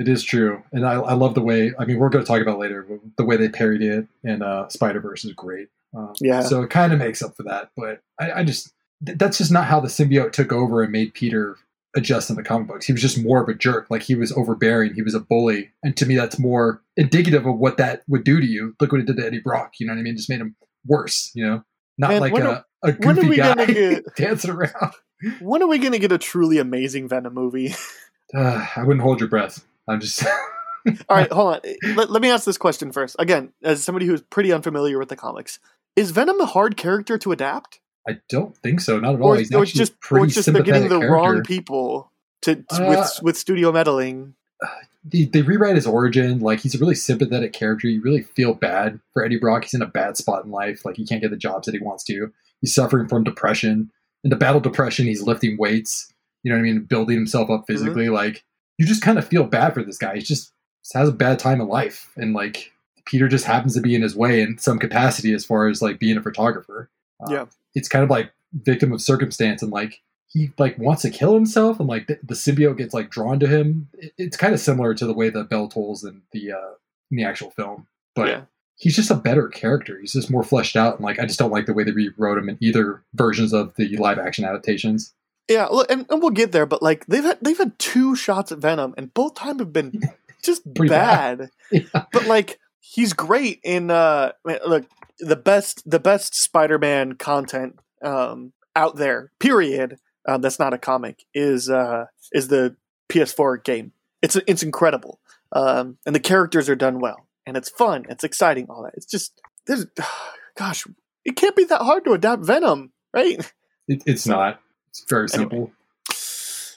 It 0.00 0.08
is 0.08 0.24
true, 0.24 0.62
and 0.72 0.86
I, 0.86 0.94
I 0.94 1.12
love 1.12 1.34
the 1.34 1.42
way. 1.42 1.72
I 1.78 1.84
mean, 1.84 1.98
we're 1.98 2.08
going 2.08 2.24
to 2.24 2.28
talk 2.28 2.40
about 2.40 2.56
it 2.56 2.60
later. 2.60 2.86
But 2.88 3.00
the 3.18 3.24
way 3.24 3.36
they 3.36 3.50
parried 3.50 3.82
it 3.82 4.06
in 4.24 4.40
uh, 4.42 4.66
Spider 4.70 4.98
Verse 5.00 5.26
is 5.26 5.32
great. 5.34 5.68
Um, 5.94 6.14
Yeah. 6.20 6.40
So 6.40 6.62
it 6.62 6.70
kind 6.70 6.94
of 6.94 6.98
makes 6.98 7.20
up 7.22 7.36
for 7.36 7.42
that, 7.42 7.70
but 7.76 8.00
I, 8.18 8.32
I 8.40 8.44
just 8.44 8.72
th- 9.04 9.18
that's 9.18 9.36
just 9.36 9.52
not 9.52 9.66
how 9.66 9.78
the 9.78 9.88
symbiote 9.88 10.32
took 10.32 10.52
over 10.52 10.82
and 10.82 10.90
made 10.90 11.12
Peter 11.12 11.58
adjust 11.94 12.30
in 12.30 12.36
the 12.36 12.42
comic 12.42 12.68
books. 12.68 12.86
He 12.86 12.92
was 12.92 13.02
just 13.02 13.22
more 13.22 13.42
of 13.42 13.48
a 13.50 13.54
jerk. 13.54 13.88
Like 13.90 14.02
he 14.02 14.14
was 14.14 14.32
overbearing. 14.32 14.94
He 14.94 15.02
was 15.02 15.14
a 15.14 15.20
bully, 15.20 15.70
and 15.82 15.94
to 15.98 16.06
me, 16.06 16.16
that's 16.16 16.38
more 16.38 16.80
indicative 16.96 17.44
of 17.44 17.58
what 17.58 17.76
that 17.76 18.02
would 18.08 18.24
do 18.24 18.40
to 18.40 18.46
you. 18.46 18.74
Look 18.80 18.92
what 18.92 19.02
it 19.02 19.06
did 19.06 19.18
to 19.18 19.26
Eddie 19.26 19.40
Brock. 19.40 19.74
You 19.80 19.86
know 19.86 19.92
what 19.92 19.98
I 20.00 20.02
mean? 20.02 20.16
Just 20.16 20.30
made 20.30 20.40
him 20.40 20.56
worse. 20.86 21.30
You 21.34 21.44
know, 21.46 21.64
not 21.98 22.08
Man, 22.10 22.20
like 22.22 22.38
a, 22.38 22.48
are- 22.48 22.64
a 22.84 22.92
goofy 22.92 23.36
guy 23.36 23.66
get- 23.66 24.04
dancing 24.16 24.52
around. 24.52 24.94
When 25.40 25.62
are 25.62 25.68
we 25.68 25.78
going 25.78 25.92
to 25.92 25.98
get 25.98 26.12
a 26.12 26.16
truly 26.16 26.56
amazing 26.56 27.06
Venom 27.08 27.34
movie? 27.34 27.74
Uh, 28.32 28.64
I 28.76 28.84
wouldn't 28.84 29.02
hold 29.02 29.18
your 29.18 29.28
breath. 29.28 29.64
I'm 29.90 30.00
just. 30.00 30.24
All 31.08 31.16
right, 31.16 31.30
hold 31.30 31.56
on. 31.56 31.60
Let, 31.94 32.10
let 32.10 32.22
me 32.22 32.30
ask 32.30 32.44
this 32.44 32.56
question 32.56 32.90
first. 32.90 33.16
Again, 33.18 33.52
as 33.62 33.84
somebody 33.84 34.06
who's 34.06 34.22
pretty 34.22 34.52
unfamiliar 34.52 34.98
with 34.98 35.10
the 35.10 35.16
comics, 35.16 35.58
is 35.94 36.10
Venom 36.10 36.40
a 36.40 36.46
hard 36.46 36.76
character 36.76 37.18
to 37.18 37.32
adapt, 37.32 37.80
I 38.08 38.18
don't 38.28 38.56
think 38.56 38.80
so. 38.80 38.98
Not 38.98 39.14
at 39.14 39.20
all. 39.20 39.28
or, 39.28 39.36
He's 39.36 39.54
or 39.54 39.62
it's 39.62 39.72
just 39.72 39.92
or 40.10 40.24
it's 40.24 40.34
just 40.34 40.52
they're 40.52 40.62
getting 40.62 40.84
the 40.84 40.88
sympathetic 40.88 41.10
wrong 41.10 41.42
people 41.42 42.10
to, 42.42 42.64
Uh, 42.70 42.86
with 42.88 43.20
with 43.22 43.36
studio 43.36 43.72
meddling? 43.72 44.34
they, 45.04 45.24
they 45.24 45.42
rewrite 45.42 45.76
his 45.76 45.86
origin. 45.86 46.40
Like 46.40 46.60
he's 46.60 46.74
a 46.74 46.78
really 46.78 46.94
sympathetic 46.94 47.52
character. 47.52 47.88
You 47.88 48.00
really 48.00 48.22
feel 48.22 48.54
bad 48.54 49.00
for 49.12 49.24
Eddie 49.24 49.38
Brock. 49.38 49.64
He's 49.64 49.74
in 49.74 49.82
a 49.82 49.86
bad 49.86 50.16
spot 50.16 50.44
in 50.44 50.50
life. 50.50 50.84
Like 50.84 50.96
he 50.96 51.06
can't 51.06 51.20
get 51.20 51.30
the 51.30 51.36
jobs 51.36 51.66
that 51.66 51.74
he 51.74 51.80
wants 51.80 52.04
to. 52.04 52.32
He's 52.60 52.74
suffering 52.74 53.08
from 53.08 53.24
depression. 53.24 53.90
In 54.24 54.30
the 54.30 54.36
battle 54.36 54.60
depression, 54.60 55.06
he's 55.06 55.22
lifting 55.22 55.56
weights. 55.58 56.12
You 56.42 56.50
know 56.52 56.56
what 56.58 56.60
I 56.60 56.72
mean? 56.72 56.80
Building 56.84 57.16
himself 57.16 57.50
up 57.50 57.64
physically. 57.66 58.08
Like 58.08 58.44
you 58.80 58.86
just 58.86 59.02
kind 59.02 59.18
of 59.18 59.26
feel 59.28 59.44
bad 59.44 59.74
for 59.74 59.82
this 59.84 59.98
guy. 59.98 60.16
He 60.16 60.22
just, 60.22 60.52
has 60.94 61.08
a 61.08 61.12
bad 61.12 61.38
time 61.38 61.60
in 61.60 61.68
life, 61.68 62.10
and 62.16 62.32
like 62.34 62.72
Peter 63.04 63.28
just 63.28 63.44
happens 63.44 63.74
to 63.74 63.80
be 63.80 63.94
in 63.94 64.02
his 64.02 64.16
way 64.16 64.40
in 64.40 64.58
some 64.58 64.78
capacity 64.78 65.32
as 65.34 65.44
far 65.44 65.68
as 65.68 65.80
like 65.82 66.00
being 66.00 66.16
a 66.16 66.22
photographer. 66.22 66.88
Uh, 67.20 67.30
Yeah. 67.32 67.46
it's 67.74 67.88
kind 67.88 68.02
of 68.02 68.10
like 68.10 68.32
victim 68.52 68.90
of 68.92 69.00
circumstance, 69.00 69.62
and 69.62 69.70
like 69.70 70.00
he 70.26 70.50
like 70.58 70.78
wants 70.78 71.02
to 71.02 71.10
kill 71.10 71.34
himself, 71.34 71.78
and 71.78 71.88
like 71.88 72.06
the, 72.08 72.18
the 72.22 72.34
symbiote 72.34 72.78
gets 72.78 72.94
like 72.94 73.10
drawn 73.10 73.38
to 73.40 73.46
him. 73.46 73.88
It, 73.94 74.12
it's 74.18 74.36
kind 74.36 74.54
of 74.54 74.60
similar 74.60 74.94
to 74.94 75.06
the 75.06 75.14
way 75.14 75.28
the 75.30 75.44
bell 75.44 75.68
tolls 75.68 76.02
in 76.02 76.22
the 76.32 76.52
uh, 76.52 76.70
in 77.10 77.18
the 77.18 77.24
actual 77.24 77.50
film, 77.50 77.86
but 78.16 78.28
Yeah. 78.28 78.42
he's 78.76 78.96
just 78.96 79.10
a 79.10 79.14
better 79.16 79.48
character. 79.48 79.98
He's 80.00 80.14
just 80.14 80.30
more 80.30 80.42
fleshed 80.42 80.76
out, 80.76 80.96
and 80.96 81.04
like 81.04 81.18
I 81.20 81.26
just 81.26 81.38
don't 81.38 81.52
like 81.52 81.66
the 81.66 81.74
way 81.74 81.84
they 81.84 81.92
rewrote 81.92 82.38
him 82.38 82.48
in 82.48 82.56
either 82.60 83.02
versions 83.14 83.52
of 83.52 83.74
the 83.76 83.96
live 83.98 84.18
action 84.18 84.44
adaptations. 84.44 85.12
Yeah, 85.50 85.66
look, 85.66 85.90
and, 85.90 86.06
and 86.08 86.22
we'll 86.22 86.30
get 86.30 86.52
there, 86.52 86.64
but 86.64 86.80
like 86.80 87.04
they've 87.06 87.24
had 87.24 87.38
they've 87.42 87.58
had 87.58 87.76
two 87.76 88.14
shots 88.14 88.52
at 88.52 88.58
Venom, 88.58 88.94
and 88.96 89.12
both 89.12 89.34
time 89.34 89.58
have 89.58 89.72
been 89.72 90.00
just 90.42 90.62
bad. 90.64 91.38
bad. 91.38 91.50
Yeah. 91.72 92.04
But 92.12 92.26
like 92.26 92.58
he's 92.80 93.12
great 93.12 93.60
in 93.62 93.90
uh 93.90 94.32
look 94.44 94.86
the 95.18 95.36
best 95.36 95.88
the 95.88 95.98
best 96.00 96.34
Spider-Man 96.36 97.14
content 97.14 97.80
um 98.02 98.52
out 98.76 98.94
there. 98.96 99.32
Period. 99.40 99.98
Uh, 100.26 100.38
that's 100.38 100.58
not 100.60 100.72
a 100.72 100.78
comic. 100.78 101.24
Is 101.34 101.68
uh 101.68 102.06
is 102.32 102.46
the 102.46 102.76
PS4 103.10 103.64
game. 103.64 103.92
It's 104.22 104.36
it's 104.46 104.62
incredible. 104.62 105.18
Um, 105.52 105.98
and 106.06 106.14
the 106.14 106.20
characters 106.20 106.68
are 106.68 106.76
done 106.76 107.00
well, 107.00 107.26
and 107.44 107.56
it's 107.56 107.70
fun. 107.70 108.06
It's 108.08 108.22
exciting. 108.22 108.66
All 108.70 108.84
that. 108.84 108.94
It's 108.94 109.06
just 109.06 109.40
there's 109.66 109.86
gosh, 110.56 110.86
it 111.24 111.34
can't 111.34 111.56
be 111.56 111.64
that 111.64 111.82
hard 111.82 112.04
to 112.04 112.12
adapt 112.12 112.44
Venom, 112.44 112.92
right? 113.12 113.52
It, 113.88 114.04
it's 114.06 114.26
not. 114.26 114.60
It's 114.90 115.04
very 115.08 115.28
simple. 115.28 115.72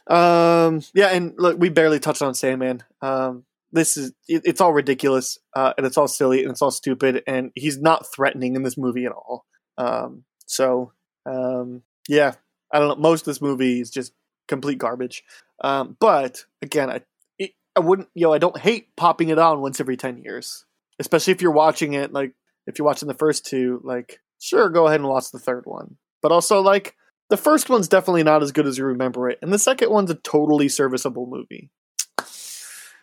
Um, 0.08 0.82
yeah, 0.94 1.08
and 1.08 1.34
look, 1.38 1.58
we 1.58 1.70
barely 1.70 2.00
touched 2.00 2.22
on 2.22 2.34
Sandman. 2.34 2.84
Um, 3.02 3.46
this 3.72 3.98
is 3.98 4.14
it, 4.28 4.44
it's 4.46 4.62
all 4.62 4.74
ridiculous, 4.74 5.40
uh, 5.56 5.74
and 5.78 5.86
it's 5.86 5.98
all 5.98 6.08
silly, 6.08 6.44
and 6.44 6.52
it's 6.52 6.62
all 6.62 6.72
stupid, 6.72 7.24
and 7.26 7.52
he's 7.56 7.80
not 7.80 8.06
threatening 8.14 8.56
in 8.56 8.64
this 8.64 8.78
movie 8.78 9.06
at 9.06 9.12
all. 9.12 9.46
Um, 9.78 10.24
so, 10.46 10.92
um, 11.26 11.82
yeah, 12.08 12.34
I 12.72 12.80
don't 12.80 12.90
know. 12.90 12.96
Most 13.02 13.22
of 13.22 13.26
this 13.26 13.42
movie 13.42 13.82
is 13.82 13.90
just 13.90 14.14
complete 14.48 14.78
garbage. 14.78 15.24
Um, 15.64 15.96
but 16.00 16.46
again, 16.62 16.90
I 16.90 17.02
it, 17.40 17.52
I 17.76 17.80
wouldn't, 17.80 18.10
you 18.14 18.28
know, 18.28 18.34
I 18.34 18.38
don't 18.38 18.58
hate 18.58 18.96
popping 18.96 19.30
it 19.30 19.40
on 19.40 19.62
once 19.62 19.80
every 19.80 19.98
ten 19.98 20.18
years, 20.18 20.66
especially 21.00 21.32
if 21.32 21.42
you're 21.42 21.52
watching 21.52 21.94
it. 21.94 22.14
Like 22.14 22.34
if 22.68 22.78
you're 22.78 22.86
watching 22.86 23.08
the 23.08 23.14
first 23.14 23.46
two, 23.46 23.82
like 23.84 24.20
sure, 24.40 24.70
go 24.70 24.88
ahead 24.88 25.00
and 25.00 25.10
watch 25.10 25.32
the 25.32 25.40
third 25.40 25.64
one. 25.66 25.98
But 26.22 26.32
also, 26.32 26.62
like 26.62 26.96
the 27.34 27.38
first 27.38 27.68
one's 27.68 27.88
definitely 27.88 28.22
not 28.22 28.44
as 28.44 28.52
good 28.52 28.68
as 28.68 28.78
you 28.78 28.86
remember 28.86 29.28
it, 29.28 29.40
and 29.42 29.52
the 29.52 29.58
second 29.58 29.90
one's 29.90 30.12
a 30.12 30.16
totally 30.16 30.70
serviceable 30.70 31.26
movie. 31.26 31.72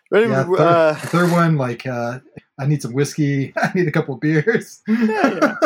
Ready? 0.09 0.29
Yeah, 0.29 0.45
third, 0.45 0.61
uh, 0.61 0.95
third 0.95 1.33
one, 1.33 1.57
like 1.57 1.85
uh, 1.85 2.21
I 2.57 2.67
need 2.67 2.81
some 2.81 2.93
whiskey. 2.93 3.53
I 3.57 3.73
need 3.75 3.89
a 3.89 3.91
couple 3.91 4.15
of 4.15 4.21
beers. 4.21 4.83
Yeah, 4.87 5.57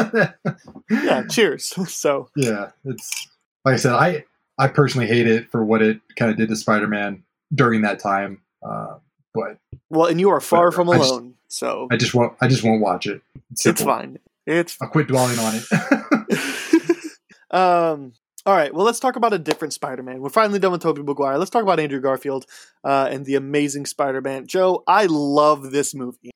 yeah. 0.91 1.23
Cheers. 1.31 1.75
So 1.89 2.31
yeah, 2.37 2.71
it's 2.87 3.29
like 3.67 3.75
I 3.75 3.77
said, 3.77 3.93
I 3.93 4.25
I 4.57 4.69
personally 4.69 5.09
hate 5.09 5.27
it 5.27 5.51
for 5.51 5.62
what 5.62 5.83
it 5.83 6.01
kind 6.17 6.31
of 6.31 6.39
did 6.39 6.49
to 6.49 6.57
Spider-Man 6.57 7.23
during 7.55 7.83
that 7.83 7.99
time. 7.99 8.41
Uh, 8.67 8.97
but 9.35 9.59
well, 9.91 10.07
and 10.07 10.19
you 10.19 10.31
are 10.31 10.41
far 10.41 10.67
Whatever. 10.71 10.77
from 10.85 10.89
I 10.91 10.97
just- 10.97 11.11
alone. 11.11 11.35
so 11.49 11.89
I 11.91 11.99
just 11.99 12.15
won't. 12.15 12.33
I 12.41 12.49
just 12.49 12.65
won't 12.65 12.81
watch 12.81 13.07
it. 13.07 13.21
It's, 13.51 13.67
it's 13.67 13.83
fine. 13.83 14.19
It's 14.47 14.79
I'll 14.81 14.89
quit 14.89 15.09
dwelling 15.09 15.39
on 15.39 15.55
it. 15.55 17.21
um. 17.51 18.12
All 18.47 18.55
right. 18.55 18.74
Well, 18.74 18.84
let's 18.84 19.01
talk 19.01 19.16
about 19.16 19.32
a 19.32 19.38
different 19.38 19.72
Spider-Man. 19.72 20.20
We're 20.20 20.28
finally 20.28 20.59
done 20.59 20.72
with 20.72 20.82
Tobey 20.82 21.03
Maguire. 21.03 21.38
Let's 21.38 21.51
talk 21.51 21.62
about 21.62 21.80
Andrew 21.80 22.01
Garfield 22.01 22.45
uh, 22.84 23.09
and 23.11 23.24
the 23.24 23.36
Amazing 23.36 23.86
Spider-Man. 23.86 24.47
Joe, 24.47 24.84
I 24.86 25.07
love 25.07 25.70
this 25.70 25.95
movie. 25.95 26.30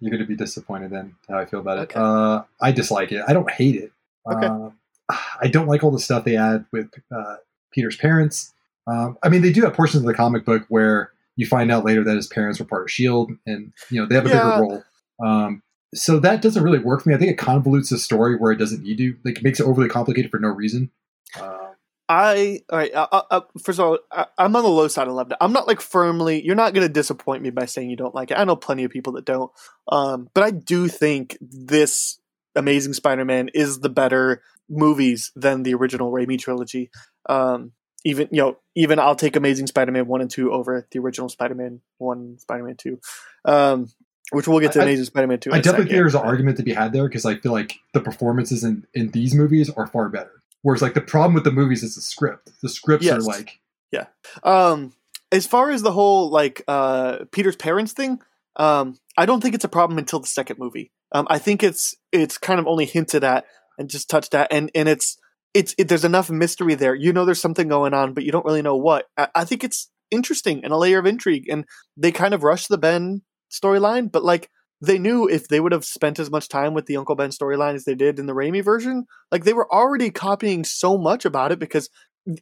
You're 0.00 0.10
going 0.10 0.22
to 0.22 0.26
be 0.26 0.34
disappointed 0.34 0.90
then 0.90 1.14
how 1.28 1.38
I 1.38 1.44
feel 1.44 1.60
about 1.60 1.78
it. 1.78 1.96
Uh, 1.96 2.44
I 2.60 2.72
dislike 2.72 3.12
it. 3.12 3.22
I 3.28 3.34
don't 3.34 3.50
hate 3.50 3.76
it. 3.76 3.92
Okay. 4.30 4.46
Uh, 4.46 4.70
I 5.42 5.48
don't 5.48 5.66
like 5.66 5.84
all 5.84 5.90
the 5.90 5.98
stuff 5.98 6.24
they 6.24 6.36
add 6.38 6.64
with 6.72 6.88
uh, 7.14 7.36
Peter's 7.70 7.96
parents. 7.96 8.54
Um, 8.86 9.18
I 9.22 9.28
mean, 9.28 9.42
they 9.42 9.52
do 9.52 9.62
have 9.62 9.74
portions 9.74 10.02
of 10.02 10.06
the 10.06 10.14
comic 10.14 10.46
book 10.46 10.64
where 10.70 11.12
you 11.36 11.46
find 11.46 11.70
out 11.70 11.84
later 11.84 12.02
that 12.02 12.16
his 12.16 12.26
parents 12.28 12.60
were 12.60 12.64
part 12.64 12.82
of 12.82 12.90
Shield, 12.90 13.30
and 13.46 13.72
you 13.90 14.00
know 14.00 14.06
they 14.06 14.14
have 14.14 14.26
a 14.26 14.28
Yeah. 14.28 14.34
bigger 14.42 14.60
role. 14.62 14.84
Um, 15.22 15.62
so 15.94 16.18
that 16.20 16.40
doesn't 16.42 16.62
really 16.62 16.78
work 16.78 17.02
for 17.02 17.10
me. 17.10 17.14
I 17.14 17.18
think 17.18 17.30
it 17.30 17.36
convolutes 17.38 17.90
the 17.90 17.98
story 17.98 18.36
where 18.36 18.52
it 18.52 18.56
doesn't 18.56 18.82
need 18.82 18.96
to. 18.98 19.16
Like, 19.24 19.36
it 19.38 19.44
makes 19.44 19.60
it 19.60 19.66
overly 19.66 19.88
complicated 19.88 20.30
for 20.30 20.40
no 20.40 20.48
reason. 20.48 20.90
Uh, 21.38 21.72
I 22.08 22.60
all 22.68 22.78
right. 22.78 22.92
Uh, 22.92 23.08
uh, 23.10 23.22
uh, 23.30 23.40
first 23.62 23.78
of 23.78 23.86
all, 23.86 23.98
I, 24.10 24.26
I'm 24.36 24.54
on 24.54 24.62
the 24.62 24.68
low 24.68 24.88
side. 24.88 25.08
I 25.08 25.12
loved 25.12 25.32
it. 25.32 25.38
I'm 25.40 25.52
not 25.52 25.66
like 25.66 25.80
firmly. 25.80 26.44
You're 26.44 26.56
not 26.56 26.74
going 26.74 26.86
to 26.86 26.92
disappoint 26.92 27.42
me 27.42 27.50
by 27.50 27.64
saying 27.66 27.88
you 27.88 27.96
don't 27.96 28.14
like 28.14 28.30
it. 28.30 28.38
I 28.38 28.44
know 28.44 28.56
plenty 28.56 28.84
of 28.84 28.90
people 28.90 29.14
that 29.14 29.24
don't. 29.24 29.50
Um, 29.88 30.28
but 30.34 30.44
I 30.44 30.50
do 30.50 30.88
think 30.88 31.38
this 31.40 32.20
Amazing 32.54 32.94
Spider-Man 32.94 33.50
is 33.54 33.80
the 33.80 33.88
better 33.88 34.42
movies 34.68 35.32
than 35.36 35.62
the 35.62 35.74
original 35.74 36.12
Raimi 36.12 36.38
trilogy. 36.38 36.90
Um, 37.28 37.72
even 38.04 38.28
you 38.30 38.42
know, 38.42 38.58
even 38.74 38.98
I'll 38.98 39.14
take 39.14 39.36
Amazing 39.36 39.68
Spider-Man 39.68 40.06
one 40.06 40.20
and 40.20 40.30
two 40.30 40.52
over 40.52 40.86
the 40.90 40.98
original 40.98 41.28
Spider-Man 41.28 41.80
one, 41.98 42.38
Spider-Man 42.40 42.76
two. 42.76 43.00
Um, 43.44 43.90
which 44.32 44.48
we'll 44.48 44.60
get 44.60 44.72
to 44.72 44.80
I- 44.80 44.84
Amazing 44.84 45.06
Spider-Man 45.06 45.40
two. 45.40 45.52
I 45.52 45.60
definitely 45.60 45.84
think 45.84 45.96
there's 45.96 46.14
an 46.14 46.22
argument 46.22 46.56
to 46.58 46.62
be 46.62 46.72
had 46.72 46.92
there 46.92 47.08
because 47.08 47.24
I 47.24 47.36
feel 47.36 47.52
like 47.52 47.76
the 47.92 48.00
performances 48.00 48.64
in, 48.64 48.86
in 48.92 49.10
these 49.12 49.34
movies 49.34 49.70
are 49.70 49.86
far 49.86 50.08
better. 50.08 50.41
Whereas 50.62 50.82
like 50.82 50.94
the 50.94 51.00
problem 51.00 51.34
with 51.34 51.44
the 51.44 51.52
movies 51.52 51.82
is 51.82 51.96
the 51.96 52.00
script. 52.00 52.50
The 52.62 52.68
scripts 52.68 53.08
are 53.08 53.20
like 53.20 53.60
Yeah. 53.90 54.06
Um, 54.42 54.94
as 55.30 55.46
far 55.46 55.70
as 55.70 55.82
the 55.82 55.92
whole 55.92 56.30
like 56.30 56.62
uh, 56.68 57.24
Peter's 57.32 57.56
parents 57.56 57.92
thing, 57.92 58.20
um, 58.56 58.98
I 59.16 59.26
don't 59.26 59.40
think 59.40 59.54
it's 59.54 59.64
a 59.64 59.68
problem 59.68 59.98
until 59.98 60.20
the 60.20 60.26
second 60.26 60.58
movie. 60.58 60.92
Um, 61.12 61.26
I 61.28 61.38
think 61.38 61.62
it's 61.62 61.94
it's 62.12 62.38
kind 62.38 62.60
of 62.60 62.66
only 62.66 62.86
hinted 62.86 63.24
at 63.24 63.44
and 63.78 63.90
just 63.90 64.08
touched 64.08 64.34
at, 64.34 64.52
and 64.52 64.70
and 64.74 64.88
it's 64.88 65.18
it's 65.54 65.74
it, 65.78 65.88
there's 65.88 66.04
enough 66.04 66.30
mystery 66.30 66.74
there. 66.74 66.94
You 66.94 67.12
know, 67.12 67.24
there's 67.24 67.40
something 67.40 67.68
going 67.68 67.94
on, 67.94 68.14
but 68.14 68.24
you 68.24 68.32
don't 68.32 68.44
really 68.44 68.62
know 68.62 68.76
what. 68.76 69.06
I, 69.16 69.28
I 69.34 69.44
think 69.44 69.64
it's 69.64 69.90
interesting 70.10 70.62
and 70.64 70.72
a 70.72 70.76
layer 70.76 70.98
of 70.98 71.06
intrigue, 71.06 71.48
and 71.48 71.64
they 71.96 72.12
kind 72.12 72.34
of 72.34 72.42
rush 72.42 72.66
the 72.66 72.78
Ben 72.78 73.22
storyline, 73.50 74.10
but 74.10 74.24
like 74.24 74.48
they 74.82 74.98
knew 74.98 75.28
if 75.28 75.46
they 75.48 75.60
would 75.60 75.72
have 75.72 75.84
spent 75.84 76.18
as 76.18 76.30
much 76.30 76.48
time 76.48 76.74
with 76.74 76.86
the 76.86 76.96
Uncle 76.96 77.14
Ben 77.14 77.30
storyline 77.30 77.74
as 77.74 77.84
they 77.84 77.94
did 77.94 78.18
in 78.18 78.26
the 78.26 78.34
Raimi 78.34 78.64
version, 78.64 79.06
like 79.30 79.44
they 79.44 79.52
were 79.52 79.72
already 79.72 80.10
copying 80.10 80.64
so 80.64 80.98
much 80.98 81.24
about 81.24 81.52
it 81.52 81.60
because 81.60 81.88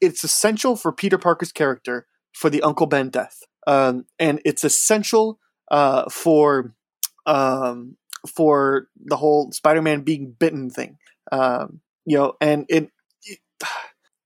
it's 0.00 0.24
essential 0.24 0.74
for 0.74 0.90
Peter 0.90 1.18
Parker's 1.18 1.52
character 1.52 2.06
for 2.32 2.48
the 2.48 2.62
Uncle 2.62 2.86
Ben 2.86 3.10
death, 3.10 3.40
um, 3.66 4.06
and 4.18 4.40
it's 4.44 4.64
essential 4.64 5.38
uh, 5.70 6.08
for 6.10 6.74
um, 7.26 7.96
for 8.26 8.88
the 8.96 9.16
whole 9.16 9.52
Spider-Man 9.52 10.02
being 10.02 10.34
bitten 10.38 10.70
thing. 10.70 10.96
Um, 11.32 11.80
you 12.06 12.16
know, 12.16 12.34
and 12.40 12.64
it, 12.68 12.90
it 13.22 13.38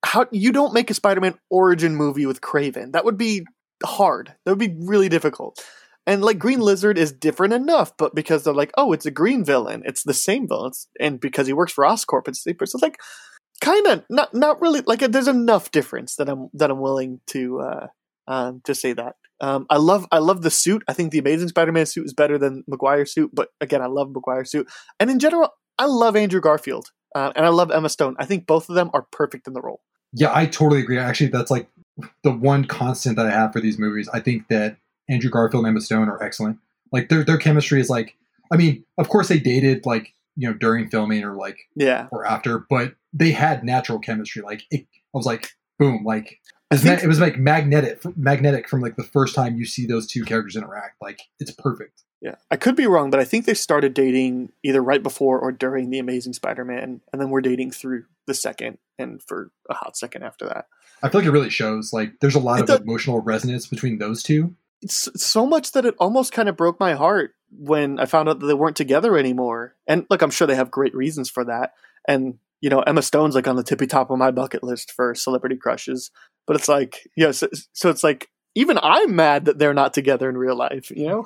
how 0.05 0.25
you 0.31 0.53
don't 0.53 0.73
make 0.73 0.89
a 0.89 0.93
Spider-Man 0.93 1.37
origin 1.49 1.95
movie 1.95 2.25
with 2.25 2.39
Craven. 2.39 2.91
That 2.91 3.03
would 3.03 3.17
be 3.17 3.45
hard. 3.83 4.33
That 4.45 4.51
would 4.51 4.59
be 4.59 4.75
really 4.79 5.09
difficult. 5.09 5.61
And 6.07 6.21
like 6.21 6.37
Green 6.37 6.59
Lizard 6.59 6.97
is 6.97 7.11
different 7.11 7.53
enough, 7.53 7.95
but 7.97 8.13
because 8.13 8.43
they're 8.43 8.53
like, 8.53 8.71
oh, 8.77 8.93
it's 8.93 9.07
a 9.07 9.11
green 9.11 9.43
villain, 9.43 9.81
it's 9.85 10.03
the 10.03 10.13
same 10.13 10.47
villain, 10.47 10.67
it's, 10.67 10.87
and 10.99 11.19
because 11.19 11.47
he 11.47 11.53
works 11.53 11.73
for 11.73 11.83
Oscorp, 11.83 12.27
it's, 12.27 12.43
sleepers. 12.43 12.71
So 12.71 12.77
it's 12.77 12.83
like 12.83 12.99
kind 13.61 13.87
of 13.87 14.03
not 14.09 14.33
not 14.33 14.61
really 14.61 14.81
like 14.85 14.99
there's 14.99 15.27
enough 15.27 15.71
difference 15.71 16.17
that 16.17 16.29
I'm 16.29 16.49
that 16.53 16.69
I'm 16.69 16.79
willing 16.79 17.21
to 17.27 17.61
uh, 17.61 17.87
um, 18.27 18.61
to 18.65 18.75
say 18.75 18.93
that. 18.93 19.15
Um, 19.41 19.65
I 19.69 19.77
love 19.77 20.07
I 20.11 20.19
love 20.19 20.41
the 20.41 20.51
suit. 20.51 20.83
I 20.87 20.93
think 20.93 21.11
the 21.11 21.19
Amazing 21.19 21.49
Spider-Man 21.49 21.85
suit 21.85 22.05
is 22.05 22.13
better 22.13 22.37
than 22.37 22.63
Maguire 22.67 23.05
suit, 23.05 23.31
but 23.33 23.49
again, 23.59 23.81
I 23.81 23.87
love 23.87 24.11
Maguire 24.11 24.45
suit. 24.45 24.69
And 24.99 25.09
in 25.09 25.19
general, 25.19 25.49
I 25.77 25.85
love 25.87 26.15
Andrew 26.15 26.39
Garfield 26.39 26.91
uh, 27.15 27.31
and 27.35 27.45
I 27.45 27.49
love 27.49 27.71
Emma 27.71 27.89
Stone. 27.89 28.15
I 28.19 28.25
think 28.25 28.45
both 28.45 28.69
of 28.69 28.75
them 28.75 28.91
are 28.93 29.07
perfect 29.11 29.47
in 29.47 29.53
the 29.53 29.61
role. 29.61 29.81
Yeah, 30.13 30.31
I 30.33 30.45
totally 30.45 30.81
agree. 30.81 30.97
Actually, 30.97 31.29
that's 31.29 31.51
like 31.51 31.67
the 32.23 32.31
one 32.31 32.65
constant 32.65 33.17
that 33.17 33.25
I 33.25 33.31
have 33.31 33.51
for 33.51 33.59
these 33.59 33.77
movies. 33.77 34.07
I 34.13 34.19
think 34.19 34.47
that 34.47 34.77
Andrew 35.09 35.29
Garfield 35.29 35.65
and 35.65 35.71
Emma 35.71 35.81
Stone 35.81 36.09
are 36.09 36.21
excellent. 36.21 36.57
Like 36.91 37.09
their 37.09 37.23
their 37.23 37.37
chemistry 37.37 37.79
is 37.79 37.89
like, 37.89 38.15
I 38.51 38.57
mean, 38.57 38.83
of 38.97 39.09
course 39.09 39.27
they 39.27 39.39
dated 39.39 39.85
like 39.85 40.13
you 40.35 40.47
know 40.47 40.53
during 40.53 40.89
filming 40.89 41.23
or 41.23 41.35
like 41.35 41.57
yeah 41.75 42.07
or 42.11 42.25
after, 42.25 42.65
but 42.69 42.95
they 43.13 43.31
had 43.31 43.63
natural 43.63 43.99
chemistry. 43.99 44.41
Like 44.41 44.63
it, 44.71 44.81
I 44.81 45.17
was 45.17 45.25
like, 45.25 45.51
boom, 45.79 46.03
like 46.05 46.39
it 46.71 46.75
was, 46.75 46.83
think, 46.83 47.03
it 47.03 47.07
was 47.07 47.19
like 47.19 47.37
magnetic, 47.37 48.01
magnetic 48.17 48.67
from 48.67 48.81
like 48.81 48.95
the 48.95 49.03
first 49.03 49.35
time 49.35 49.55
you 49.55 49.65
see 49.65 49.85
those 49.85 50.07
two 50.07 50.25
characters 50.25 50.55
interact. 50.55 51.01
Like 51.01 51.21
it's 51.39 51.51
perfect. 51.51 52.03
Yeah, 52.21 52.35
I 52.49 52.55
could 52.55 52.75
be 52.75 52.87
wrong, 52.87 53.11
but 53.11 53.19
I 53.19 53.23
think 53.23 53.45
they 53.45 53.53
started 53.53 53.93
dating 53.93 54.51
either 54.63 54.81
right 54.81 55.03
before 55.03 55.39
or 55.39 55.51
during 55.51 55.91
the 55.91 55.99
Amazing 55.99 56.33
Spider-Man, 56.33 57.01
and 57.11 57.21
then 57.21 57.29
we're 57.29 57.41
dating 57.41 57.71
through 57.71 58.05
the 58.25 58.33
second 58.33 58.79
and 58.97 59.21
for 59.21 59.51
a 59.69 59.75
hot 59.75 59.95
second 59.95 60.23
after 60.23 60.47
that. 60.47 60.65
I 61.03 61.09
feel 61.09 61.21
like 61.21 61.27
it 61.27 61.31
really 61.31 61.51
shows. 61.51 61.93
Like 61.93 62.13
there's 62.21 62.35
a 62.35 62.39
lot 62.39 62.61
it 62.61 62.69
of 62.69 62.81
emotional 62.81 63.19
resonance 63.21 63.67
between 63.67 63.99
those 63.99 64.23
two. 64.23 64.55
It's 64.81 65.09
so 65.15 65.45
much 65.45 65.71
that 65.71 65.85
it 65.85 65.95
almost 65.99 66.31
kind 66.31 66.49
of 66.49 66.57
broke 66.57 66.79
my 66.79 66.93
heart 66.93 67.31
when 67.57 67.99
I 67.99 68.05
found 68.05 68.29
out 68.29 68.39
that 68.39 68.45
they 68.45 68.53
weren't 68.53 68.75
together 68.75 69.17
anymore. 69.17 69.75
And 69.87 70.05
look, 70.09 70.21
I'm 70.21 70.31
sure 70.31 70.47
they 70.47 70.55
have 70.55 70.71
great 70.71 70.95
reasons 70.95 71.29
for 71.29 71.45
that. 71.45 71.73
And 72.07 72.37
you 72.61 72.69
know, 72.69 72.81
Emma 72.81 73.01
Stone's 73.01 73.35
like 73.35 73.47
on 73.47 73.55
the 73.55 73.63
tippy 73.63 73.87
top 73.87 74.09
of 74.09 74.17
my 74.17 74.31
bucket 74.31 74.63
list 74.63 74.91
for 74.91 75.13
celebrity 75.13 75.55
crushes. 75.55 76.11
But 76.47 76.55
it's 76.55 76.67
like, 76.67 77.07
yeah, 77.15 77.31
so, 77.31 77.47
so 77.73 77.89
it's 77.89 78.03
like 78.03 78.29
even 78.55 78.79
I'm 78.81 79.15
mad 79.15 79.45
that 79.45 79.59
they're 79.59 79.73
not 79.73 79.93
together 79.93 80.29
in 80.29 80.37
real 80.37 80.55
life, 80.55 80.91
you 80.91 81.07
know? 81.07 81.25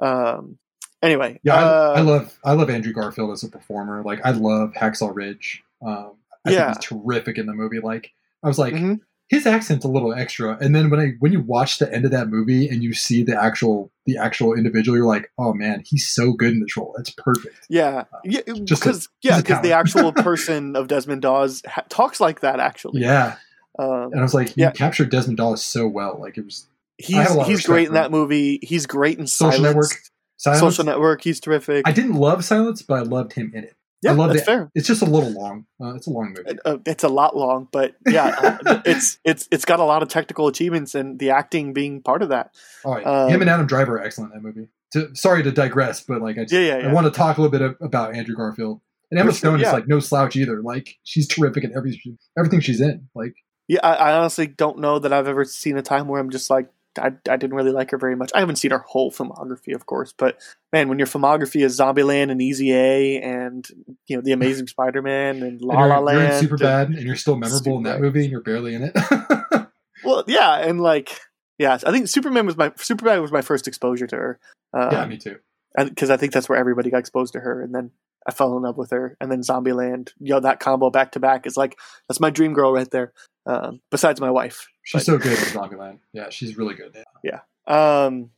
um 0.02 0.58
anyway. 1.02 1.40
Yeah, 1.42 1.54
uh, 1.54 1.92
I, 1.96 1.98
I, 1.98 2.02
love 2.02 2.38
I 2.44 2.52
love 2.52 2.70
Andrew 2.70 2.92
Garfield 2.92 3.30
as 3.32 3.42
a 3.42 3.48
performer. 3.48 4.02
Like 4.02 4.20
I 4.24 4.30
love 4.30 4.72
Hacksaw 4.72 5.14
Ridge. 5.14 5.62
Um 5.84 6.14
I 6.44 6.50
yeah. 6.50 6.72
think 6.72 6.82
he's 6.82 6.88
terrific 6.88 7.38
in 7.38 7.46
the 7.46 7.54
movie. 7.54 7.80
Like 7.80 8.12
I 8.42 8.48
was 8.48 8.58
like, 8.58 8.74
mm-hmm 8.74 8.94
his 9.28 9.46
accent's 9.46 9.84
a 9.84 9.88
little 9.88 10.12
extra. 10.12 10.58
And 10.60 10.74
then 10.74 10.90
when 10.90 11.00
I 11.00 11.12
when 11.18 11.32
you 11.32 11.40
watch 11.40 11.78
the 11.78 11.92
end 11.92 12.04
of 12.04 12.10
that 12.10 12.28
movie 12.28 12.68
and 12.68 12.82
you 12.82 12.92
see 12.92 13.22
the 13.22 13.40
actual 13.40 13.90
the 14.06 14.18
actual 14.18 14.54
individual, 14.54 14.96
you're 14.96 15.06
like, 15.06 15.30
oh 15.38 15.54
man, 15.54 15.82
he's 15.84 16.08
so 16.08 16.32
good 16.32 16.52
in 16.52 16.60
this 16.60 16.76
role. 16.76 16.94
That's 16.96 17.10
perfect. 17.10 17.66
Yeah, 17.68 18.04
uh, 18.12 18.18
yeah, 18.24 18.40
because 18.46 19.08
yeah, 19.22 19.40
because 19.40 19.62
the 19.62 19.72
actual 19.72 20.12
person 20.12 20.76
of 20.76 20.88
Desmond 20.88 21.22
Doss 21.22 21.62
ha- 21.66 21.84
talks 21.88 22.20
like 22.20 22.40
that 22.40 22.60
actually. 22.60 23.00
Yeah, 23.00 23.36
um, 23.78 24.12
and 24.12 24.20
I 24.20 24.22
was 24.22 24.34
like, 24.34 24.48
you 24.56 24.64
yeah. 24.64 24.70
captured 24.70 25.10
Desmond 25.10 25.38
Doss 25.38 25.62
so 25.62 25.88
well. 25.88 26.18
Like 26.20 26.38
it 26.38 26.44
was. 26.44 26.66
He's 26.96 27.32
he's 27.46 27.66
great 27.66 27.88
in 27.88 27.94
that 27.94 28.12
movie. 28.12 28.60
He's 28.62 28.86
great 28.86 29.18
in 29.18 29.26
Social 29.26 29.52
Silence. 29.52 29.74
Network. 29.74 29.90
Silence. 30.36 30.60
Social 30.60 30.84
Network. 30.84 31.22
He's 31.22 31.40
terrific. 31.40 31.88
I 31.88 31.92
didn't 31.92 32.14
love 32.14 32.44
Silence, 32.44 32.82
but 32.82 32.94
I 32.94 33.02
loved 33.02 33.32
him 33.32 33.50
in 33.52 33.64
it. 33.64 33.74
Yeah, 34.04 34.10
I 34.10 34.14
love 34.14 34.28
that's 34.28 34.42
it. 34.42 34.46
fair. 34.46 34.70
It's 34.74 34.86
just 34.86 35.02
a 35.02 35.06
little 35.06 35.30
long. 35.30 35.64
Uh, 35.80 35.94
it's 35.94 36.06
a 36.06 36.10
long 36.10 36.34
movie. 36.36 36.58
Uh, 36.64 36.76
it's 36.84 37.04
a 37.04 37.08
lot 37.08 37.36
long, 37.36 37.68
but 37.72 37.96
yeah, 38.06 38.58
uh, 38.66 38.82
it's 38.84 39.18
it's 39.24 39.48
it's 39.50 39.64
got 39.64 39.80
a 39.80 39.84
lot 39.84 40.02
of 40.02 40.08
technical 40.08 40.46
achievements 40.46 40.94
and 40.94 41.18
the 41.18 41.30
acting 41.30 41.72
being 41.72 42.02
part 42.02 42.22
of 42.22 42.28
that. 42.28 42.54
Oh, 42.84 42.98
yeah. 42.98 43.24
um, 43.24 43.30
him 43.30 43.40
and 43.40 43.50
Adam 43.50 43.66
Driver 43.66 43.96
are 43.96 44.02
excellent 44.02 44.34
in 44.34 44.42
that 44.42 44.46
movie. 44.46 44.68
To, 44.92 45.14
sorry 45.16 45.42
to 45.42 45.50
digress, 45.50 46.02
but 46.02 46.20
like 46.22 46.36
I, 46.36 46.42
just, 46.42 46.52
yeah, 46.52 46.60
yeah, 46.60 46.78
yeah. 46.78 46.90
I 46.90 46.92
want 46.92 47.06
to 47.06 47.10
talk 47.10 47.38
a 47.38 47.42
little 47.42 47.58
bit 47.58 47.76
about 47.80 48.14
Andrew 48.14 48.36
Garfield 48.36 48.80
and 49.10 49.20
Emma 49.20 49.32
Stone 49.32 49.60
is 49.60 49.72
like 49.72 49.88
no 49.88 50.00
slouch 50.00 50.36
either. 50.36 50.60
Like 50.60 50.98
she's 51.04 51.26
terrific 51.26 51.64
in 51.64 51.76
every 51.76 52.00
everything 52.36 52.60
she's 52.60 52.80
in. 52.80 53.08
Like 53.14 53.34
yeah, 53.68 53.80
I, 53.82 53.94
I 53.94 54.18
honestly 54.18 54.46
don't 54.46 54.78
know 54.78 54.98
that 54.98 55.12
I've 55.12 55.28
ever 55.28 55.44
seen 55.44 55.76
a 55.78 55.82
time 55.82 56.08
where 56.08 56.20
I'm 56.20 56.30
just 56.30 56.50
like 56.50 56.68
I, 56.98 57.12
I 57.28 57.36
didn't 57.36 57.54
really 57.54 57.70
like 57.70 57.90
her 57.90 57.98
very 57.98 58.16
much. 58.16 58.30
I 58.34 58.40
haven't 58.40 58.56
seen 58.56 58.70
her 58.70 58.84
whole 58.86 59.10
filmography, 59.10 59.74
of 59.74 59.86
course, 59.86 60.12
but 60.16 60.40
man, 60.72 60.88
when 60.88 60.98
your 60.98 61.06
filmography 61.06 61.64
is 61.64 61.78
Zombieland 61.78 62.30
and 62.30 62.40
Easy 62.40 62.72
A 62.72 63.20
and 63.20 63.66
you 64.06 64.16
know 64.16 64.22
The 64.22 64.32
Amazing 64.32 64.68
Spider-Man 64.68 65.42
and 65.42 65.60
La 65.60 65.84
La 65.84 65.98
Land, 65.98 66.46
Superbad, 66.46 66.86
and 66.86 67.02
you're 67.02 67.16
still 67.16 67.36
memorable 67.36 67.76
in 67.76 67.84
that 67.84 68.00
movie, 68.00 68.22
and 68.22 68.30
you're 68.30 68.40
barely 68.40 68.74
in 68.74 68.82
it. 68.82 68.92
well, 70.04 70.24
yeah, 70.26 70.56
and 70.56 70.80
like, 70.80 71.18
yeah, 71.58 71.78
I 71.84 71.90
think 71.90 72.06
Superbad 72.06 72.46
was 72.46 72.56
my 72.56 72.70
Superbad 72.70 73.20
was 73.20 73.32
my 73.32 73.42
first 73.42 73.68
exposure 73.68 74.06
to 74.06 74.16
her. 74.16 74.40
Um, 74.72 74.92
yeah, 74.92 75.06
me 75.06 75.18
too. 75.18 75.38
Because 75.76 76.10
I 76.10 76.16
think 76.16 76.32
that's 76.32 76.48
where 76.48 76.58
everybody 76.58 76.90
got 76.90 76.98
exposed 76.98 77.32
to 77.32 77.40
her, 77.40 77.62
and 77.62 77.74
then 77.74 77.90
I 78.26 78.32
fell 78.32 78.56
in 78.56 78.62
love 78.62 78.76
with 78.76 78.90
her, 78.90 79.16
and 79.20 79.30
then 79.30 79.40
Zombieland. 79.40 80.12
You 80.18 80.34
know, 80.34 80.40
that 80.40 80.60
combo 80.60 80.90
back 80.90 81.12
to 81.12 81.20
back 81.20 81.46
is 81.46 81.56
like 81.56 81.78
that's 82.08 82.20
my 82.20 82.30
dream 82.30 82.54
girl 82.54 82.72
right 82.72 82.90
there. 82.90 83.12
Um, 83.46 83.80
besides 83.90 84.20
my 84.20 84.30
wife, 84.30 84.66
she's 84.82 85.00
but, 85.00 85.06
so 85.06 85.18
good 85.18 85.32
in 85.32 85.44
Zombieland. 85.44 85.98
Yeah, 86.12 86.30
she's 86.30 86.56
really 86.56 86.74
good. 86.74 86.96
Yeah. 87.22 87.40
Um, 87.66 88.30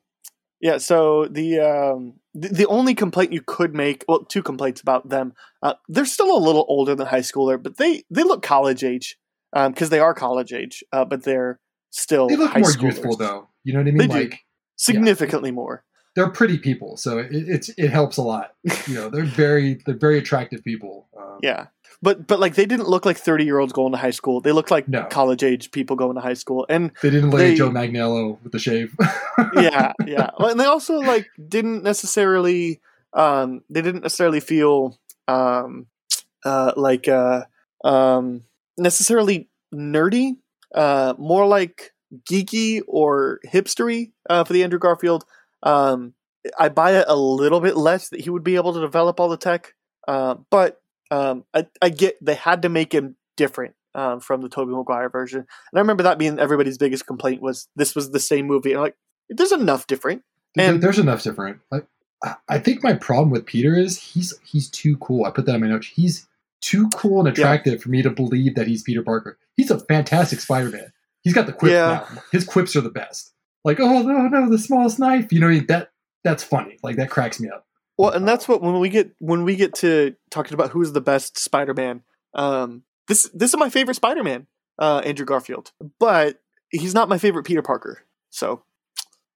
yeah. 0.61 0.79
So 0.79 1.27
the, 1.27 1.61
um, 1.61 2.15
the, 2.35 2.49
the 2.49 2.67
only 2.67 2.95
complaint 2.95 3.33
you 3.33 3.43
could 3.43 3.75
make, 3.75 4.05
well, 4.09 4.25
two 4.25 4.43
complaints 4.43 4.81
about 4.81 5.09
them. 5.09 5.35
Uh, 5.63 5.75
they're 5.89 6.05
still 6.05 6.37
a 6.37 6.41
little 6.41 6.65
older 6.69 6.95
than 6.95 7.07
high 7.07 7.21
schooler, 7.21 7.63
but 7.63 7.77
they 7.77 8.03
they 8.11 8.23
look 8.23 8.43
college 8.43 8.83
age 8.83 9.19
because 9.53 9.83
um, 9.83 9.91
they 9.91 10.01
are 10.01 10.15
college 10.15 10.53
age, 10.53 10.83
uh, 10.93 11.05
but 11.05 11.23
they're 11.23 11.61
still 11.91 12.29
they 12.29 12.37
look 12.37 12.57
more 12.57 12.71
schoolers. 12.71 12.83
youthful 12.83 13.17
though. 13.17 13.49
You 13.65 13.73
know 13.73 13.81
what 13.81 13.89
I 13.89 13.93
mean? 13.93 14.09
They 14.09 14.21
like 14.21 14.31
do. 14.31 14.37
significantly 14.77 15.51
yeah. 15.51 15.55
more. 15.55 15.85
They're 16.17 16.31
pretty 16.31 16.59
people, 16.59 16.97
so 16.97 17.19
it, 17.19 17.29
it's 17.31 17.69
it 17.69 17.91
helps 17.91 18.17
a 18.17 18.23
lot. 18.23 18.55
You 18.89 18.95
know, 18.95 19.09
they're 19.09 19.25
very 19.25 19.75
they're 19.87 19.95
very 19.95 20.19
attractive 20.19 20.65
people. 20.65 21.07
Um, 21.17 21.39
yeah, 21.43 21.67
but 22.03 22.27
but 22.27 22.39
like 22.39 22.55
they 22.55 22.67
didn't 22.67 22.89
look 22.89 23.05
like 23.05 23.17
30 23.17 23.45
year 23.45 23.59
olds 23.59 23.73
going 23.73 23.93
to 23.93 23.99
high 23.99 24.11
school 24.11 24.41
they 24.41 24.53
looked 24.53 24.71
like 24.71 24.89
no. 24.89 25.05
college 25.05 25.43
age 25.43 25.71
people 25.71 25.97
going 25.97 26.15
to 26.15 26.21
high 26.21 26.35
school 26.35 26.67
and 26.69 26.93
they 27.03 27.11
didn't 27.11 27.31
look 27.31 27.41
like 27.41 27.57
joe 27.57 27.71
Manganiello 27.71 28.39
with 28.43 28.53
the 28.53 28.59
shave 28.59 28.95
yeah 29.55 29.93
yeah 30.07 30.31
and 30.39 30.59
they 30.61 30.65
also 30.65 30.99
like 30.99 31.27
didn't 31.49 31.83
necessarily 31.83 32.81
um 33.13 33.63
they 33.71 33.83
didn't 33.83 34.03
necessarily 34.03 34.41
feel 34.41 34.99
um 35.29 35.87
uh 36.45 36.73
like 36.77 37.09
uh 37.09 37.45
um 37.85 38.43
necessarily 38.79 39.49
nerdy 39.75 40.37
uh 40.75 41.15
more 41.19 41.47
like 41.47 41.93
geeky 42.31 42.83
or 42.87 43.41
hipstery 43.47 44.13
uh 44.31 44.45
for 44.45 44.53
the 44.53 44.63
andrew 44.63 44.79
garfield 44.79 45.25
um 45.67 46.15
i 46.59 46.69
buy 46.69 46.93
it 46.93 47.05
a 47.09 47.17
little 47.17 47.61
bit 47.61 47.77
less 47.77 48.09
that 48.09 48.21
he 48.21 48.31
would 48.31 48.45
be 48.45 48.57
able 48.57 48.73
to 48.73 48.81
develop 48.81 49.21
all 49.21 49.29
the 49.29 49.37
tech 49.37 49.75
uh, 50.07 50.37
but 50.51 50.81
um, 51.11 51.45
I, 51.55 51.67
I 51.83 51.89
get 51.89 52.17
they 52.25 52.35
had 52.35 52.63
to 52.63 52.69
make 52.69 52.93
him 52.93 53.17
different 53.37 53.75
um, 53.95 54.21
from 54.21 54.41
the 54.41 54.49
Tobey 54.49 54.73
Maguire 54.73 55.09
version, 55.09 55.41
and 55.41 55.79
I 55.79 55.81
remember 55.81 56.03
that 56.05 56.19
being 56.19 56.39
everybody's 56.39 56.79
biggest 56.79 57.07
complaint 57.07 57.43
was 57.43 57.69
this 57.77 57.95
was 57.95 58.11
the 58.11 58.21
same 58.21 58.47
movie. 58.47 58.71
And 58.71 58.79
I'm 58.79 58.85
like, 58.85 58.97
there's 59.29 59.53
enough 59.53 59.87
different. 59.87 60.23
And 60.57 60.83
there's 60.83 60.99
enough 60.99 61.23
different. 61.23 61.61
I, 61.73 62.35
I 62.49 62.59
think 62.59 62.83
my 62.83 62.95
problem 62.95 63.31
with 63.31 63.47
Peter 63.47 63.75
is 63.75 63.99
he's 63.99 64.35
he's 64.45 64.71
too 64.71 64.97
cool. 64.99 65.25
I 65.25 65.31
put 65.31 65.47
that 65.47 65.55
in 65.55 65.61
my 65.61 65.69
notes. 65.69 65.89
He's 65.89 66.27
too 66.61 66.89
cool 66.95 67.21
and 67.21 67.29
attractive 67.29 67.75
yeah. 67.75 67.81
for 67.81 67.91
me 67.91 68.03
to 68.03 68.11
believe 68.11 68.55
that 68.55 68.67
he's 68.67 68.83
Peter 68.83 69.03
Parker. 69.03 69.39
He's 69.57 69.71
a 69.71 69.79
fantastic 69.79 70.41
Spider-Man. 70.41 70.93
He's 71.23 71.35
got 71.35 71.47
the 71.47 71.53
quips 71.53 71.73
yeah. 71.73 72.07
now. 72.11 72.23
His 72.33 72.45
quips 72.45 72.75
are 72.77 72.81
the 72.81 72.91
best. 72.91 73.33
Like, 73.67 73.81
oh 73.81 74.03
no, 74.03 74.29
no, 74.29 74.49
the 74.49 74.59
smallest 74.59 75.01
knife. 75.01 75.33
You 75.33 75.41
know 75.41 75.59
that 75.69 75.91
that's 76.23 76.45
funny. 76.45 76.79
Like 76.83 76.97
that 76.97 77.11
cracks 77.11 77.41
me 77.41 77.51
up. 77.51 77.67
Well, 77.99 78.13
and 78.13 78.27
that's 78.27 78.47
what 78.47 78.63
when 78.63 78.79
we 78.79 78.89
get 78.89 79.11
when 79.19 79.43
we 79.43 79.57
get 79.57 79.75
to 79.77 80.15
talking 80.31 80.55
about 80.55 80.71
who's 80.71 80.93
the 80.93 81.01
best 81.01 81.37
Spider-Man. 81.37 82.03
Um, 82.33 82.85
this 83.09 83.29
this 83.35 83.51
is 83.53 83.57
my 83.59 83.69
favorite 83.69 83.97
Spider-Man. 83.97 84.47
uh, 84.79 85.03
Andrew 85.05 85.27
Garfield, 85.27 85.73
but 85.99 86.41
he's 86.71 86.95
not 86.95 87.09
my 87.09 87.19
favorite 87.19 87.45
Peter 87.45 87.63
Parker. 87.63 88.03
So, 88.31 88.63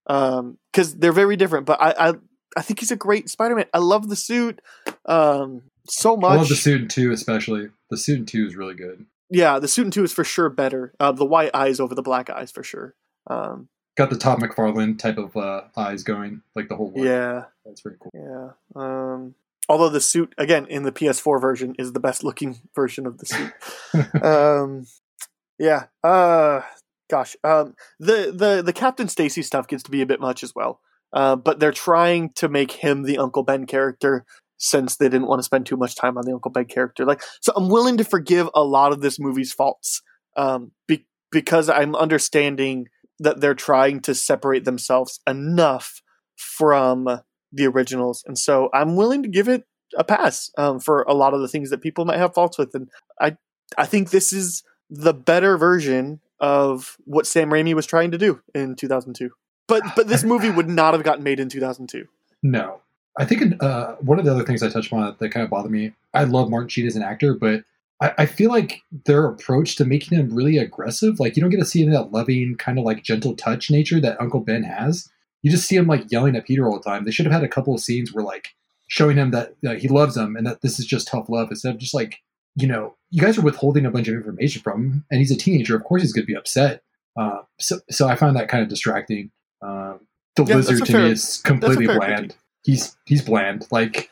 um, 0.07 0.59
because 0.73 0.97
they're 0.97 1.13
very 1.13 1.37
different, 1.37 1.67
but 1.67 1.81
I, 1.81 2.11
I 2.11 2.15
I 2.57 2.63
think 2.63 2.81
he's 2.81 2.91
a 2.91 2.97
great 2.97 3.31
Spider 3.31 3.57
Man. 3.57 3.67
I 3.73 3.79
love 3.79 4.09
the 4.09 4.17
suit, 4.17 4.61
um, 5.07 5.63
so 5.89 6.17
much. 6.17 6.33
I 6.33 6.37
love 6.37 6.49
the 6.49 6.57
suit 6.57 6.91
two, 6.91 7.13
especially. 7.13 7.69
The 7.91 7.97
suit 7.97 8.19
in 8.21 8.27
two 8.27 8.47
is 8.47 8.57
really 8.57 8.75
good. 8.75 9.07
Yeah, 9.31 9.59
the 9.59 9.69
suit 9.69 9.87
in 9.87 9.91
two 9.91 10.05
is 10.05 10.13
for 10.13 10.25
sure 10.25 10.49
better. 10.49 10.93
Uh, 10.99 11.13
the 11.13 11.25
white 11.25 11.51
eyes 11.55 11.81
over 11.81 11.95
the 11.95 12.03
black 12.03 12.29
eyes 12.31 12.51
for 12.51 12.63
sure. 12.63 12.95
Um, 13.29 13.69
Got 14.01 14.09
the 14.09 14.17
Todd 14.17 14.41
McFarlane 14.41 14.99
type 14.99 15.19
of 15.19 15.37
uh, 15.37 15.61
eyes 15.77 16.05
going, 16.05 16.41
like 16.57 16.71
the 16.71 16.75
whole 16.77 16.91
look. 16.97 17.05
yeah, 17.05 17.45
That's 17.67 17.83
pretty 17.83 17.99
cool. 18.01 18.11
yeah. 18.15 18.53
Um, 18.75 19.35
although 19.69 19.91
the 19.91 20.01
suit 20.01 20.35
again 20.39 20.65
in 20.71 20.85
the 20.85 20.91
PS4 20.91 21.39
version 21.39 21.75
is 21.79 21.93
the 21.93 22.01
best 22.01 22.25
looking 22.25 22.63
version 22.75 23.05
of 23.07 23.19
the 23.19 23.27
suit. 23.27 23.53
um, 24.25 24.87
yeah. 25.59 25.89
Uh, 26.03 26.63
gosh. 27.11 27.37
Um, 27.45 27.75
the 27.99 28.33
the 28.35 28.63
the 28.63 28.73
Captain 28.73 29.07
Stacy 29.07 29.43
stuff 29.43 29.69
gets 29.69 29.83
to 29.83 29.91
be 29.91 30.01
a 30.01 30.07
bit 30.07 30.19
much 30.19 30.43
as 30.43 30.55
well. 30.55 30.81
Uh, 31.13 31.37
but 31.37 31.61
they're 31.61 31.71
trying 31.71 32.31
to 32.37 32.49
make 32.49 32.73
him 32.73 33.03
the 33.03 33.19
Uncle 33.19 33.43
Ben 33.43 33.67
character 33.67 34.25
since 34.57 34.97
they 34.97 35.11
didn't 35.11 35.27
want 35.27 35.41
to 35.41 35.45
spend 35.45 35.67
too 35.67 35.77
much 35.77 35.95
time 35.95 36.17
on 36.17 36.25
the 36.25 36.33
Uncle 36.33 36.51
Ben 36.51 36.65
character. 36.65 37.05
Like, 37.05 37.21
so 37.43 37.53
I'm 37.55 37.69
willing 37.69 37.99
to 37.99 38.05
forgive 38.05 38.49
a 38.55 38.65
lot 38.65 38.93
of 38.93 39.03
this 39.03 39.21
movie's 39.21 39.53
faults 39.53 40.01
um, 40.39 40.71
be- 40.89 41.07
because 41.31 41.69
I'm 41.69 41.95
understanding 41.95 42.87
that 43.21 43.41
they're 43.41 43.55
trying 43.55 44.01
to 44.01 44.15
separate 44.15 44.65
themselves 44.65 45.21
enough 45.27 46.03
from 46.37 47.21
the 47.53 47.67
originals, 47.67 48.25
and 48.27 48.39
so 48.39 48.71
I'm 48.75 48.97
willing 48.97 49.23
to 49.23 49.29
give 49.29 49.49
it 49.49 49.65
a 49.97 50.05
pass 50.05 50.51
um, 50.57 50.81
for 50.81 51.03
a 51.03 51.15
lot 51.15 51.35
of 51.35 51.41
the 51.41 51.49
things 51.49 51.71
that 51.71 51.81
people 51.81 52.05
might 52.05 52.19
have 52.19 52.35
faults 52.35 52.59
with. 52.59 52.75
And 52.75 52.89
I, 53.21 53.37
I 53.77 53.87
think 53.87 54.11
this 54.11 54.33
is 54.33 54.63
the 54.89 55.15
better 55.15 55.57
version 55.57 56.21
of 56.39 56.97
what 57.05 57.27
Sam 57.27 57.51
Raimi 57.51 57.75
was 57.75 57.87
trying 57.87 58.11
to 58.13 58.19
do 58.19 58.41
in 58.55 58.77
2002. 58.77 59.31
But 59.69 59.83
but 59.95 60.09
this 60.09 60.25
movie 60.25 60.51
would 60.51 60.69
not 60.81 60.95
have 60.95 61.03
gotten 61.03 61.23
made 61.23 61.41
in 61.41 61.49
2002. 61.49 62.07
No. 62.43 62.81
I 63.19 63.25
think 63.25 63.63
uh, 63.63 63.97
one 63.97 64.19
of 64.19 64.25
the 64.25 64.31
other 64.31 64.45
things 64.45 64.63
I 64.63 64.69
touched 64.71 64.93
on 64.93 65.15
that 65.19 65.29
kind 65.31 65.45
of 65.45 65.51
bothered 65.51 65.71
me, 65.71 65.93
I 66.15 66.25
love 66.25 66.49
Martin 66.49 66.69
Sheen 66.69 66.87
as 66.87 66.97
an 66.97 67.03
actor, 67.03 67.35
but 67.35 67.65
I, 68.01 68.13
I 68.19 68.27
feel 68.27 68.51
like 68.51 68.83
their 69.05 69.27
approach 69.27 69.77
to 69.77 69.85
making 69.85 70.19
him 70.19 70.35
really 70.35 70.59
aggressive, 70.59 71.21
like 71.21 71.37
you 71.37 71.41
don't 71.43 71.51
get 71.51 71.59
to 71.59 71.65
see 71.65 71.83
any 71.83 71.95
of 71.95 72.03
that 72.05 72.13
loving, 72.13 72.57
kind 72.57 72.79
of 72.79 72.85
like 72.85 73.03
gentle 73.03 73.35
touch 73.37 73.71
nature 73.71 74.01
that 74.01 74.21
Uncle 74.21 74.41
Ben 74.41 74.63
has. 74.63 75.09
You 75.43 75.51
just 75.51 75.67
see 75.67 75.77
him 75.77 75.87
like 75.87 76.11
yelling 76.11 76.37
at 76.37 76.47
Peter 76.47 76.67
all 76.67 76.79
the 76.79 76.83
time. 76.91 77.05
They 77.05 77.11
should 77.11 77.27
have 77.27 77.33
had 77.33 77.45
a 77.45 77.49
couple 77.49 77.75
of 77.75 77.81
scenes 77.81 78.13
where 78.13 78.25
like 78.25 78.49
showing 78.89 79.17
him 79.17 79.31
that 79.31 79.55
uh, 79.67 79.75
he 79.75 79.89
loves 79.89 80.17
him 80.17 80.37
and 80.37 80.47
that 80.47 80.61
this 80.63 80.79
is 80.79 80.87
just 80.87 81.09
tough 81.09 81.29
love 81.29 81.49
instead 81.51 81.75
of 81.75 81.81
just 81.81 81.95
like, 81.95 82.19
you 82.57 82.67
know, 82.67 82.97
you 83.11 83.23
guys 83.23 83.39
are 83.39 83.43
withholding 83.43 83.87
a 83.87 83.91
bunch 83.91 84.09
of 84.09 84.15
information 84.15 84.61
from 84.63 84.81
him 84.83 85.05
and 85.11 85.21
he's 85.21 85.31
a 85.31 85.37
teenager. 85.37 85.77
Of 85.77 85.85
course 85.85 86.03
he's 86.03 86.13
going 86.13 86.25
to 86.25 86.33
be 86.33 86.37
upset. 86.37 86.83
Uh, 87.19 87.41
so, 87.59 87.79
so 87.91 88.09
I 88.09 88.17
find 88.17 88.37
that 88.37 88.49
kind 88.49 88.63
of 88.63 88.69
distracting. 88.69 89.31
Um, 89.63 90.01
the 90.37 90.45
Yeah, 90.45 90.57
lizard 90.57 90.85
to 90.87 90.93
fair- 90.93 91.05
me 91.05 91.11
is 91.13 91.41
completely 91.45 91.87
bland. 91.87 92.01
critique. 92.01 92.37
He's 92.63 92.97
he's 93.07 93.23
bland. 93.23 93.67
Like 93.71 94.11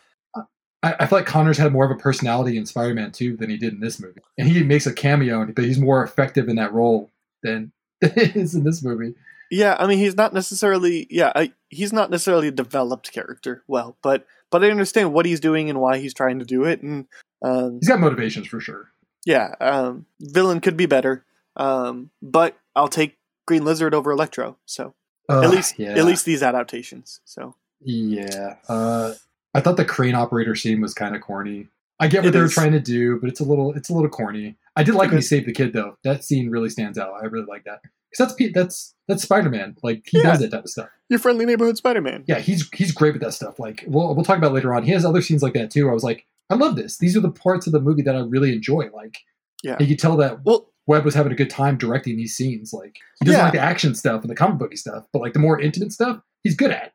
I, 0.83 0.95
I 1.01 1.07
feel 1.07 1.19
like 1.19 1.27
Connors 1.27 1.59
had 1.59 1.73
more 1.73 1.85
of 1.85 1.91
a 1.91 2.01
personality 2.01 2.57
in 2.57 2.67
Spider-Man 2.67 3.13
2 3.13 3.37
than 3.37 3.51
he 3.51 3.57
did 3.57 3.75
in 3.75 3.81
this 3.81 4.01
movie, 4.01 4.21
and 4.37 4.49
he 4.49 4.63
makes 4.63 4.87
a 4.87 4.93
cameo, 4.93 5.45
but 5.47 5.65
he's 5.65 5.79
more 5.79 6.03
effective 6.03 6.49
in 6.49 6.57
that 6.57 6.73
role 6.73 7.11
than 7.43 7.73
is 8.01 8.55
in 8.55 8.65
this 8.65 8.83
movie. 8.83 9.15
Yeah, 9.51 9.77
I 9.79 9.87
mean 9.87 9.99
he's 9.99 10.17
not 10.17 10.35
necessarily 10.35 11.07
yeah 11.11 11.33
I, 11.35 11.53
he's 11.71 11.93
not 11.93 12.11
necessarily 12.11 12.49
a 12.49 12.53
developed 12.53 13.13
character. 13.13 13.63
Well, 13.67 13.97
but 14.03 14.27
but 14.51 14.63
I 14.63 14.71
understand 14.71 15.13
what 15.13 15.27
he's 15.27 15.41
doing 15.41 15.71
and 15.71 15.81
why 15.81 15.99
he's 15.99 16.15
trying 16.15 16.39
to 16.39 16.45
do 16.45 16.65
it, 16.65 16.83
and 16.83 17.07
um, 17.43 17.79
He's 17.81 17.89
got 17.89 18.01
motivations 18.01 18.47
for 18.47 18.61
sure. 18.61 18.91
yeah, 19.25 19.55
um, 19.61 20.07
villain 20.21 20.61
could 20.61 20.77
be 20.77 20.87
better, 20.87 21.25
um, 21.57 22.11
but 22.21 22.59
I'll 22.77 22.89
take 22.89 23.17
Green 23.47 23.65
Lizard 23.65 23.95
over 23.95 24.11
Electro. 24.11 24.59
So 24.67 24.95
Ugh, 25.29 25.45
at 25.45 25.51
least 25.51 25.79
yeah. 25.79 25.95
at 25.95 26.05
least 26.05 26.25
these 26.25 26.43
adaptations. 26.43 27.21
So 27.25 27.55
Yeah. 27.81 28.57
Uh, 28.69 29.15
I 29.55 29.61
thought 29.61 29.77
the 29.77 29.85
crane 29.85 30.15
operator 30.15 30.55
scene 30.55 30.81
was 30.81 30.95
kind 30.95 31.15
of 31.16 31.23
corny. 31.23 31.69
I 32.01 32.07
get 32.07 32.20
what 32.23 32.29
It 32.29 32.31
they 32.33 32.41
were 32.41 32.49
trying 32.49 32.73
to 32.73 32.81
do, 32.81 33.19
but 33.20 33.29
it's 33.29 33.41
a 33.41 33.45
little 33.45 33.73
it's 33.73 33.89
a 33.89 33.95
little 33.95 34.09
corny. 34.11 34.57
I 34.77 34.85
did 34.85 34.95
like 34.95 35.09
when 35.11 35.19
he 35.19 35.23
saved 35.23 35.47
the 35.47 35.53
kid 35.53 35.73
though. 35.73 35.97
That 36.05 36.23
scene 36.25 36.49
really 36.51 36.69
stands 36.70 36.97
out. 36.99 37.12
I 37.20 37.25
really 37.27 37.47
like 37.47 37.65
that 37.65 37.81
because 38.11 38.35
that's 38.37 38.53
that's 38.55 38.95
that's 39.09 39.23
Spider 39.23 39.51
Man. 39.51 39.77
Like 39.83 40.05
he 40.09 40.19
Yeah. 40.19 40.25
does 40.31 40.39
that 40.41 40.51
type 40.53 40.65
of 40.65 40.70
stuff. 40.70 40.89
your 41.09 41.19
friendly 41.19 41.45
neighborhood 41.47 41.77
Spider 41.77 42.01
Man. 42.01 42.25
Yeah, 42.29 42.39
he's 42.39 42.69
he's 42.75 42.93
great 42.93 43.15
with 43.15 43.23
that 43.23 43.33
stuff. 43.35 43.59
Like 43.59 43.85
we'll 43.89 44.15
we'll 44.15 44.25
talk 44.25 44.39
about 44.39 44.53
later 44.53 44.73
on. 44.75 44.85
He 44.85 44.93
has 44.93 45.05
other 45.05 45.23
scenes 45.23 45.43
like 45.43 45.55
that 45.55 45.70
too. 45.73 45.89
I 45.91 45.93
was 45.93 46.05
like, 46.05 46.27
I 46.51 46.55
love 46.55 46.77
this. 46.77 46.99
These 46.99 47.16
are 47.16 47.20
the 47.20 47.31
parts 47.33 47.66
of 47.66 47.73
the 47.73 47.81
movie 47.81 48.03
that 48.03 48.15
I 48.15 48.20
really 48.20 48.53
enjoy. 48.53 48.91
Like 48.95 49.16
Yeah. 49.65 49.77
you 49.81 49.87
could 49.89 49.99
tell 49.99 50.16
that 50.19 50.45
Well, 50.45 50.70
Webb 50.87 51.05
was 51.05 51.15
having 51.15 51.33
a 51.33 51.37
good 51.37 51.51
time 51.51 51.77
directing 51.77 52.16
these 52.16 52.37
scenes. 52.37 52.73
Like 52.73 52.97
he 53.19 53.25
doesn't 53.25 53.39
Yeah. 53.39 53.45
like 53.45 53.53
the 53.55 53.59
action 53.59 53.95
stuff 53.97 54.20
and 54.23 54.31
the 54.31 54.37
comic 54.37 54.59
booky 54.59 54.77
stuff, 54.77 55.07
but 55.12 55.20
like 55.20 55.33
the 55.33 55.41
more 55.41 55.61
intimate 55.61 55.93
stuff, 55.93 56.20
he's 56.45 56.55
good 56.55 56.70
at. 56.70 56.93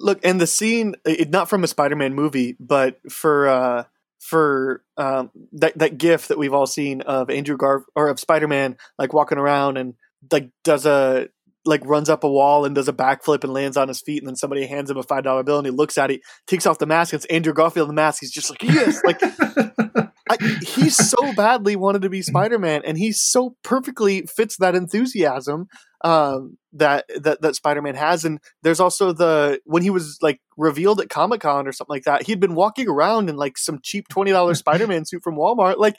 Look 0.00 0.18
and 0.24 0.40
the 0.40 0.46
scene 0.46 0.94
it, 1.04 1.30
not 1.30 1.48
from 1.48 1.62
a 1.62 1.68
spider-man 1.68 2.14
movie 2.14 2.56
but 2.58 2.98
for 3.10 3.48
uh 3.48 3.84
for 4.18 4.82
um 4.96 5.30
that 5.52 5.76
that 5.78 5.98
gif 5.98 6.28
that 6.28 6.38
we've 6.38 6.54
all 6.54 6.66
seen 6.66 7.00
of 7.02 7.30
andrew 7.30 7.56
gar 7.56 7.84
or 7.94 8.08
of 8.08 8.18
spider-man 8.18 8.76
like 8.98 9.12
walking 9.12 9.38
around 9.38 9.76
and 9.76 9.94
like 10.32 10.50
does 10.64 10.86
a 10.86 11.28
like 11.64 11.84
runs 11.84 12.08
up 12.08 12.24
a 12.24 12.28
wall 12.28 12.64
and 12.64 12.74
does 12.74 12.88
a 12.88 12.92
backflip 12.92 13.44
and 13.44 13.52
lands 13.52 13.76
on 13.76 13.88
his 13.88 14.00
feet 14.00 14.22
and 14.22 14.28
then 14.28 14.36
somebody 14.36 14.66
hands 14.66 14.90
him 14.90 14.96
a 14.96 15.02
five 15.02 15.24
dollar 15.24 15.42
bill 15.42 15.58
and 15.58 15.66
he 15.66 15.70
looks 15.70 15.98
at 15.98 16.10
it 16.10 16.20
takes 16.46 16.66
off 16.66 16.78
the 16.78 16.86
mask 16.86 17.12
and 17.12 17.22
it's 17.22 17.26
andrew 17.26 17.52
garfield 17.52 17.88
in 17.88 17.94
the 17.94 18.00
mask. 18.00 18.20
He's 18.20 18.30
just 18.30 18.50
like 18.50 18.62
yes! 18.62 19.02
Like 19.04 19.20
I, 20.30 20.36
he 20.62 20.90
so 20.90 21.32
badly 21.36 21.74
wanted 21.74 22.02
to 22.02 22.08
be 22.08 22.22
Spider-Man, 22.22 22.82
and 22.84 22.96
he 22.96 23.10
so 23.12 23.56
perfectly 23.64 24.22
fits 24.22 24.56
that 24.58 24.76
enthusiasm 24.76 25.66
um, 26.02 26.56
that 26.72 27.06
that 27.20 27.42
that 27.42 27.56
Spider-Man 27.56 27.96
has. 27.96 28.24
And 28.24 28.38
there's 28.62 28.80
also 28.80 29.12
the 29.12 29.60
when 29.64 29.82
he 29.82 29.90
was 29.90 30.18
like 30.22 30.40
revealed 30.56 31.00
at 31.00 31.08
Comic 31.08 31.40
Con 31.40 31.66
or 31.66 31.72
something 31.72 31.92
like 31.92 32.04
that, 32.04 32.26
he'd 32.26 32.40
been 32.40 32.54
walking 32.54 32.88
around 32.88 33.28
in 33.28 33.36
like 33.36 33.58
some 33.58 33.80
cheap 33.82 34.08
twenty 34.08 34.30
dollars 34.30 34.58
Spider-Man 34.60 35.04
suit 35.04 35.22
from 35.24 35.36
Walmart. 35.36 35.78
Like 35.78 35.96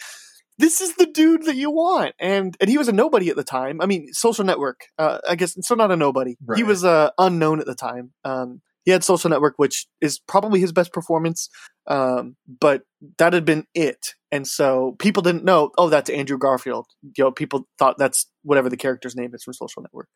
this 0.58 0.80
is 0.80 0.96
the 0.96 1.08
dude 1.08 1.44
that 1.44 1.56
you 1.56 1.72
want, 1.72 2.16
and 2.20 2.56
and 2.62 2.70
he 2.70 2.78
was 2.78 2.88
a 2.88 2.94
nobody 2.94 3.30
at 3.30 3.36
the 3.36 3.44
time. 3.44 3.82
I 3.82 3.86
mean, 3.86 4.14
Social 4.14 4.46
Network, 4.46 4.86
uh, 4.98 5.20
I 5.28 5.36
guess, 5.36 5.58
so 5.60 5.76
not 5.76 5.92
a 5.92 5.98
nobody. 5.98 6.38
He 6.56 6.64
was 6.64 6.86
uh, 6.86 7.10
unknown 7.18 7.60
at 7.60 7.66
the 7.66 7.76
time. 7.76 8.14
Um, 8.24 8.62
he 8.86 8.92
had 8.92 9.04
Social 9.04 9.30
Network, 9.30 9.56
which 9.58 9.88
is 10.02 10.20
probably 10.20 10.60
his 10.60 10.72
best 10.72 10.92
performance 10.94 11.50
um, 11.88 12.36
but 12.60 12.84
that 13.18 13.34
had 13.34 13.46
been 13.46 13.66
it, 13.74 14.14
and 14.32 14.48
so 14.48 14.96
people 15.00 15.24
didn't 15.24 15.44
know. 15.44 15.72
Oh, 15.78 15.90
that's 15.90 16.10
Andrew 16.10 16.38
Garfield. 16.38 16.86
You 17.18 17.26
know, 17.26 17.32
people 17.32 17.68
thought 17.80 17.98
that's 17.98 18.30
whatever 18.44 18.70
the 18.70 18.78
character's 18.78 19.16
name 19.16 19.34
is 19.34 19.44
from 19.44 19.54
Social 19.54 19.82
Network. 19.82 20.08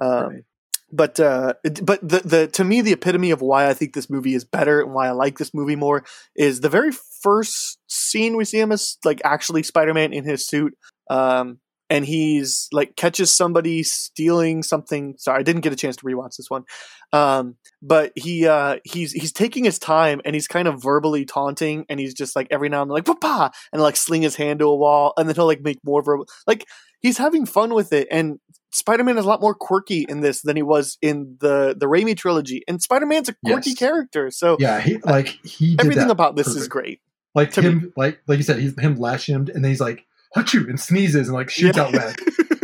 Um, 0.00 0.28
Right. 0.28 0.42
But 0.92 1.18
uh, 1.18 1.54
but 1.82 2.06
the 2.06 2.20
the 2.24 2.46
to 2.48 2.62
me 2.62 2.80
the 2.80 2.92
epitome 2.92 3.32
of 3.32 3.40
why 3.40 3.68
I 3.68 3.74
think 3.74 3.94
this 3.94 4.08
movie 4.08 4.34
is 4.34 4.44
better 4.44 4.80
and 4.80 4.92
why 4.92 5.08
I 5.08 5.12
like 5.12 5.38
this 5.38 5.52
movie 5.52 5.76
more 5.76 6.04
is 6.36 6.60
the 6.60 6.68
very 6.68 6.92
first 7.22 7.78
scene 7.88 8.36
we 8.36 8.44
see 8.44 8.60
him 8.60 8.70
as 8.70 8.98
like 9.04 9.20
actually 9.24 9.62
Spider 9.64 9.94
Man 9.94 10.12
in 10.12 10.24
his 10.24 10.46
suit. 10.46 10.76
Um, 11.10 11.58
and 11.90 12.04
he's 12.04 12.68
like 12.72 12.96
catches 12.96 13.34
somebody 13.34 13.82
stealing 13.82 14.62
something. 14.62 15.14
Sorry, 15.18 15.40
I 15.40 15.42
didn't 15.42 15.62
get 15.62 15.72
a 15.72 15.76
chance 15.76 15.96
to 15.96 16.04
rewatch 16.04 16.36
this 16.36 16.50
one. 16.50 16.64
Um, 17.12 17.56
but 17.82 18.12
he 18.16 18.46
uh 18.46 18.78
he's 18.84 19.12
he's 19.12 19.32
taking 19.32 19.64
his 19.64 19.78
time 19.78 20.20
and 20.24 20.34
he's 20.34 20.48
kind 20.48 20.66
of 20.66 20.82
verbally 20.82 21.24
taunting 21.24 21.84
and 21.88 22.00
he's 22.00 22.14
just 22.14 22.34
like 22.34 22.48
every 22.50 22.68
now 22.68 22.82
and 22.82 22.90
then 22.90 22.94
like 22.94 23.04
papa 23.04 23.52
and 23.72 23.82
like 23.82 23.96
sling 23.96 24.22
his 24.22 24.36
hand 24.36 24.58
to 24.60 24.66
a 24.66 24.74
wall 24.76 25.12
and 25.16 25.28
then 25.28 25.36
he'll 25.36 25.46
like 25.46 25.60
make 25.60 25.78
more 25.84 26.02
verbal 26.02 26.26
like 26.46 26.66
he's 27.00 27.18
having 27.18 27.46
fun 27.46 27.74
with 27.74 27.92
it 27.92 28.08
and 28.10 28.38
Spider-Man 28.72 29.16
is 29.18 29.24
a 29.24 29.28
lot 29.28 29.40
more 29.40 29.54
quirky 29.54 30.04
in 30.08 30.20
this 30.20 30.42
than 30.42 30.56
he 30.56 30.62
was 30.62 30.98
in 31.00 31.36
the 31.40 31.76
the 31.78 31.86
Raimi 31.86 32.16
trilogy 32.16 32.62
and 32.66 32.82
Spider-Man's 32.82 33.28
a 33.28 33.34
quirky 33.44 33.70
Yes. 33.70 33.78
character 33.78 34.30
so 34.32 34.56
Yeah, 34.58 34.80
he 34.80 34.96
like 34.98 35.28
he 35.44 35.76
did 35.76 35.80
everything 35.86 36.10
about 36.10 36.34
this 36.34 36.48
is 36.48 36.66
great 36.66 37.00
Like 37.34 37.52
to 37.52 37.62
him, 37.62 37.92
like 37.96 38.18
like 38.26 38.38
you 38.38 38.44
said, 38.44 38.58
he's 38.58 38.76
him 38.80 38.96
lashing 38.96 39.34
him, 39.34 39.48
and 39.54 39.62
then 39.64 39.70
he's 39.70 39.80
like 39.80 40.04
"Achoo," 40.36 40.68
and 40.68 40.78
sneezes 40.80 41.28
and 41.28 41.34
like 41.34 41.50
shoots 41.50 41.76
Yeah. 41.76 41.84
out 41.84 41.92
web. 41.92 42.14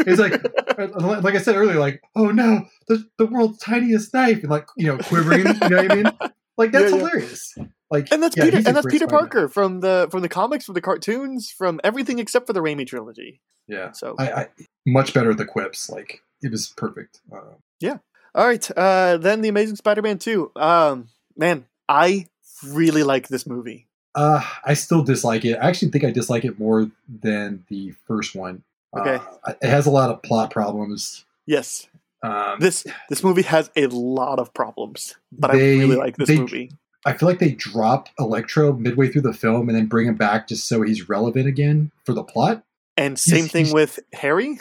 He's 0.07 0.19
like, 0.19 0.33
like 0.79 1.35
I 1.35 1.39
said 1.39 1.57
earlier, 1.57 1.79
like 1.79 2.01
oh 2.17 2.31
no, 2.31 2.67
the 2.89 3.05
the 3.19 3.27
world's 3.27 3.59
tiniest 3.59 4.15
knife, 4.15 4.41
and 4.43 4.51
like 4.51 4.67
you 4.77 4.87
know 4.87 4.99
quivering. 4.99 5.47
You 5.47 5.69
know 5.69 5.77
what 5.77 5.93
I 5.93 5.95
mean? 5.95 6.13
Like 6.57 6.73
that's 6.73 6.91
Yeah, 6.93 6.99
yeah. 6.99 7.09
hilarious. 7.09 7.55
Like 7.91 8.09
and 8.13 8.23
that's 8.23 8.35
Peter 8.35 8.57
and 8.59 8.67
that's 8.77 8.87
Peter. 8.87 9.07
Parker 9.07 9.49
from 9.49 9.81
the 9.81 10.09
from 10.11 10.23
the 10.23 10.29
comics 10.29 10.65
from 10.65 10.75
the 10.75 10.81
cartoons 10.81 11.51
from 11.51 11.81
everything 11.83 12.19
except 12.19 12.47
for 12.47 12.53
the 12.53 12.61
Raimi 12.61 12.87
trilogy 12.87 13.41
Yeah, 13.67 13.93
so 13.93 14.15
I, 14.19 14.31
I 14.33 14.49
much 14.87 15.13
better 15.13 15.35
the 15.35 15.45
quips. 15.45 15.91
Like 15.91 16.21
it 16.41 16.51
was 16.53 16.69
perfect. 16.77 17.21
Uh, 17.33 17.41
yeah. 17.81 17.99
All 18.35 18.47
right, 18.47 18.71
uh, 18.77 19.17
then 19.17 19.41
the 19.41 19.49
Amazing 19.49 19.75
Spider-Man 19.77 20.19
two. 20.19 20.53
Um, 20.55 21.09
man, 21.37 21.67
I 21.89 22.27
really 22.65 23.03
like 23.03 23.27
this 23.27 23.45
movie. 23.45 23.89
Uh, 24.15 24.43
I 24.65 24.75
still 24.75 25.03
dislike 25.03 25.45
it. 25.45 25.57
I 25.61 25.69
actually 25.69 25.91
think 25.93 26.05
I 26.05 26.11
dislike 26.11 26.45
it 26.45 26.59
more 26.59 26.91
than 27.09 27.65
the 27.69 27.93
first 28.07 28.35
one. 28.35 28.63
Okay. 28.97 29.19
Uh, 29.45 29.53
it 29.63 29.69
has 29.69 29.87
a 29.87 29.91
lot 29.91 30.11
of 30.11 30.23
plot 30.23 30.51
problems. 30.51 31.25
Yes, 31.47 31.87
Um, 32.23 32.59
this 32.61 32.85
this 33.09 33.23
movie 33.25 33.43
has 33.43 33.71
a 33.77 33.87
lot 33.87 34.39
of 34.39 34.53
problems, 34.53 35.15
but 35.33 35.53
They- 35.53 35.77
I 35.77 35.79
really 35.81 35.97
like 35.97 36.17
this 36.17 36.29
they- 36.29 36.39
movie. 36.39 36.73
I 37.07 37.15
feel 37.15 37.27
like 37.29 37.39
they 37.39 37.53
drop 37.53 38.09
Electro 38.19 38.75
midway 38.75 39.09
through 39.09 39.23
the 39.23 39.33
film 39.33 39.71
and 39.71 39.79
then 39.79 39.87
bring 39.87 40.07
him 40.07 40.17
back 40.17 40.49
just 40.49 40.69
so 40.69 40.83
he's 40.83 41.09
relevant 41.09 41.47
again 41.47 41.93
for 42.05 42.13
the 42.13 42.23
plot. 42.23 42.63
And 42.99 43.19
same 43.19 43.37
He's- 43.45 43.51
thing 43.53 43.65
he's- 43.67 43.75
with 43.75 44.01
Harry. 44.13 44.59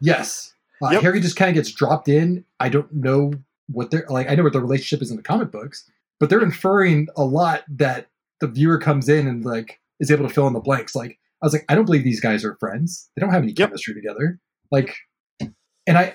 Yes. 0.00 0.52
Uh, 0.82 0.90
Yep. 0.90 1.02
Harry 1.02 1.20
just 1.20 1.36
kind 1.36 1.48
of 1.48 1.54
gets 1.54 1.70
dropped 1.72 2.08
in. 2.08 2.44
I 2.60 2.68
don't 2.68 2.92
know 2.92 3.32
what 3.70 3.90
they're 3.90 4.04
like. 4.10 4.28
I 4.28 4.34
know 4.34 4.42
what 4.42 4.52
the 4.52 4.60
relationship 4.60 5.00
is 5.02 5.10
in 5.10 5.16
the 5.16 5.22
comic 5.22 5.50
books, 5.50 5.84
but 6.20 6.28
they're 6.28 6.42
inferring 6.42 7.08
a 7.16 7.24
lot 7.24 7.62
that 7.68 8.08
the 8.42 8.48
viewer 8.48 8.76
comes 8.78 9.08
in 9.08 9.26
and 9.26 9.44
like 9.44 9.80
is 10.00 10.10
able 10.10 10.26
to 10.28 10.34
fill 10.34 10.46
in 10.48 10.52
the 10.52 10.60
blanks. 10.60 10.94
Like 10.94 11.18
I 11.42 11.46
was 11.46 11.52
like, 11.54 11.64
I 11.68 11.74
don't 11.74 11.84
believe 11.86 12.04
these 12.04 12.20
guys 12.20 12.44
are 12.44 12.56
friends. 12.60 13.08
They 13.16 13.20
don't 13.20 13.30
have 13.30 13.42
any 13.42 13.52
Yep. 13.52 13.68
chemistry 13.70 13.94
together. 13.94 14.38
Like, 14.70 14.94
and 15.40 15.96
I, 15.98 16.14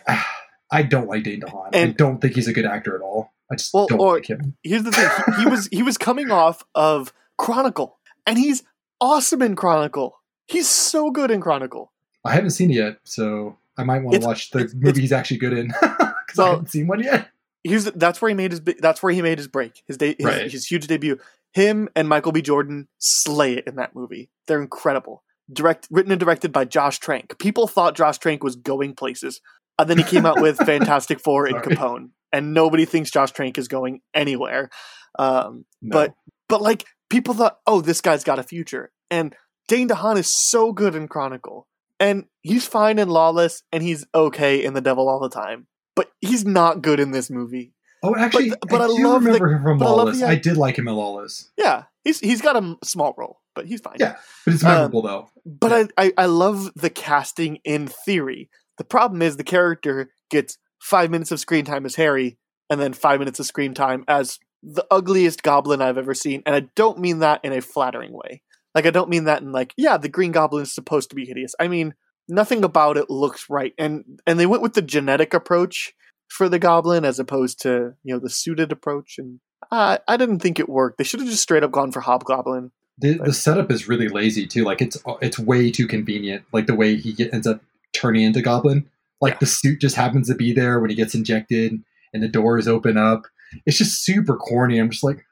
I 0.72 0.84
don't 0.84 1.08
like 1.08 1.24
Dane 1.24 1.42
DeHaan. 1.42 1.76
I 1.76 1.88
don't 1.88 2.20
think 2.22 2.36
he's 2.36 2.48
a 2.48 2.54
good 2.54 2.66
actor 2.66 2.96
at 2.96 3.02
all. 3.02 3.34
I 3.52 3.56
just 3.56 3.74
Well, 3.74 3.88
don't 3.88 4.00
or- 4.00 4.16
like 4.16 4.30
him. 4.30 4.56
Here's 4.64 4.84
the 4.84 4.92
thing: 4.92 5.10
he, 5.38 5.44
he 5.44 5.50
was 5.50 5.68
he 5.72 5.84
was 5.84 5.98
coming 5.98 6.32
off 6.32 6.64
of 6.76 7.14
Chronicle, 7.38 7.98
and 8.26 8.38
he's 8.38 8.64
awesome 9.00 9.42
in 9.42 9.56
Chronicle. 9.56 10.20
He's 10.48 10.68
so 10.68 11.12
good 11.12 11.32
in 11.32 11.40
Chronicle. 11.42 11.92
I 12.26 12.34
haven't 12.34 12.50
seen 12.52 12.72
it 12.72 12.76
yet, 12.76 12.98
so 13.06 13.58
I 13.78 13.84
might 13.84 14.04
want 14.04 14.20
to 14.22 14.28
watch 14.28 14.50
the 14.50 14.70
movie 14.76 15.02
he's 15.02 15.14
actually 15.14 15.38
good 15.38 15.54
in 15.54 15.68
because 15.82 16.40
I 16.40 16.50
haven't 16.50 16.72
seen 16.72 16.88
one 16.88 17.02
yet. 17.02 17.30
Here's 17.64 17.86
the, 17.86 17.92
that's 17.92 18.22
where 18.22 18.30
he 18.30 18.36
made 18.36 18.52
his 18.52 18.62
that's 18.80 19.02
where 19.04 19.12
he 19.14 19.22
made 19.22 19.38
his 19.38 19.48
break. 19.48 19.84
His 19.88 19.98
day 19.98 20.16
his, 20.18 20.26
Right. 20.26 20.52
his 20.52 20.66
huge 20.66 20.88
debut. 20.88 21.18
Him 21.54 21.90
and 21.96 22.08
Michael 22.08 22.32
B. 22.32 22.42
Jordan 22.42 22.88
slay 23.00 23.54
it 23.54 23.68
in 23.68 23.76
that 23.76 23.96
movie. 23.96 24.30
They're 24.48 24.62
incredible. 24.62 25.24
Direct 25.52 25.88
written 25.90 26.12
and 26.12 26.20
directed 26.20 26.52
by 26.52 26.66
Josh 26.66 27.00
Trank. 27.00 27.40
People 27.40 27.68
thought 27.68 27.96
Josh 27.96 28.18
Trank 28.18 28.44
was 28.44 28.56
going 28.56 28.96
places, 28.96 29.40
and 29.80 29.90
then 29.90 29.98
he 29.98 30.04
came 30.04 30.26
out 30.26 30.42
with 30.42 30.58
Fantastic 30.66 31.20
Four 31.20 31.46
and 31.46 31.58
Capone, 31.58 32.10
and 32.34 32.54
nobody 32.54 32.86
thinks 32.86 33.12
Josh 33.12 33.32
Trank 33.32 33.58
is 33.58 33.68
going 33.68 34.02
anywhere. 34.14 34.70
Um, 35.18 35.66
No. 35.82 35.94
But 35.94 36.14
but 36.50 36.62
like 36.62 36.86
people 37.10 37.34
thought, 37.34 37.60
oh, 37.66 37.82
this 37.82 38.02
guy's 38.02 38.24
got 38.24 38.40
a 38.40 38.44
future. 38.44 38.92
And 39.10 39.36
Dane 39.68 39.90
DeHaan 39.90 40.18
is 40.18 40.28
so 40.28 40.72
good 40.72 40.96
in 40.96 41.08
Chronicle. 41.08 41.68
And 42.00 42.26
he's 42.42 42.68
fine 42.68 43.00
in 43.00 43.10
Lawless 43.10 43.64
and 43.72 43.82
he's 43.82 44.06
okay 44.14 44.64
in 44.64 44.74
The 44.74 44.82
Devil 44.82 45.10
All 45.10 45.20
the 45.20 45.30
Time. 45.30 45.68
But 45.96 46.12
he's 46.22 46.46
not 46.46 46.82
good 46.82 47.00
in 47.00 47.12
this 47.12 47.30
movie. 47.30 47.74
Oh, 48.04 48.16
actually, 48.16 48.50
But- 48.50 48.60
but 48.70 48.82
I, 48.82 48.86
I 48.86 48.88
do 48.88 49.08
love 49.08 49.24
the- 49.24 49.28
remember 49.32 49.48
him 49.52 49.64
from 49.64 49.78
but 49.80 49.86
I 49.86 49.90
Lawless. 49.90 50.22
I 50.24 50.36
did 50.36 50.58
like 50.58 50.78
him 50.78 50.88
in 50.88 50.96
Lawless. 50.96 51.50
Yeah, 51.58 51.84
he's 52.04 52.20
he's 52.20 52.42
got 52.42 52.56
a 52.56 52.76
small 52.84 53.14
role, 53.18 53.42
but 53.56 53.66
he's 53.66 53.82
fine. 53.82 53.96
Yeah, 54.00 54.16
but 54.46 54.54
it's 54.54 54.64
Um, 54.64 54.72
memorable 54.72 55.02
though. 55.02 55.30
But 55.46 55.74
I, 55.98 56.06
I, 56.06 56.14
I 56.18 56.26
love 56.28 56.72
the 56.76 56.90
casting 56.90 57.58
in 57.64 57.88
theory. 57.88 58.50
The 58.78 58.84
problem 58.84 59.22
is 59.22 59.38
the 59.38 59.44
character 59.44 60.12
gets 60.30 60.58
five 60.80 61.10
minutes 61.10 61.32
of 61.32 61.40
screen 61.40 61.66
time 61.66 61.86
as 61.86 61.96
Harry, 61.96 62.38
and 62.70 62.80
then 62.80 62.94
five 62.94 63.20
minutes 63.20 63.40
of 63.40 63.46
screen 63.48 63.74
time 63.74 64.04
as 64.08 64.38
the 64.62 64.86
ugliest 64.92 65.42
goblin 65.44 65.82
I've 65.82 65.98
ever 65.98 66.14
seen. 66.14 66.44
And 66.46 66.56
I 66.56 66.62
don't 66.76 67.00
mean 67.00 67.20
that 67.20 67.42
in 67.44 67.54
a 67.54 67.62
flattering 67.62 68.12
way. 68.14 68.42
Like 68.76 68.86
I 68.86 68.92
don't 68.92 69.10
mean 69.10 69.24
that 69.24 69.42
in 69.42 69.52
like, 69.52 69.74
yeah, 69.78 69.98
the 69.98 70.10
Green 70.10 70.32
Goblin 70.32 70.62
is 70.64 70.74
supposed 70.76 71.10
to 71.10 71.16
be 71.16 71.26
hideous. 71.26 71.56
I 71.60 71.68
mean, 71.68 71.96
nothing 72.30 72.64
about 72.64 72.98
it 72.98 73.10
looks 73.10 73.46
right. 73.50 73.74
And 73.80 74.20
and 74.28 74.40
they 74.40 74.46
went 74.46 74.62
with 74.62 74.74
the 74.74 74.82
genetic 74.84 75.34
approach 75.34 75.94
for 76.30 76.50
the 76.50 76.60
goblin 76.60 77.06
as 77.06 77.20
opposed 77.20 77.62
to, 77.62 77.94
you 78.04 78.14
know, 78.14 78.20
the 78.20 78.30
suited 78.30 78.72
approach. 78.72 79.16
And 79.18 79.40
I 79.72 80.00
I 80.08 80.18
didn't 80.18 80.40
think 80.40 80.60
it 80.60 80.70
worked. 80.70 80.98
They 80.98 81.04
should 81.04 81.20
have 81.20 81.30
just 81.30 81.44
straight 81.44 81.64
up 81.64 81.72
gone 81.72 81.92
for 81.92 82.02
Hobgoblin. 82.02 82.72
The, 83.00 83.14
the 83.24 83.34
setup 83.34 83.72
is 83.72 83.88
really 83.88 84.08
lazy 84.08 84.48
too. 84.48 84.64
Like 84.64 84.82
it's 84.82 84.98
it's 85.22 85.38
way 85.38 85.72
too 85.72 85.88
convenient. 85.88 86.44
Like 86.52 86.66
the 86.66 86.76
way 86.76 86.96
he 86.96 87.14
get, 87.14 87.34
ends 87.34 87.46
up 87.46 87.62
turning 87.94 88.24
into 88.24 88.42
Goblin. 88.42 88.90
Like 89.22 89.34
Yeah. 89.34 89.40
the 89.42 89.46
suit 89.46 89.82
just 89.82 89.96
happens 89.96 90.28
to 90.30 90.36
be 90.36 90.52
there 90.54 90.80
when 90.80 90.90
he 90.90 90.96
gets 90.96 91.14
injected, 91.16 91.74
and 92.14 92.24
the 92.24 92.28
doors 92.28 92.68
open 92.68 92.98
up. 92.98 93.24
It's 93.66 93.78
just 93.78 94.04
super 94.04 94.36
corny. 94.36 94.80
I'm 94.80 94.90
just 94.90 95.04
like, 95.04 95.26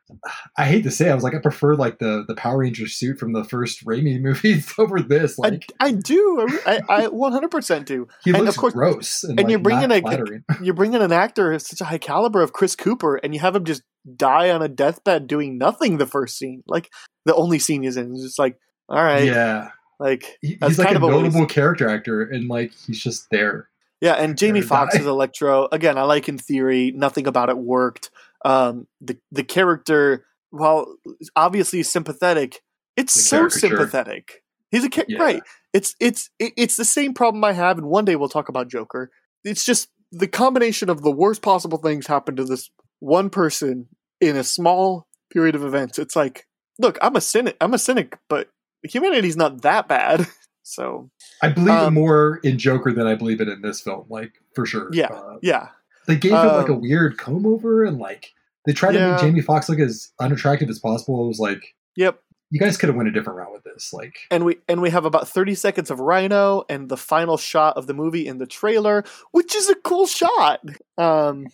I 0.58 0.66
hate 0.66 0.84
to 0.84 0.92
say, 0.92 1.08
it, 1.08 1.12
I 1.12 1.16
was 1.16 1.24
like, 1.24 1.34
I 1.34 1.40
prefer 1.40 1.76
like 1.76 2.00
the 2.00 2.24
the 2.28 2.36
Power 2.36 2.60
Ranger 2.60 2.88
suit 2.88 3.18
from 3.18 3.34
the 3.34 3.44
first 3.44 3.84
Raimi 3.86 4.22
movies 4.22 4.72
over 4.78 5.02
this. 5.02 5.38
Like 5.40 5.66
I, 5.80 5.88
I 5.88 5.92
do. 5.94 6.48
I, 6.66 6.80
I 6.88 7.02
100% 7.08 7.86
do. 7.86 8.08
he 8.24 8.32
and 8.32 8.40
looks 8.44 8.56
of 8.56 8.62
course- 8.62 8.74
gross, 8.74 9.24
and, 9.24 9.40
and 9.40 9.48
like, 9.48 9.50
you're 9.52 9.60
bringing 9.60 9.92
a- 9.92 10.02
flattering. 10.02 10.44
you're 10.62 10.74
bringing 10.76 11.02
an 11.02 11.12
actor 11.12 11.52
of 11.52 11.62
such 11.62 11.82
a 11.82 11.86
high 11.86 11.98
caliber 11.98 12.42
of 12.42 12.54
Chris 12.54 12.76
Cooper, 12.76 13.16
and 13.16 13.34
you 13.34 13.40
have 13.40 13.56
him 13.56 13.66
just 13.66 13.82
die 14.16 14.52
on 14.52 14.62
a 14.62 14.68
deathbed 14.68 15.26
doing 15.28 15.58
nothing 15.58 15.98
the 15.98 16.06
first 16.06 16.38
scene. 16.38 16.62
Like 16.68 16.92
the 17.26 17.34
only 17.36 17.58
scene 17.60 17.84
he's 17.84 17.98
in 17.98 18.14
is 18.16 18.22
just 18.24 18.40
like, 18.40 18.60
all 18.88 19.02
right, 19.04 19.26
yeah, 19.26 19.70
like 20.00 20.38
He- 20.42 20.58
he's 20.64 20.78
like 20.78 20.92
a 20.94 20.98
of 20.98 21.04
a 21.04 21.10
notable 21.10 21.48
character 21.48 21.90
actor, 21.90 22.22
and 22.22 22.48
like 22.48 22.72
he's 22.86 23.02
just 23.02 23.28
there. 23.32 23.70
yeah. 24.02 24.14
And 24.14 24.38
Jamie 24.38 24.62
die. 24.62 24.88
as 24.94 25.06
Electro 25.06 25.68
again. 25.72 25.98
I 25.98 26.04
like 26.04 26.30
in 26.30 26.38
theory. 26.38 26.92
Nothing 26.96 27.26
about 27.26 27.50
it 27.50 27.58
worked. 27.58 28.12
Um, 28.46 28.88
the 29.02 29.18
the 29.32 29.44
character, 29.44 30.26
while 30.52 30.96
obviously 31.36 31.84
sympathetic, 31.84 32.62
it's 32.96 33.14
The 33.16 33.20
so 33.22 33.38
caricature. 33.40 33.68
sympathetic. 33.78 34.44
He's 34.72 34.84
a 34.86 34.90
ca- 34.90 35.06
Yeah. 35.08 35.22
right. 35.22 35.44
It's 35.74 35.96
it's 36.00 36.30
it's 36.40 36.76
the 36.78 36.86
same 36.86 37.14
problem 37.14 37.44
I 37.44 37.54
have, 37.54 37.78
and 37.78 37.88
one 37.88 38.06
day 38.06 38.16
we'll 38.16 38.30
talk 38.30 38.48
about 38.50 38.70
Joker. 38.70 39.12
It's 39.44 39.66
just 39.66 39.90
the 40.12 40.28
combination 40.28 40.90
of 40.90 41.02
the 41.02 41.12
worst 41.12 41.42
possible 41.42 41.78
things 41.80 42.08
happen 42.08 42.36
to 42.38 42.44
this 42.46 42.70
one 43.00 43.30
person 43.30 43.88
in 44.22 44.38
a 44.38 44.44
small 44.44 45.08
period 45.34 45.56
of 45.56 45.66
events. 45.66 46.00
It's 46.00 46.16
like, 46.16 46.48
look, 46.80 46.98
I'm 47.02 47.16
a 47.16 47.22
cynic. 47.22 47.58
I'm 47.60 47.74
a 47.74 47.78
cynic, 47.80 48.18
but 48.30 48.50
humanity's 48.84 49.36
not 49.38 49.62
that 49.64 49.88
bad. 49.88 50.28
So 50.68 51.12
I 51.44 51.50
believe 51.50 51.70
Um, 51.76 51.94
more 51.94 52.40
in 52.44 52.58
Joker 52.58 52.92
than 52.92 53.06
I 53.06 53.14
believe 53.14 53.40
it 53.40 53.48
in 53.48 53.62
this 53.62 53.82
film, 53.82 54.06
like 54.10 54.34
for 54.56 54.66
sure. 54.66 54.90
Yeah. 54.92 55.10
Uh, 55.14 55.38
yeah, 55.44 55.68
they 56.08 56.16
gave 56.16 56.32
him 56.32 56.40
like 56.56 56.70
a 56.70 56.74
Um, 56.74 56.82
weird 56.82 57.20
comb 57.20 57.46
over, 57.46 57.84
and 57.84 58.00
like 58.00 58.34
they 58.66 58.74
tried 58.74 58.94
to 58.94 59.12
make 59.12 59.20
Jamie 59.20 59.42
Foxx 59.42 59.70
look 59.70 59.80
as 59.80 60.12
unattractive 60.20 60.70
as 60.70 60.80
possible. 60.80 61.24
It 61.24 61.28
was 61.28 61.40
like 61.40 61.76
yep. 61.96 62.20
you 62.50 62.60
guys 62.60 62.78
could 62.78 62.90
have 62.90 62.96
went 62.96 63.10
a 63.10 63.12
different 63.12 63.38
route 63.38 63.52
with 63.52 63.64
this. 63.64 63.92
Like, 63.94 64.18
And 64.32 64.46
we 64.46 64.58
and 64.68 64.82
we 64.82 64.90
have 64.90 65.06
about 65.06 65.28
30 65.28 65.56
seconds 65.56 65.90
of 65.92 66.00
Rhino 66.00 66.64
and 66.70 66.90
the 66.90 66.98
final 66.98 67.38
shot 67.38 67.78
of 67.78 67.88
the 67.88 67.94
movie 67.94 68.28
in 68.28 68.38
the 68.38 68.48
trailer, 68.48 69.04
which 69.32 69.56
is 69.56 69.70
a 69.70 69.76
cool 69.76 70.08
shot. 70.08 70.62
Um 70.98 71.48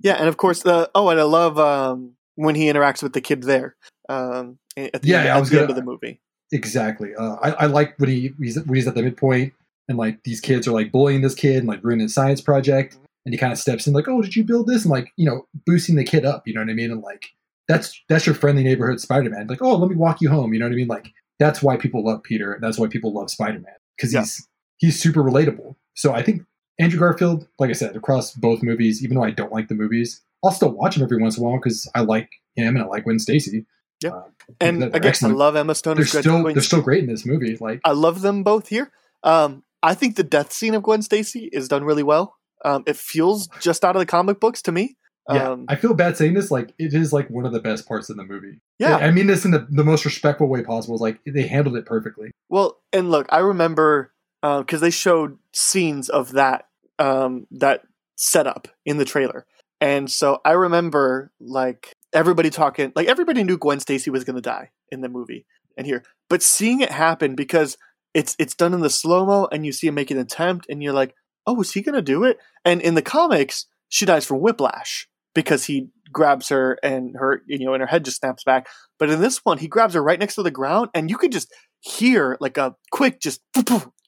Yeah, 0.00 0.14
and 0.14 0.28
of 0.28 0.36
course 0.36 0.62
the 0.62 0.90
oh 0.94 1.08
and 1.08 1.20
I 1.20 1.24
love 1.24 1.58
um 1.58 2.12
when 2.34 2.54
he 2.54 2.64
interacts 2.66 3.02
with 3.02 3.12
the 3.12 3.20
kid 3.20 3.42
there. 3.42 3.76
Um 4.08 4.58
at 4.76 5.02
the, 5.02 5.08
Yeah, 5.08 5.20
end, 5.20 5.28
I 5.28 5.36
at 5.36 5.40
was 5.40 5.48
the 5.50 5.54
gonna- 5.56 5.62
end 5.62 5.70
of 5.70 5.76
the 5.76 5.82
movie. 5.82 6.20
exactly. 6.50 7.14
Uh, 7.14 7.36
I, 7.42 7.50
I 7.50 7.66
like 7.66 7.98
when 7.98 8.08
he 8.10 8.32
he's, 8.40 8.56
when 8.64 8.74
he's 8.74 8.86
at 8.88 8.94
the 8.94 9.02
midpoint, 9.02 9.52
and 9.88 9.98
like 9.98 10.22
these 10.24 10.40
kids 10.40 10.66
are 10.66 10.72
like 10.72 10.90
bullying 10.92 11.20
this 11.22 11.34
kid 11.34 11.58
and 11.58 11.66
like 11.68 11.80
ruining 11.82 12.04
his 12.04 12.14
science 12.14 12.40
project, 12.40 12.96
and 13.24 13.32
he 13.34 13.38
kind 13.38 13.52
of 13.52 13.58
steps 13.58 13.86
in 13.86 13.92
like, 13.92 14.08
"Oh, 14.08 14.22
did 14.22 14.36
you 14.36 14.44
build 14.44 14.66
this?" 14.66 14.82
and 14.84 14.90
like 14.92 15.12
you 15.16 15.26
know 15.26 15.46
boosting 15.66 15.96
the 15.96 16.04
kid 16.04 16.24
up. 16.24 16.46
You 16.46 16.54
know 16.54 16.60
what 16.60 16.70
I 16.70 16.74
mean? 16.74 16.90
And 16.90 17.02
like 17.02 17.26
that's 17.68 18.00
that's 18.08 18.26
your 18.26 18.34
friendly 18.34 18.62
neighborhood 18.64 19.00
Spider-Man. 19.00 19.46
Like, 19.46 19.62
oh, 19.62 19.76
let 19.76 19.88
me 19.90 19.96
walk 19.96 20.20
you 20.20 20.28
home. 20.30 20.52
You 20.52 20.60
know 20.60 20.66
what 20.66 20.72
I 20.72 20.76
mean? 20.76 20.88
Like 20.88 21.08
that's 21.38 21.62
why 21.62 21.76
people 21.76 22.04
love 22.04 22.22
Peter. 22.22 22.52
and 22.52 22.62
That's 22.62 22.78
why 22.78 22.86
people 22.88 23.12
love 23.14 23.30
Spider-Man 23.30 23.74
because 23.96 24.12
Yeah. 24.12 24.20
he's 24.20 24.48
he's 24.78 25.00
super 25.00 25.22
relatable. 25.22 25.76
So 25.94 26.12
I 26.12 26.22
think 26.22 26.42
Andrew 26.78 26.98
Garfield, 26.98 27.46
like 27.58 27.70
I 27.70 27.74
said, 27.74 27.96
across 27.96 28.32
both 28.34 28.62
movies, 28.62 29.04
even 29.04 29.16
though 29.16 29.24
I 29.24 29.30
don't 29.30 29.52
like 29.52 29.68
the 29.68 29.74
movies, 29.74 30.20
I'll 30.44 30.50
still 30.52 30.70
watch 30.70 30.94
them 30.96 31.04
every 31.04 31.18
once 31.20 31.36
in 31.36 31.44
a 31.44 31.46
while 31.48 31.58
because 31.58 31.88
I 31.94 32.00
like 32.00 32.30
him 32.56 32.74
and 32.76 32.84
I 32.84 32.86
like 32.88 33.04
Gwen 33.04 33.18
Stacy. 33.18 33.66
Yeah. 34.02 34.10
Uh, 34.10 34.22
And 34.60 34.82
again, 34.82 35.04
excellent. 35.04 35.34
I 35.34 35.38
love 35.38 35.54
Emma 35.56 35.74
Stone 35.74 35.96
they're 35.96 36.06
still 36.06 36.42
they're 36.42 36.60
still 36.62 36.82
great 36.82 37.04
in 37.04 37.10
this 37.10 37.24
movie. 37.24 37.56
Like 37.60 37.80
I 37.84 37.92
love 37.92 38.22
them 38.22 38.42
both 38.42 38.68
here. 38.68 38.90
Um, 39.22 39.62
I 39.82 39.94
think 39.94 40.16
the 40.16 40.24
death 40.24 40.52
scene 40.52 40.74
of 40.74 40.82
Gwen 40.82 41.02
Stacy 41.02 41.48
is 41.52 41.68
done 41.68 41.84
really 41.84 42.02
well. 42.02 42.36
Um, 42.64 42.84
it 42.86 42.96
feels 42.96 43.48
just 43.60 43.84
out 43.84 43.96
of 43.96 44.00
the 44.00 44.06
comic 44.06 44.40
books 44.40 44.62
to 44.62 44.72
me. 44.72 44.96
Yeah, 45.32 45.50
Um, 45.50 45.66
I 45.68 45.76
feel 45.76 45.94
bad 45.94 46.16
saying 46.16 46.34
this. 46.34 46.50
Like, 46.50 46.74
it 46.78 46.94
is 46.94 47.12
like 47.12 47.28
one 47.30 47.46
of 47.46 47.52
the 47.52 47.60
best 47.60 47.86
parts 47.86 48.10
of 48.10 48.16
the 48.16 48.24
movie. 48.24 48.60
yeah. 48.78 48.96
I 48.96 49.10
mean 49.12 49.28
this 49.28 49.44
in 49.44 49.52
the, 49.52 49.66
the 49.70 49.84
most 49.84 50.04
respectful 50.04 50.48
way 50.48 50.62
possible. 50.62 50.98
Like 50.98 51.20
they 51.24 51.46
handled 51.46 51.76
it 51.76 51.86
perfectly. 51.86 52.30
Well, 52.48 52.80
and 52.92 53.10
look, 53.10 53.26
I 53.30 53.38
remember 53.38 54.12
because 54.42 54.80
they 54.80 54.90
showed 54.90 55.38
scenes 55.52 56.08
of 56.08 56.32
that 56.32 56.66
um, 56.98 57.46
that 57.52 57.82
setup 58.16 58.68
in 58.84 58.96
the 58.98 59.04
trailer, 59.04 59.46
and 59.80 60.10
so 60.10 60.40
I 60.44 60.52
remember 60.52 61.30
like 61.40 61.92
everybody 62.12 62.50
talking, 62.50 62.92
like 62.96 63.06
everybody 63.08 63.44
knew 63.44 63.56
Gwen 63.56 63.78
Stacy 63.80 64.10
was 64.10 64.24
going 64.24 64.36
to 64.36 64.42
die 64.42 64.70
in 64.90 65.00
the 65.00 65.08
movie 65.08 65.46
and 65.76 65.86
here, 65.86 66.02
but 66.28 66.42
seeing 66.42 66.80
it 66.80 66.90
happen 66.90 67.34
because 67.36 67.78
it's 68.12 68.34
it's 68.40 68.54
done 68.56 68.74
in 68.74 68.80
the 68.80 68.90
slow 68.90 69.24
mo, 69.24 69.48
and 69.52 69.64
you 69.64 69.70
see 69.72 69.86
him 69.86 69.94
make 69.94 70.10
an 70.10 70.18
attempt, 70.18 70.66
and 70.68 70.82
you're 70.82 70.92
like, 70.92 71.14
oh, 71.46 71.60
is 71.60 71.72
he 71.72 71.82
going 71.82 71.94
to 71.94 72.02
do 72.02 72.24
it? 72.24 72.38
And 72.64 72.80
in 72.80 72.94
the 72.94 73.02
comics, 73.02 73.66
she 73.88 74.06
dies 74.06 74.24
from 74.24 74.40
whiplash 74.40 75.08
because 75.34 75.64
he 75.64 75.88
grabs 76.10 76.50
her 76.50 76.78
and 76.82 77.14
her 77.18 77.42
you 77.46 77.64
know 77.64 77.72
and 77.72 77.80
her 77.80 77.86
head 77.86 78.04
just 78.04 78.18
snaps 78.18 78.44
back 78.44 78.66
but 78.98 79.08
in 79.08 79.22
this 79.22 79.38
one 79.46 79.56
he 79.56 79.66
grabs 79.66 79.94
her 79.94 80.02
right 80.02 80.18
next 80.18 80.34
to 80.34 80.42
the 80.42 80.50
ground 80.50 80.90
and 80.92 81.08
you 81.08 81.16
could 81.16 81.32
just 81.32 81.50
hear 81.80 82.36
like 82.38 82.58
a 82.58 82.74
quick 82.90 83.18
just 83.18 83.40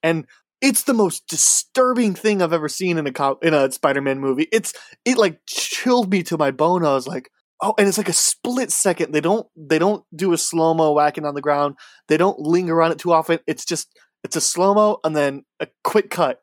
and 0.02 0.26
it's 0.64 0.84
the 0.84 0.94
most 0.94 1.26
disturbing 1.28 2.14
thing 2.14 2.40
I've 2.40 2.54
ever 2.54 2.70
seen 2.70 2.96
in 2.96 3.06
a 3.06 3.12
co- 3.12 3.38
in 3.42 3.52
a 3.52 3.70
Spider-Man 3.70 4.18
movie. 4.18 4.48
It's 4.50 4.72
it 5.04 5.18
like 5.18 5.40
chilled 5.46 6.10
me 6.10 6.22
to 6.24 6.38
my 6.38 6.52
bone. 6.52 6.86
I 6.86 6.94
was 6.94 7.06
like, 7.06 7.30
oh, 7.62 7.74
and 7.76 7.86
it's 7.86 7.98
like 7.98 8.08
a 8.08 8.14
split 8.14 8.70
second. 8.70 9.12
They 9.12 9.20
don't 9.20 9.46
they 9.56 9.78
don't 9.78 10.04
do 10.16 10.32
a 10.32 10.38
slow 10.38 10.72
mo 10.72 10.92
whacking 10.92 11.26
on 11.26 11.34
the 11.34 11.42
ground. 11.42 11.76
They 12.08 12.16
don't 12.16 12.38
linger 12.38 12.80
on 12.80 12.92
it 12.92 12.98
too 12.98 13.12
often. 13.12 13.40
It's 13.46 13.66
just 13.66 13.88
it's 14.22 14.36
a 14.36 14.40
slow 14.40 14.72
mo 14.72 15.00
and 15.04 15.14
then 15.14 15.44
a 15.60 15.68
quick 15.82 16.08
cut, 16.08 16.40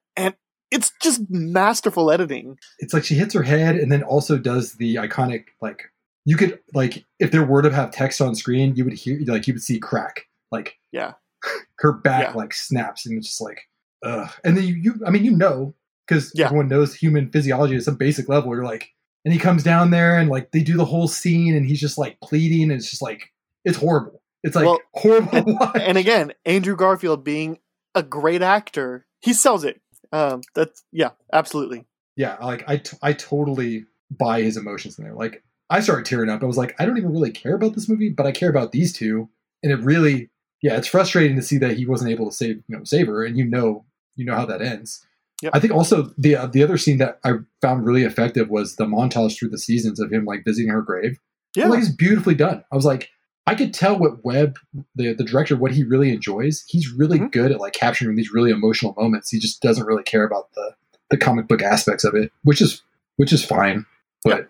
it's 0.71 0.91
just 1.01 1.21
masterful 1.29 2.11
editing. 2.11 2.57
It's 2.79 2.93
like 2.93 3.03
she 3.03 3.15
hits 3.15 3.33
her 3.33 3.43
head 3.43 3.75
and 3.75 3.91
then 3.91 4.03
also 4.03 4.37
does 4.37 4.73
the 4.75 4.95
iconic 4.95 5.45
like 5.61 5.83
you 6.25 6.37
could 6.37 6.59
like 6.73 7.05
if 7.19 7.31
there 7.31 7.43
were 7.45 7.61
to 7.61 7.71
have 7.71 7.91
text 7.91 8.21
on 8.21 8.35
screen, 8.35 8.75
you 8.75 8.85
would 8.85 8.93
hear 8.93 9.19
like 9.27 9.47
you 9.47 9.53
would 9.53 9.63
see 9.63 9.79
crack. 9.79 10.27
Like 10.51 10.77
Yeah. 10.91 11.13
her 11.79 11.91
back 11.93 12.29
Yeah. 12.29 12.33
like 12.33 12.53
snaps 12.53 13.05
and 13.05 13.17
it's 13.17 13.27
just 13.27 13.41
like 13.41 13.59
ugh. 14.03 14.29
And 14.43 14.55
then 14.57 14.63
you, 14.65 14.75
you 14.75 14.93
I 15.05 15.09
mean 15.09 15.23
you 15.25 15.31
know 15.31 15.73
because 16.07 16.31
Yeah. 16.35 16.45
everyone 16.45 16.67
knows 16.67 16.93
human 16.95 17.29
physiology 17.31 17.75
at 17.75 17.83
some 17.83 17.95
basic 17.95 18.27
level. 18.29 18.53
You're 18.55 18.63
like, 18.65 18.89
and 19.25 19.33
he 19.33 19.39
comes 19.39 19.63
down 19.63 19.91
there 19.91 20.17
and 20.17 20.29
like 20.29 20.51
they 20.51 20.61
do 20.61 20.77
the 20.77 20.85
whole 20.85 21.07
scene 21.07 21.55
and 21.55 21.65
he's 21.65 21.79
just 21.79 21.97
like 21.97 22.19
pleading 22.21 22.63
and 22.63 22.73
it's 22.73 22.89
just 22.89 23.01
like 23.01 23.31
it's 23.65 23.77
horrible. 23.77 24.21
It's 24.43 24.55
like 24.55 24.65
Well, 24.65 24.79
horrible. 24.93 25.43
watch. 25.59 25.77
and 25.79 25.97
again, 25.97 26.33
Andrew 26.45 26.75
Garfield 26.75 27.23
being 27.23 27.59
a 27.93 28.01
great 28.03 28.41
actor, 28.41 29.05
he 29.19 29.33
sells 29.33 29.63
it. 29.63 29.79
Um, 30.11 30.41
that's 30.55 30.83
yeah, 30.91 31.11
absolutely. 31.33 31.85
yeah, 32.15 32.37
like 32.41 32.63
I, 32.67 32.77
t- 32.77 32.97
I 33.01 33.13
totally 33.13 33.85
buy 34.09 34.41
his 34.41 34.57
emotions 34.57 34.97
in 34.99 35.05
there. 35.05 35.13
Like 35.13 35.43
I 35.69 35.79
started 35.79 36.05
tearing 36.05 36.29
up. 36.29 36.43
I 36.43 36.45
was 36.45 36.57
like, 36.57 36.75
I 36.79 36.85
don't 36.85 36.97
even 36.97 37.13
really 37.13 37.31
care 37.31 37.55
about 37.55 37.75
this 37.75 37.87
movie, 37.87 38.09
but 38.09 38.25
I 38.25 38.31
care 38.31 38.49
about 38.49 38.71
these 38.73 38.91
two, 38.91 39.29
and 39.63 39.71
it 39.71 39.79
really, 39.79 40.29
yeah, 40.61 40.75
it's 40.77 40.87
frustrating 40.87 41.37
to 41.37 41.41
see 41.41 41.57
that 41.59 41.77
he 41.77 41.85
wasn't 41.85 42.11
able 42.11 42.29
to 42.29 42.35
save, 42.35 42.57
you 42.67 42.77
know, 42.77 42.83
save 42.83 43.07
her, 43.07 43.23
and 43.23 43.37
you 43.37 43.45
know, 43.45 43.85
you 44.15 44.25
know 44.25 44.35
how 44.35 44.45
that 44.45 44.61
ends. 44.61 45.05
Yep. 45.41 45.55
I 45.55 45.59
think 45.59 45.73
also 45.73 46.13
the 46.17 46.35
uh, 46.35 46.47
the 46.47 46.61
other 46.61 46.77
scene 46.77 46.97
that 46.99 47.19
I 47.23 47.35
found 47.61 47.85
really 47.85 48.03
effective 48.03 48.49
was 48.49 48.75
the 48.75 48.85
montage 48.85 49.37
through 49.37 49.49
the 49.49 49.57
seasons 49.57 49.99
of 49.99 50.11
him 50.11 50.25
like 50.25 50.43
visiting 50.45 50.69
her 50.69 50.81
grave. 50.81 51.17
Yeah. 51.55 51.67
like 51.67 51.79
it's 51.79 51.89
beautifully 51.89 52.35
done. 52.35 52.63
I 52.71 52.75
was 52.75 52.85
like, 52.85 53.09
I 53.47 53.55
could 53.55 53.73
tell 53.73 53.97
what 53.97 54.23
Webb, 54.23 54.57
the 54.95 55.13
the 55.13 55.23
director, 55.23 55.55
what 55.55 55.71
he 55.71 55.83
really 55.83 56.11
enjoys. 56.11 56.63
He's 56.67 56.91
really 56.91 57.19
Mhm. 57.19 57.31
good 57.31 57.51
at 57.51 57.59
like 57.59 57.73
capturing 57.73 58.15
these 58.15 58.31
really 58.31 58.51
emotional 58.51 58.93
moments. 58.97 59.29
He 59.29 59.39
just 59.39 59.61
doesn't 59.61 59.85
really 59.85 60.03
care 60.03 60.23
about 60.23 60.53
the 60.53 60.75
the 61.09 61.17
comic 61.17 61.47
book 61.47 61.61
aspects 61.61 62.03
of 62.03 62.15
it, 62.15 62.31
which 62.43 62.61
is 62.61 62.81
which 63.17 63.33
is 63.33 63.43
fine. 63.43 63.85
But 64.23 64.47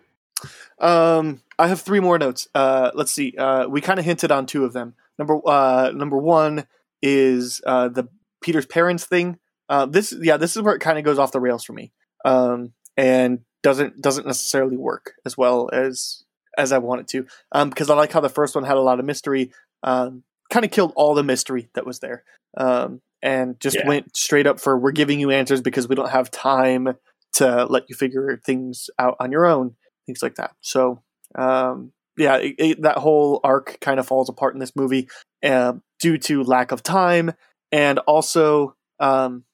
Um, 0.78 1.42
I 1.58 1.68
have 1.68 1.80
three 1.80 2.00
more 2.00 2.18
notes. 2.18 2.48
Uh, 2.54 2.90
let's 2.94 3.12
see. 3.12 3.34
Uh, 3.38 3.68
we 3.68 3.80
kind 3.80 3.98
of 3.98 4.04
hinted 4.04 4.32
on 4.32 4.46
two 4.46 4.64
of 4.64 4.72
them. 4.72 4.94
Number 5.18 5.40
uh, 5.46 5.92
number 5.94 6.18
one 6.18 6.66
is 7.00 7.60
uh, 7.66 7.88
the 7.88 8.08
Peter's 8.42 8.66
parents 8.66 9.04
thing. 9.04 9.38
Uh, 9.68 9.86
this 9.86 10.14
yeah, 10.20 10.36
this 10.36 10.56
is 10.56 10.62
where 10.62 10.74
it 10.74 10.80
kind 10.80 10.98
of 10.98 11.04
goes 11.04 11.18
off 11.18 11.32
the 11.32 11.40
rails 11.40 11.64
for 11.64 11.72
me, 11.72 11.92
um, 12.24 12.72
and 12.96 13.40
doesn't 13.62 14.00
doesn't 14.02 14.26
necessarily 14.26 14.76
work 14.76 15.14
as 15.24 15.38
well 15.38 15.70
as 15.72 16.24
as 16.56 16.72
I 16.72 16.78
want 16.78 17.02
it 17.02 17.08
to. 17.08 17.26
Um, 17.52 17.68
because 17.70 17.90
I 17.90 17.94
like 17.94 18.12
how 18.12 18.20
the 18.20 18.28
first 18.28 18.54
one 18.54 18.64
had 18.64 18.76
a 18.76 18.80
lot 18.82 18.98
of 18.98 19.04
mystery. 19.04 19.52
Um, 19.82 20.22
kind 20.50 20.64
of 20.64 20.70
killed 20.70 20.92
all 20.96 21.14
the 21.14 21.22
mystery 21.22 21.70
that 21.74 21.86
was 21.86 22.00
there. 22.00 22.24
Um, 22.56 23.00
and 23.22 23.58
just 23.60 23.76
Yeah. 23.76 23.86
went 23.86 24.16
straight 24.16 24.46
up 24.46 24.60
for 24.60 24.78
we're 24.78 24.92
giving 24.92 25.18
you 25.20 25.30
answers 25.30 25.60
because 25.60 25.88
we 25.88 25.94
don't 25.94 26.10
have 26.10 26.30
time 26.30 26.96
to 27.34 27.64
let 27.64 27.88
you 27.88 27.94
figure 27.94 28.40
things 28.44 28.90
out 28.98 29.16
on 29.18 29.32
your 29.32 29.46
own 29.46 29.76
things 30.06 30.22
like 30.22 30.34
that. 30.34 30.50
So, 30.60 31.02
um, 31.36 31.92
yeah, 32.18 32.36
it, 32.36 32.54
it, 32.58 32.82
that 32.82 32.98
whole 32.98 33.40
arc 33.42 33.78
kind 33.80 33.98
of 33.98 34.06
falls 34.06 34.28
apart 34.28 34.54
in 34.54 34.60
this 34.60 34.76
movie 34.76 35.08
uh, 35.42 35.74
due 36.00 36.18
to 36.18 36.42
lack 36.42 36.72
of 36.72 36.82
time 36.82 37.32
and 37.70 37.98
also 38.00 38.74
um, 39.00 39.44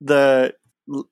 the 0.00 0.52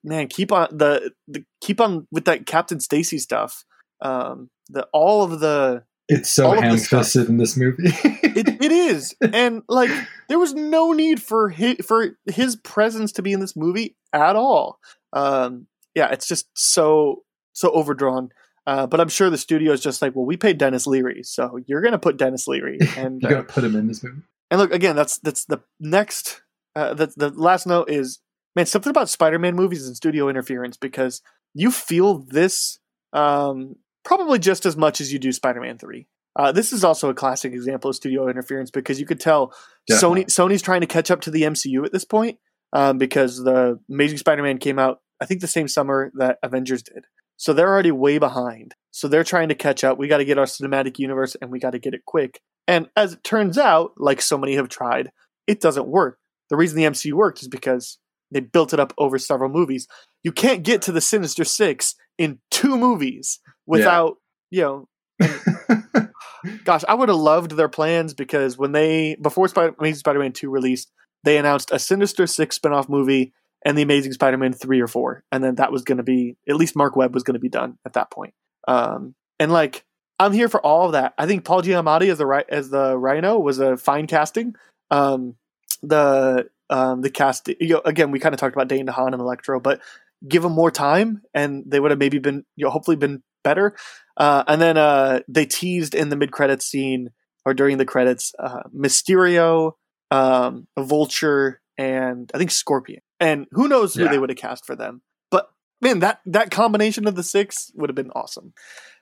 man 0.04 0.26
keep 0.28 0.52
on 0.52 0.68
the, 0.70 1.12
the 1.28 1.44
keep 1.62 1.80
on 1.80 2.06
with 2.10 2.26
that 2.26 2.44
Captain 2.44 2.80
Stacy 2.80 3.18
stuff. 3.18 3.64
Um, 4.02 4.50
the 4.72 4.88
all 4.92 5.22
of 5.22 5.40
the 5.40 5.84
it's 6.08 6.30
so 6.30 6.52
ham 6.52 6.76
fisted 6.76 7.28
in 7.28 7.38
this 7.38 7.56
movie. 7.56 7.84
it, 7.84 8.48
it 8.48 8.72
is 8.72 9.14
and 9.32 9.62
like 9.68 9.90
there 10.28 10.38
was 10.38 10.54
no 10.54 10.92
need 10.92 11.22
for 11.22 11.48
his, 11.48 11.76
for 11.86 12.18
his 12.26 12.56
presence 12.56 13.12
to 13.12 13.22
be 13.22 13.32
in 13.32 13.40
this 13.40 13.56
movie 13.56 13.96
at 14.12 14.36
all 14.36 14.78
um 15.12 15.66
yeah 15.94 16.10
it's 16.10 16.26
just 16.26 16.46
so 16.54 17.22
so 17.52 17.70
overdrawn 17.70 18.30
uh, 18.66 18.86
but 18.86 19.00
I'm 19.00 19.08
sure 19.08 19.28
the 19.28 19.38
studio 19.38 19.72
is 19.72 19.80
just 19.80 20.00
like, 20.00 20.14
well, 20.14 20.24
we 20.24 20.36
paid 20.36 20.58
Denis 20.58 20.86
Leary, 20.86 21.22
so 21.24 21.58
you're 21.66 21.80
going 21.80 21.92
to 21.92 21.98
put 21.98 22.16
Denis 22.16 22.46
Leary, 22.46 22.78
and 22.96 23.20
you 23.20 23.28
uh, 23.28 23.32
gotta 23.32 23.44
put 23.44 23.64
him 23.64 23.74
in 23.74 23.88
this 23.88 24.04
movie. 24.04 24.22
and 24.50 24.60
look 24.60 24.72
again. 24.72 24.96
That's 24.96 25.18
that's 25.18 25.44
the 25.46 25.62
next. 25.80 26.42
Uh, 26.74 26.94
the 26.94 27.12
the 27.16 27.30
last 27.30 27.66
note 27.66 27.90
is 27.90 28.20
man 28.56 28.66
something 28.66 28.90
about 28.90 29.08
Spider-Man 29.08 29.54
movies 29.54 29.86
and 29.86 29.96
studio 29.96 30.28
interference 30.28 30.76
because 30.76 31.20
you 31.54 31.70
feel 31.70 32.18
this 32.18 32.78
um, 33.12 33.76
probably 34.04 34.38
just 34.38 34.66
as 34.66 34.76
much 34.76 35.00
as 35.00 35.12
you 35.12 35.18
do 35.18 35.32
Spider-Man 35.32 35.78
three. 35.78 36.06
Uh, 36.34 36.50
this 36.50 36.72
is 36.72 36.82
also 36.82 37.10
a 37.10 37.14
classic 37.14 37.52
example 37.52 37.90
of 37.90 37.96
studio 37.96 38.28
interference 38.28 38.70
because 38.70 38.98
you 38.98 39.06
could 39.06 39.20
tell 39.20 39.52
Definitely. 39.86 40.24
Sony 40.24 40.26
Sony's 40.26 40.62
trying 40.62 40.80
to 40.80 40.86
catch 40.86 41.10
up 41.10 41.20
to 41.22 41.30
the 41.30 41.42
MCU 41.42 41.84
at 41.84 41.92
this 41.92 42.04
point 42.04 42.38
um, 42.72 42.98
because 42.98 43.36
the 43.36 43.78
Amazing 43.90 44.18
Spider-Man 44.18 44.58
came 44.58 44.78
out 44.78 45.00
I 45.22 45.24
think 45.24 45.40
the 45.40 45.46
same 45.46 45.68
summer 45.68 46.10
that 46.16 46.38
Avengers 46.42 46.82
did. 46.82 47.04
So 47.36 47.52
they're 47.52 47.68
already 47.68 47.92
way 47.92 48.18
behind. 48.18 48.74
So 48.90 49.06
they're 49.06 49.22
trying 49.22 49.50
to 49.50 49.54
catch 49.54 49.84
up. 49.84 49.96
We 49.96 50.08
got 50.08 50.18
to 50.18 50.24
get 50.24 50.36
our 50.36 50.46
cinematic 50.46 50.98
universe 50.98 51.36
and 51.40 51.50
we 51.50 51.60
got 51.60 51.70
to 51.70 51.78
get 51.78 51.94
it 51.94 52.04
quick. 52.04 52.40
And 52.66 52.88
as 52.96 53.12
it 53.12 53.22
turns 53.22 53.56
out, 53.56 53.92
like 53.96 54.20
so 54.20 54.36
many 54.36 54.56
have 54.56 54.68
tried, 54.68 55.12
it 55.46 55.60
doesn't 55.60 55.86
work. 55.86 56.18
The 56.50 56.56
reason 56.56 56.76
the 56.76 56.90
MCU 56.90 57.12
worked 57.12 57.40
is 57.40 57.46
because 57.46 57.98
they 58.32 58.40
built 58.40 58.72
it 58.72 58.80
up 58.80 58.92
over 58.98 59.16
several 59.16 59.48
movies. 59.48 59.86
You 60.24 60.32
can't 60.32 60.64
get 60.64 60.82
to 60.82 60.92
the 60.92 61.00
Sinister 61.00 61.44
Six 61.44 61.94
in 62.18 62.40
two 62.50 62.76
movies 62.76 63.38
without, 63.66 64.16
you 64.50 64.62
know, 64.62 64.88
gosh, 66.64 66.84
I 66.88 66.94
would 66.94 67.08
have 67.08 67.18
loved 67.18 67.52
their 67.52 67.68
plans 67.68 68.14
because 68.14 68.58
when 68.58 68.72
they 68.72 69.16
before 69.20 69.48
Spider- 69.48 69.74
Amazing 69.78 69.98
Spider-Man 69.98 70.32
two 70.32 70.50
released, 70.50 70.90
they 71.24 71.36
announced 71.36 71.70
a 71.72 71.78
Sinister 71.78 72.26
Six 72.26 72.56
spin-off 72.56 72.88
movie 72.88 73.32
and 73.64 73.78
the 73.78 73.82
Amazing 73.82 74.12
Spider-Man 74.12 74.52
three 74.52 74.80
or 74.80 74.88
four, 74.88 75.24
and 75.30 75.42
then 75.42 75.56
that 75.56 75.72
was 75.72 75.82
going 75.82 75.98
to 75.98 76.04
be 76.04 76.36
at 76.48 76.56
least 76.56 76.76
Marc 76.76 76.96
Webb 76.96 77.14
was 77.14 77.22
going 77.22 77.34
to 77.34 77.40
be 77.40 77.48
done 77.48 77.78
at 77.86 77.92
that 77.94 78.10
point. 78.10 78.34
Um, 78.66 79.14
and 79.38 79.52
like 79.52 79.84
I'm 80.18 80.32
here 80.32 80.48
for 80.48 80.60
all 80.64 80.86
of 80.86 80.92
that. 80.92 81.14
I 81.18 81.26
think 81.26 81.44
Paul 81.44 81.62
Giamatti 81.62 82.10
as 82.10 82.18
the 82.18 82.44
as 82.48 82.70
the 82.70 82.96
Rhino 82.96 83.38
was 83.38 83.58
a 83.58 83.76
fine 83.76 84.06
casting. 84.06 84.54
Um, 84.90 85.36
the 85.82 86.48
um, 86.70 87.02
the 87.02 87.10
cast 87.10 87.48
you 87.60 87.74
know, 87.74 87.82
again, 87.84 88.10
we 88.10 88.18
kind 88.18 88.34
of 88.34 88.40
talked 88.40 88.54
about 88.54 88.68
Dane 88.68 88.86
DeHaan 88.86 89.12
and 89.12 89.20
Electro, 89.20 89.60
but 89.60 89.80
give 90.26 90.42
them 90.42 90.52
more 90.52 90.70
time, 90.70 91.22
and 91.34 91.64
they 91.66 91.80
would 91.80 91.90
have 91.90 91.98
maybe 91.98 92.18
been 92.18 92.44
you 92.56 92.64
know 92.64 92.70
hopefully 92.70 92.96
been 92.96 93.22
better. 93.42 93.76
Uh, 94.16 94.44
and 94.46 94.60
then 94.60 94.76
uh, 94.76 95.20
they 95.28 95.46
teased 95.46 95.94
in 95.94 96.08
the 96.08 96.16
mid 96.16 96.32
credits 96.32 96.66
scene 96.66 97.10
or 97.44 97.54
during 97.54 97.78
the 97.78 97.84
credits 97.84 98.32
uh, 98.38 98.62
Mysterio, 98.76 99.72
um, 100.10 100.66
Vulture, 100.78 101.60
and 101.78 102.30
I 102.34 102.38
think 102.38 102.50
Scorpion. 102.50 103.00
And 103.18 103.46
who 103.52 103.68
knows 103.68 103.94
who 103.94 104.04
Yeah. 104.04 104.10
they 104.10 104.18
would 104.18 104.30
have 104.30 104.38
cast 104.38 104.66
for 104.66 104.76
them? 104.76 105.02
But 105.30 105.48
man, 105.80 106.00
that 106.00 106.20
that 106.26 106.50
combination 106.50 107.06
of 107.08 107.14
the 107.14 107.22
six 107.22 107.70
would 107.74 107.88
have 107.90 107.96
been 107.96 108.10
awesome. 108.10 108.52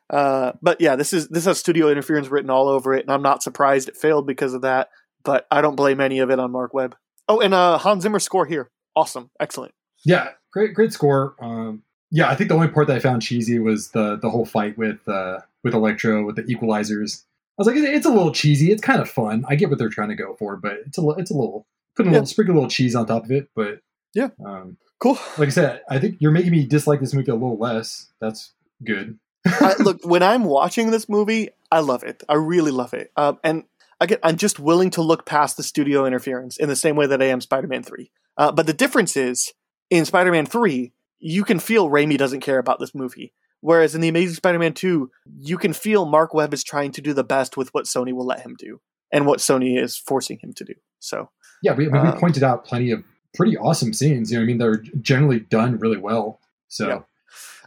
Uh, 0.08 0.52
but 0.62 0.80
yeah, 0.80 0.96
this 0.96 1.12
is 1.12 1.28
this 1.28 1.44
has 1.44 1.58
studio 1.58 1.88
interference 1.88 2.28
written 2.28 2.50
all 2.50 2.68
over 2.68 2.94
it, 2.94 3.02
and 3.02 3.10
I'm 3.12 3.22
not 3.22 3.42
surprised 3.42 3.88
it 3.88 3.96
failed 3.96 4.26
because 4.26 4.54
of 4.54 4.62
that. 4.62 4.88
But 5.22 5.46
I 5.50 5.60
don't 5.60 5.76
blame 5.76 6.00
any 6.00 6.20
of 6.20 6.30
it 6.30 6.38
on 6.38 6.50
Marc 6.50 6.72
Webb. 6.72 6.96
Oh, 7.28 7.40
and 7.40 7.52
uh, 7.54 7.78
Hans 7.78 8.02
Zimmer 8.02 8.18
score 8.18 8.46
here, 8.46 8.70
awesome, 8.96 9.30
excellent. 9.38 9.72
Yeah, 10.04 10.30
great, 10.52 10.74
great 10.74 10.92
score. 10.92 11.34
Um, 11.40 11.82
yeah, 12.10 12.28
I 12.30 12.34
think 12.34 12.48
the 12.48 12.54
only 12.54 12.68
part 12.68 12.86
that 12.88 12.96
I 12.96 13.00
found 13.00 13.22
cheesy 13.22 13.58
was 13.58 13.90
the 13.90 14.16
the 14.16 14.30
whole 14.30 14.44
fight 14.46 14.76
with 14.78 15.06
uh, 15.08 15.40
with 15.64 15.74
Electro 15.74 16.24
with 16.24 16.36
the 16.36 16.42
equalizers. 16.44 17.24
I 17.58 17.62
was 17.62 17.66
like, 17.66 17.76
it's 17.76 18.06
a 18.06 18.10
little 18.10 18.32
cheesy. 18.32 18.72
It's 18.72 18.80
kind 18.82 19.00
of 19.00 19.08
fun. 19.10 19.44
I 19.48 19.54
get 19.54 19.68
what 19.68 19.78
they're 19.78 19.90
trying 19.90 20.08
to 20.08 20.14
go 20.14 20.34
for, 20.38 20.56
but 20.56 20.78
it's 20.86 20.98
a 20.98 21.08
it's 21.18 21.30
a 21.30 21.34
little 21.34 21.66
putting 21.96 22.10
a 22.10 22.12
Yeah. 22.12 22.18
little 22.20 22.26
sprinkle 22.26 22.54
a 22.54 22.56
little 22.56 22.70
cheese 22.70 22.94
on 22.94 23.06
top 23.06 23.24
of 23.24 23.30
it. 23.30 23.48
But 23.54 23.80
Yeah. 24.14 24.28
um, 24.44 24.76
Cool. 24.98 25.18
like 25.38 25.48
I 25.48 25.50
said, 25.50 25.82
I 25.90 25.98
think 25.98 26.16
you're 26.20 26.30
making 26.32 26.52
me 26.52 26.64
dislike 26.66 27.00
this 27.00 27.12
movie 27.14 27.30
a 27.30 27.34
little 27.34 27.58
less. 27.58 28.10
That's 28.20 28.52
good. 28.84 29.18
I, 29.46 29.74
look, 29.80 29.98
when 30.04 30.22
I'm 30.22 30.44
watching 30.44 30.90
this 30.90 31.08
movie, 31.08 31.50
I 31.72 31.80
love 31.80 32.02
it. 32.02 32.22
I 32.28 32.34
really 32.34 32.70
love 32.70 32.92
it. 32.94 33.10
Um, 33.16 33.38
and 33.44 33.64
again, 34.00 34.18
I'm 34.22 34.36
just 34.36 34.58
willing 34.58 34.90
to 34.90 35.02
look 35.02 35.24
past 35.26 35.56
the 35.56 35.62
studio 35.62 36.04
interference 36.06 36.56
in 36.58 36.68
the 36.68 36.76
same 36.76 36.96
way 36.96 37.06
that 37.06 37.22
I 37.22 37.26
am 37.26 37.40
Spider-Man 37.40 37.82
Three. 37.82 38.10
Uh, 38.36 38.52
but 38.52 38.66
the 38.66 38.72
difference 38.74 39.16
is, 39.16 39.52
in 39.90 40.04
Spider-Man 40.04 40.46
Three, 40.46 40.92
you 41.20 41.44
can 41.44 41.58
feel 41.60 41.88
Raimi 41.88 42.18
doesn't 42.18 42.40
care 42.40 42.58
about 42.58 42.78
this 42.80 42.94
movie. 42.94 43.32
Whereas 43.62 43.94
in 43.94 44.00
the 44.00 44.08
Amazing 44.08 44.36
Spider-Man 44.36 44.72
2, 44.72 45.10
you 45.38 45.58
can 45.58 45.74
feel 45.74 46.06
Marc 46.06 46.32
Webb 46.32 46.54
is 46.54 46.64
trying 46.64 46.92
to 46.92 47.02
do 47.02 47.12
the 47.12 47.22
best 47.24 47.58
with 47.58 47.68
what 47.74 47.84
Sony 47.84 48.12
will 48.14 48.24
let 48.26 48.40
him 48.40 48.56
do 48.58 48.80
and 49.12 49.26
what 49.26 49.38
Sony 49.40 49.78
is 49.78 49.98
forcing 49.98 50.38
him 50.38 50.54
to 50.54 50.64
do. 50.64 50.72
So, 50.98 51.28
Yeah, 51.62 51.74
we, 51.74 51.86
I 51.88 51.90
mean, 51.92 52.06
Um, 52.06 52.14
we 52.14 52.18
pointed 52.20 52.42
out 52.42 52.64
plenty 52.64 52.90
of 52.90 53.04
pretty 53.34 53.58
awesome 53.58 53.92
scenes. 53.92 54.32
You 54.32 54.38
know, 54.38 54.44
I 54.44 54.46
mean, 54.46 54.56
they're 54.58 54.82
generally 55.02 55.40
done 55.40 55.78
really 55.78 55.98
well. 55.98 56.40
So 56.68 56.88
Yeah. 56.88 57.00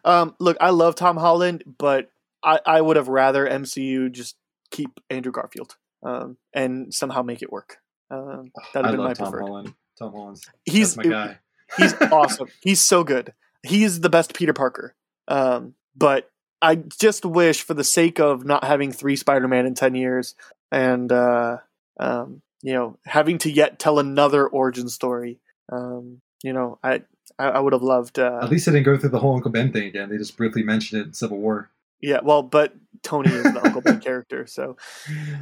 um, 0.03 0.35
look, 0.39 0.57
I 0.59 0.71
love 0.71 0.95
Tom 0.95 1.17
Holland, 1.17 1.63
but 1.77 2.09
I, 2.43 2.59
I 2.65 2.81
would 2.81 2.95
have 2.97 3.07
rather 3.07 3.45
MCU 3.47 4.11
just 4.11 4.35
keep 4.71 4.99
Andrew 5.11 5.31
Garfield 5.31 5.75
um, 6.01 6.38
and 6.55 6.91
somehow 6.91 7.21
make 7.21 7.43
it 7.43 7.51
work. 7.51 7.77
Um, 8.09 8.51
that'd 8.73 8.85
I 8.85 8.89
have 8.89 8.91
been 8.97 8.99
love 8.99 9.09
my 9.09 9.13
Tom 9.13 9.31
preferred. 9.31 9.45
Holland. 9.47 9.73
Tom 9.99 10.11
Holland's 10.11 10.49
He's 10.65 10.97
my 10.97 11.03
guy. 11.03 11.38
he's 11.77 11.93
awesome. 12.11 12.47
He's 12.63 12.81
so 12.81 13.03
good. 13.03 13.34
He's 13.64 14.02
the 14.02 14.10
best 14.10 14.34
Peter 14.34 14.53
Parker. 14.53 14.95
Um, 15.27 15.76
but 15.95 16.30
I 16.61 16.76
just 16.76 17.26
wish, 17.26 17.61
for 17.61 17.73
the 17.73 17.84
sake 17.84 18.19
of 18.19 18.45
not 18.45 18.64
having 18.64 18.91
three 18.91 19.15
Spider-Man 19.15 19.65
in 19.65 19.73
ten 19.73 19.95
years, 19.95 20.35
and 20.72 21.11
uh, 21.11 21.57
um, 21.99 22.41
you 22.61 22.73
know, 22.73 22.98
having 23.06 23.38
to 23.40 23.52
yet 23.52 23.80
tell 23.80 23.99
another 23.99 24.48
origin 24.48 24.90
story, 24.90 25.40
um, 25.72 26.22
you 26.44 26.53
know, 26.53 26.80
I 26.84 27.03
I, 27.40 27.45
I 27.45 27.60
would 27.60 27.73
have 27.73 27.84
loved. 27.84 28.19
Uh, 28.19 28.40
At 28.41 28.49
least 28.49 28.65
they 28.65 28.72
didn't 28.72 28.85
go 28.85 28.98
through 28.98 29.10
the 29.10 29.19
whole 29.19 29.35
Uncle 29.35 29.52
Ben 29.52 29.72
thing 29.72 29.88
again. 29.88 30.10
They 30.10 30.18
just 30.18 30.38
briefly 30.38 30.64
mentioned 30.64 31.02
it 31.02 31.07
in 31.07 31.14
Civil 31.14 31.38
War. 31.38 31.69
Yeah, 32.02 32.19
well, 32.22 32.44
but 32.44 32.73
Tony 33.02 33.30
is 33.30 33.44
the 33.44 33.64
Uncle 33.64 33.81
Ben 33.81 33.99
character. 34.02 34.45
So, 34.45 34.76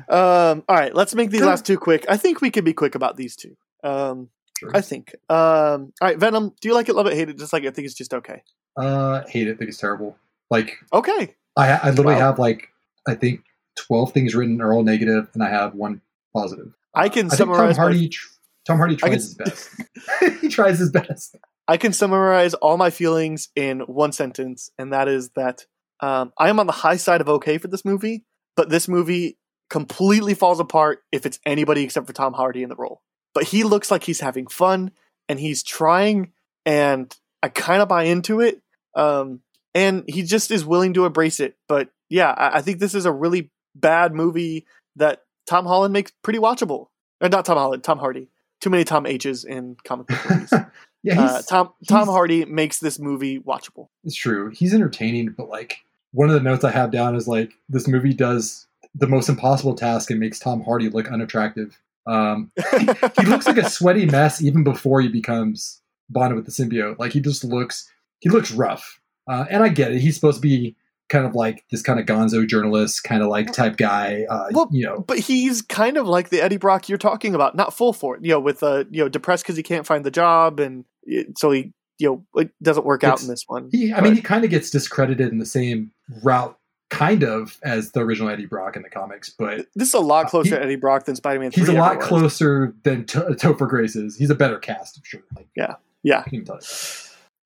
um, 0.08 0.64
all 0.70 0.76
right, 0.76 0.94
let's 0.94 1.16
make 1.16 1.32
these 1.32 1.42
last 1.42 1.66
two 1.66 1.78
quick. 1.78 2.06
I 2.08 2.18
think 2.18 2.40
we 2.40 2.52
can 2.52 2.64
be 2.64 2.74
quick 2.74 2.94
about 2.94 3.18
these 3.18 3.36
two. 3.36 3.58
Um, 3.84 4.30
Sure. 4.62 4.72
I 4.74 4.82
think. 4.82 5.14
Um, 5.30 5.92
all 6.02 6.08
right, 6.08 6.18
Venom. 6.18 6.54
Do 6.62 6.68
you 6.70 6.74
like 6.76 6.88
it? 6.88 6.96
Love 6.96 7.08
it? 7.08 7.14
Hate 7.14 7.30
it? 7.30 7.38
Just 7.38 7.52
like 7.54 7.66
I 7.66 7.72
think 7.72 7.86
it's 7.86 7.96
just 7.96 8.14
okay. 8.14 8.44
Uh, 8.78 9.24
hate 9.28 9.48
it. 9.48 9.58
think 9.58 9.70
it's 9.70 9.80
terrible. 9.80 10.18
Like 10.50 10.78
Okay. 10.94 11.36
I, 11.58 11.72
I 11.72 11.90
literally 11.90 12.14
Wow. 12.16 12.20
have 12.32 12.40
like 12.40 12.70
I 13.08 13.16
think 13.16 13.42
twelve 13.76 14.14
things 14.14 14.36
written 14.36 14.62
are 14.62 14.72
all 14.74 14.84
negative, 14.84 15.30
and 15.34 15.44
I 15.44 15.50
have 15.50 15.74
one 15.76 16.02
positive. 16.34 16.74
I 16.94 17.10
can 17.10 17.26
I 17.32 17.36
summarize. 17.36 17.76
Tom 17.76 17.84
Hardy. 17.84 18.10
tr- 18.10 18.28
Tom 18.68 18.78
Hardy 18.78 18.96
tries 18.96 19.10
can- 19.10 19.20
his 19.20 19.34
best. 19.36 19.70
he 20.42 20.48
tries 20.50 20.78
his 20.80 20.92
best. 20.92 21.36
I 21.68 21.78
can 21.78 21.94
summarize 21.94 22.54
all 22.56 22.78
my 22.78 22.90
feelings 22.90 23.50
in 23.56 23.80
one 23.82 24.12
sentence, 24.12 24.70
and 24.78 24.94
that 24.94 25.08
is 25.08 25.30
that 25.32 25.66
um, 26.02 26.32
I 26.38 26.50
am 26.50 26.60
on 26.60 26.68
the 26.68 26.74
high 26.74 26.98
side 26.98 27.22
of 27.22 27.30
okay 27.30 27.58
for 27.58 27.68
this 27.70 27.84
movie, 27.86 28.26
but 28.56 28.70
this 28.70 28.88
movie 28.88 29.38
completely 29.70 30.34
falls 30.34 30.60
apart 30.60 31.00
if 31.12 31.26
it's 31.26 31.40
anybody 31.46 31.84
except 31.84 32.06
for 32.08 32.14
Tom 32.14 32.34
Hardy 32.34 32.62
in 32.62 32.70
the 32.70 32.76
role. 32.76 33.02
But 33.34 33.46
he 33.46 33.64
looks 33.64 33.90
like 33.92 34.04
he's 34.04 34.20
having 34.20 34.48
fun 34.48 34.92
and 35.30 35.40
he's 35.40 35.64
trying, 35.64 36.32
and 36.66 37.16
I 37.42 37.50
kind 37.50 37.82
of 37.82 37.88
buy 37.88 38.04
into 38.04 38.40
it. 38.42 38.62
Um, 38.96 39.42
and 39.74 40.04
he 40.08 40.24
just 40.24 40.52
is 40.52 40.66
willing 40.66 40.94
to 40.96 41.06
embrace 41.06 41.40
it. 41.40 41.56
But 41.68 41.90
yeah, 42.10 42.32
I, 42.32 42.58
I 42.58 42.62
think 42.62 42.80
this 42.80 42.94
is 42.94 43.06
a 43.06 43.12
really 43.12 43.50
bad 43.76 44.14
movie 44.14 44.66
that 44.98 45.22
Tom 45.48 45.66
Holland 45.66 45.94
makes 45.94 46.12
pretty 46.24 46.40
watchable. 46.40 46.88
Or 47.22 47.30
not 47.30 47.46
Tom 47.46 47.58
Holland, 47.58 47.84
Tom 47.84 48.00
Hardy. 48.00 48.28
Too 48.60 48.70
many 48.70 48.84
Tom 48.84 49.06
H's 49.06 49.44
in 49.46 49.78
comic 49.84 50.08
book 50.08 50.30
movies. 50.30 50.54
Yeah, 51.04 51.16
he's, 51.16 51.32
Uh, 51.32 51.42
Tom 51.50 51.70
Tom 51.88 52.08
Hardy 52.08 52.46
makes 52.46 52.78
this 52.78 53.00
movie 53.00 53.40
watchable. 53.40 53.88
It's 54.04 54.16
true. 54.16 54.52
He's 54.54 54.72
entertaining, 54.72 55.32
but 55.36 55.50
like 55.50 55.80
one 56.12 56.30
of 56.30 56.36
the 56.36 56.42
notes 56.42 56.64
I 56.64 56.70
have 56.70 56.92
down 56.92 57.16
is 57.16 57.28
like 57.28 57.54
this 57.70 57.88
movie 57.88 58.14
does 58.14 58.68
the 58.94 59.08
most 59.08 59.28
impossible 59.28 59.74
task 59.74 60.12
and 60.12 60.20
makes 60.20 60.38
Tom 60.38 60.62
Hardy 60.62 60.90
look 60.90 61.10
unattractive. 61.12 61.80
Um, 62.08 62.52
he 63.20 63.26
looks 63.26 63.46
like 63.48 63.58
a 63.58 63.70
sweaty 63.70 64.06
mess 64.06 64.42
even 64.42 64.64
before 64.64 65.02
he 65.02 65.08
becomes 65.08 65.82
bonded 66.10 66.36
with 66.36 66.46
the 66.46 66.52
symbiote. 66.52 66.98
Like 67.00 67.12
he 67.14 67.20
just 67.20 67.44
looks 67.44 67.90
he 68.20 68.30
looks 68.30 68.52
rough. 68.52 69.00
Uh, 69.30 69.46
and 69.50 69.64
I 69.64 69.70
get 69.70 69.92
it. 69.92 70.00
He's 70.00 70.16
supposed 70.16 70.38
to 70.38 70.42
be 70.42 70.76
kind 71.10 71.26
of 71.26 71.36
like 71.36 71.64
this 71.72 71.82
kind 71.82 72.00
of 72.00 72.06
gonzo 72.06 72.48
journalist, 72.48 73.04
kind 73.04 73.22
of 73.22 73.28
like 73.30 73.52
type 73.52 73.78
guy. 73.78 74.26
Uh, 74.30 74.48
Well, 74.52 74.70
you 74.72 74.86
know, 74.86 75.02
But 75.08 75.20
he's 75.20 75.62
kind 75.62 75.98
of 75.98 76.08
like 76.08 76.30
the 76.30 76.42
Eddie 76.42 76.58
Brock 76.58 76.88
you're 76.90 76.98
talking 76.98 77.36
about, 77.36 77.56
not 77.56 77.74
full 77.74 77.94
for 77.94 78.16
it. 78.16 78.24
You 78.24 78.32
know, 78.32 78.40
with 78.40 78.64
uh, 78.64 78.86
you 78.90 79.04
know, 79.04 79.10
depressed 79.10 79.44
because 79.44 79.58
he 79.58 79.64
can't 79.64 79.86
find 79.86 80.04
the 80.06 80.12
job, 80.12 80.60
and 80.60 80.86
it, 81.04 81.38
so 81.38 81.52
he, 81.52 81.74
you 82.00 82.08
know, 82.34 82.42
it 82.42 82.52
doesn't 82.64 82.86
work 82.86 83.04
out 83.04 83.22
in 83.22 83.28
this 83.28 83.44
one. 83.48 83.70
he. 83.72 83.92
I 83.92 83.98
But- 83.98 84.04
mean, 84.06 84.16
he 84.16 84.22
kind 84.22 84.44
of 84.44 84.50
gets 84.50 84.70
discredited 84.72 85.32
in 85.32 85.38
the 85.38 85.46
same 85.46 85.92
route, 86.24 86.58
kind 86.92 87.24
of 87.24 87.58
as 87.64 87.94
the 87.94 88.02
original 88.02 88.30
Eddie 88.30 88.46
Brock 88.46 88.76
in 88.76 88.84
the 88.84 88.90
comics, 88.90 89.30
but 89.32 89.66
this 89.76 89.88
is 89.88 89.94
a 89.96 90.00
lot 90.00 90.26
uh, 90.26 90.30
closer 90.30 90.50
he- 90.52 90.56
to 90.58 90.62
Eddie 90.64 90.76
Brock 90.76 91.06
than 91.06 91.16
Spider 91.16 91.40
Man. 91.40 91.52
he's 91.52 91.70
a 91.70 91.74
lot 91.74 92.00
closer 92.00 92.76
than 92.84 93.06
T- 93.06 93.18
Topher 93.20 93.68
Grace 93.68 93.96
is. 93.96 94.16
He's 94.18 94.30
a 94.30 94.36
better 94.36 94.60
cast, 94.60 94.98
I'm 94.98 95.04
sure. 95.06 95.22
Like, 95.36 95.48
Yeah. 95.56 95.76
Yeah. 96.04 96.24
I 96.26 96.30
can 96.30 96.46
tell 96.46 96.58
you. 96.62 96.68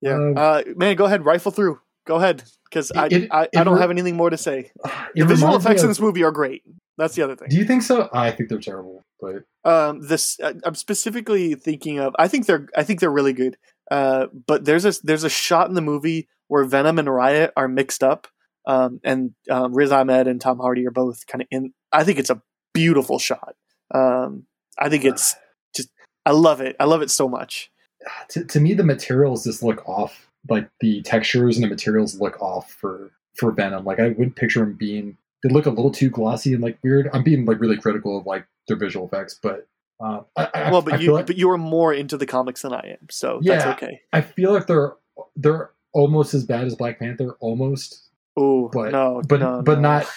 Yeah, 0.02 0.16
Um, 0.16 0.34
uh, 0.38 0.62
man, 0.76 0.96
go 0.98 1.06
ahead, 1.06 1.24
rifle 1.26 1.52
through. 1.52 1.80
Go 2.06 2.16
ahead, 2.18 2.44
because 2.66 2.92
I, 2.92 3.08
It- 3.08 3.32
I, 3.32 3.48
I 3.56 3.64
don't 3.64 3.76
re- 3.76 3.82
have 3.82 3.90
anything 3.92 4.16
more 4.18 4.30
to 4.30 4.38
say. 4.38 4.72
The 5.16 5.26
visual 5.26 5.56
effects 5.56 5.82
in 5.82 5.88
this 5.88 6.00
movie 6.02 6.24
are 6.24 6.32
great. 6.32 6.64
That's 6.98 7.16
the 7.16 7.22
other 7.24 7.36
thing. 7.36 7.48
Do 7.50 7.56
you 7.58 7.66
think 7.66 7.84
so? 7.84 8.10
I 8.14 8.32
think 8.32 8.50
they're 8.50 8.60
terrible, 8.60 9.04
but 9.22 9.44
um 9.70 10.02
this 10.08 10.40
uh, 10.42 10.54
i'm 10.64 10.76
specifically 10.76 11.56
thinking 11.56 11.98
of 12.00 12.16
i 12.20 12.28
think 12.28 12.46
they're 12.46 12.68
i 12.78 12.84
think 12.84 13.00
they're 13.00 13.10
really 13.12 13.34
good 13.34 13.58
uh 13.90 14.28
but 14.46 14.64
there's 14.66 14.86
a 14.86 14.94
there's 15.04 15.24
a 15.24 15.30
shot 15.30 15.68
in 15.68 15.74
the 15.74 15.82
movie 15.82 16.28
where 16.50 16.64
venom 16.66 17.00
and 17.00 17.10
riot 17.12 17.52
are 17.58 17.68
mixed 17.68 18.04
up 18.04 18.28
um 18.68 19.00
and 19.04 19.32
um, 19.50 19.74
riz 19.74 19.92
ahmed 19.92 20.28
and 20.28 20.42
tom 20.42 20.58
hardy 20.60 20.86
are 20.88 20.92
both 20.92 21.26
kind 21.28 21.42
of 21.42 21.48
in 21.52 21.74
i 21.92 22.04
think 22.04 22.20
it's 22.20 22.30
a 22.30 22.42
beautiful 22.74 23.20
shot 23.20 23.56
um 23.94 24.44
i 24.80 24.90
think 24.90 25.06
it's 25.06 25.36
just 25.76 25.90
i 26.26 26.32
love 26.32 26.62
it 26.62 26.76
i 26.80 26.86
love 26.86 27.02
it 27.02 27.10
so 27.12 27.28
much 27.28 27.72
to, 28.30 28.44
to 28.46 28.60
me 28.60 28.74
the 28.74 28.84
materials 28.84 29.44
just 29.44 29.64
look 29.64 29.88
off. 29.88 30.28
Like 30.48 30.70
the 30.80 31.02
textures 31.02 31.58
and 31.58 31.64
the 31.64 31.70
materials 31.70 32.20
look 32.22 32.40
off 32.40 32.72
for 32.72 33.10
for 33.36 33.52
Venom. 33.52 33.84
Like 33.84 34.00
I 34.00 34.10
wouldn't 34.10 34.36
picture 34.36 34.62
him 34.62 34.74
being. 34.74 35.18
They 35.44 35.50
look 35.50 35.66
a 35.66 35.72
little 35.72 35.90
too 35.90 36.10
glossy 36.10 36.54
and 36.54 36.62
like 36.62 36.78
weird. 36.84 37.10
I'm 37.14 37.24
being 37.24 37.46
like 37.46 37.60
really 37.60 37.78
critical 37.78 38.16
of 38.18 38.28
like 38.28 38.46
their 38.68 38.78
visual 38.78 39.08
effects, 39.08 39.40
but 39.42 39.68
uh, 40.00 40.22
I, 40.36 40.50
I, 40.54 40.72
well 40.72 40.84
but 40.84 41.02
you 41.02 41.14
like, 41.14 41.26
but 41.26 41.38
you 41.38 41.50
are 41.50 41.58
more 41.58 41.92
into 41.94 42.16
the 42.18 42.26
comics 42.26 42.64
than 42.64 42.74
i 42.74 42.98
am 43.00 43.08
so 43.10 43.40
Yeah. 43.42 43.56
that's 43.56 43.82
okay 43.82 44.02
I 44.12 44.20
feel 44.22 44.54
like 44.54 44.68
they're 44.68 44.94
they're 45.38 45.72
almost 45.94 46.34
as 46.34 46.44
bad 46.44 46.66
as 46.68 46.76
Black 46.76 47.00
Panther, 47.00 47.38
almost, 47.40 48.05
oh 48.38 48.70
but 48.72 48.92
no 48.92 49.22
but 49.28 49.40
no, 49.40 49.62
but 49.64 49.80
no. 49.80 49.90
not. 49.90 50.08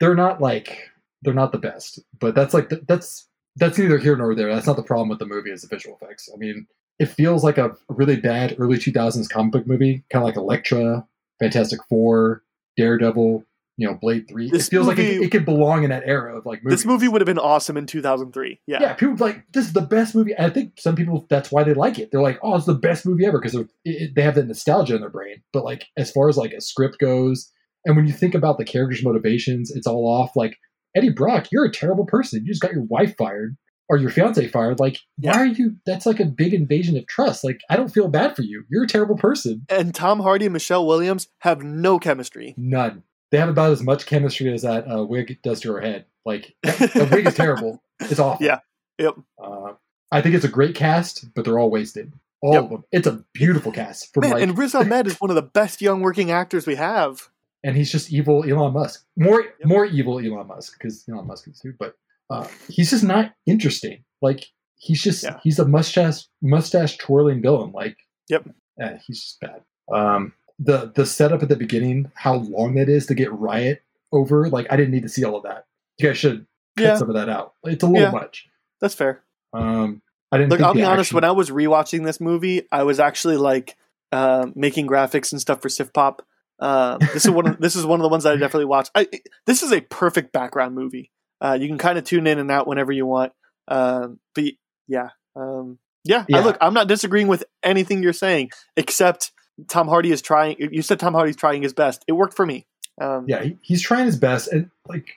They're 0.00 0.14
not 0.14 0.40
like 0.40 0.90
they're 1.22 1.34
not 1.34 1.52
the 1.52 1.58
best, 1.58 2.00
but 2.18 2.34
that's 2.34 2.54
like 2.54 2.70
the, 2.70 2.82
that's 2.88 3.28
that's 3.56 3.78
neither 3.78 3.98
here 3.98 4.16
nor 4.16 4.34
there. 4.34 4.52
That's 4.52 4.66
not 4.66 4.76
the 4.76 4.82
problem 4.82 5.08
with 5.08 5.18
the 5.18 5.26
movie 5.26 5.50
is 5.50 5.62
the 5.62 5.68
visual 5.68 5.98
effects. 6.00 6.28
I 6.32 6.36
mean, 6.36 6.66
it 6.98 7.06
feels 7.06 7.44
like 7.44 7.58
a 7.58 7.76
really 7.88 8.16
bad 8.16 8.56
early 8.58 8.78
2000s 8.78 9.28
comic 9.28 9.52
book 9.52 9.66
movie, 9.66 10.04
kind 10.10 10.22
of 10.22 10.26
like 10.26 10.36
Elektra, 10.36 11.06
Fantastic 11.40 11.80
Four, 11.88 12.42
Daredevil, 12.76 13.44
you 13.76 13.86
know, 13.86 13.94
Blade 13.94 14.26
Three. 14.28 14.50
This 14.50 14.68
it 14.68 14.70
feels 14.70 14.86
like 14.86 14.98
it, 14.98 15.22
it 15.22 15.30
could 15.30 15.44
belong 15.44 15.84
in 15.84 15.90
that 15.90 16.02
era 16.06 16.36
of 16.36 16.46
like 16.46 16.62
movies. 16.62 16.80
this 16.80 16.86
movie 16.86 17.08
would 17.08 17.20
have 17.20 17.26
been 17.26 17.38
awesome 17.38 17.76
in 17.76 17.86
2003 17.86 18.60
yeah 18.66 18.78
yeah, 18.80 18.92
people 18.92 19.16
like 19.16 19.44
this 19.52 19.66
is 19.66 19.72
the 19.72 19.80
best 19.80 20.14
movie. 20.14 20.34
I 20.38 20.50
think 20.50 20.74
some 20.78 20.94
people 20.94 21.26
that's 21.28 21.50
why 21.50 21.64
they 21.64 21.74
like 21.74 21.98
it. 21.98 22.10
They're 22.10 22.22
like, 22.22 22.38
oh, 22.42 22.56
it's 22.56 22.66
the 22.66 22.74
best 22.74 23.06
movie 23.06 23.26
ever 23.26 23.40
because 23.40 23.58
they 23.84 24.22
have 24.22 24.34
that 24.34 24.46
nostalgia 24.46 24.94
in 24.94 25.00
their 25.00 25.10
brain. 25.10 25.42
But 25.52 25.64
like 25.64 25.86
as 25.96 26.10
far 26.10 26.28
as 26.28 26.36
like 26.36 26.52
a 26.52 26.60
script 26.60 26.98
goes, 26.98 27.50
and 27.84 27.96
when 27.96 28.06
you 28.06 28.12
think 28.12 28.34
about 28.34 28.58
the 28.58 28.64
characters' 28.64 29.02
motivations, 29.04 29.70
it's 29.74 29.86
all 29.86 30.06
off. 30.06 30.36
Like 30.36 30.56
Eddie 30.96 31.10
Brock, 31.10 31.48
you're 31.52 31.64
a 31.64 31.72
terrible 31.72 32.06
person. 32.06 32.40
You 32.44 32.52
just 32.52 32.62
got 32.62 32.72
your 32.72 32.84
wife 32.84 33.14
fired 33.16 33.56
or 33.88 33.96
your 33.96 34.10
fiance 34.10 34.46
fired. 34.48 34.78
Like, 34.78 34.98
Yeah. 35.18 35.32
why 35.32 35.42
are 35.42 35.46
you? 35.46 35.76
That's 35.86 36.06
like 36.06 36.20
a 36.20 36.24
big 36.24 36.54
invasion 36.54 36.96
of 36.96 37.06
trust. 37.08 37.42
Like, 37.44 37.60
I 37.68 37.76
don't 37.76 37.88
feel 37.92 38.08
bad 38.08 38.36
for 38.36 38.42
you. 38.42 38.64
You're 38.70 38.84
a 38.84 38.88
terrible 38.88 39.16
person. 39.16 39.64
and 39.68 39.94
tom 39.94 40.20
hardy 40.20 40.46
and 40.46 40.52
michelle 40.52 40.86
williams 40.86 41.28
have 41.40 41.62
no 41.62 41.98
chemistry 41.98 42.54
None. 42.56 43.02
They 43.32 43.38
have 43.38 43.48
about 43.48 43.70
as 43.72 43.82
much 43.82 44.06
chemistry 44.06 44.52
as 44.52 44.62
that 44.62 44.84
uh, 44.90 45.04
wig 45.04 45.38
does 45.42 45.60
to 45.60 45.72
her 45.72 45.80
head. 45.80 46.04
Like, 46.24 46.54
the 46.64 47.08
wig 47.12 47.26
is 47.26 47.34
terrible. 47.34 47.82
It's 48.00 48.18
awful. 48.18 48.44
Yeah. 48.44 48.58
Yep. 48.98 49.14
Uh, 49.42 49.72
I 50.10 50.20
think 50.22 50.34
it's 50.34 50.44
a 50.44 50.48
great 50.48 50.74
cast, 50.74 51.26
but 51.34 51.44
they're 51.44 51.58
all 51.58 51.70
wasted. 51.70 52.12
All 52.42 52.54
Yep. 52.54 52.62
of 52.64 52.70
them. 52.70 52.84
It's 52.92 53.06
a 53.06 53.24
beautiful 53.34 53.70
cast. 53.72 54.12
From 54.14 54.22
Man, 54.22 54.30
like, 54.32 54.42
and 54.42 54.56
Riz 54.58 54.74
Ahmed 54.74 55.06
is 55.06 55.20
one 55.20 55.30
of 55.30 55.36
the 55.36 55.42
best 55.42 55.80
young 55.82 56.00
working 56.00 56.30
actors 56.30 56.66
we 56.66 56.74
have. 56.76 57.28
And 57.64 57.76
he's 57.76 57.90
just 57.92 58.12
evil 58.12 58.44
Elon 58.48 58.72
Musk. 58.72 59.04
More 59.16 59.44
more 59.64 59.84
evil 59.86 60.18
Elon 60.18 60.46
Musk 60.46 60.78
because 60.78 61.04
Elon 61.08 61.26
Musk 61.26 61.48
is 61.48 61.58
too, 61.60 61.74
but 61.78 61.96
uh, 62.30 62.46
he's 62.68 62.90
just 62.90 63.04
not 63.04 63.32
interesting. 63.46 64.04
Like 64.22 64.46
he's 64.76 65.02
just 65.02 65.22
Yeah. 65.22 65.38
he's 65.42 65.58
a 65.58 65.66
mustache 65.66 66.26
mustache 66.42 66.96
twirling 66.98 67.42
villain. 67.42 67.72
Like 67.72 67.96
Yep. 68.28 68.48
eh, 68.80 68.98
he's 69.06 69.20
just 69.22 69.40
bad. 69.40 69.62
Um, 69.92 70.32
the 70.58 70.92
the 70.94 71.06
setup 71.06 71.42
at 71.42 71.48
the 71.48 71.56
beginning, 71.56 72.10
how 72.14 72.34
long 72.36 72.74
that 72.74 72.88
is 72.88 73.06
to 73.06 73.14
get 73.14 73.32
Riot 73.32 73.82
over. 74.12 74.48
Like 74.48 74.66
I 74.70 74.76
didn't 74.76 74.92
need 74.92 75.02
to 75.02 75.08
see 75.08 75.24
all 75.24 75.36
of 75.36 75.42
that. 75.44 75.66
You 75.98 76.08
guys 76.08 76.18
should 76.18 76.46
cut 76.76 76.84
Yeah. 76.84 76.96
some 76.96 77.08
of 77.08 77.16
that 77.16 77.28
out. 77.28 77.54
It's 77.64 77.82
a 77.82 77.86
little 77.86 78.02
Yeah. 78.02 78.10
much. 78.10 78.48
That's 78.80 78.94
fair. 78.94 79.22
Um, 79.52 80.00
I 80.32 80.38
didn't. 80.38 80.50
Look, 80.50 80.60
I'll 80.60 80.72
be 80.74 80.82
honest. 80.84 81.08
action- 81.08 81.16
When 81.16 81.24
I 81.24 81.32
was 81.32 81.50
rewatching 81.50 82.04
this 82.04 82.20
movie, 82.20 82.62
I 82.70 82.84
was 82.84 83.00
actually 83.00 83.36
like 83.36 83.76
uh, 84.12 84.46
making 84.56 84.86
graphics 84.88 85.30
and 85.32 85.40
stuff 85.40 85.60
for 85.62 85.68
Sif 85.68 85.92
Pop. 85.92 86.26
Um, 86.60 86.98
this 87.14 87.24
is 87.24 87.30
one. 87.30 87.46
Of, 87.46 87.58
this 87.58 87.74
is 87.74 87.86
one 87.86 88.00
of 88.00 88.02
the 88.02 88.08
ones 88.08 88.24
that 88.24 88.34
I 88.34 88.36
definitely 88.36 88.66
watch. 88.66 88.88
I, 88.94 89.08
this 89.46 89.62
is 89.62 89.72
a 89.72 89.80
perfect 89.80 90.32
background 90.32 90.74
movie. 90.74 91.10
Uh, 91.40 91.56
you 91.58 91.68
can 91.68 91.78
kind 91.78 91.96
of 91.96 92.04
tune 92.04 92.26
in 92.26 92.38
and 92.38 92.50
out 92.50 92.66
whenever 92.66 92.92
you 92.92 93.06
want. 93.06 93.32
Um, 93.66 94.20
but 94.34 94.44
yeah, 94.86 95.08
um, 95.36 95.78
yeah. 96.04 96.24
Yeah. 96.28 96.38
I, 96.38 96.44
look, 96.44 96.58
I'm 96.60 96.74
not 96.74 96.86
disagreeing 96.86 97.28
with 97.28 97.44
anything 97.62 98.02
you're 98.02 98.12
saying, 98.12 98.50
except 98.76 99.32
Tom 99.68 99.88
Hardy 99.88 100.10
is 100.12 100.20
trying. 100.20 100.56
You 100.58 100.82
said 100.82 101.00
Tom 101.00 101.14
Hardy's 101.14 101.36
trying 101.36 101.62
his 101.62 101.72
best. 101.72 102.04
It 102.06 102.12
worked 102.12 102.34
for 102.34 102.44
me. 102.44 102.66
Um, 103.00 103.24
yeah, 103.26 103.42
he, 103.42 103.56
he's 103.62 103.80
trying 103.80 104.04
his 104.04 104.16
best. 104.16 104.48
And 104.48 104.70
like, 104.86 105.08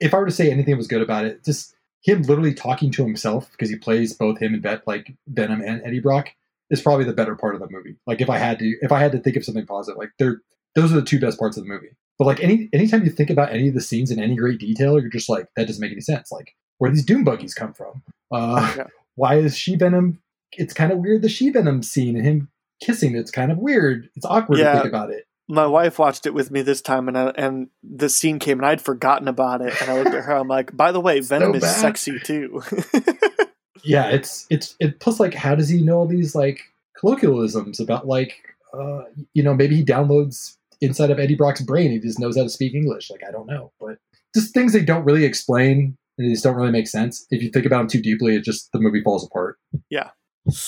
if 0.00 0.14
I 0.14 0.18
were 0.18 0.26
to 0.26 0.32
say 0.32 0.50
anything 0.50 0.72
that 0.72 0.78
was 0.78 0.86
good 0.86 1.02
about 1.02 1.24
it, 1.24 1.44
just 1.44 1.74
him 2.04 2.22
literally 2.22 2.54
talking 2.54 2.92
to 2.92 3.04
himself 3.04 3.50
because 3.50 3.68
he 3.68 3.76
plays 3.76 4.12
both 4.12 4.38
him 4.38 4.54
and 4.54 4.62
Bet 4.62 4.86
like 4.86 5.12
Venom 5.26 5.60
and 5.60 5.82
Eddie 5.84 6.00
Brock 6.00 6.28
is 6.70 6.80
probably 6.80 7.04
the 7.04 7.12
better 7.12 7.34
part 7.34 7.54
of 7.54 7.60
the 7.60 7.68
movie. 7.68 7.96
Like, 8.06 8.20
if 8.20 8.30
I 8.30 8.38
had 8.38 8.60
to, 8.60 8.76
if 8.80 8.92
I 8.92 9.00
had 9.00 9.12
to 9.12 9.18
think 9.18 9.36
of 9.36 9.44
something 9.44 9.66
positive, 9.66 9.98
like 9.98 10.12
they're 10.18 10.40
those 10.74 10.92
are 10.92 10.96
the 10.96 11.02
two 11.02 11.20
best 11.20 11.38
parts 11.38 11.56
of 11.56 11.64
the 11.64 11.68
movie. 11.68 11.88
But 12.18 12.26
like 12.26 12.40
any 12.40 12.68
anytime 12.72 13.04
you 13.04 13.10
think 13.10 13.30
about 13.30 13.52
any 13.52 13.68
of 13.68 13.74
the 13.74 13.80
scenes 13.80 14.10
in 14.10 14.20
any 14.20 14.36
great 14.36 14.58
detail, 14.60 15.00
you're 15.00 15.10
just 15.10 15.28
like 15.28 15.48
that 15.56 15.66
doesn't 15.66 15.80
make 15.80 15.92
any 15.92 16.00
sense. 16.00 16.30
Like 16.30 16.54
where 16.78 16.90
these 16.90 17.04
Doom 17.04 17.24
buggies 17.24 17.54
come 17.54 17.72
from? 17.72 18.02
Uh, 18.32 18.72
Yeah. 18.76 18.86
Why 19.16 19.36
is 19.36 19.56
She 19.56 19.76
Venom? 19.76 20.20
It's 20.52 20.74
kind 20.74 20.90
of 20.92 20.98
weird 20.98 21.22
the 21.22 21.28
She 21.28 21.50
Venom 21.50 21.82
scene 21.82 22.16
and 22.16 22.24
him 22.26 22.48
kissing. 22.82 23.14
It's 23.16 23.30
kind 23.30 23.50
of 23.52 23.58
weird. 23.58 24.08
It's 24.16 24.26
awkward 24.26 24.58
Yeah. 24.58 24.72
to 24.74 24.78
think 24.80 24.88
about 24.88 25.10
it. 25.10 25.26
my 25.48 25.66
wife 25.66 25.98
watched 25.98 26.26
it 26.26 26.34
with 26.34 26.50
me 26.50 26.62
this 26.62 26.80
time, 26.80 27.06
and 27.08 27.18
I, 27.18 27.26
and 27.36 27.68
the 27.82 28.08
scene 28.08 28.38
came, 28.38 28.58
and 28.58 28.66
I'd 28.66 28.80
forgotten 28.80 29.28
about 29.28 29.60
it. 29.60 29.74
And 29.82 29.90
I 29.90 29.98
looked 30.02 30.14
at 30.14 30.24
her. 30.24 30.32
I'm 30.34 30.48
like, 30.48 30.76
by 30.76 30.90
the 30.90 31.00
way, 31.00 31.20
Venom 31.20 31.54
is 31.54 31.62
bad. 31.62 31.76
sexy 31.76 32.18
too. 32.20 32.62
yeah 33.84 34.08
it's 34.08 34.46
it's 34.50 34.76
it 34.80 34.98
plus 35.00 35.20
like 35.20 35.34
how 35.34 35.54
does 35.54 35.68
he 35.68 35.82
know 35.82 35.98
all 35.98 36.06
these 36.06 36.34
like 36.34 36.60
colloquialisms 36.98 37.80
about 37.80 38.06
like 38.06 38.34
uh 38.72 39.02
you 39.34 39.42
know 39.42 39.52
maybe 39.52 39.76
he 39.76 39.84
downloads 39.84 40.56
inside 40.84 41.10
of 41.10 41.18
Eddie 41.18 41.34
Brock's 41.34 41.62
brain. 41.62 41.90
He 41.90 41.98
just 41.98 42.18
knows 42.18 42.36
how 42.36 42.42
to 42.42 42.48
speak 42.48 42.74
English. 42.74 43.10
Like 43.10 43.22
I 43.26 43.30
don't 43.30 43.46
know, 43.46 43.72
but 43.80 43.98
just 44.34 44.54
things 44.54 44.72
they 44.72 44.84
don't 44.84 45.04
really 45.04 45.24
explain 45.24 45.96
and 46.18 46.26
they 46.26 46.32
just 46.32 46.44
don't 46.44 46.56
really 46.56 46.70
make 46.70 46.88
sense. 46.88 47.26
If 47.30 47.42
you 47.42 47.50
think 47.50 47.66
about 47.66 47.78
them 47.78 47.88
too 47.88 48.02
deeply, 48.02 48.36
it 48.36 48.44
just 48.44 48.70
the 48.72 48.80
movie 48.80 49.02
falls 49.02 49.24
apart. 49.24 49.58
Yeah. 49.90 50.10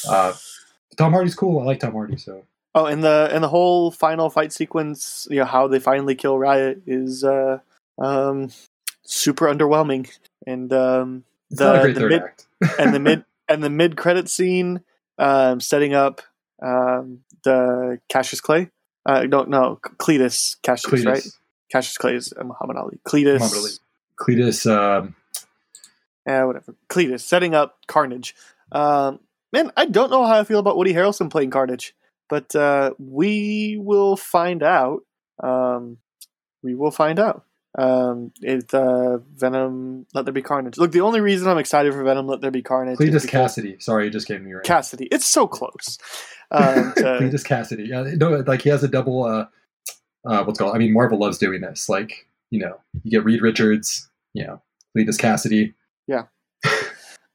Uh, 0.09 0.33
Tom 0.97 1.13
Hardy's 1.13 1.35
cool. 1.35 1.61
I 1.61 1.65
like 1.65 1.81
Tom 1.81 1.93
Hardy. 1.93 2.17
So 2.17 2.43
Oh, 2.77 2.85
and 2.85 3.03
the 3.03 3.31
and 3.33 3.43
the 3.43 3.49
whole 3.49 3.91
final 3.91 4.29
fight 4.29 4.53
sequence, 4.53 5.27
you 5.31 5.39
know, 5.39 5.47
how 5.47 5.67
they 5.67 5.79
finally 5.79 6.15
kill 6.15 6.39
Riot 6.39 6.83
is 6.87 7.25
uh 7.25 7.61
um 7.99 8.51
super 9.03 9.47
underwhelming. 9.47 10.11
And 10.47 10.71
um 10.75 11.25
it's 11.51 11.59
not 11.59 11.77
a 11.77 11.89
the 11.89 11.95
the 11.95 12.01
third 12.01 12.11
mid 12.11 12.23
act. 12.23 12.47
and 12.79 12.95
the 12.95 13.01
mid 13.01 13.25
and 13.49 13.65
the 13.65 13.71
mid 13.71 13.97
credit 13.97 14.29
scene 14.29 14.83
um 15.19 15.59
setting 15.59 15.95
up 15.95 16.21
um 16.63 17.21
the 17.45 17.99
Cassius 18.11 18.43
Clay. 18.43 18.69
Uh 19.07 19.23
no 19.23 19.45
no 19.45 19.79
Cletus 19.99 20.57
Cassius, 20.63 21.05
Cletus, 21.05 21.07
right? 21.07 21.27
Cassius 21.71 21.97
Clay 21.97 22.17
is 22.17 22.35
uh, 22.39 22.45
Muhammad 22.45 22.77
Ali. 22.77 22.99
Cletus 23.07 23.39
Muhammad 23.39 23.59
Ali. 23.59 23.71
Cletus. 24.19 24.67
Um, 24.67 25.15
Yeah, 26.27 26.45
whatever. 26.45 26.75
Cletus 26.89 27.21
setting 27.21 27.55
up 27.55 27.79
Carnage. 27.87 28.35
Um, 28.73 29.21
man, 29.53 29.71
I 29.77 29.87
don't 29.87 30.11
know 30.11 30.25
how 30.25 30.41
I 30.41 30.45
feel 30.45 30.59
about 30.59 30.77
Woody 30.77 30.93
Harrelson 30.93 31.31
playing 31.31 31.51
Carnage, 31.51 31.95
but 32.29 32.55
uh, 32.57 32.95
we 32.99 33.79
will 33.81 34.17
find 34.17 34.63
out. 34.63 35.03
Um, 35.43 35.99
we 36.63 36.75
will 36.75 36.91
find 36.91 37.21
out. 37.21 37.45
Um, 37.79 38.33
if 38.41 38.73
uh, 38.73 39.19
Venom 39.35 40.07
Let 40.15 40.25
There 40.25 40.33
Be 40.33 40.43
Carnage. 40.43 40.79
Look, 40.79 40.93
the 40.93 41.03
only 41.03 41.21
reason 41.21 41.47
I'm 41.47 41.59
excited 41.59 41.93
for 41.93 42.03
Venom 42.03 42.27
Let 42.27 42.41
There 42.41 42.51
Be 42.51 42.63
Carnage. 42.63 42.99
Cletus 42.99 43.27
Kasady. 43.27 43.81
Sorry, 43.83 44.07
it 44.07 44.11
just 44.11 44.27
gave 44.27 44.41
me 44.41 44.53
right. 44.53 44.65
Cassidy. 44.65 45.07
It's 45.13 45.27
so 45.27 45.47
close. 45.47 45.99
Um, 46.51 46.65
to- 46.97 47.03
Cletus 47.21 47.45
Kasady. 47.45 47.87
Yeah, 47.87 48.15
no, 48.17 48.43
like 48.47 48.63
he 48.63 48.71
has 48.71 48.83
a 48.83 48.89
double. 48.89 49.25
Uh, 49.25 49.47
uh, 50.25 50.43
what's 50.45 50.59
it 50.59 50.63
called? 50.63 50.75
I 50.75 50.79
mean, 50.79 50.95
Marvel 50.95 51.19
loves 51.19 51.39
doing 51.39 51.61
this. 51.61 51.89
Like, 51.89 52.27
you 52.51 52.61
know, 52.61 52.81
you 53.03 53.11
get 53.11 53.25
Reed 53.25 53.43
Richards. 53.43 54.09
You 54.33 54.47
know, 54.47 54.63
Cletus 54.97 55.19
Kasady. 55.19 55.75
Yeah. 56.07 56.25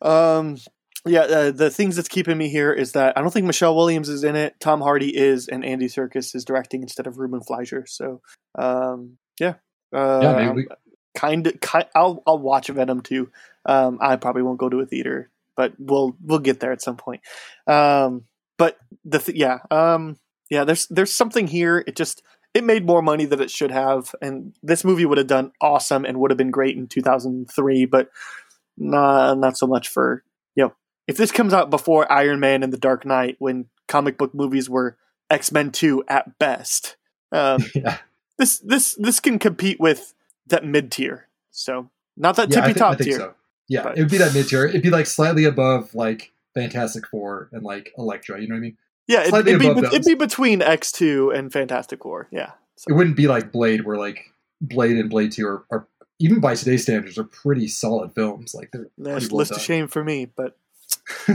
um, 0.01 0.57
yeah, 1.05 1.21
uh, 1.21 1.51
the 1.51 1.69
things 1.69 1.95
that's 1.95 2.07
keeping 2.07 2.37
me 2.37 2.49
here 2.49 2.71
is 2.71 2.91
that 2.91 3.17
I 3.17 3.21
don't 3.21 3.31
think 3.31 3.47
Michelle 3.47 3.75
Williams 3.75 4.09
is 4.09 4.23
in 4.23 4.35
it. 4.35 4.59
Tom 4.59 4.81
Hardy 4.81 5.15
is, 5.15 5.47
and 5.47 5.65
Andy 5.65 5.87
Serkis 5.87 6.35
is 6.35 6.45
directing 6.45 6.81
instead 6.81 7.07
of 7.07 7.17
Ruben 7.17 7.41
Fleischer. 7.41 7.85
So, 7.87 8.21
um, 8.57 9.17
yeah, 9.39 9.55
uh, 9.93 10.19
Yeah, 10.23 10.33
maybe 10.35 10.51
we- 10.53 10.67
kind 11.15 11.47
of. 11.47 11.59
Kind, 11.61 11.87
I'll 11.95 12.21
I'll 12.25 12.39
watch 12.39 12.67
Venom 12.67 13.01
too. 13.01 13.29
Um, 13.65 13.97
I 14.01 14.15
probably 14.15 14.41
won't 14.43 14.59
go 14.59 14.69
to 14.69 14.79
a 14.79 14.85
theater, 14.85 15.29
but 15.55 15.73
we'll 15.77 16.15
we'll 16.23 16.39
get 16.39 16.59
there 16.59 16.71
at 16.71 16.81
some 16.81 16.97
point. 16.97 17.21
Um, 17.67 18.23
but 18.57 18.77
the 19.05 19.19
th- 19.19 19.37
yeah, 19.37 19.59
um, 19.69 20.17
yeah, 20.49 20.63
there's 20.63 20.87
there's 20.87 21.13
something 21.13 21.47
here. 21.47 21.83
It 21.85 21.95
just 21.95 22.23
it 22.53 22.63
made 22.63 22.85
more 22.85 23.01
money 23.01 23.25
than 23.25 23.41
it 23.41 23.51
should 23.51 23.71
have, 23.71 24.13
and 24.21 24.53
this 24.63 24.83
movie 24.83 25.05
would 25.05 25.17
have 25.17 25.27
done 25.27 25.51
awesome 25.61 26.05
and 26.05 26.17
would 26.19 26.31
have 26.31 26.37
been 26.37 26.51
great 26.51 26.75
in 26.77 26.87
2003, 26.87 27.85
but 27.85 28.09
not 28.77 29.37
not 29.37 29.57
so 29.57 29.67
much 29.67 29.87
for 29.89 30.23
you 30.55 30.63
know 30.65 30.73
if 31.07 31.17
this 31.17 31.31
comes 31.31 31.53
out 31.53 31.69
before 31.69 32.11
Iron 32.11 32.39
Man 32.39 32.63
and 32.63 32.71
the 32.71 32.77
Dark 32.77 33.05
Knight 33.05 33.35
when 33.39 33.65
comic 33.87 34.17
book 34.17 34.33
movies 34.33 34.69
were 34.69 34.97
X 35.29 35.51
Men 35.51 35.71
two 35.71 36.03
at 36.07 36.37
best. 36.39 36.95
Um, 37.31 37.63
Yeah. 37.75 37.97
This 38.41 38.57
this 38.59 38.95
this 38.95 39.19
can 39.19 39.37
compete 39.39 39.79
with 39.79 40.13
that 40.47 40.65
mid 40.65 40.91
tier. 40.91 41.27
So 41.51 41.89
not 42.17 42.35
that 42.37 42.49
Yeah, 42.51 42.65
tippy 42.65 42.79
top 42.79 42.97
tier. 42.97 43.17
so. 43.17 43.33
Yeah, 43.67 43.83
but- 43.83 43.97
it 43.97 44.01
would 44.01 44.11
be 44.11 44.17
that 44.17 44.33
mid 44.33 44.47
tier. 44.49 44.65
It'd 44.65 44.81
be 44.81 44.89
like 44.89 45.05
slightly 45.05 45.45
above 45.45 45.93
like 45.93 46.31
Fantastic 46.55 47.07
Four 47.07 47.49
and 47.51 47.63
like 47.63 47.93
Elektra. 47.97 48.41
You 48.41 48.47
know 48.47 48.55
what 48.55 48.59
I 48.59 48.61
mean? 48.61 48.77
Yeah, 49.07 49.21
it'd, 49.21 49.45
be 49.59 49.67
it'd 49.67 50.05
be 50.05 50.15
between 50.15 50.61
X 50.61 50.91
two 50.91 51.31
and 51.31 51.51
Fantastic 51.51 52.01
Four. 52.03 52.27
Yeah. 52.31 52.51
It 52.87 52.93
wouldn't 52.93 53.15
be 53.15 53.27
like 53.27 53.51
Blade, 53.51 53.85
where 53.85 53.97
like 53.97 54.31
Blade 54.59 54.97
and 54.97 55.09
Blade 55.09 55.31
Two 55.31 55.45
are, 55.47 55.65
are 55.69 55.87
even 56.19 56.39
by 56.39 56.55
today's 56.55 56.83
standards 56.83 57.17
are 57.17 57.23
pretty 57.23 57.67
solid 57.67 58.13
films. 58.13 58.55
Like 58.55 58.71
they're 58.71 58.87
That's 58.97 59.31
list 59.31 59.51
of 59.51 59.61
shame 59.61 59.87
for 59.87 60.03
me, 60.03 60.25
but 60.25 60.57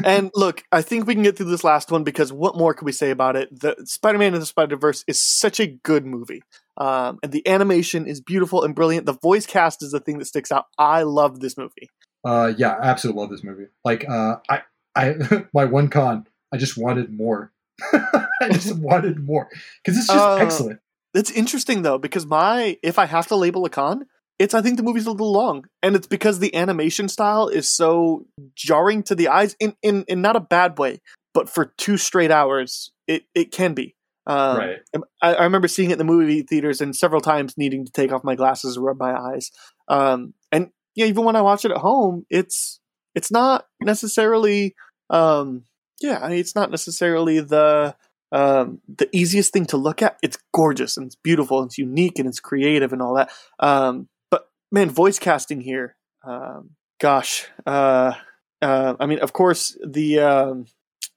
and 0.05 0.31
look, 0.35 0.63
I 0.73 0.83
think 0.83 1.07
we 1.07 1.15
can 1.15 1.23
get 1.23 1.37
through 1.37 1.47
this 1.51 1.65
last 1.65 1.91
one 1.91 2.05
because 2.05 2.33
what 2.33 2.57
more 2.57 2.75
can 2.75 2.87
we 2.87 2.93
say 2.93 3.11
about 3.11 3.37
it? 3.37 3.49
The 3.61 3.77
Spider-Man 3.85 4.33
and 4.35 4.43
the 4.43 4.47
Spider-Verse 4.47 5.05
is 5.07 5.21
such 5.21 5.61
a 5.61 5.67
good 5.67 6.07
movie. 6.07 6.43
Um, 6.77 7.19
and 7.23 7.33
the 7.33 7.47
animation 7.49 8.07
is 8.07 8.21
beautiful 8.21 8.63
and 8.65 8.75
brilliant. 8.75 9.07
The 9.07 9.13
voice 9.15 9.47
cast 9.47 9.83
is 9.83 9.93
the 9.93 10.01
thing 10.01 10.19
that 10.19 10.27
sticks 10.27 10.53
out. 10.53 10.67
I 10.79 11.03
love 11.03 11.41
this 11.41 11.57
movie. 11.57 11.91
Uh, 12.25 12.53
yeah, 12.57 12.73
I 12.73 12.87
absolutely 12.89 13.21
love 13.23 13.31
this 13.31 13.45
movie. 13.45 13.67
Like, 13.85 14.09
uh, 14.09 14.37
I, 14.49 14.63
I, 14.95 15.15
my 15.55 15.65
one 15.65 15.89
con, 15.89 16.27
I 16.53 16.57
just 16.57 16.77
wanted 16.77 17.13
more. 17.13 17.53
I 17.93 18.49
just 18.51 18.77
wanted 18.79 19.19
more 19.25 19.49
because 19.85 19.99
it's 19.99 20.07
just 20.07 20.19
Uh, 20.19 20.37
excellent. 20.37 20.81
It's 21.15 21.31
interesting 21.31 21.83
though 21.83 21.99
because 21.99 22.27
my 22.27 22.79
if 22.83 22.99
I 22.99 23.07
have 23.07 23.27
to 23.29 23.37
label 23.37 23.65
a 23.65 23.71
con, 23.71 24.07
it's 24.39 24.55
I 24.55 24.63
think 24.63 24.77
the 24.77 24.83
movie's 24.83 25.07
a 25.07 25.11
little 25.11 25.33
long, 25.33 25.67
and 25.83 25.97
it's 25.97 26.07
because 26.07 26.39
the 26.39 26.55
animation 26.55 27.09
style 27.09 27.49
is 27.49 27.71
so 27.71 28.27
jarring 28.55 29.03
to 29.05 29.15
the 29.15 29.29
eyes 29.29 29.57
in 29.61 29.75
in 29.83 30.05
in 30.09 30.21
not 30.21 30.37
a 30.37 30.41
bad 30.41 30.79
way, 30.79 31.01
but 31.35 31.49
for 31.49 31.73
two 31.77 31.97
straight 31.97 32.31
hours, 32.31 32.93
it 33.07 33.25
it 33.35 33.53
can 33.53 33.75
be. 33.75 33.95
Um, 34.29 34.59
right. 34.59 34.79
I, 35.23 35.35
I 35.35 35.45
remember 35.45 35.69
seeing 35.69 35.91
it 35.91 35.95
in 35.95 35.99
the 35.99 36.05
movie 36.05 36.43
theaters 36.43 36.81
and 36.81 36.97
several 36.97 37.21
times 37.21 37.57
needing 37.57 37.85
to 37.85 37.93
take 37.93 38.11
off 38.11 38.25
my 38.25 38.35
glasses 38.35 38.77
and 38.77 38.85
rub 38.85 38.99
my 38.99 39.15
eyes. 39.17 39.53
Um, 39.87 40.35
and 40.51 40.71
yeah, 40.97 41.07
even 41.07 41.25
when 41.25 41.37
I 41.37 41.43
watch 41.43 41.65
it 41.65 41.71
at 41.71 41.77
home, 41.77 42.27
it's 42.29 42.81
it's 43.15 43.31
not 43.31 43.67
necessarily 43.81 44.75
um, 45.11 45.65
yeah, 46.01 46.19
I 46.23 46.31
mean, 46.31 46.39
it's 46.39 46.55
not 46.55 46.71
necessarily 46.71 47.41
the 47.41 47.97
um, 48.33 48.81
the 48.89 49.09
easiest 49.13 49.53
thing 49.53 49.67
to 49.67 49.77
look 49.77 50.03
at. 50.03 50.19
It's 50.23 50.39
gorgeous 50.53 50.97
and 50.97 51.07
it's 51.07 51.17
beautiful 51.17 51.61
and 51.61 51.69
it's 51.69 51.79
unique 51.79 52.19
and 52.19 52.29
it's 52.29 52.41
creative 52.41 52.93
and 52.93 53.01
all 53.01 53.15
that. 53.15 53.31
Um, 53.59 54.09
man, 54.73 54.91
voice 54.91 55.19
casting 55.19 55.61
here, 55.61 55.97
um, 56.25 56.71
gosh, 57.01 57.47
uh, 57.67 58.15
uh, 58.63 58.95
I 58.99 59.07
mean, 59.07 59.19
of 59.21 59.33
course, 59.33 59.77
the 59.87 60.21
um, 60.21 60.67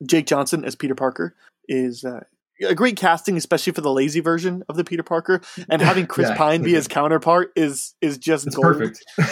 Jake 0.06 0.26
Johnson 0.28 0.66
as 0.66 0.76
Peter 0.76 0.96
Parker 0.96 1.36
is 1.68 2.04
uh, 2.04 2.22
a 2.68 2.76
great 2.76 2.98
casting, 2.98 3.38
especially 3.38 3.74
for 3.74 3.82
the 3.82 3.92
lazy 3.92 4.20
version 4.20 4.64
of 4.70 4.76
the 4.76 4.84
Peter 4.84 5.04
Parker, 5.04 5.42
and 5.70 5.82
having 5.82 6.06
Chris 6.14 6.30
Yeah, 6.30 6.38
Pine 6.38 6.62
be 6.64 6.74
his 6.74 6.88
counterpart 6.90 7.52
is 7.56 7.96
is 8.02 8.18
just 8.18 8.48
It's 8.48 8.56
perfect. 8.60 9.04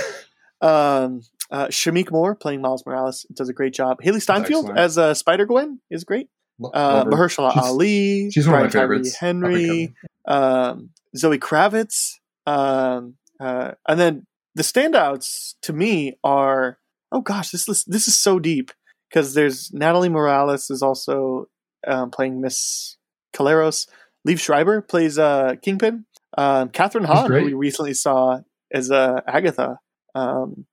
Um, 0.60 1.22
uh, 1.52 1.68
Shameik 1.68 2.12
Moore 2.12 2.34
playing 2.34 2.62
Miles 2.62 2.84
Morales 2.84 3.28
does 3.32 3.48
a 3.48 3.54
great 3.54 3.74
job. 3.76 4.02
Hailee 4.02 4.22
Steinfeld 4.22 4.66
excellent. 4.66 4.80
as 4.80 4.98
uh, 4.98 5.14
Spider 5.14 5.46
Gwen 5.46 5.80
is 5.92 6.04
great. 6.04 6.30
Uh. 6.74 7.06
Mahershala 7.06 7.54
She's- 7.54 7.66
Ali, 7.66 8.32
she's 8.32 8.48
one 8.48 8.56
of 8.56 8.64
my 8.64 8.70
favorites. 8.72 9.16
Henry, 9.18 9.94
um, 10.28 10.90
Zoe 11.16 11.38
Kravitz, 11.38 12.14
um, 12.48 13.18
uh, 13.40 13.72
and 13.88 14.00
then 14.00 14.26
the 14.56 14.64
standouts 14.64 15.56
to 15.62 15.74
me 15.74 16.18
are 16.24 16.80
oh 17.12 17.22
gosh, 17.22 17.50
this 17.50 17.68
is 17.68 17.84
this 17.86 18.08
is 18.08 18.18
so 18.18 18.40
deep 18.40 18.72
because 19.10 19.34
there's 19.34 19.72
Natalie 19.74 20.10
Morales 20.10 20.70
is 20.70 20.82
also 20.82 21.48
um, 21.86 22.12
playing 22.12 22.42
Miss 22.42 22.98
Calleros. 23.34 23.88
Liev 24.28 24.40
Schreiber 24.40 24.82
plays 24.82 25.18
uh, 25.18 25.56
Kingpin. 25.62 26.06
Um, 26.38 26.70
Kathryn 26.70 27.06
Hahn, 27.06 27.32
who 27.32 27.46
we 27.46 27.54
recently 27.54 27.94
saw 27.94 28.42
as 28.72 28.92
uh, 28.92 29.22
Agatha, 29.26 29.80
um, 30.14 30.66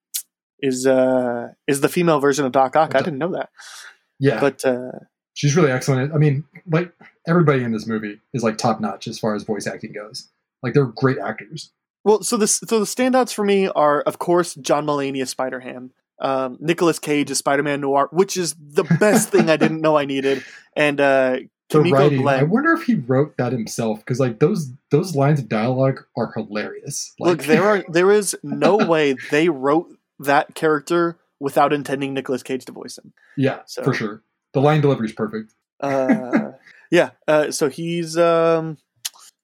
is 0.61 0.87
uh, 0.87 1.49
is 1.67 1.81
the 1.81 1.89
female 1.89 2.21
version 2.21 2.45
of 2.45 2.53
Doc 2.53 2.77
Ock. 2.77 2.95
I 2.95 3.01
didn't 3.01 3.19
know 3.19 3.33
that, 3.33 3.51
Yeah, 4.19 4.41
but 4.41 4.65
uh, 4.65 4.91
she's 5.33 5.57
really 5.57 5.71
excellent. 5.71 6.13
I 6.13 6.19
mean, 6.19 6.45
like 6.71 6.93
everybody 7.27 7.63
in 7.63 7.73
this 7.73 7.87
movie 7.87 8.21
is 8.33 8.43
like 8.43 8.59
top 8.59 8.81
notch 8.81 9.07
as 9.07 9.19
far 9.19 9.35
as 9.35 9.45
voice 9.45 9.67
acting 9.67 9.93
goes. 9.93 10.29
Like 10.63 10.75
they're 10.75 10.87
great 10.87 11.19
actors. 11.19 11.71
Well, 12.05 12.23
so 12.23 12.37
the 12.37 12.47
so 12.47 12.79
the 12.79 12.85
standouts 12.85 13.33
for 13.33 13.45
me 13.45 13.69
are, 13.69 14.03
of 14.03 14.19
course, 14.19 14.55
John 14.57 14.87
Mulaney 14.87 15.23
as 15.23 15.31
Spider 15.31 15.61
Ham, 15.61 15.91
um, 16.21 16.59
Nicolas 16.61 16.99
Cage 16.99 17.31
as 17.31 17.39
Spider 17.39 17.63
Man 17.63 17.81
Noir, 17.81 18.09
which 18.13 18.37
is 18.37 18.55
the 18.61 18.85
best 19.01 19.31
thing 19.31 19.49
I 19.51 19.57
didn't 19.57 19.81
know 19.81 19.97
I 19.97 20.05
needed, 20.05 20.45
and 20.77 21.01
uh, 21.01 21.37
The 21.71 21.79
Kimiko 21.79 21.97
writing. 21.97 22.23
Glenn. 22.23 22.41
I 22.41 22.43
wonder 22.45 22.73
if 22.73 22.83
he 22.83 22.95
wrote 22.97 23.37
that 23.39 23.53
himself 23.53 24.01
because 24.01 24.21
like 24.21 24.39
those 24.39 24.71
those 24.91 25.17
lines 25.17 25.41
of 25.41 25.49
dialogue 25.49 26.05
are 26.17 26.31
hilarious. 26.37 27.15
Like, 27.19 27.39
Look, 27.39 27.47
there 27.47 27.65
are 27.65 27.85
there 27.89 28.11
is 28.13 28.37
no 28.43 28.77
way 28.87 29.17
they 29.31 29.49
wrote 29.49 29.89
that 30.19 30.55
character 30.55 31.19
without 31.41 31.73
intending 31.73 32.13
Nicolas 32.15 32.43
Cage 32.43 32.65
to 32.67 32.73
voice 32.73 32.97
him. 32.99 33.13
yeah, 33.37 33.61
So- 33.67 33.83
for 33.83 33.93
sure. 33.95 34.23
The 34.53 34.61
line 34.61 34.81
delivery 34.81 35.07
is 35.09 35.13
perfect. 35.13 35.53
Uh, 35.81 36.53
yeah, 36.91 37.11
uh, 37.27 37.51
so 37.51 37.69
he's 37.69 38.17
um, 38.17 38.77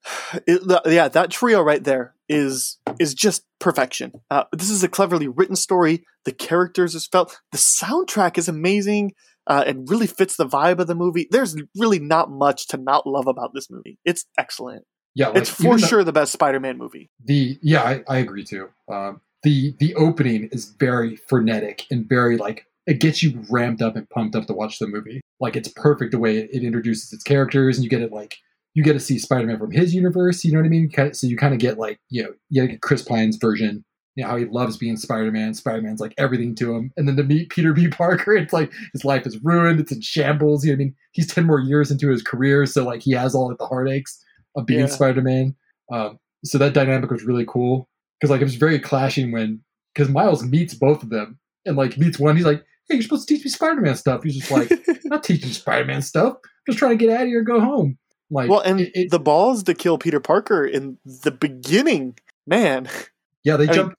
it, 0.46 0.60
the- 0.66 0.82
yeah, 0.86 1.08
that 1.08 1.30
trio 1.30 1.60
right 1.62 1.82
there 1.82 2.14
is 2.30 2.78
is 2.98 3.12
just 3.12 3.44
perfection. 3.58 4.12
Uh, 4.30 4.44
this 4.52 4.70
is 4.70 4.82
a 4.82 4.88
cleverly 4.88 5.28
written 5.28 5.56
story. 5.56 6.04
The 6.24 6.32
characters 6.32 6.94
is 6.94 7.06
felt. 7.06 7.38
The 7.52 7.58
soundtrack 7.58 8.38
is 8.38 8.48
amazing. 8.48 9.12
Uh, 9.46 9.64
and 9.66 9.90
really 9.90 10.06
fits 10.06 10.36
the 10.36 10.46
vibe 10.46 10.78
of 10.78 10.86
the 10.86 10.94
movie. 10.94 11.26
There's 11.28 11.56
really 11.76 11.98
not 11.98 12.30
much 12.30 12.68
to 12.68 12.76
not 12.76 13.04
love 13.06 13.26
about 13.26 13.50
this 13.52 13.68
movie. 13.68 13.98
It's 14.04 14.24
excellent. 14.38 14.84
Yeah, 15.14 15.28
like, 15.28 15.38
it's 15.38 15.50
for 15.50 15.76
the- 15.76 15.84
sure 15.86 16.04
the 16.04 16.12
best 16.12 16.30
Spider-Man 16.32 16.78
movie. 16.78 17.10
the 17.24 17.58
yeah 17.62 17.82
I, 17.82 18.04
I 18.06 18.18
agree 18.18 18.44
too 18.44 18.68
um, 18.88 19.20
the 19.42 19.74
the 19.80 19.94
opening 19.96 20.50
is 20.52 20.66
very 20.78 21.16
frenetic 21.16 21.84
and 21.90 22.08
very 22.08 22.36
like 22.36 22.66
it 22.86 23.00
gets 23.00 23.22
you 23.24 23.42
ramped 23.50 23.82
up 23.82 23.96
and 23.96 24.08
pumped 24.10 24.36
up 24.36 24.46
to 24.46 24.52
watch 24.52 24.78
the 24.78 24.86
movie 24.86 25.20
like 25.40 25.56
it's 25.56 25.68
perfect 25.68 26.12
the 26.12 26.18
way 26.18 26.36
it, 26.36 26.50
it 26.52 26.62
introduces 26.62 27.12
its 27.12 27.24
characters 27.24 27.76
and 27.76 27.82
you 27.82 27.90
get 27.90 28.02
it 28.02 28.12
like 28.12 28.36
you 28.74 28.82
get 28.84 28.92
to 28.92 29.00
see 29.00 29.18
Spider-Man 29.18 29.58
from 29.58 29.72
his 29.72 29.94
universe. 29.94 30.44
You 30.44 30.52
know 30.52 30.60
what 30.60 30.66
I 30.66 30.68
mean? 30.68 30.90
So 31.12 31.26
you 31.26 31.36
kind 31.36 31.54
of 31.54 31.60
get 31.60 31.78
like 31.78 31.98
you 32.08 32.22
know 32.22 32.32
you 32.48 32.66
get 32.66 32.82
Chris 32.82 33.02
Pine's 33.02 33.36
version. 33.36 33.84
You 34.16 34.24
know 34.24 34.30
how 34.30 34.36
he 34.36 34.44
loves 34.46 34.76
being 34.76 34.96
Spider-Man. 34.96 35.54
Spider-Man's 35.54 36.00
like 36.00 36.14
everything 36.18 36.54
to 36.56 36.74
him, 36.74 36.92
and 36.96 37.06
then 37.08 37.16
to 37.16 37.22
meet 37.22 37.50
Peter 37.50 37.72
B. 37.72 37.88
Parker, 37.90 38.34
it's 38.34 38.52
like 38.52 38.72
his 38.92 39.04
life 39.04 39.26
is 39.26 39.38
ruined. 39.42 39.80
It's 39.80 39.92
in 39.92 40.00
shambles. 40.00 40.64
You 40.64 40.72
know 40.72 40.74
what 40.76 40.82
I 40.82 40.84
mean? 40.84 40.94
He's 41.12 41.32
ten 41.32 41.46
more 41.46 41.60
years 41.60 41.90
into 41.90 42.08
his 42.10 42.22
career, 42.22 42.66
so 42.66 42.84
like 42.84 43.02
he 43.02 43.12
has 43.12 43.34
all 43.34 43.50
of 43.50 43.58
the 43.58 43.66
heartaches 43.66 44.18
of 44.56 44.66
being 44.66 44.80
Yeah. 44.80 44.86
Spider-Man. 44.86 45.54
Um, 45.92 46.18
so 46.44 46.58
that 46.58 46.74
dynamic 46.74 47.10
was 47.10 47.24
really 47.24 47.44
cool 47.46 47.88
because 48.20 48.30
like 48.30 48.40
it 48.40 48.44
was 48.44 48.54
very 48.56 48.78
clashing 48.78 49.30
when 49.32 49.60
because 49.94 50.08
Miles 50.08 50.42
meets 50.42 50.74
both 50.74 51.02
of 51.02 51.10
them 51.10 51.38
and 51.66 51.76
like 51.76 51.96
meets 51.98 52.18
one. 52.18 52.36
He's 52.36 52.44
like, 52.46 52.64
"Hey, 52.88 52.96
you're 52.96 53.02
supposed 53.02 53.28
to 53.28 53.34
teach 53.34 53.44
me 53.44 53.50
Spider-Man 53.50 53.96
stuff." 53.96 54.22
He's 54.24 54.38
just 54.38 54.50
like, 54.50 54.70
"Not 55.04 55.22
teaching 55.24 55.50
Spider-Man 55.50 56.02
stuff. 56.02 56.34
I'm 56.42 56.72
just 56.72 56.78
trying 56.78 56.98
to 56.98 57.04
get 57.04 57.14
out 57.14 57.22
of 57.22 57.28
here 57.28 57.38
and 57.38 57.46
go 57.46 57.60
home." 57.60 57.96
Like, 58.30 58.48
well, 58.50 58.60
and 58.60 58.80
it- 58.80 58.92
it- 58.94 59.10
the 59.10 59.18
balls 59.20 59.62
to 59.64 59.74
kill 59.74 59.98
Peter 59.98 60.20
Parker 60.20 60.64
in 60.64 60.98
the 61.04 61.30
beginning, 61.30 62.16
man. 62.46 62.88
yeah, 63.44 63.56
they 63.56 63.64
I 63.64 63.66
mean- 63.68 63.74
jumped. 63.74 63.96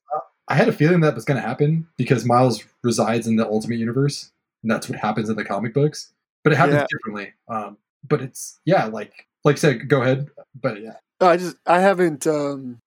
I 0.48 0.56
had 0.56 0.68
a 0.68 0.74
feeling 0.74 1.00
that 1.02 1.16
was 1.16 1.24
going 1.24 1.40
to 1.42 1.48
happen 1.48 1.88
because 1.98 2.26
Miles 2.26 2.62
resides 2.84 3.26
in 3.26 3.38
the 3.38 3.46
Ultimate 3.48 3.78
Universe, 3.78 4.32
and 4.64 4.72
that's 4.72 4.90
what 4.90 5.00
happens 5.00 5.30
in 5.30 5.38
the 5.38 5.46
comic 5.46 5.74
books. 5.74 6.12
But 6.44 6.52
it 6.52 6.58
happens 6.58 6.76
Yeah. 6.78 6.88
differently. 6.92 7.34
Um, 7.48 7.78
but 8.08 8.22
it's 8.22 8.60
yeah, 8.66 8.86
like 8.86 9.28
like 9.46 9.56
I 9.56 9.60
said, 9.60 9.88
go 9.88 10.02
ahead. 10.02 10.30
But 10.60 10.82
yeah, 10.82 10.96
I 11.22 11.38
just 11.38 11.56
I 11.66 11.80
haven't 11.80 12.28
um 12.28 12.80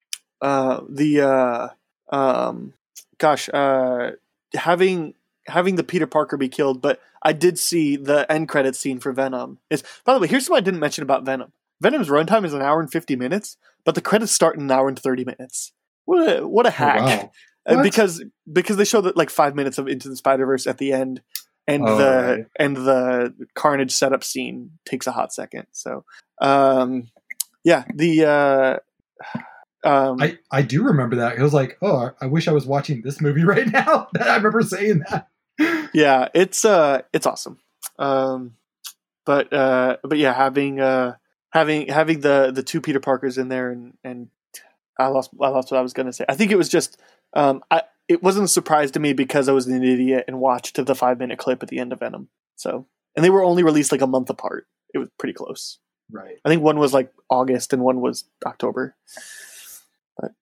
uh 0.43 0.81
the 0.89 1.21
uh 1.23 1.69
um 2.15 2.75
gosh 3.19 3.49
uh 3.55 4.11
having 4.55 5.15
having 5.47 5.77
the 5.77 5.85
Peter 5.85 6.07
Parker 6.07 6.37
be 6.37 6.49
killed, 6.49 6.81
but 6.83 7.01
I 7.23 7.33
did 7.33 7.59
see 7.59 7.97
the 7.97 8.31
end 8.31 8.49
credit 8.49 8.77
scene 8.77 9.01
for 9.01 9.13
Venom. 9.13 9.59
Is 9.71 9.83
by 10.05 10.15
the 10.15 10.21
way, 10.21 10.27
here's 10.29 10.49
what 10.49 10.59
I 10.59 10.61
didn't 10.61 10.81
mention 10.81 11.03
about 11.03 11.25
Venom. 11.25 11.53
Venom's 11.81 12.09
runtime 12.09 12.45
is 12.45 12.55
an 12.55 12.63
hour 12.63 12.81
and 12.81 12.91
fifty 12.91 13.17
minutes, 13.17 13.57
but 13.85 13.95
the 13.95 14.01
credits 14.01 14.33
start 14.33 14.57
in 14.57 14.63
an 14.63 14.71
hour 14.71 14.89
and 14.89 14.99
thirty 14.99 15.25
minutes. 15.25 15.73
What 16.05 16.39
a 16.39 16.47
what 16.47 16.67
a 16.67 16.71
hack! 16.71 17.01
Oh, 17.01 17.05
wow. 17.07 17.31
What? 17.67 17.83
because 17.83 18.23
because 18.53 18.77
they 18.77 18.85
show 18.85 19.01
that 19.01 19.17
like 19.17 19.31
five 19.31 19.55
minutes 19.55 19.79
of 19.79 19.89
Into 19.89 20.11
the 20.11 20.17
Spider 20.17 20.45
Verse 20.45 20.67
at 20.67 20.77
the 20.77 20.93
end, 20.93 21.23
and 21.67 21.83
Oh, 21.89 21.97
the 21.97 22.37
right. 22.37 22.47
and 22.59 22.77
the 22.77 23.35
Carnage 23.55 23.91
setup 23.93 24.23
scene 24.23 24.73
takes 24.85 25.07
a 25.07 25.13
hot 25.13 25.33
second. 25.33 25.67
So, 25.73 26.05
um, 26.43 27.09
yeah, 27.65 27.85
the 27.95 28.27
uh, 28.27 29.39
um, 29.89 30.19
I 30.21 30.39
I 30.51 30.61
do 30.61 30.85
remember 30.85 31.17
that. 31.17 31.39
It 31.39 31.43
was 31.43 31.55
like, 31.55 31.79
oh, 31.81 31.97
I, 32.21 32.25
I 32.25 32.27
wish 32.27 32.49
I 32.49 32.53
was 32.53 32.67
watching 32.67 33.01
this 33.03 33.21
movie 33.21 33.45
right 33.47 33.67
now. 33.71 34.09
I 34.21 34.37
remember 34.37 34.61
saying 34.61 35.03
that. 35.11 35.29
Yeah, 35.59 36.29
it's 36.35 36.65
uh, 36.65 37.03
it's 37.13 37.27
awesome. 37.27 37.59
Um, 37.99 38.57
but 39.25 39.53
uh, 39.53 39.99
but 40.03 40.19
yeah, 40.19 40.33
having 40.33 40.81
uh, 40.81 41.15
having 41.51 41.89
having 41.89 42.21
the 42.21 42.53
the 42.55 42.63
two 42.63 42.81
Peter 42.81 43.01
Parkers 43.01 43.39
in 43.39 43.49
there, 43.49 43.71
and 43.71 43.97
and 44.05 44.29
I 44.99 45.07
lost 45.09 45.31
I 45.41 45.49
lost 45.49 45.71
what 45.71 45.79
I 45.79 45.83
was 45.83 45.93
going 45.93 46.07
to 46.07 46.13
say. 46.13 46.25
I 46.29 46.35
think 46.35 46.53
it 46.53 46.57
was 46.57 46.69
just 46.69 47.01
um, 47.35 47.63
I 47.71 47.83
it 48.09 48.23
wasn't 48.23 48.45
a 48.45 48.49
surprise 48.49 48.91
to 48.93 49.01
me 49.01 49.13
because 49.13 49.49
I 49.49 49.53
was 49.53 49.67
an 49.67 49.83
idiot 49.83 50.25
and 50.29 50.41
watched 50.41 50.85
the 50.85 50.95
five 50.95 51.19
minute 51.19 51.39
clip 51.39 51.63
at 51.63 51.69
the 51.69 51.79
end 51.79 51.93
of 51.93 52.01
Venom. 52.01 52.29
So 52.57 52.87
and 53.17 53.25
they 53.25 53.31
were 53.31 53.45
only 53.45 53.63
released 53.63 53.93
like 53.93 54.03
a 54.03 54.07
month 54.07 54.31
apart. 54.31 54.67
It 54.93 54.99
was 54.99 55.09
pretty 55.19 55.33
close. 55.33 55.79
Right. 56.11 56.37
I 56.45 56.49
think 56.49 56.63
one 56.63 56.79
was 56.79 56.93
like 56.93 57.13
August 57.31 57.73
and 57.73 57.83
one 57.83 58.01
was 58.01 58.25
October. 58.45 58.95
But 60.19 60.33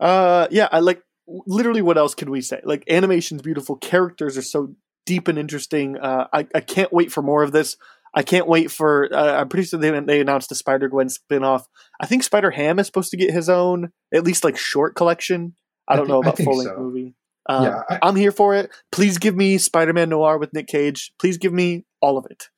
uh 0.00 0.48
yeah, 0.50 0.68
I 0.72 0.80
like 0.80 1.02
literally 1.46 1.82
what 1.82 1.98
else 1.98 2.14
can 2.14 2.30
we 2.30 2.40
say? 2.40 2.60
Like 2.64 2.84
animation's 2.90 3.42
beautiful, 3.42 3.76
characters 3.76 4.36
are 4.36 4.42
so 4.42 4.74
deep 5.06 5.28
and 5.28 5.38
interesting. 5.38 5.96
Uh 5.98 6.26
I, 6.32 6.46
I 6.54 6.60
can't 6.60 6.92
wait 6.92 7.12
for 7.12 7.22
more 7.22 7.42
of 7.42 7.52
this. 7.52 7.76
I 8.14 8.22
can't 8.24 8.48
wait 8.48 8.70
for 8.72 9.08
uh, 9.14 9.40
I'm 9.40 9.48
pretty 9.48 9.66
sure 9.68 9.78
they 9.78 9.98
they 10.00 10.20
announced 10.20 10.50
a 10.50 10.54
Spider 10.56 10.88
Gwen 10.88 11.08
spin-off. 11.08 11.66
I 12.00 12.06
think 12.06 12.24
Spider 12.24 12.50
Ham 12.50 12.78
is 12.80 12.86
supposed 12.86 13.10
to 13.12 13.16
get 13.16 13.30
his 13.32 13.48
own 13.48 13.92
at 14.12 14.24
least 14.24 14.42
like 14.44 14.56
short 14.56 14.96
collection. 14.96 15.54
I 15.88 15.92
I 15.94 15.96
don't 15.96 16.06
thi- 16.06 16.12
know 16.12 16.20
about 16.20 16.38
full 16.38 16.56
length 16.58 16.72
so. 16.74 16.80
movie. 16.80 17.14
Um, 17.48 17.64
Yeah, 17.64 17.82
I- 17.88 17.98
I'm 18.02 18.16
here 18.16 18.32
for 18.32 18.54
it. 18.56 18.70
Please 18.92 19.18
give 19.18 19.36
me 19.36 19.58
Spider-Man 19.58 20.08
Noir 20.08 20.38
with 20.38 20.52
Nick 20.52 20.66
Cage. 20.66 21.12
Please 21.20 21.38
give 21.38 21.52
me 21.52 21.84
all 22.00 22.18
of 22.18 22.26
it. 22.30 22.48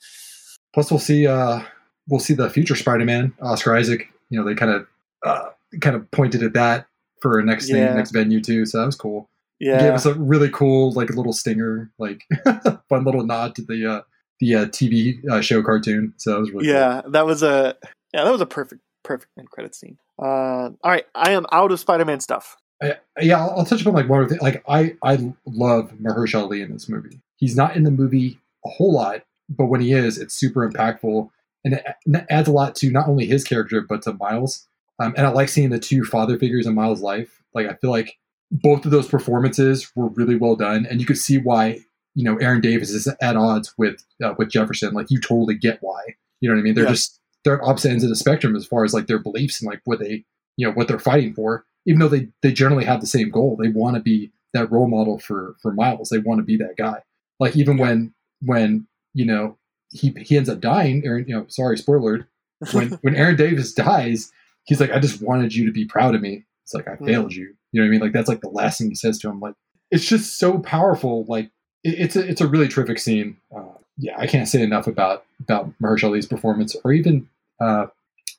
Plus, 0.75 0.91
we'll 0.91 0.99
see. 1.01 1.27
Uh, 1.27 1.61
we'll 2.09 2.19
see 2.21 2.35
the 2.35 2.49
future 2.51 2.75
Spider-Man, 2.75 3.35
Oscar 3.43 3.77
Isaac. 3.77 4.09
You 4.31 4.41
know, 4.41 4.47
they 4.47 4.55
kind 4.55 4.73
of 4.73 4.87
uh, 5.25 5.51
kind 5.83 5.97
of 5.97 6.11
pointed 6.11 6.43
at 6.43 6.55
that 6.55 6.87
for 7.23 7.39
a 7.39 7.45
next 7.45 7.71
thing, 7.71 7.83
next 7.95 8.11
venue 8.11 8.43
too. 8.43 8.67
So 8.67 8.79
that 8.79 8.87
was 8.87 8.97
cool. 8.97 9.31
Yeah. 9.61 9.79
He 9.79 9.85
gave 9.85 9.95
us 9.95 10.07
a 10.07 10.15
really 10.15 10.51
cool, 10.51 10.93
like 10.93 11.09
a 11.09 11.15
little 11.15 11.33
stinger, 11.33 11.91
like 11.99 12.25
fun 12.89 13.05
little 13.05 13.25
nod 13.25 13.55
to 13.55 13.63
the 13.63 13.91
uh, 13.91 14.01
the 14.41 14.57
uh, 14.57 14.67
TV 14.67 15.25
uh, 15.31 15.41
show 15.41 15.63
cartoon. 15.63 16.15
So 16.17 16.33
that 16.33 16.41
was 16.41 16.51
really 16.51 16.67
cool. 16.67 16.75
yeah, 16.75 17.03
that 17.09 17.25
was 17.25 17.43
a 17.43 17.77
yeah, 18.13 18.25
that 18.25 18.33
was 18.33 18.41
a 18.41 18.47
perfect 18.47 18.83
perfect 19.05 19.31
end 19.39 19.51
credit 19.51 19.75
scene. 19.75 19.99
Uh, 20.19 20.71
all 20.71 20.77
right, 20.85 21.07
I 21.15 21.33
am 21.33 21.47
out 21.53 21.73
of 21.73 21.81
Spider-Man 21.81 22.21
stuff. 22.21 22.57
I, 22.83 22.97
yeah, 23.21 23.41
I'll, 23.41 23.59
I'll 23.59 23.65
touch 23.65 23.81
upon 23.83 23.95
like 23.95 24.09
one 24.09 24.21
other 24.21 24.29
thing. 24.29 24.41
Like 24.43 24.65
I, 24.69 24.97
I 25.03 25.33
love 25.47 25.93
Mahershala 26.03 26.43
Ali 26.43 26.63
in 26.63 26.73
this 26.73 26.89
movie. 26.89 27.21
He's 27.37 27.57
not 27.57 27.77
in 27.77 27.85
the 27.85 27.91
movie 27.91 28.39
a 28.65 28.69
whole 28.69 28.93
lot, 28.93 29.23
but 29.49 29.67
when 29.67 29.81
he 29.81 29.93
is, 29.93 30.19
it's 30.19 30.35
super 30.35 30.69
impactful 30.69 31.29
and 31.65 31.75
it 31.75 32.27
adds 32.29 32.49
a 32.49 32.53
lot 32.53 32.75
to 32.77 32.91
not 32.91 33.09
only 33.09 33.27
his 33.27 33.45
character 33.45 33.81
but 33.81 34.03
to 34.03 34.15
Miles. 34.15 34.67
Um, 35.03 35.15
and 35.17 35.27
I 35.27 35.31
like 35.31 35.49
seeing 35.49 35.71
the 35.71 35.79
two 35.79 36.05
father 36.05 36.39
figures 36.39 36.67
in 36.67 36.75
Miles' 36.75 37.01
life. 37.01 37.43
Like 37.55 37.67
I 37.69 37.75
feel 37.75 37.91
like 37.91 38.19
both 38.51 38.85
of 38.85 38.91
those 38.91 39.09
performances 39.09 39.91
were 39.97 40.09
really 40.09 40.37
well 40.37 40.57
done, 40.57 40.87
and 40.89 41.01
you 41.01 41.07
could 41.07 41.19
see 41.19 41.39
why 41.39 41.81
you 42.15 42.25
know 42.25 42.37
Aaron 42.37 42.61
Davis 42.61 42.91
is 42.91 43.09
at 43.21 43.37
odds 43.37 43.75
with 43.79 44.05
uh, 44.23 44.35
with 44.39 44.51
Jefferson. 44.51 44.93
Like 44.95 45.11
you 45.11 45.21
totally 45.21 45.55
get 45.55 45.79
why. 45.81 46.01
You 46.41 46.49
know 46.49 46.55
what 46.55 46.61
I 46.61 46.65
mean? 46.65 46.75
They're 46.75 46.85
Yeah. 46.85 46.91
just 46.91 47.21
they're 47.45 47.61
at 47.61 47.67
opposite 47.69 47.91
ends 47.91 48.05
of 48.05 48.11
the 48.11 48.17
spectrum 48.17 48.55
as 48.57 48.67
far 48.67 48.85
as 48.85 48.95
like 48.95 49.07
their 49.07 49.19
beliefs 49.19 49.61
and 49.61 49.69
like 49.71 49.81
what 49.85 49.99
they 49.99 50.25
you 50.57 50.67
know 50.67 50.73
what 50.73 50.87
they're 50.89 50.99
fighting 50.99 51.35
for 51.35 51.65
even 51.87 51.99
though 51.99 52.09
they 52.09 52.29
they 52.43 52.53
generally 52.53 52.85
have 52.85 53.01
the 53.01 53.07
same 53.07 53.31
goal 53.31 53.57
they 53.61 53.69
want 53.71 53.97
to 53.97 54.03
be 54.03 54.31
that 54.55 54.71
role 54.71 54.87
model 54.87 55.19
for 55.19 55.57
for 55.63 55.73
miles 55.73 56.09
they 56.11 56.19
want 56.19 56.39
to 56.39 56.45
be 56.45 56.57
that 56.57 56.77
guy 56.77 56.99
like 57.41 57.57
even 57.57 57.79
when 57.79 58.13
when 58.43 58.87
you 59.15 59.25
know 59.25 59.57
he 59.91 60.15
he 60.21 60.37
ends 60.37 60.49
up 60.49 60.61
dying 60.61 61.03
aaron 61.05 61.25
you 61.27 61.35
know 61.35 61.45
sorry 61.49 61.77
spoiler 61.79 62.29
when 62.73 62.91
when 63.03 63.17
aaron 63.17 63.35
davis 63.35 63.73
dies 63.73 64.31
he's 64.65 64.81
like 64.81 64.91
i 64.93 64.99
just 64.99 65.23
wanted 65.23 65.55
you 65.55 65.67
to 65.67 65.73
be 65.73 65.85
proud 65.85 66.15
of 66.15 66.21
me 66.21 66.45
it's 66.65 66.75
like 66.75 66.89
i 66.89 66.93
Mm. 66.97 67.07
failed 67.07 67.33
you 67.35 67.55
you 67.73 67.81
know 67.81 67.85
what 67.85 67.89
i 67.89 67.91
mean 67.91 68.01
like 68.01 68.13
that's 68.13 68.29
like 68.29 68.41
the 68.41 68.49
last 68.49 68.79
thing 68.79 68.89
he 68.89 68.95
says 68.95 69.19
to 69.21 69.29
him 69.29 69.41
like 69.41 69.55
it's 69.91 70.05
just 70.07 70.39
so 70.39 70.59
powerful 70.59 71.25
like 71.29 71.51
it, 71.85 71.95
it's 71.99 72.17
a 72.17 72.27
it's 72.29 72.41
a 72.41 72.47
really 72.47 72.69
terrific 72.69 72.99
scene 72.99 73.37
uh, 73.57 73.63
yeah 73.99 74.15
i 74.19 74.27
can't 74.27 74.49
say 74.49 74.63
enough 74.63 74.87
about 74.87 75.25
about 75.41 75.73
Mahershala 75.81 76.09
ali's 76.11 76.27
performance 76.27 76.77
or 76.85 76.93
even 76.93 77.29
uh 77.61 77.87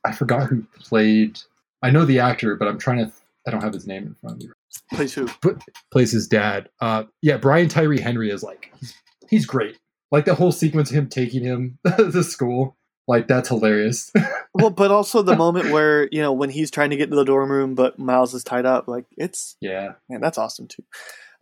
i 0.06 0.12
forgot 0.12 0.48
who 0.50 0.64
played 0.80 1.40
i 1.82 1.90
know 1.90 2.06
the 2.06 2.20
actor 2.20 2.56
but 2.56 2.68
i'm 2.68 2.78
trying 2.80 2.98
to 3.06 3.12
i 3.48 3.52
don't 3.52 3.62
have 3.64 3.74
his 3.74 3.86
name 3.88 4.04
in 4.08 4.16
front 4.16 4.38
of 4.38 4.48
me 4.48 4.54
Plays 4.92 5.14
who? 5.14 5.28
but 5.44 5.62
plays 5.92 6.12
his 6.12 6.28
dad. 6.28 6.68
Uh, 6.82 7.04
yeah, 7.22 7.38
Brian 7.38 7.70
Tyree 7.70 8.00
Henry 8.02 8.32
is 8.32 8.42
like 8.42 8.74
he's, 8.80 8.96
he's 9.30 9.46
great. 9.46 9.78
Like 10.12 10.26
the 10.26 10.34
whole 10.34 10.52
sequence 10.52 10.90
of 10.90 10.96
him 10.98 11.10
taking 11.10 11.44
him 11.44 11.78
to 11.86 12.24
school, 12.24 12.76
like 13.08 13.28
that's 13.28 13.50
hilarious. 13.50 14.12
well, 14.54 14.70
but 14.70 14.92
also 14.92 15.22
the 15.22 15.36
moment 15.38 15.72
where 15.72 16.08
you 16.12 16.22
know 16.22 16.34
when 16.34 16.50
he's 16.50 16.72
trying 16.72 16.92
to 16.92 16.98
get 16.98 17.10
to 17.10 17.16
the 17.16 17.26
dorm 17.26 17.52
room, 17.52 17.76
but 17.76 18.00
Miles 18.00 18.34
is 18.34 18.44
tied 18.44 18.66
up. 18.66 18.88
Like 18.88 19.06
it's 19.18 19.56
yeah, 19.62 19.94
man, 20.10 20.22
that's 20.22 20.38
awesome 20.38 20.68
too. 20.68 20.84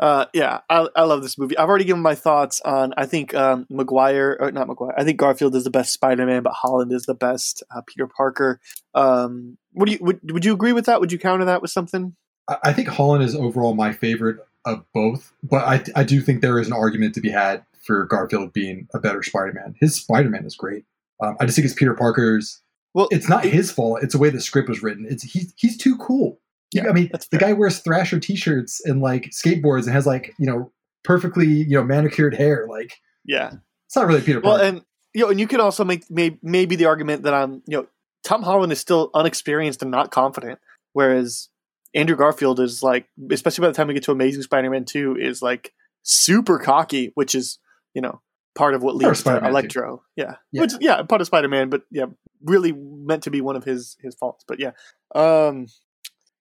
Uh, 0.02 0.26
yeah, 0.34 0.62
I, 0.68 0.88
I 0.96 1.04
love 1.04 1.22
this 1.22 1.38
movie. 1.38 1.56
I've 1.56 1.70
already 1.70 1.86
given 1.86 2.02
my 2.02 2.16
thoughts 2.16 2.60
on. 2.62 2.92
I 2.98 3.06
think 3.06 3.36
um, 3.36 3.68
Maguire, 3.70 4.36
or 4.40 4.52
not 4.52 4.68
McGuire. 4.68 4.96
I 4.98 5.04
think 5.04 5.20
Garfield 5.20 5.56
is 5.56 5.64
the 5.64 5.70
best 5.70 5.94
Spider-Man, 5.94 6.42
but 6.42 6.54
Holland 6.54 6.92
is 6.92 7.04
the 7.04 7.14
best 7.14 7.62
uh, 7.70 7.82
Peter 7.86 8.08
Parker. 8.08 8.60
Um, 8.96 9.60
what 9.74 9.86
do 9.86 9.92
you 9.92 10.00
would, 10.02 10.32
would 10.32 10.44
you 10.44 10.54
agree 10.54 10.74
with 10.74 10.88
that? 10.88 11.00
Would 11.02 11.12
you 11.12 11.20
counter 11.20 11.46
that 11.46 11.62
with 11.62 11.70
something? 11.70 12.16
I, 12.50 12.58
I 12.64 12.74
think 12.74 12.88
Holland 12.88 13.24
is 13.24 13.36
overall 13.36 13.76
my 13.76 13.94
favorite 13.94 14.38
of 14.66 14.84
both, 14.92 15.34
but 15.44 15.66
I 15.66 15.84
I 15.96 16.04
do 16.04 16.20
think 16.20 16.42
there 16.42 16.58
is 16.58 16.66
an 16.66 16.74
argument 16.74 17.14
to 17.16 17.22
be 17.22 17.30
had 17.30 17.64
for 17.84 18.06
Garfield 18.06 18.54
being 18.54 18.88
a 18.96 19.00
better 19.00 19.22
Spider-Man. 19.22 19.76
His 19.80 19.96
Spider-Man 19.96 20.46
is 20.46 20.56
great. 20.56 20.86
Um, 21.22 21.38
I 21.40 21.46
just 21.46 21.56
think 21.56 21.66
it's 21.66 21.76
Peter 21.76 21.94
Parker's. 21.94 22.62
Well, 22.94 23.08
it's 23.12 23.30
not 23.30 23.46
his 23.46 23.72
fault. 23.72 24.00
It's 24.04 24.14
the 24.14 24.20
way 24.20 24.30
the 24.30 24.42
script 24.42 24.68
was 24.70 24.84
written. 24.84 25.06
It's 25.10 25.24
he's 25.24 25.54
he's 25.58 25.78
too 25.78 25.98
cool. 25.98 26.40
Yeah, 26.74 26.88
I 26.90 26.94
mean, 26.94 27.10
the 27.32 27.38
guy 27.38 27.52
wears 27.54 27.80
Thrasher 27.80 28.20
t-shirts 28.20 28.82
and 28.86 29.02
like 29.02 29.32
skateboards 29.32 29.84
and 29.86 29.94
has 29.94 30.06
like 30.06 30.34
you 30.40 30.46
know 30.46 30.72
perfectly 31.04 31.48
you 31.48 31.76
know 31.78 31.84
manicured 31.84 32.36
hair. 32.36 32.66
Like 32.70 32.94
Yeah. 33.26 33.54
it's 33.88 33.96
not 33.96 34.08
really 34.08 34.22
Peter 34.22 34.40
Well, 34.40 34.54
Parker. 34.58 34.66
and 34.66 34.82
you 35.14 35.24
know, 35.24 35.30
and 35.32 35.40
you 35.40 35.48
could 35.48 35.60
also 35.60 35.84
make 35.84 36.10
may, 36.10 36.38
maybe 36.42 36.78
the 36.78 36.86
argument 36.86 37.24
that 37.24 37.34
I'm, 37.34 37.62
you 37.68 37.78
know, 37.78 37.88
Tom 38.24 38.44
Holland 38.44 38.72
is 38.72 38.80
still 38.80 39.10
unexperienced 39.14 39.82
and 39.82 39.92
not 39.92 40.10
confident, 40.12 40.60
whereas 40.94 41.50
Andrew 41.94 42.16
Garfield 42.16 42.62
is 42.62 42.82
like, 42.82 43.08
especially 43.30 43.64
by 43.64 43.68
the 43.68 43.74
time 43.74 43.88
we 43.88 43.94
get 43.94 44.04
to 44.04 44.12
Amazing 44.14 44.44
Spider-Man 44.44 44.86
Two, 44.86 45.18
is 45.20 45.42
like 45.42 45.74
super 46.04 46.58
cocky, 46.60 47.12
which 47.16 47.36
is 47.36 47.60
you 47.94 48.02
know 48.02 48.22
part 48.56 48.74
of 48.74 48.84
what 48.84 48.96
leads 48.96 49.24
to 49.24 49.46
Electro. 49.46 50.04
Yeah. 50.16 50.36
Yeah. 50.54 50.62
which 50.62 50.72
yeah, 50.80 51.02
part 51.04 51.20
of 51.20 51.28
Spider-Man, 51.28 51.70
but 51.70 51.82
yeah, 51.92 52.06
really 52.46 52.74
meant 52.74 53.24
to 53.24 53.32
be 53.32 53.42
one 53.42 53.56
of 53.56 53.64
his 53.64 53.98
his 54.02 54.16
faults. 54.16 54.44
But 54.48 54.60
yeah, 54.60 54.72
um, 55.16 55.68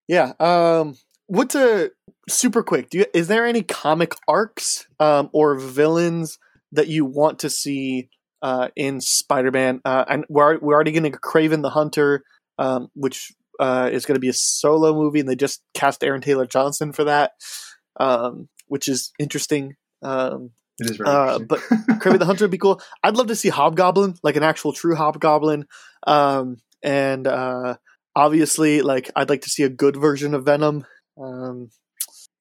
yeah, 0.07 0.33
um. 0.39 0.97
What's 1.27 1.55
a 1.55 1.91
super 2.27 2.61
quick? 2.61 2.89
Do 2.89 2.97
you, 2.97 3.05
is 3.13 3.29
there 3.29 3.45
any 3.45 3.63
comic 3.63 4.11
arcs 4.27 4.85
um, 4.99 5.29
or 5.31 5.55
villains 5.55 6.37
that 6.73 6.89
you 6.89 7.05
want 7.05 7.39
to 7.39 7.49
see 7.49 8.09
uh, 8.41 8.69
in 8.75 9.01
Spider-Man, 9.01 9.81
uh, 9.85 10.05
and 10.09 10.25
we're 10.29 10.57
we're 10.59 10.73
already 10.73 10.91
getting 10.91 11.11
Kraven 11.11 11.61
the 11.61 11.69
Hunter, 11.69 12.23
um, 12.57 12.89
which 12.95 13.31
uh, 13.59 13.89
is 13.91 14.05
going 14.05 14.15
to 14.15 14.19
be 14.21 14.29
a 14.29 14.33
solo 14.33 14.93
movie, 14.93 15.19
and 15.19 15.29
they 15.29 15.35
just 15.35 15.61
cast 15.73 16.03
Aaron 16.03 16.21
Taylor 16.21 16.45
Johnson 16.45 16.91
for 16.91 17.03
that, 17.03 17.31
um, 17.99 18.49
which 18.67 18.87
is 18.87 19.11
interesting. 19.19 19.75
Um, 20.01 20.51
It 20.81 20.89
is 20.89 20.97
very 20.97 21.09
uh, 21.09 21.39
but 21.39 21.59
Kraven 21.99 22.19
the 22.19 22.25
Hunter 22.25 22.45
would 22.45 22.51
be 22.51 22.57
cool. 22.57 22.81
I'd 23.03 23.15
love 23.15 23.27
to 23.27 23.35
see 23.35 23.49
Hobgoblin, 23.49 24.15
like 24.23 24.35
an 24.35 24.43
actual 24.43 24.73
true 24.73 24.95
Hobgoblin. 24.95 25.65
Um, 26.05 26.57
and 26.83 27.27
uh, 27.27 27.75
obviously, 28.15 28.81
like 28.81 29.11
I'd 29.15 29.29
like 29.29 29.41
to 29.41 29.49
see 29.49 29.63
a 29.63 29.69
good 29.69 29.95
version 29.95 30.33
of 30.33 30.45
Venom. 30.45 30.85
Um, 31.21 31.69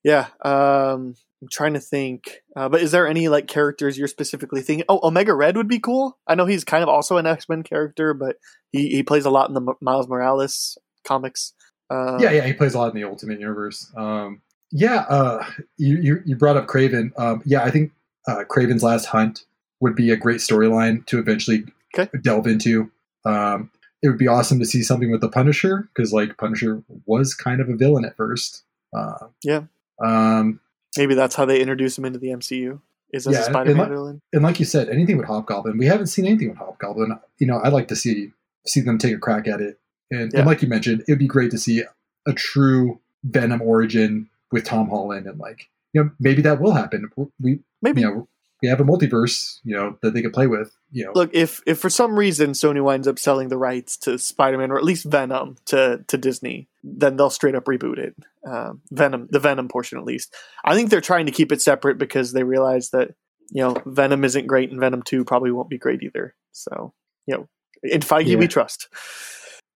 yeah, 0.03 0.29
um, 0.43 1.15
I'm 1.43 1.49
trying 1.51 1.75
to 1.75 1.81
think. 1.81 2.43
Uh, 2.57 2.69
but 2.69 2.81
is 2.81 2.93
there 2.93 3.07
any 3.07 3.29
like 3.29 3.47
characters 3.47 3.99
you're 3.99 4.09
specifically 4.09 4.63
thinking? 4.63 4.85
Oh, 4.89 5.01
Omega 5.07 5.35
Red 5.35 5.57
would 5.57 5.69
be 5.69 5.79
cool. 5.79 6.19
I 6.27 6.35
know 6.35 6.47
he's 6.47 6.65
kind 6.65 6.83
of 6.83 6.89
also 6.89 7.19
an 7.19 7.27
X 7.27 7.49
Men 7.49 7.63
character, 7.63 8.15
but 8.15 8.37
he 8.73 8.89
he 8.89 9.03
plays 9.03 9.27
a 9.27 9.31
lot 9.31 9.49
in 9.49 9.55
the 9.55 9.61
M- 9.61 9.77
Miles 9.81 10.09
Morales 10.09 10.79
comics. 11.05 11.53
Uh, 11.91 12.19
yeah, 12.21 12.31
yeah, 12.31 12.47
he 12.47 12.53
plays 12.53 12.75
a 12.75 12.79
lot 12.79 12.95
in 12.95 13.01
the 13.01 13.09
Ultimate 13.09 13.41
Universe. 13.41 13.93
Um, 13.97 14.43
yeah, 14.71 15.01
uh, 15.09 15.45
you, 15.77 15.97
you 16.01 16.23
you 16.25 16.37
brought 16.37 16.57
up 16.57 16.67
Kraven. 16.67 17.11
Um, 17.19 17.43
yeah, 17.45 17.65
I 17.65 17.71
think 17.71 17.93
uh, 18.29 18.45
Kraven's 18.49 18.83
Last 18.83 19.07
Hunt 19.07 19.45
would 19.81 19.95
be 19.97 20.11
a 20.11 20.17
great 20.17 20.39
storyline 20.41 21.05
to 21.07 21.19
eventually 21.19 21.65
Okay. 21.99 22.09
delve 22.23 22.47
into. 22.47 22.91
Um, 23.25 23.71
it 24.03 24.09
would 24.09 24.19
be 24.19 24.29
awesome 24.29 24.59
to 24.61 24.65
see 24.65 24.83
something 24.83 25.11
with 25.11 25.21
the 25.21 25.29
Punisher 25.29 25.89
because 25.95 26.13
like 26.13 26.37
Punisher 26.39 26.83
was 27.07 27.35
kind 27.35 27.61
of 27.61 27.69
a 27.69 27.75
villain 27.77 28.05
at 28.05 28.17
first. 28.17 28.63
Uh, 28.97 29.27
Yeah. 29.43 29.63
Um, 30.03 30.61
Maybe 30.97 31.15
that's 31.15 31.35
how 31.35 31.45
they 31.45 31.61
introduce 31.61 31.97
him 31.99 32.05
into 32.05 32.19
the 32.19 32.29
MCU. 32.31 32.81
Is 33.13 33.27
as 33.27 33.33
Yeah, 33.35 33.41
a 33.41 33.45
and 33.47 33.53
Spider-Man 33.55 33.77
like- 33.79 33.89
villain. 33.89 34.21
and 34.33 34.43
like 34.43 34.61
you 34.61 34.65
said, 34.67 34.89
anything 34.89 35.17
with 35.17 35.27
Hobgoblin, 35.27 35.77
we 35.79 35.87
haven't 35.87 36.07
seen 36.07 36.27
anything 36.27 36.49
with 36.51 36.59
Hobgoblin. 36.59 37.19
You 37.39 37.47
know, 37.49 37.61
I'd 37.63 37.73
like 37.73 37.89
to 37.89 37.97
see 37.97 38.33
see 38.67 38.81
them 38.81 38.99
take 38.99 39.15
a 39.15 39.19
crack 39.19 39.49
at 39.49 39.61
it. 39.61 39.79
And, 40.13 40.33
Yeah. 40.33 40.41
and 40.41 40.47
like 40.47 40.63
you 40.63 40.69
mentioned, 40.69 41.03
it'd 41.09 41.19
be 41.19 41.27
great 41.27 41.51
to 41.53 41.59
see 41.59 41.83
a 42.27 42.33
true 42.33 43.01
Venom 43.25 43.63
origin 43.63 44.29
with 44.53 44.65
Tom 44.65 44.89
Holland, 44.89 45.27
and 45.27 45.39
like 45.41 45.69
you 45.93 46.05
know 46.05 46.11
maybe 46.19 46.43
that 46.43 46.61
will 46.61 46.73
happen. 46.73 47.11
We 47.41 47.61
Maybe. 47.83 48.01
you 48.03 48.07
know 48.07 48.29
we 48.63 48.69
have 48.69 48.79
a 48.81 48.85
multiverse, 48.85 49.59
you 49.65 49.75
know, 49.75 49.97
that 50.03 50.13
they 50.13 50.21
could 50.21 50.35
play 50.35 50.47
with. 50.47 50.71
You 50.93 51.07
know, 51.07 51.13
Look, 51.15 51.31
if 51.33 51.63
if 51.67 51.79
for 51.79 51.89
some 51.89 52.15
reason 52.19 52.51
Sony 52.51 52.83
winds 52.85 53.09
up 53.09 53.19
selling 53.19 53.49
the 53.49 53.57
rights 53.57 53.97
to 53.99 54.19
Spider-Man 54.19 54.71
or 54.71 54.77
at 54.77 54.85
least 54.85 55.07
Venom 55.07 55.57
to 55.67 56.05
to 56.09 56.19
Disney, 56.19 56.69
then 56.85 57.17
they'll 57.17 57.31
straight 57.31 57.55
up 57.55 57.65
reboot 57.65 57.97
it. 57.99 58.15
Um, 58.47 58.83
Venom, 58.91 59.29
the 59.31 59.39
Venom 59.41 59.69
portion 59.69 59.97
at 59.99 60.05
least. 60.05 60.35
I 60.63 60.75
think 60.75 60.91
they're 60.91 61.01
trying 61.01 61.25
to 61.27 61.33
keep 61.33 61.53
it 61.53 61.63
separate 61.63 61.97
because 61.97 62.33
they 62.33 62.43
realize 62.43 62.91
that 62.91 63.15
you 63.51 63.63
know 63.63 63.77
Venom 63.87 64.25
isn't 64.25 64.47
great 64.47 64.71
and 64.71 64.79
Venom 64.79 65.03
Two 65.03 65.25
probably 65.25 65.53
won't 65.53 65.71
be 65.71 65.79
great 65.79 66.03
either. 66.03 66.35
So 66.53 66.93
you 67.27 67.35
know, 67.37 67.49
in 67.83 68.01
Feige 68.03 68.27
Yeah. 68.27 68.37
we 68.37 68.47
trust. 68.47 68.89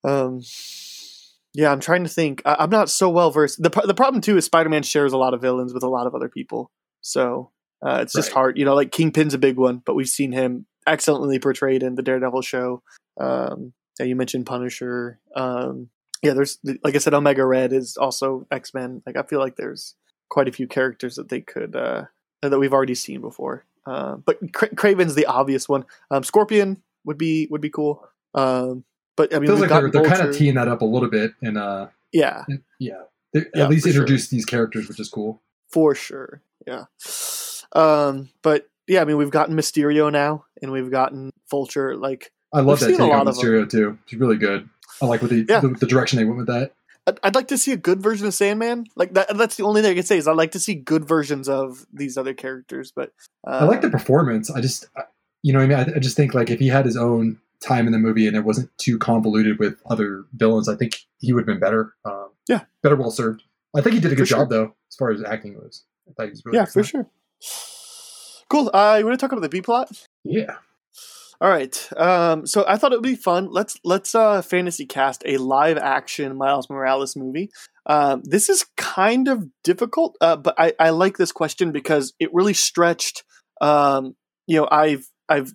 Um, 0.05 0.43
yeah, 1.55 1.71
I'm 1.71 1.81
trying 1.81 2.03
to 2.03 2.11
think. 2.11 2.43
I, 2.45 2.57
I'm 2.59 2.71
not 2.71 2.91
so 2.91 3.09
well 3.09 3.31
versed. 3.31 3.63
the 3.63 3.71
The 3.71 3.95
problem 3.95 4.21
too 4.21 4.37
is 4.37 4.45
Spider-Man 4.45 4.83
shares 4.83 5.13
a 5.13 5.19
lot 5.19 5.35
of 5.35 5.41
villains 5.41 5.73
with 5.73 5.83
a 5.83 5.89
lot 5.89 6.07
of 6.07 6.15
other 6.15 6.29
people, 6.29 6.71
so 7.01 7.51
uh, 7.87 8.01
it's 8.03 8.13
just 8.13 8.33
hard. 8.33 8.59
You 8.59 8.65
know, 8.65 8.75
like 8.75 8.91
Kingpin's 8.91 9.35
a 9.35 9.39
big 9.39 9.57
one, 9.57 9.81
but 9.85 9.95
we've 9.95 10.09
seen 10.09 10.33
him 10.33 10.67
excellently 10.87 11.39
portrayed 11.39 11.83
in 11.83 11.95
the 11.95 12.03
Daredevil 12.03 12.43
show. 12.43 12.83
Um, 13.21 13.73
yeah, 13.99 14.07
you 14.07 14.17
mentioned 14.17 14.47
Punisher. 14.47 15.21
Um, 15.37 15.89
yeah, 16.23 16.33
there's 16.33 16.59
like 16.83 16.95
I 16.95 16.99
said, 16.99 17.15
Omega 17.15 17.45
Red 17.45 17.73
is 17.73 17.97
also 17.97 18.47
X 18.51 18.75
Men. 18.75 19.03
Like 19.07 19.17
I 19.17 19.23
feel 19.23 19.39
like 19.39 19.57
there's 19.57 19.95
quite 20.31 20.49
a 20.49 20.53
few 20.53 20.67
characters 20.67 21.17
that 21.17 21.29
they 21.29 21.41
could 21.41 21.77
uh, 21.77 22.05
that 22.43 22.59
we've 22.59 22.73
already 22.73 22.95
seen 22.95 23.21
before. 23.21 23.67
Uh, 23.87 24.17
but 24.17 24.39
Cra- 24.53 24.75
Kraven's 24.75 25.15
the 25.15 25.27
obvious 25.27 25.69
one. 25.69 25.85
Um, 26.11 26.25
Scorpion 26.25 26.83
would 27.05 27.19
be 27.19 27.47
would 27.51 27.61
be 27.61 27.71
cool. 27.71 28.09
Um, 28.35 28.85
but 29.17 29.35
I 29.35 29.39
mean, 29.39 29.49
feels 29.49 29.61
like 29.61 29.71
they're, 29.71 29.91
they're 29.91 30.05
kind 30.05 30.29
of 30.29 30.37
teeing 30.37 30.55
that 30.55 30.69
up 30.69 30.81
a 30.83 30.85
little 30.85 31.09
bit, 31.11 31.33
and 31.43 31.57
uh, 31.59 31.89
yeah, 32.13 32.45
and- 32.49 32.63
yeah, 32.79 33.03
they 33.33 33.45
Yeah, 33.55 33.65
at 33.65 33.71
least 33.71 33.85
for 33.87 33.93
sure. 33.93 34.03
introduce 34.03 34.29
these 34.29 34.45
characters, 34.45 34.89
which 34.89 35.01
is 35.01 35.09
cool. 35.09 35.41
for 35.71 35.95
sure. 35.95 36.41
Yeah. 36.67 36.85
Um, 37.73 38.31
but 38.43 38.69
yeah, 38.87 39.01
I 39.01 39.05
mean, 39.05 39.17
we've 39.17 39.31
gotten 39.31 39.57
Mysterio 39.57 40.11
now, 40.13 40.45
and 40.63 40.71
we've 40.73 40.91
gotten 40.91 41.31
Vulture. 41.51 41.97
Like, 41.97 42.31
I 42.53 42.61
love 42.61 42.81
that 42.81 42.91
take 42.91 43.01
on. 43.01 43.27
Mysterio 43.27 43.69
too. 43.69 43.99
It's 44.05 44.15
really 44.15 44.37
good. 44.37 44.69
I 45.03 45.07
like 45.07 45.23
what 45.23 45.31
they, 45.31 45.45
Yeah. 45.49 45.61
the, 45.61 45.69
the 45.69 45.87
direction 45.87 46.19
they 46.19 46.25
went 46.25 46.39
with 46.39 46.47
that. 46.47 46.73
I'd, 47.07 47.19
I'd 47.23 47.35
like 47.35 47.49
to 47.49 47.59
see 47.59 47.73
a 47.73 47.77
good 47.77 48.01
version 48.03 48.27
of 48.27 48.35
Sandman. 48.35 48.87
Like 48.97 49.15
that. 49.15 49.37
That's 49.37 49.57
the 49.57 49.65
only 49.65 49.83
thing 49.83 49.91
I 49.91 49.95
can 49.95 50.05
say 50.05 50.17
is 50.19 50.29
I'd 50.29 50.37
like 50.37 50.53
to 50.53 50.61
see 50.61 50.75
good 50.75 51.07
versions 51.07 51.49
of 51.49 51.85
these 51.93 52.17
other 52.17 52.33
characters. 52.35 52.93
But 52.95 53.13
uh, 53.47 53.59
I 53.63 53.65
like 53.65 53.81
the 53.83 53.91
performance. 53.91 54.51
I 54.51 54.61
just, 54.61 54.87
you 55.43 55.53
know, 55.53 55.59
what 55.59 55.73
I 55.73 55.85
mean, 55.85 55.95
I, 55.95 55.97
I 55.97 55.99
just 55.99 56.17
think 56.17 56.33
like 56.35 56.51
if 56.51 56.61
he 56.61 56.69
had 56.69 56.87
his 56.87 56.97
own 56.97 57.39
time 57.65 57.87
in 57.87 57.93
the 57.93 57.99
movie 57.99 58.27
and 58.27 58.37
it 58.37 58.45
wasn't 58.45 58.71
too 58.79 58.99
convoluted 58.99 59.59
with 59.59 59.81
other 59.89 60.25
villains, 60.35 60.69
I 60.69 60.77
think 60.77 60.99
he 61.19 61.33
would 61.33 61.41
have 61.41 61.47
been 61.47 61.61
better. 61.61 61.95
Um, 62.05 62.31
Yeah. 62.49 62.61
better 62.83 62.97
well 62.97 63.11
served. 63.11 63.43
I 63.77 63.81
think 63.81 63.95
he 63.95 64.01
did 64.01 64.13
a 64.13 64.15
good 64.17 64.29
sure. 64.29 64.39
job 64.39 64.51
though, 64.51 64.75
as 64.91 64.97
far 64.97 65.11
as 65.11 65.23
acting 65.25 65.55
goes. 65.55 65.85
I 66.09 66.13
thought 66.13 66.25
he 66.27 66.31
was 66.31 66.43
really 66.45 66.59
yeah, 66.59 66.65
for 66.67 66.83
sure. 66.85 67.07
Cool. 68.49 68.71
Uh, 68.73 68.97
you 68.99 69.05
want 69.07 69.19
to 69.19 69.23
talk 69.25 69.33
about 69.33 69.41
the 69.43 69.49
B 69.49 69.61
plot? 69.63 69.91
Yeah, 70.23 70.57
All 71.41 71.49
right. 71.49 71.91
Um, 71.97 72.47
so 72.47 72.65
I 72.69 72.77
thought 72.77 72.93
it 72.93 72.97
would 72.97 73.03
be 73.03 73.17
fun. 73.17 73.49
Let's 73.51 73.79
let's 73.85 74.15
uh, 74.15 74.43
fantasy 74.43 74.87
cast 74.87 75.23
a 75.27 75.39
live 75.39 75.77
action 75.79 76.37
Miles 76.37 76.71
Morales 76.71 77.17
movie. 77.17 77.51
Um, 77.87 78.23
this 78.25 78.49
is 78.49 78.65
kind 78.77 79.29
of 79.29 79.45
difficult, 79.65 80.17
uh, 80.21 80.37
but 80.37 80.55
I, 80.59 80.73
I 80.79 80.91
like 80.91 81.17
this 81.17 81.33
question 81.33 81.73
because 81.73 82.13
it 82.21 82.33
really 82.33 82.55
stretched. 82.55 83.25
Um, 83.61 84.15
you 84.47 84.61
know, 84.61 84.69
I've 84.71 85.09
I've 85.29 85.53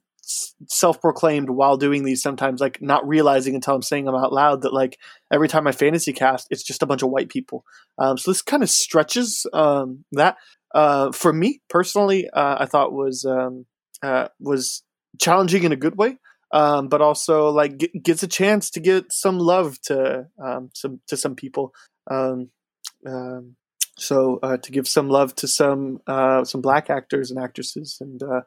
self 0.67 1.01
proclaimed 1.01 1.49
while 1.49 1.77
doing 1.77 2.03
these 2.03 2.21
sometimes 2.21 2.61
like 2.61 2.81
not 2.81 3.07
realizing 3.07 3.55
until 3.55 3.75
I'm 3.75 3.81
saying 3.81 4.05
them 4.05 4.15
out 4.15 4.33
loud 4.33 4.61
that 4.61 4.73
like 4.73 4.97
every 5.31 5.47
time 5.47 5.67
I 5.67 5.71
fantasy 5.71 6.13
cast, 6.13 6.47
it's 6.49 6.63
just 6.63 6.83
a 6.83 6.85
bunch 6.85 7.01
of 7.01 7.09
white 7.09 7.29
people. 7.29 7.65
Um, 7.97 8.17
so 8.17 8.31
this 8.31 8.41
kind 8.41 8.63
of 8.63 8.69
stretches 8.69 9.45
um, 9.53 10.05
that. 10.11 10.37
Uh, 10.73 11.11
for 11.11 11.33
me 11.33 11.61
personally, 11.67 12.29
uh, 12.29 12.57
I 12.59 12.67
thought 12.67 12.93
was 12.93 13.25
um, 13.25 13.65
uh, 14.03 14.27
was 14.39 14.83
challenging 15.19 15.63
in 15.63 15.71
a 15.71 15.75
good 15.75 15.97
way, 15.97 16.19
um, 16.51 16.89
but 16.89 17.01
also 17.01 17.49
like 17.49 17.77
g- 17.77 17.99
gets 18.03 18.21
a 18.21 18.27
chance 18.27 18.69
to 18.71 18.79
get 18.79 19.11
some 19.11 19.39
love 19.39 19.81
to 19.85 20.27
um, 20.37 20.69
some 20.75 21.01
to 21.07 21.17
some 21.17 21.35
people. 21.35 21.73
Um, 22.11 22.51
so 23.97 24.39
uh, 24.41 24.57
to 24.57 24.71
give 24.71 24.87
some 24.87 25.09
love 25.09 25.35
to 25.35 25.47
some 25.47 25.99
uh, 26.07 26.43
some 26.43 26.61
black 26.61 26.89
actors 26.89 27.31
and 27.31 27.39
actresses, 27.39 27.97
and 27.99 28.21
uh, 28.21 28.41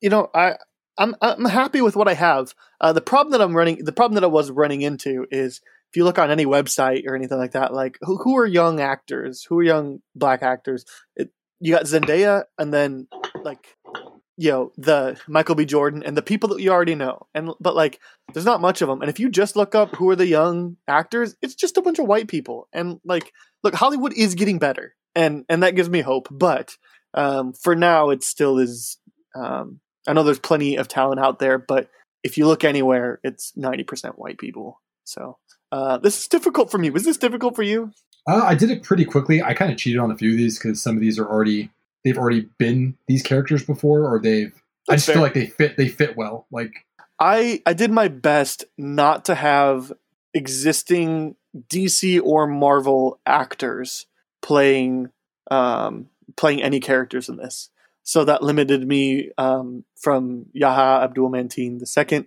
you 0.00 0.10
know, 0.10 0.30
I 0.34 0.56
I'm 0.98 1.14
I'm 1.22 1.46
happy 1.46 1.80
with 1.80 1.96
what 1.96 2.08
I 2.08 2.14
have. 2.14 2.54
Uh, 2.80 2.92
the 2.92 3.00
problem 3.00 3.32
that 3.32 3.40
I'm 3.40 3.56
running, 3.56 3.84
the 3.84 3.92
problem 3.92 4.14
that 4.16 4.24
I 4.24 4.28
was 4.28 4.50
running 4.50 4.82
into 4.82 5.26
is 5.30 5.60
if 5.90 5.96
you 5.96 6.04
look 6.04 6.18
on 6.18 6.30
any 6.30 6.46
website 6.46 7.06
or 7.06 7.16
anything 7.16 7.38
like 7.38 7.52
that, 7.52 7.72
like 7.72 7.98
who 8.02 8.18
who 8.18 8.36
are 8.36 8.46
young 8.46 8.80
actors, 8.80 9.44
who 9.44 9.58
are 9.58 9.62
young 9.62 10.00
black 10.14 10.42
actors, 10.42 10.84
it, 11.16 11.30
you 11.58 11.74
got 11.74 11.84
Zendaya, 11.84 12.44
and 12.58 12.72
then 12.72 13.08
like 13.42 13.76
you 14.36 14.50
know 14.50 14.72
the 14.76 15.18
Michael 15.26 15.54
B. 15.54 15.64
Jordan 15.64 16.02
and 16.02 16.16
the 16.16 16.22
people 16.22 16.50
that 16.50 16.60
you 16.60 16.70
already 16.70 16.94
know, 16.94 17.26
and 17.34 17.50
but 17.60 17.74
like 17.74 17.98
there's 18.34 18.46
not 18.46 18.60
much 18.60 18.82
of 18.82 18.88
them. 18.88 19.00
And 19.00 19.08
if 19.08 19.18
you 19.18 19.30
just 19.30 19.56
look 19.56 19.74
up 19.74 19.96
who 19.96 20.10
are 20.10 20.16
the 20.16 20.26
young 20.26 20.76
actors, 20.86 21.34
it's 21.40 21.54
just 21.54 21.78
a 21.78 21.82
bunch 21.82 21.98
of 21.98 22.06
white 22.06 22.28
people. 22.28 22.68
And 22.72 23.00
like, 23.04 23.32
look, 23.64 23.74
Hollywood 23.74 24.12
is 24.12 24.34
getting 24.34 24.58
better, 24.58 24.94
and 25.14 25.44
and 25.48 25.62
that 25.62 25.76
gives 25.76 25.88
me 25.88 26.02
hope. 26.02 26.28
But 26.30 26.76
um, 27.14 27.54
for 27.54 27.74
now, 27.74 28.10
it 28.10 28.22
still 28.22 28.58
is. 28.58 28.98
Um, 29.34 29.80
I 30.06 30.12
know 30.12 30.22
there's 30.22 30.38
plenty 30.38 30.76
of 30.76 30.88
talent 30.88 31.20
out 31.20 31.38
there, 31.38 31.58
but 31.58 31.90
if 32.22 32.36
you 32.38 32.46
look 32.46 32.64
anywhere, 32.64 33.20
it's 33.22 33.52
ninety 33.56 33.84
percent 33.84 34.18
white 34.18 34.38
people. 34.38 34.80
So 35.04 35.38
uh, 35.72 35.98
this 35.98 36.20
is 36.20 36.28
difficult 36.28 36.70
for 36.70 36.78
me. 36.78 36.90
Was 36.90 37.04
this 37.04 37.16
difficult 37.16 37.56
for 37.56 37.62
you? 37.62 37.92
uh, 38.26 38.44
I 38.44 38.54
did 38.54 38.70
it 38.70 38.82
pretty 38.82 39.04
quickly. 39.04 39.42
I 39.42 39.54
kind 39.54 39.72
of 39.72 39.78
cheated 39.78 40.00
on 40.00 40.10
a 40.10 40.16
few 40.16 40.32
of 40.32 40.36
these 40.36 40.58
because 40.58 40.82
some 40.82 40.96
of 40.96 41.00
these 41.00 41.18
are 41.18 41.26
already 41.26 41.70
they've 42.04 42.18
already 42.18 42.48
been 42.58 42.96
these 43.06 43.22
characters 43.22 43.64
before, 43.64 44.04
or 44.04 44.20
they've. 44.20 44.54
I 44.88 44.94
That's 44.94 45.06
just 45.06 45.14
feel 45.14 45.22
like 45.22 45.34
they 45.34 45.46
fit. 45.46 45.76
They 45.76 45.88
fit 45.88 46.16
well. 46.16 46.46
Like 46.50 46.72
I 47.18 47.62
I 47.66 47.72
did 47.72 47.90
my 47.90 48.08
best 48.08 48.64
not 48.76 49.24
to 49.26 49.34
have 49.34 49.92
existing 50.34 51.36
DC 51.68 52.20
or 52.22 52.46
Marvel 52.46 53.20
actors 53.26 54.06
playing 54.42 55.10
um, 55.50 56.08
playing 56.36 56.62
any 56.62 56.80
characters 56.80 57.28
in 57.28 57.36
this. 57.36 57.70
So 58.10 58.24
that 58.24 58.42
limited 58.42 58.84
me 58.84 59.30
um, 59.38 59.84
from 59.94 60.46
Yahya 60.52 61.04
Abdul-Mateen 61.04 61.80
II. 61.80 62.26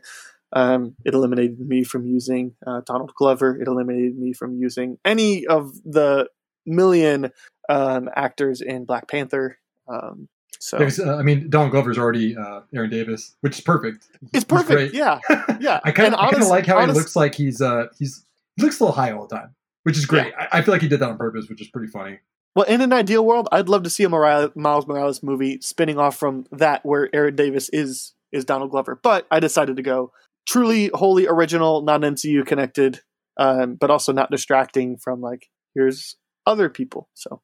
Um, 0.54 0.96
it 1.04 1.14
eliminated 1.14 1.60
me 1.60 1.84
from 1.84 2.06
using 2.06 2.56
uh, 2.66 2.80
Donald 2.86 3.12
Glover. 3.16 3.60
It 3.62 3.68
eliminated 3.68 4.18
me 4.18 4.32
from 4.32 4.56
using 4.56 4.98
any 5.04 5.46
of 5.46 5.74
the 5.84 6.30
million 6.66 7.34
um, 7.68 8.10
actors 8.16 8.62
in 8.62 8.86
Black 8.86 9.10
Panther. 9.10 9.58
Um, 9.90 10.30
so 10.58 10.78
uh, 10.78 11.18
I 11.18 11.22
mean, 11.22 11.50
Don 11.50 11.70
Glover's 11.70 11.98
already 11.98 12.38
uh, 12.38 12.62
Aaron 12.74 12.90
Davis, 12.90 13.36
which 13.42 13.58
is 13.58 13.62
perfect. 13.62 14.08
it's 14.34 14.46
perfect. 14.46 14.94
Yeah, 14.94 15.20
yeah. 15.60 15.82
I 15.84 15.92
kind 15.92 16.14
of 16.14 16.18
I 16.18 16.32
kind 16.32 16.36
of 16.36 16.36
honest- 16.36 16.50
like 16.50 16.66
how 16.66 16.78
honest- 16.78 16.96
he 16.96 17.00
looks 17.00 17.16
like 17.18 17.36
he's 17.36 17.60
uh 17.62 17.88
he's 18.00 18.24
he 18.56 18.64
looks 18.64 18.80
a 18.80 18.86
little 18.86 18.96
high 18.96 19.12
all 19.12 19.28
the 19.28 19.36
time, 19.36 19.54
which 19.84 19.98
is 19.98 20.06
great. 20.06 20.34
I, 20.40 20.60
I 20.60 20.62
feel 20.62 20.74
like 20.74 20.82
he 20.82 20.88
did 20.88 21.02
that 21.02 21.10
on 21.10 21.18
purpose, 21.18 21.50
which 21.50 21.60
is 21.60 21.68
pretty 21.68 21.90
funny. 21.92 22.20
Well, 22.56 22.66
in 22.66 22.82
an 22.82 22.94
ideal 22.94 23.26
world, 23.26 23.48
I'd 23.52 23.70
love 23.70 23.84
to 23.84 23.90
see 23.90 24.04
a 24.04 24.10
Morales, 24.10 24.52
Miles 24.56 24.86
Morales 24.86 25.24
movie 25.24 25.60
spinning 25.62 25.98
off 25.98 26.18
from 26.18 26.46
that, 26.52 26.86
where 26.86 27.10
Aaron 27.14 27.36
Davis 27.36 27.70
is 27.70 28.14
is 28.32 28.46
Donald 28.46 28.72
Glover. 28.72 29.00
But 29.02 29.28
I 29.32 29.40
decided 29.40 29.76
to 29.78 29.82
go 29.82 30.12
truly, 30.46 30.92
wholly 30.94 31.28
original, 31.28 31.82
non 31.82 32.02
MCU 32.02 32.46
connected, 32.46 33.02
um, 33.38 33.76
but 33.76 33.90
also 33.90 34.14
not 34.14 34.30
distracting 34.30 34.98
from 34.98 35.22
like 35.22 35.50
here's 35.74 36.16
other 36.46 36.70
people. 36.70 37.10
So, 37.14 37.42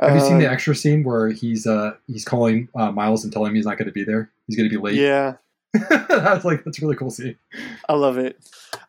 have 0.00 0.14
you 0.14 0.20
seen 0.20 0.38
the 0.38 0.50
extra 0.50 0.74
scene 0.74 1.04
where 1.04 1.30
he's 1.30 1.66
uh 1.66 1.92
he's 2.06 2.24
calling 2.24 2.68
uh, 2.74 2.90
Miles 2.90 3.24
and 3.24 3.32
telling 3.32 3.50
him 3.50 3.56
he's 3.56 3.66
not 3.66 3.78
going 3.78 3.88
to 3.88 3.92
be 3.92 4.04
there? 4.04 4.30
He's 4.46 4.56
going 4.56 4.68
to 4.68 4.76
be 4.76 4.82
late. 4.82 4.94
Yeah, 4.94 5.34
that's 5.88 6.44
like, 6.44 6.64
that's 6.64 6.78
a 6.78 6.82
really 6.82 6.96
cool 6.96 7.10
scene. 7.10 7.36
I 7.88 7.94
love 7.94 8.18
it. 8.18 8.38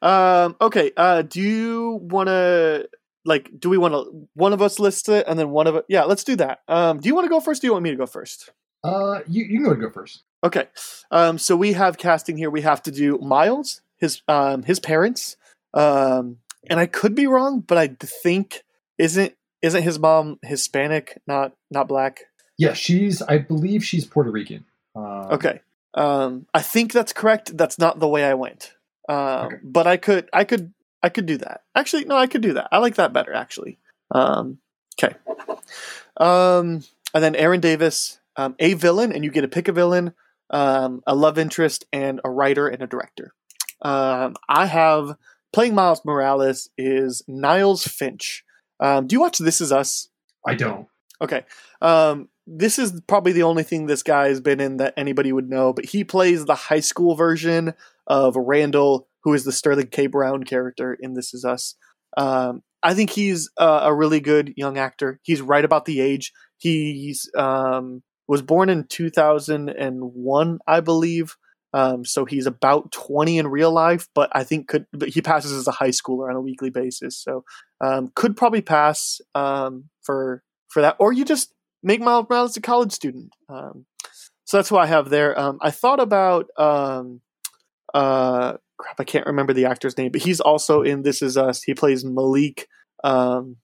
Um, 0.01 0.55
okay, 0.59 0.91
uh, 0.97 1.21
do 1.21 1.41
you 1.41 1.99
want 2.01 2.27
to 2.27 2.89
like? 3.25 3.49
Do 3.59 3.69
we 3.69 3.77
want 3.77 3.93
to 3.93 4.27
one 4.33 4.53
of 4.53 4.61
us 4.61 4.79
list 4.79 5.09
it 5.09 5.25
and 5.27 5.37
then 5.37 5.49
one 5.49 5.67
of 5.67 5.75
it? 5.75 5.85
Yeah, 5.89 6.03
let's 6.03 6.23
do 6.23 6.35
that. 6.37 6.59
Um, 6.67 6.99
do 6.99 7.07
you 7.07 7.15
want 7.15 7.25
to 7.25 7.29
go 7.29 7.39
first? 7.39 7.61
Do 7.61 7.67
you 7.67 7.73
want 7.73 7.83
me 7.83 7.91
to 7.91 7.95
go 7.95 8.05
first? 8.05 8.51
Uh, 8.83 9.21
you 9.27 9.43
you 9.45 9.59
can 9.59 9.63
go 9.63 9.75
go 9.75 9.89
first. 9.89 10.23
Okay. 10.43 10.67
Um, 11.09 11.37
so 11.37 11.55
we 11.55 11.73
have 11.73 11.97
casting 11.97 12.37
here. 12.37 12.49
We 12.49 12.61
have 12.61 12.83
to 12.83 12.91
do 12.91 13.17
Miles, 13.19 13.81
his 13.97 14.21
um, 14.27 14.63
his 14.63 14.79
parents, 14.79 15.37
um, 15.73 16.37
and 16.69 16.79
I 16.79 16.85
could 16.85 17.15
be 17.15 17.27
wrong, 17.27 17.61
but 17.61 17.77
I 17.77 17.95
think 18.03 18.63
isn't 18.97 19.33
isn't 19.61 19.83
his 19.83 19.99
mom 19.99 20.39
Hispanic, 20.43 21.21
not 21.25 21.53
not 21.71 21.87
black? 21.87 22.21
Yeah, 22.57 22.73
she's. 22.73 23.21
I 23.21 23.37
believe 23.39 23.83
she's 23.83 24.05
Puerto 24.05 24.29
Rican. 24.29 24.65
Uh, 24.95 25.29
Okay. 25.31 25.61
Um, 25.95 26.47
I 26.53 26.61
think 26.61 26.91
that's 26.91 27.13
correct. 27.13 27.55
That's 27.55 27.77
not 27.77 27.99
the 27.99 28.07
way 28.07 28.23
I 28.23 28.33
went. 28.33 28.73
Um, 29.07 29.59
but 29.63 29.85
I 29.85 29.97
could 29.97 30.29
I 30.33 30.43
could 30.43 30.73
I 31.03 31.09
could 31.09 31.25
do 31.25 31.38
that. 31.38 31.61
Actually, 31.75 32.05
no, 32.05 32.17
I 32.17 32.27
could 32.27 32.41
do 32.41 32.53
that. 32.53 32.69
I 32.71 32.80
like 32.80 32.95
that 32.95 33.13
better. 33.13 33.34
Actually. 33.34 33.77
Um, 34.09 34.57
okay. 34.97 35.15
Um, 36.17 36.84
and 37.13 37.23
then 37.23 37.35
Aaron 37.35 37.59
Davis, 37.59 38.19
um, 38.35 38.55
a 38.59 38.73
villain, 38.73 39.11
and 39.11 39.23
you 39.23 39.31
get 39.31 39.41
to 39.41 39.47
pick 39.47 39.67
a 39.67 39.71
villain, 39.73 40.13
um, 40.49 41.01
a 41.05 41.15
love 41.15 41.38
interest, 41.38 41.85
and 41.91 42.21
a 42.23 42.30
writer 42.30 42.67
and 42.67 42.81
a 42.81 42.88
director. 42.88 43.34
Um, 43.81 44.35
I 44.47 44.65
have 44.65 45.17
playing 45.51 45.75
Miles 45.75 46.03
Morales 46.05 46.69
is 46.77 47.23
Niles 47.27 47.85
Fitch. 47.88 48.43
Um, 48.80 49.07
do 49.07 49.15
you 49.15 49.19
watch 49.19 49.38
This 49.38 49.61
Is 49.61 49.71
Us? 49.71 50.09
I 50.45 50.55
don't. 50.55 50.88
Okay. 51.21 51.45
Um, 51.81 52.30
this 52.45 52.77
is 52.77 53.01
probably 53.07 53.31
the 53.31 53.43
only 53.43 53.63
thing 53.63 53.85
this 53.85 54.03
guy 54.03 54.27
has 54.27 54.41
been 54.41 54.59
in 54.59 54.77
that 54.77 54.93
anybody 54.97 55.31
would 55.31 55.49
know, 55.49 55.71
but 55.71 55.85
he 55.85 56.03
plays 56.03 56.45
the 56.45 56.55
high 56.55 56.81
school 56.81 57.15
version 57.15 57.73
of 58.07 58.35
Randall, 58.35 59.07
who 59.23 59.33
is 59.33 59.43
the 59.43 59.51
Sterling 59.51 59.87
K. 59.87 60.07
Brown 60.07 60.43
character 60.43 60.97
in 60.99 61.13
This 61.13 61.33
Is 61.33 61.45
Us. 61.45 61.75
Um, 62.17 62.61
I 62.83 62.93
think 62.93 63.11
he's 63.11 63.49
a 63.57 63.93
really 63.93 64.19
good 64.19 64.53
young 64.57 64.77
actor. 64.77 65.19
He's 65.23 65.41
right 65.41 65.63
about 65.63 65.85
the 65.85 66.01
age. 66.01 66.33
He's 66.57 67.29
um, 67.35 68.03
was 68.27 68.41
born 68.41 68.69
in 68.69 68.85
2001, 68.85 70.59
I 70.67 70.79
believe. 70.81 71.35
Um, 71.73 72.05
so 72.05 72.25
he's 72.25 72.45
about 72.45 72.91
20 72.91 73.39
in 73.39 73.47
real 73.47 73.71
life, 73.71 74.07
but 74.13 74.29
I 74.33 74.43
think 74.43 74.67
could 74.67 74.85
he 75.07 75.21
passes 75.21 75.51
as 75.51 75.67
a 75.67 75.71
high 75.71 75.89
schooler 75.89 76.29
on 76.29 76.35
a 76.35 76.41
weekly 76.41 76.69
basis. 76.69 77.17
So 77.17 77.45
um, 77.81 78.11
could 78.15 78.37
probably 78.37 78.61
pass 78.61 79.19
um, 79.33 79.85
for 80.03 80.43
for 80.69 80.81
that, 80.81 80.97
or 80.99 81.13
you 81.13 81.25
just 81.25 81.53
make 81.81 81.99
Miles 81.99 82.27
Morales 82.29 82.57
a 82.57 82.61
college 82.61 82.91
student. 82.91 83.33
Um, 83.49 83.85
so 84.45 84.57
that's 84.57 84.71
what 84.71 84.83
I 84.83 84.87
have 84.87 85.09
there. 85.09 85.37
Um, 85.39 85.57
I 85.61 85.71
thought 85.71 85.99
about 85.99 86.47
um, 86.57 87.21
uh, 87.93 88.57
crap, 88.84 88.99
I 88.99 89.05
can't 89.05 89.26
remember 89.26 89.53
the 89.53 89.65
actor's 89.65 89.97
name, 89.97 90.11
but 90.11 90.22
he's 90.22 90.41
also 90.41 90.81
in 90.81 91.03
This 91.03 91.22
Is 91.22 91.38
Us. 91.38 91.64
He 91.64 91.73
plays 91.73 92.03
Malik, 92.03 92.68
um, 93.03 93.55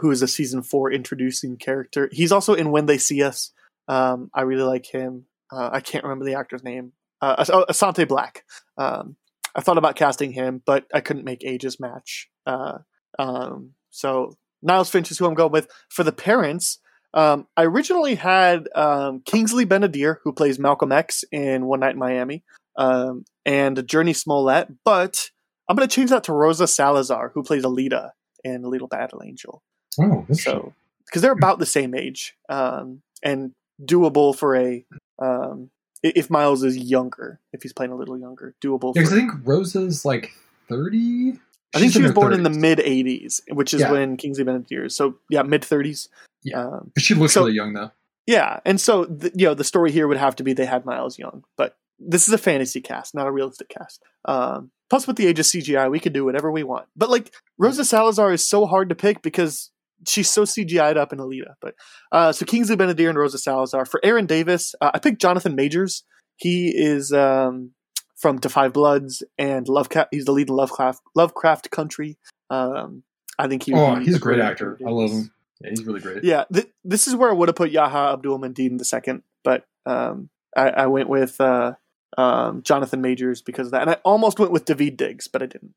who 0.00 0.10
is 0.10 0.20
a 0.20 0.28
season 0.28 0.62
four 0.62 0.92
introducing 0.92 1.56
character. 1.56 2.10
He's 2.12 2.32
also 2.32 2.54
in 2.54 2.70
When 2.70 2.86
They 2.86 2.98
See 2.98 3.22
Us. 3.22 3.52
Um, 3.88 4.30
I 4.34 4.42
really 4.42 4.64
like 4.64 4.86
him. 4.86 5.24
Uh, 5.50 5.70
I 5.72 5.80
can't 5.80 6.04
remember 6.04 6.24
the 6.24 6.34
actor's 6.34 6.62
name. 6.62 6.92
Uh, 7.22 7.42
oh, 7.50 7.64
Asante 7.70 8.04
Blackk. 8.04 8.42
Um, 8.76 9.16
I 9.54 9.62
thought 9.62 9.78
about 9.78 9.96
casting 9.96 10.32
him, 10.32 10.62
but 10.66 10.84
I 10.92 11.00
couldn't 11.00 11.24
make 11.24 11.42
ages 11.42 11.80
match. 11.80 12.28
Uh, 12.44 12.78
um, 13.18 13.70
so 13.90 14.36
Niles 14.62 14.90
Fitch 14.90 15.10
is 15.10 15.18
who 15.18 15.26
I'm 15.26 15.34
going 15.34 15.52
with. 15.52 15.68
For 15.88 16.04
the 16.04 16.12
parents, 16.12 16.80
um, 17.14 17.46
I 17.56 17.64
originally 17.64 18.16
had 18.16 18.68
um, 18.74 19.22
Kingsley 19.24 19.64
Ben-Adir, 19.64 20.18
who 20.22 20.32
plays 20.32 20.58
Malcolm 20.58 20.92
X 20.92 21.24
in 21.32 21.64
One 21.64 21.80
Night 21.80 21.94
in 21.94 21.98
Miami, 21.98 22.44
um, 22.76 23.24
and 23.44 23.76
Jurnee 23.78 24.14
Smollett, 24.16 24.68
but 24.84 25.30
I'm 25.68 25.76
going 25.76 25.88
to 25.88 25.94
change 25.94 26.10
that 26.10 26.24
to 26.24 26.32
Rosa 26.32 26.66
Salazar, 26.66 27.30
who 27.34 27.42
plays 27.42 27.64
Alita 27.64 28.10
in 28.44 28.62
Little 28.62 28.88
Battle 28.88 29.22
Angel. 29.24 29.62
Oh, 30.00 30.24
that's 30.28 30.42
So, 30.44 30.72
because 31.06 31.22
they're 31.22 31.32
about 31.32 31.58
the 31.58 31.66
same 31.66 31.94
age 31.94 32.36
um, 32.48 33.00
and 33.22 33.52
doable 33.82 34.36
for 34.36 34.56
a. 34.56 34.84
Um, 35.20 35.70
if 36.02 36.28
Miles 36.30 36.62
is 36.62 36.76
younger, 36.76 37.40
if 37.52 37.62
he's 37.62 37.72
playing 37.72 37.90
a 37.90 37.96
little 37.96 38.18
younger, 38.18 38.54
doable. 38.62 38.92
because 38.94 39.08
for, 39.10 39.16
I 39.16 39.18
think 39.18 39.32
Rosa's 39.44 40.04
like 40.04 40.32
thirty. 40.68 41.38
I 41.74 41.80
think 41.80 41.92
she 41.92 42.02
was 42.02 42.12
born 42.12 42.32
in 42.32 42.42
the 42.42 42.50
mid 42.50 42.78
80s, 42.78 43.40
which 43.50 43.74
is 43.74 43.80
Yeah. 43.80 43.90
when 43.92 44.16
Kingsley 44.16 44.44
Ben-Adir 44.44 44.86
is. 44.86 44.96
So, 44.96 45.16
yeah, 45.28 45.42
mid 45.42 45.62
30s. 45.62 46.08
Yeah. 46.42 46.60
Um, 46.64 46.90
But 46.94 47.02
she 47.02 47.14
looks 47.14 47.34
so- 47.34 47.42
really 47.42 47.54
young 47.54 47.72
though. 47.74 47.90
Yeah, 48.26 48.60
and 48.64 48.80
so 48.80 49.04
th- 49.04 49.32
you 49.36 49.46
know 49.46 49.54
the 49.54 49.62
story 49.64 49.92
here 49.92 50.08
would 50.08 50.16
have 50.16 50.34
to 50.36 50.42
be 50.44 50.52
they 50.52 50.64
had 50.66 50.84
Miles 50.84 51.16
Young, 51.18 51.44
but 51.56 51.76
this 51.98 52.28
is 52.28 52.34
a 52.34 52.38
fantasy 52.38 52.80
cast, 52.80 53.14
not 53.14 53.26
a 53.26 53.32
realistic 53.32 53.68
cast. 53.68 54.02
Um, 54.24 54.70
plus, 54.90 55.06
with 55.06 55.16
the 55.16 55.26
age 55.26 55.38
of 55.38 55.46
CGI, 55.46 55.90
we 55.90 56.00
could 56.00 56.12
do 56.12 56.24
whatever 56.24 56.50
we 56.50 56.62
want. 56.62 56.86
But 56.96 57.10
like 57.10 57.32
Rosa 57.58 57.84
Salazar 57.84 58.32
is 58.32 58.46
so 58.46 58.66
hard 58.66 58.88
to 58.88 58.94
pick 58.94 59.22
because 59.22 59.70
she's 60.06 60.30
so 60.30 60.42
CGI'd 60.42 60.96
up 60.96 61.12
in 61.12 61.18
Alita. 61.18 61.54
But 61.60 61.74
uh, 62.12 62.32
so 62.32 62.44
Kingsley 62.44 62.76
Ben-Adir 62.76 63.08
and 63.08 63.18
Rosa 63.18 63.38
Salazar 63.38 63.84
for 63.84 64.00
Aaron 64.04 64.26
Davis, 64.26 64.74
uh, 64.80 64.90
I 64.94 64.98
picked 64.98 65.20
Jonathan 65.20 65.54
Majors. 65.54 66.04
He 66.36 66.68
is 66.68 67.12
um, 67.12 67.72
from 68.16 68.38
Da 68.38 68.48
Five 68.48 68.72
Bloods 68.72 69.22
and 69.38 69.66
Lovecraft. 69.68 70.08
He's 70.12 70.26
the 70.26 70.32
lead 70.32 70.48
in 70.48 70.56
Lovecraft 70.56 71.00
Lovecraft 71.14 71.70
Country. 71.70 72.18
Um, 72.50 73.02
I 73.38 73.48
think 73.48 73.62
he. 73.64 73.72
Oh, 73.74 73.96
he's 73.96 74.16
a 74.16 74.20
great 74.20 74.40
actor. 74.40 74.78
I 74.86 74.90
love 74.90 75.10
him. 75.10 75.32
Yeah, 75.60 75.70
he's 75.70 75.84
really 75.86 76.00
great. 76.00 76.22
yeah, 76.22 76.44
th- 76.52 76.68
this 76.84 77.08
is 77.08 77.16
where 77.16 77.30
I 77.30 77.32
would 77.32 77.48
have 77.48 77.56
put 77.56 77.70
Yahya 77.70 78.12
Abdul-Mateen 78.12 78.76
the 78.76 78.84
second, 78.84 79.22
but 79.42 79.64
um, 79.86 80.28
I, 80.54 80.68
I 80.68 80.86
went 80.86 81.08
with 81.08 81.40
uh, 81.40 81.72
um, 82.16 82.62
Jonathan 82.62 83.00
Majors 83.00 83.42
because 83.42 83.68
of 83.68 83.72
that, 83.72 83.82
and 83.82 83.90
I 83.90 83.94
almost 84.04 84.38
went 84.38 84.52
with 84.52 84.64
Daveed 84.64 84.96
Diggs, 84.96 85.28
but 85.28 85.42
I 85.42 85.46
didn't. 85.46 85.74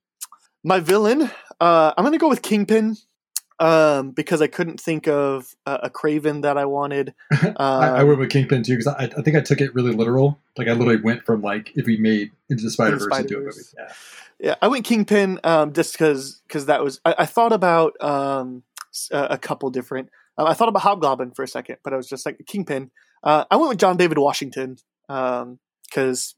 My 0.63 0.79
villain, 0.79 1.29
uh, 1.59 1.93
I'm 1.97 2.03
going 2.03 2.11
to 2.11 2.17
go 2.17 2.27
with 2.27 2.41
Kingpin 2.41 2.97
um, 3.59 4.11
because 4.11 4.41
I 4.41 4.47
couldn't 4.47 4.79
think 4.79 5.07
of 5.07 5.55
a, 5.65 5.79
a 5.83 5.89
Kraven 5.89 6.41
that 6.41 6.57
I 6.57 6.65
wanted. 6.65 7.13
Um, 7.31 7.55
I, 7.57 7.87
I 7.89 8.03
went 8.03 8.19
with 8.19 8.29
Kingpin 8.29 8.63
too 8.63 8.77
because 8.77 8.87
I, 8.87 9.03
I 9.17 9.21
think 9.21 9.35
I 9.35 9.41
took 9.41 9.61
it 9.61 9.73
really 9.73 9.93
literal. 9.93 10.39
Like 10.57 10.67
I 10.67 10.73
literally 10.73 11.01
went 11.01 11.25
from 11.25 11.41
like 11.41 11.71
if 11.75 11.85
we 11.85 11.97
made 11.97 12.31
into 12.49 12.63
the 12.63 12.71
Spider 12.71 12.97
Verse 12.97 13.19
into 13.19 13.37
a 13.37 13.41
movie. 13.41 13.61
Yeah. 13.77 13.93
Yeah, 14.41 14.55
I 14.61 14.69
went 14.69 14.85
Kingpin 14.85 15.39
um, 15.43 15.73
just 15.73 15.93
because 15.93 16.41
because 16.47 16.67
that 16.67 16.81
was 16.81 17.01
I, 17.03 17.13
I 17.19 17.25
thought 17.25 17.51
about 17.51 18.01
um, 18.01 18.63
a, 19.11 19.27
a 19.31 19.37
couple 19.37 19.69
different. 19.69 20.09
Um, 20.37 20.47
I 20.47 20.53
thought 20.53 20.69
about 20.69 20.83
Hobgoblin 20.83 21.31
for 21.31 21.43
a 21.43 21.47
second, 21.47 21.77
but 21.83 21.93
I 21.93 21.97
was 21.97 22.07
just 22.07 22.25
like 22.25 22.39
Kingpin. 22.45 22.89
Uh, 23.21 23.43
I 23.51 23.57
went 23.57 23.67
with 23.67 23.79
John 23.79 23.97
David 23.97 24.17
Washington 24.17 24.77
because 25.89 26.35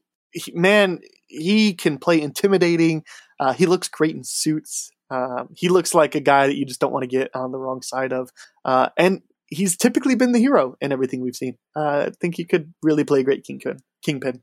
man, 0.54 1.00
he 1.26 1.74
can 1.74 1.98
play 1.98 2.20
intimidating. 2.20 3.04
Uh, 3.38 3.52
he 3.52 3.66
looks 3.66 3.88
great 3.88 4.14
in 4.14 4.24
suits. 4.24 4.90
Um, 5.10 5.48
he 5.54 5.68
looks 5.68 5.94
like 5.94 6.14
a 6.14 6.20
guy 6.20 6.46
that 6.46 6.56
you 6.56 6.64
just 6.64 6.80
don't 6.80 6.92
want 6.92 7.02
to 7.02 7.08
get 7.08 7.30
on 7.34 7.52
the 7.52 7.58
wrong 7.58 7.82
side 7.82 8.12
of, 8.12 8.30
uh, 8.64 8.88
and 8.96 9.20
he's 9.48 9.76
typically 9.76 10.14
been 10.14 10.32
the 10.32 10.38
hero 10.38 10.76
in 10.80 10.92
everything 10.92 11.20
we've 11.20 11.36
seen. 11.36 11.58
Uh, 11.76 12.06
I 12.06 12.12
think 12.18 12.36
he 12.36 12.44
could 12.44 12.72
really 12.82 13.04
play 13.04 13.20
a 13.20 13.24
great 13.24 13.44
Kingpin. 13.44 13.80
Kingpin. 14.02 14.42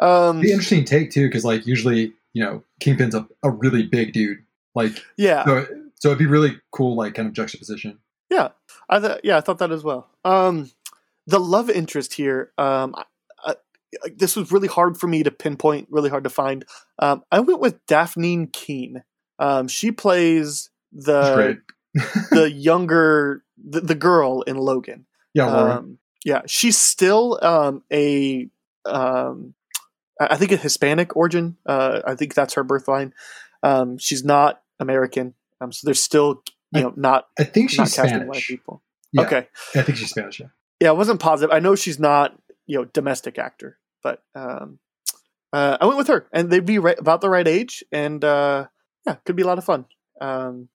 Um, 0.00 0.40
Be 0.40 0.50
interesting 0.50 0.84
take 0.84 1.12
too 1.12 1.28
because 1.28 1.44
like 1.44 1.66
usually 1.66 2.12
you 2.32 2.42
know 2.44 2.64
Kingpin's 2.80 3.14
a, 3.14 3.26
a 3.42 3.50
really 3.50 3.84
big 3.84 4.12
dude. 4.12 4.38
Like 4.74 4.92
yeah. 5.16 5.44
so, 5.44 5.66
so 5.94 6.08
it'd 6.08 6.18
be 6.18 6.26
really 6.26 6.58
cool 6.72 6.96
like 6.96 7.14
kind 7.14 7.28
of 7.28 7.34
juxtaposition. 7.34 7.98
Yeah, 8.30 8.48
I 8.88 8.98
th- 8.98 9.20
yeah, 9.22 9.36
I 9.36 9.40
thought 9.40 9.58
that 9.58 9.70
as 9.70 9.84
well. 9.84 10.08
Um, 10.24 10.70
the 11.26 11.38
love 11.38 11.70
interest 11.70 12.14
here, 12.14 12.50
um, 12.58 12.94
this 14.16 14.36
was 14.36 14.52
really 14.52 14.68
hard 14.68 14.98
for 14.98 15.06
me 15.06 15.22
to 15.22 15.30
pinpoint, 15.30 15.88
really 15.90 16.10
hard 16.10 16.24
to 16.24 16.30
find. 16.30 16.64
Um, 16.98 17.22
I 17.30 17.40
went 17.40 17.60
with 17.60 17.84
Dafne 17.86 18.52
Keen. 18.52 19.02
Um, 19.38 19.68
she 19.68 19.92
plays 19.92 20.70
the 20.92 21.58
the 22.30 22.50
younger 22.54 23.44
the, 23.62 23.80
the 23.80 23.94
girl 23.94 24.42
in 24.42 24.56
Logan. 24.56 25.06
Yeah, 25.34 25.46
Um, 25.46 25.98
yeah, 26.24 26.42
she's 26.46 26.76
still 26.76 27.38
um, 27.42 27.82
a 27.92 28.48
um, 28.84 29.54
I 30.20 30.36
think 30.36 30.52
a 30.52 30.56
Hispanic 30.56 31.16
origin. 31.16 31.56
Uh, 31.66 32.00
I 32.06 32.14
think 32.14 32.34
that's 32.34 32.54
her 32.54 32.64
birthline. 32.64 33.12
Um, 33.62 33.98
she's 33.98 34.24
not 34.24 34.62
American, 34.78 35.34
um, 35.60 35.72
so 35.72 35.86
there's 35.86 36.02
still 36.02 36.42
you 36.72 36.82
know 36.82 36.92
not 36.96 37.28
I 37.38 37.44
think 37.44 37.76
not 37.76 37.88
she's 37.88 37.96
casting 37.96 38.26
white 38.26 38.42
Spanish. 38.42 38.48
people. 38.48 38.82
Yeah. 39.12 39.22
Okay, 39.22 39.48
I 39.74 39.82
think 39.82 39.98
she's 39.98 40.10
Spanish. 40.10 40.40
Yeah. 40.40 40.46
yeah, 40.80 40.88
I 40.88 40.92
wasn't 40.92 41.20
positive. 41.20 41.54
I 41.54 41.60
know 41.60 41.74
she's 41.74 41.98
not 41.98 42.38
you 42.66 42.78
know 42.78 42.84
domestic 42.84 43.38
actor, 43.38 43.78
but 44.02 44.22
um, 44.34 44.78
uh, 45.52 45.78
I 45.80 45.86
went 45.86 45.98
with 45.98 46.08
her, 46.08 46.26
and 46.32 46.50
they'd 46.50 46.64
be 46.64 46.78
right, 46.78 46.98
about 46.98 47.20
the 47.20 47.30
right 47.30 47.46
age, 47.46 47.84
and 47.92 48.24
uh, 48.24 48.66
yeah, 49.06 49.16
could 49.24 49.36
be 49.36 49.42
a 49.42 49.46
lot 49.46 49.58
of 49.58 49.64
fun. 49.64 49.86
Um, 50.20 50.68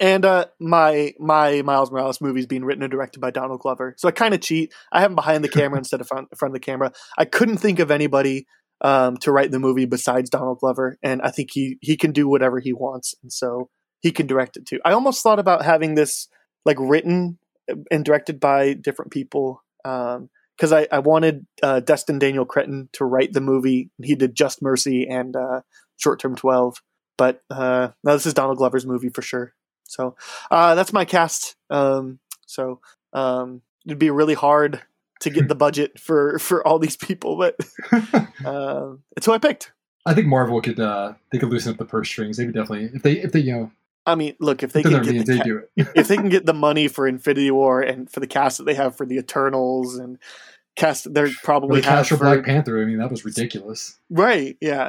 and 0.00 0.24
uh, 0.24 0.46
my 0.58 1.14
my 1.18 1.62
Miles 1.62 1.90
Morales 1.90 2.20
movie 2.20 2.40
is 2.40 2.46
being 2.46 2.64
written 2.64 2.82
and 2.82 2.90
directed 2.90 3.20
by 3.20 3.30
Donald 3.30 3.60
Glover, 3.60 3.94
so 3.98 4.08
I 4.08 4.10
kind 4.10 4.34
of 4.34 4.40
cheat. 4.40 4.72
I 4.90 5.00
have 5.00 5.10
him 5.10 5.16
behind 5.16 5.44
the 5.44 5.48
camera 5.60 5.78
instead 5.78 6.00
of 6.00 6.08
front, 6.08 6.28
front 6.36 6.50
of 6.50 6.54
the 6.54 6.64
camera. 6.64 6.92
I 7.18 7.24
couldn't 7.24 7.58
think 7.58 7.78
of 7.78 7.90
anybody 7.90 8.46
um, 8.80 9.16
to 9.18 9.30
write 9.30 9.50
the 9.50 9.60
movie 9.60 9.84
besides 9.84 10.30
Donald 10.30 10.58
Glover, 10.58 10.98
and 11.02 11.22
I 11.22 11.30
think 11.30 11.50
he 11.52 11.76
he 11.80 11.96
can 11.96 12.12
do 12.12 12.28
whatever 12.28 12.58
he 12.58 12.72
wants, 12.72 13.14
and 13.22 13.32
so 13.32 13.68
he 14.00 14.10
can 14.10 14.26
direct 14.26 14.56
it 14.56 14.66
too. 14.66 14.80
I 14.84 14.92
almost 14.92 15.22
thought 15.22 15.38
about 15.38 15.64
having 15.64 15.94
this 15.94 16.28
like 16.64 16.78
written 16.80 17.38
and 17.90 18.04
directed 18.04 18.40
by 18.40 18.72
different 18.72 19.12
people 19.12 19.62
because 20.62 20.72
I, 20.72 20.86
I 20.92 21.00
wanted 21.00 21.44
uh, 21.60 21.80
Destin 21.80 22.20
Daniel 22.20 22.44
Cretton 22.44 22.88
to 22.92 23.04
write 23.04 23.32
the 23.32 23.40
movie. 23.40 23.90
He 24.00 24.14
did 24.14 24.36
Just 24.36 24.62
Mercy 24.62 25.08
and 25.10 25.34
uh, 25.34 25.62
Short 25.96 26.20
Term 26.20 26.36
Twelve, 26.36 26.80
but 27.18 27.42
uh, 27.50 27.88
now 28.04 28.12
this 28.12 28.26
is 28.26 28.34
Donald 28.34 28.58
Glover's 28.58 28.86
movie 28.86 29.08
for 29.08 29.22
sure. 29.22 29.54
So 29.88 30.14
uh, 30.52 30.76
that's 30.76 30.92
my 30.92 31.04
cast. 31.04 31.56
Um, 31.68 32.20
so 32.46 32.78
um, 33.12 33.62
it'd 33.84 33.98
be 33.98 34.10
really 34.10 34.34
hard 34.34 34.80
to 35.22 35.30
get 35.30 35.48
the 35.48 35.54
budget 35.56 35.98
for 35.98 36.38
for 36.38 36.64
all 36.64 36.78
these 36.78 36.96
people, 36.96 37.36
but 37.36 37.56
uh, 38.44 38.92
it's 39.16 39.26
who 39.26 39.32
I 39.32 39.38
picked. 39.38 39.72
I 40.06 40.14
think 40.14 40.28
Marvel 40.28 40.60
could 40.62 40.78
uh, 40.78 41.14
they 41.32 41.38
could 41.38 41.50
loosen 41.50 41.72
up 41.72 41.78
the 41.78 41.86
purse 41.86 42.08
strings. 42.08 42.36
They 42.36 42.44
could 42.44 42.54
definitely 42.54 42.90
if 42.94 43.02
they 43.02 43.14
if 43.14 43.32
they 43.32 43.40
you 43.40 43.52
know. 43.52 43.72
I 44.04 44.16
mean, 44.16 44.34
look 44.40 44.62
if 44.62 44.72
they 44.72 44.82
can 44.82 45.02
get 45.02 45.26
the, 45.26 45.36
they 45.36 45.38
do 45.40 45.58
it. 45.58 45.88
if 45.94 46.08
they 46.08 46.16
can 46.16 46.28
get 46.28 46.44
the 46.44 46.54
money 46.54 46.88
for 46.88 47.06
Infinity 47.06 47.52
War 47.52 47.80
and 47.80 48.10
for 48.10 48.18
the 48.18 48.26
cast 48.26 48.58
that 48.58 48.64
they 48.64 48.74
have 48.74 48.96
for 48.96 49.06
the 49.06 49.16
Eternals 49.16 49.96
and 49.96 50.18
cast 50.76 51.12
they're 51.12 51.28
probably 51.42 51.80
the 51.80 51.86
cast 51.86 52.08
for 52.08 52.16
Black 52.16 52.44
Panther. 52.44 52.80
I 52.80 52.84
mean, 52.84 52.98
that 52.98 53.10
was 53.10 53.24
ridiculous. 53.24 53.98
Right? 54.10 54.56
Yeah. 54.60 54.88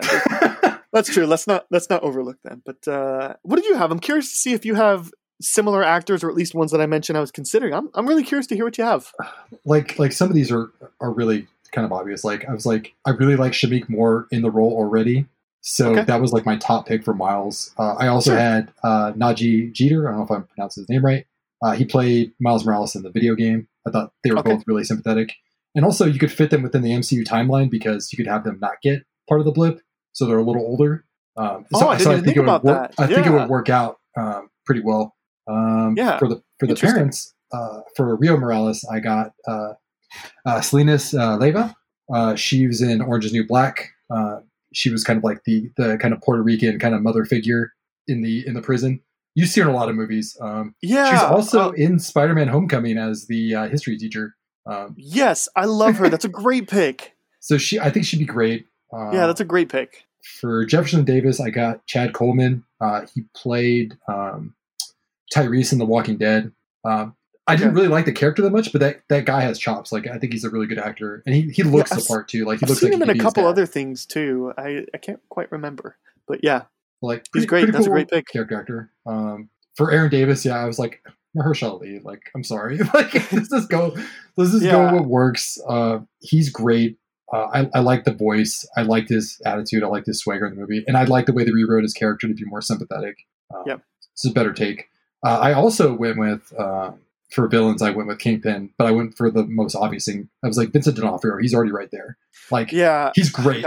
That's 0.93 1.11
true. 1.11 1.25
Let's 1.25 1.47
not 1.47 1.65
let's 1.71 1.89
not 1.89 2.03
overlook 2.03 2.41
them. 2.43 2.61
But 2.65 2.87
uh, 2.87 3.35
what 3.41 3.55
did 3.55 3.65
you 3.65 3.75
have? 3.75 3.91
I'm 3.91 3.99
curious 3.99 4.29
to 4.31 4.37
see 4.37 4.53
if 4.53 4.63
you 4.65 4.75
have 4.75 5.11
similar 5.41 5.83
actors 5.83 6.23
or 6.23 6.29
at 6.29 6.35
least 6.35 6.55
ones 6.55 6.71
that 6.71 6.79
I 6.79 6.85
mentioned 6.85 7.17
I 7.17 7.21
was 7.21 7.31
considering. 7.31 7.73
I'm 7.73 7.89
I'm 7.95 8.07
really 8.07 8.23
curious 8.23 8.47
to 8.47 8.55
hear 8.55 8.65
what 8.65 8.77
you 8.77 8.83
have. 8.83 9.11
Like 9.65 9.97
like 9.97 10.11
some 10.11 10.29
of 10.29 10.35
these 10.35 10.51
are 10.51 10.71
are 10.99 11.11
really 11.11 11.47
kind 11.71 11.85
of 11.85 11.93
obvious. 11.93 12.23
Like 12.23 12.45
I 12.47 12.53
was 12.53 12.65
like 12.65 12.93
I 13.05 13.11
really 13.11 13.35
like 13.37 13.53
Shameik 13.53 13.87
Moore 13.87 14.27
in 14.29 14.41
the 14.41 14.51
role 14.51 14.73
already. 14.73 15.25
So 15.61 15.91
okay. 15.91 16.03
that 16.03 16.19
was 16.19 16.33
like 16.33 16.45
my 16.45 16.57
top 16.57 16.85
pick 16.85 17.05
for 17.05 17.13
Miles. 17.13 17.73
Uh, 17.77 17.93
I 17.93 18.07
also 18.07 18.31
sure. 18.31 18.39
had 18.39 18.73
uh, 18.83 19.13
Nadji 19.13 19.71
Jeter. 19.71 20.07
I 20.07 20.11
don't 20.11 20.19
know 20.19 20.25
if 20.25 20.31
I'm 20.31 20.43
pronouncing 20.43 20.81
his 20.81 20.89
name 20.89 21.05
right. 21.05 21.25
Uh, 21.61 21.71
he 21.71 21.85
played 21.85 22.33
Miles 22.41 22.65
Morales 22.65 22.95
in 22.95 23.03
the 23.03 23.09
video 23.09 23.35
game. 23.35 23.69
I 23.87 23.91
thought 23.91 24.11
they 24.23 24.31
were 24.31 24.39
okay. 24.39 24.55
both 24.55 24.63
really 24.67 24.83
sympathetic. 24.83 25.33
And 25.75 25.85
also, 25.85 26.05
you 26.05 26.19
could 26.19 26.31
fit 26.31 26.49
them 26.49 26.61
within 26.61 26.81
the 26.81 26.91
MCU 26.91 27.23
timeline 27.23 27.69
because 27.69 28.11
you 28.11 28.17
could 28.17 28.27
have 28.27 28.43
them 28.43 28.59
not 28.61 28.73
get 28.83 29.03
part 29.27 29.39
of 29.39 29.45
the 29.45 29.51
blip, 29.51 29.81
so 30.11 30.25
they're 30.25 30.37
a 30.37 30.43
little 30.43 30.61
older. 30.61 31.05
Um, 31.35 31.65
so, 31.73 31.87
oh, 31.87 31.89
I, 31.89 31.97
didn't 31.97 32.03
so 32.03 32.11
I 32.11 32.13
think, 32.15 32.25
think, 32.25 32.37
it 32.37 32.41
would 32.41 32.63
work. 32.63 32.63
That. 32.63 32.93
I 32.99 33.07
think 33.07 33.25
it 33.25 33.31
would 33.31 33.49
work 33.49 33.69
out 33.69 33.97
um, 34.17 34.49
pretty 34.65 34.81
well. 34.81 35.15
Um, 35.47 35.95
yeah. 35.97 36.19
For 36.19 36.27
the 36.27 36.41
for 36.59 36.67
the 36.67 36.75
parents, 36.75 37.33
uh, 37.51 37.81
for 37.95 38.15
Rio 38.17 38.37
Morales, 38.37 38.85
I 38.91 38.99
got 38.99 39.31
uh, 39.47 39.73
uh, 40.45 40.59
Selenis 40.59 41.17
uh, 41.17 41.37
Leyva. 41.37 41.73
Uh, 42.13 42.35
she 42.35 42.67
was 42.67 42.81
in 42.81 43.01
Orange 43.01 43.25
Is 43.25 43.33
New 43.33 43.45
Black. 43.47 43.89
Uh, 44.13 44.39
she 44.73 44.89
was 44.89 45.03
kind 45.03 45.17
of 45.17 45.23
like 45.23 45.43
the 45.45 45.69
the 45.77 45.97
kind 45.97 46.13
of 46.13 46.21
Puerto 46.21 46.41
Rican 46.43 46.79
kind 46.79 46.95
of 46.95 47.01
mother 47.01 47.25
figure 47.25 47.73
in 48.07 48.21
the 48.21 48.45
in 48.45 48.53
the 48.53 48.61
prison. 48.61 49.01
You 49.35 49.45
see 49.47 49.61
her 49.61 49.67
in 49.67 49.73
a 49.73 49.77
lot 49.77 49.89
of 49.89 49.95
movies. 49.95 50.37
Um, 50.39 50.75
yeah, 50.81 51.11
she's 51.11 51.23
also 51.23 51.69
uh, 51.69 51.71
in 51.71 51.99
Spider-Man: 51.99 52.47
Homecoming 52.47 52.97
as 52.97 53.27
the 53.27 53.55
uh, 53.55 53.67
history 53.67 53.97
teacher. 53.97 54.35
Um, 54.65 54.95
yes, 54.97 55.49
I 55.55 55.65
love 55.65 55.97
her. 55.97 56.09
That's 56.09 56.25
a 56.25 56.29
great 56.43 56.69
pick. 56.69 57.15
So 57.39 57.57
she, 57.57 57.79
I 57.79 57.89
think 57.89 58.05
she'd 58.05 58.19
be 58.19 58.25
great. 58.25 58.67
Uh, 58.91 59.11
yeah, 59.11 59.27
that's 59.27 59.41
a 59.41 59.45
great 59.45 59.69
pick. 59.69 60.05
For 60.39 60.65
Jefferson 60.65 61.03
Davis, 61.03 61.39
I 61.39 61.49
got 61.49 61.85
Chad 61.85 62.13
Coleman. 62.13 62.63
Uh, 62.79 63.01
he 63.13 63.23
played 63.33 63.97
um, 64.07 64.55
Tyreese 65.33 65.73
in 65.73 65.79
The 65.79 65.85
Walking 65.85 66.17
Dead. 66.17 66.51
Um, 66.85 67.15
I 67.45 67.57
didn't 67.57 67.73
really 67.73 67.89
like 67.89 68.05
the 68.05 68.13
character 68.13 68.41
that 68.41 68.51
much, 68.51 68.71
but 68.71 68.79
that, 68.79 69.01
that 69.09 69.25
guy 69.25 69.41
has 69.41 69.59
chops. 69.59 69.91
Like 69.91 70.07
I 70.07 70.17
think 70.17 70.31
he's 70.31 70.45
a 70.45 70.49
really 70.49 70.67
good 70.67 70.79
actor, 70.79 71.21
and 71.25 71.35
he, 71.35 71.41
he 71.49 71.63
looks 71.63 71.91
yeah, 71.91 71.97
the 71.97 72.05
part 72.05 72.29
too. 72.29 72.45
Like 72.45 72.59
he 72.59 72.65
I've 72.65 72.69
looks 72.69 72.81
seen 72.81 72.91
like 72.91 73.01
him 73.01 73.09
in 73.09 73.19
a 73.19 73.21
couple 73.21 73.45
other 73.45 73.65
things 73.65 74.05
too. 74.05 74.53
I, 74.57 74.85
I 74.93 74.97
can't 74.97 75.19
quite 75.27 75.51
remember, 75.51 75.97
but 76.25 76.41
yeah, 76.41 76.63
like 77.01 77.25
he's 77.33 77.45
great. 77.45 77.65
That's 77.65 77.85
cool 77.85 77.87
a 77.87 77.97
great 77.97 78.09
pick. 78.09 78.27
Character 78.27 78.57
actor. 78.57 78.91
Um, 79.05 79.49
for 79.75 79.91
Aaron 79.91 80.09
Davis, 80.09 80.45
yeah, 80.45 80.55
I 80.55 80.65
was 80.65 80.79
like 80.79 81.03
Mahershala 81.35 81.73
Ali. 81.73 81.99
Like 81.99 82.31
I'm 82.35 82.43
sorry, 82.43 82.77
like 82.93 83.31
let's 83.31 83.49
just 83.49 83.69
go. 83.69 83.95
Let's 84.37 84.51
just 84.51 84.63
yeah. 84.63 84.71
go 84.71 84.97
what 84.97 85.05
works. 85.05 85.59
Uh, 85.67 85.99
he's 86.19 86.49
great. 86.49 86.97
Uh, 87.31 87.47
I, 87.51 87.69
I 87.73 87.79
like 87.79 88.03
the 88.03 88.13
voice. 88.13 88.67
I 88.77 88.83
liked 88.83 89.09
his 89.09 89.41
attitude. 89.45 89.83
I 89.83 89.87
liked 89.87 90.05
his 90.05 90.19
swagger 90.19 90.45
in 90.45 90.55
the 90.55 90.61
movie, 90.61 90.83
and 90.87 90.97
I 90.97 91.05
like 91.05 91.25
the 91.25 91.33
way 91.33 91.43
they 91.43 91.51
rewrote 91.51 91.83
his 91.83 91.93
character 91.93 92.27
to 92.27 92.33
be 92.33 92.45
more 92.45 92.61
sympathetic. 92.61 93.17
Uh, 93.53 93.63
yeah, 93.65 93.77
it's 94.13 94.25
a 94.25 94.31
better 94.31 94.53
take. 94.53 94.89
Uh, 95.25 95.39
I 95.39 95.53
also 95.53 95.93
went 95.93 96.19
with 96.19 96.53
uh, 96.57 96.91
for 97.31 97.47
villains. 97.47 97.81
I 97.81 97.89
went 97.89 98.07
with 98.07 98.19
Kingpin, 98.19 98.69
but 98.77 98.85
I 98.85 98.91
went 98.91 99.17
for 99.17 99.31
the 99.31 99.43
most 99.45 99.75
obvious 99.75 100.05
thing. 100.05 100.29
I 100.43 100.47
was 100.47 100.57
like 100.57 100.71
Vincent 100.71 100.95
D'Onofrio. 100.95 101.37
He's 101.37 101.53
already 101.53 101.71
right 101.71 101.89
there. 101.91 102.17
Like, 102.51 102.71
yeah, 102.71 103.11
he's 103.15 103.29
great. 103.29 103.65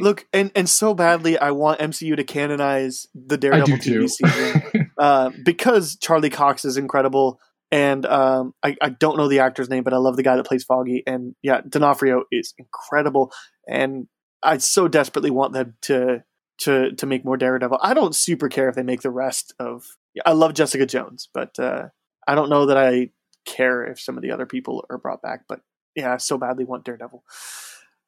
Look, 0.00 0.26
and 0.32 0.50
and 0.54 0.68
so 0.68 0.94
badly, 0.94 1.38
I 1.38 1.50
want 1.50 1.80
MCU 1.80 2.16
to 2.16 2.24
canonize 2.24 3.08
the 3.14 3.36
Daredevil 3.36 3.76
TV 3.76 4.08
season 4.08 4.62
uh, 5.02 5.30
because 5.44 5.96
Charlie 5.96 6.30
Cox 6.30 6.64
is 6.64 6.76
incredible, 6.76 7.40
and 7.72 8.06
um, 8.06 8.54
I, 8.62 8.76
I 8.80 8.90
don't 8.90 9.16
know 9.16 9.26
the 9.26 9.40
actor's 9.40 9.68
name, 9.68 9.82
but 9.82 9.92
I 9.92 9.96
love 9.96 10.14
the 10.16 10.22
guy 10.22 10.36
that 10.36 10.46
plays 10.46 10.62
Foggy, 10.62 11.02
and 11.08 11.34
yeah, 11.42 11.60
D'Onofrio 11.68 12.22
is 12.30 12.54
incredible, 12.56 13.32
and 13.66 14.06
I 14.44 14.58
so 14.58 14.86
desperately 14.86 15.30
want 15.30 15.54
them 15.54 15.74
to 15.82 16.22
to 16.58 16.92
to 16.92 17.06
make 17.06 17.24
more 17.24 17.36
Daredevil. 17.36 17.80
I 17.82 17.94
don't 17.94 18.14
super 18.14 18.48
care 18.48 18.68
if 18.68 18.76
they 18.76 18.84
make 18.84 19.02
the 19.02 19.10
rest 19.10 19.52
of. 19.58 19.84
I 20.24 20.34
love 20.34 20.54
Jessica 20.54 20.86
Jones, 20.86 21.28
but 21.34 21.58
uh, 21.58 21.88
I 22.28 22.36
don't 22.36 22.48
know 22.48 22.66
that 22.66 22.76
I 22.76 23.10
care 23.44 23.84
if 23.84 23.98
some 23.98 24.16
of 24.16 24.22
the 24.22 24.30
other 24.30 24.46
people 24.46 24.84
are 24.88 24.98
brought 24.98 25.20
back. 25.20 25.46
But 25.48 25.62
yeah, 25.96 26.14
I 26.14 26.18
so 26.18 26.38
badly 26.38 26.62
want 26.62 26.84
Daredevil. 26.84 27.24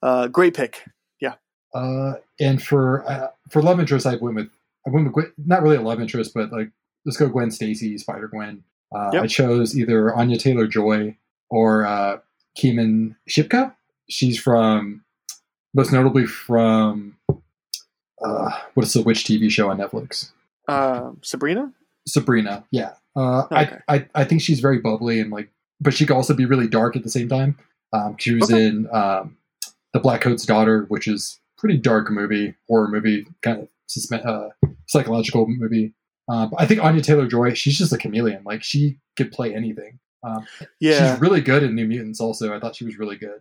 Uh, 0.01 0.29
great 0.29 0.55
pick. 0.55 0.85
Yeah. 1.21 1.35
Uh, 1.75 2.19
and 2.39 2.63
for 2.63 3.05
uh, 3.11 3.31
for 3.51 3.63
love 3.63 3.81
interest, 3.81 4.07
I 4.07 4.15
went 4.15 4.37
with 4.37 4.51
I 4.87 4.91
went 4.91 5.13
with 5.13 5.33
not 5.37 5.65
really 5.65 5.77
a 5.77 5.83
love 5.83 6.01
interest, 6.01 6.35
but 6.35 6.53
like 6.53 6.71
let's 7.05 7.17
go 7.17 7.29
Gwen 7.29 7.51
Stacy, 7.51 7.99
Spider 7.99 8.29
Gwen. 8.29 8.65
Uh, 8.95 9.11
yep. 9.13 9.25
I 9.25 9.27
chose 9.27 9.77
either 9.77 10.15
Anya 10.15 10.39
Taylor 10.39 10.67
Joy 10.67 11.17
or 11.51 11.85
uh, 11.85 12.19
Kiernan 12.57 13.17
Shipka. 13.29 13.75
She's 14.09 14.39
from 14.39 15.05
most 15.75 15.93
notably 15.93 16.27
from 16.27 17.17
uh, 18.25 18.51
what 18.75 18.87
is 18.87 18.93
the 18.93 19.03
witch 19.03 19.25
TV 19.25 19.51
show 19.51 19.71
on 19.71 19.79
Netflix? 19.79 20.31
Uh, 20.69 21.11
Sabrina. 21.23 21.73
Sabrina, 22.07 22.65
yeah. 22.71 22.93
Uh, 23.17 23.45
okay. 23.45 23.79
I, 23.89 23.95
I 23.95 24.09
I 24.15 24.25
think 24.25 24.43
she's 24.43 24.61
very 24.61 24.79
bubbly 24.79 25.21
and 25.21 25.31
like, 25.31 25.51
but 25.81 25.95
she 25.95 26.07
can 26.07 26.17
also 26.17 26.35
be 26.35 26.45
really 26.45 26.69
dark 26.69 26.97
at 26.97 27.03
the 27.03 27.11
same 27.11 27.29
time. 27.29 27.59
Um, 27.93 28.17
she 28.19 28.35
was 28.35 28.51
okay. 28.51 28.67
in 28.67 28.89
um, 28.93 29.37
the 29.93 30.01
Black 30.01 30.21
Coat's 30.21 30.45
Daughter, 30.45 30.85
which 30.89 31.07
is 31.07 31.41
pretty 31.57 31.79
dark 31.79 32.11
movie, 32.11 32.55
horror 32.69 32.89
movie, 32.89 33.27
kind 33.43 33.61
of 33.61 34.27
uh, 34.27 34.49
psychological 34.87 35.47
movie. 35.49 35.95
Um, 36.29 36.53
I 36.59 36.67
think 36.67 36.83
Anya 36.83 37.03
Taylor 37.03 37.27
Joy, 37.27 37.55
she's 37.55 37.77
just 37.77 37.93
a 37.93 37.99
chameleon. 37.99 38.43
Like 38.45 38.63
she 38.63 38.99
could 39.17 39.31
play 39.33 39.55
anything. 39.55 39.99
Um, 40.23 40.47
yeah, 40.81 41.13
she's 41.13 41.21
really 41.21 41.41
good 41.41 41.63
in 41.63 41.75
New 41.75 41.87
Mutants. 41.87 42.21
Also, 42.21 42.55
I 42.55 42.61
thought 42.61 42.77
she 42.77 42.85
was 42.85 42.99
really 42.99 43.17
good. 43.17 43.41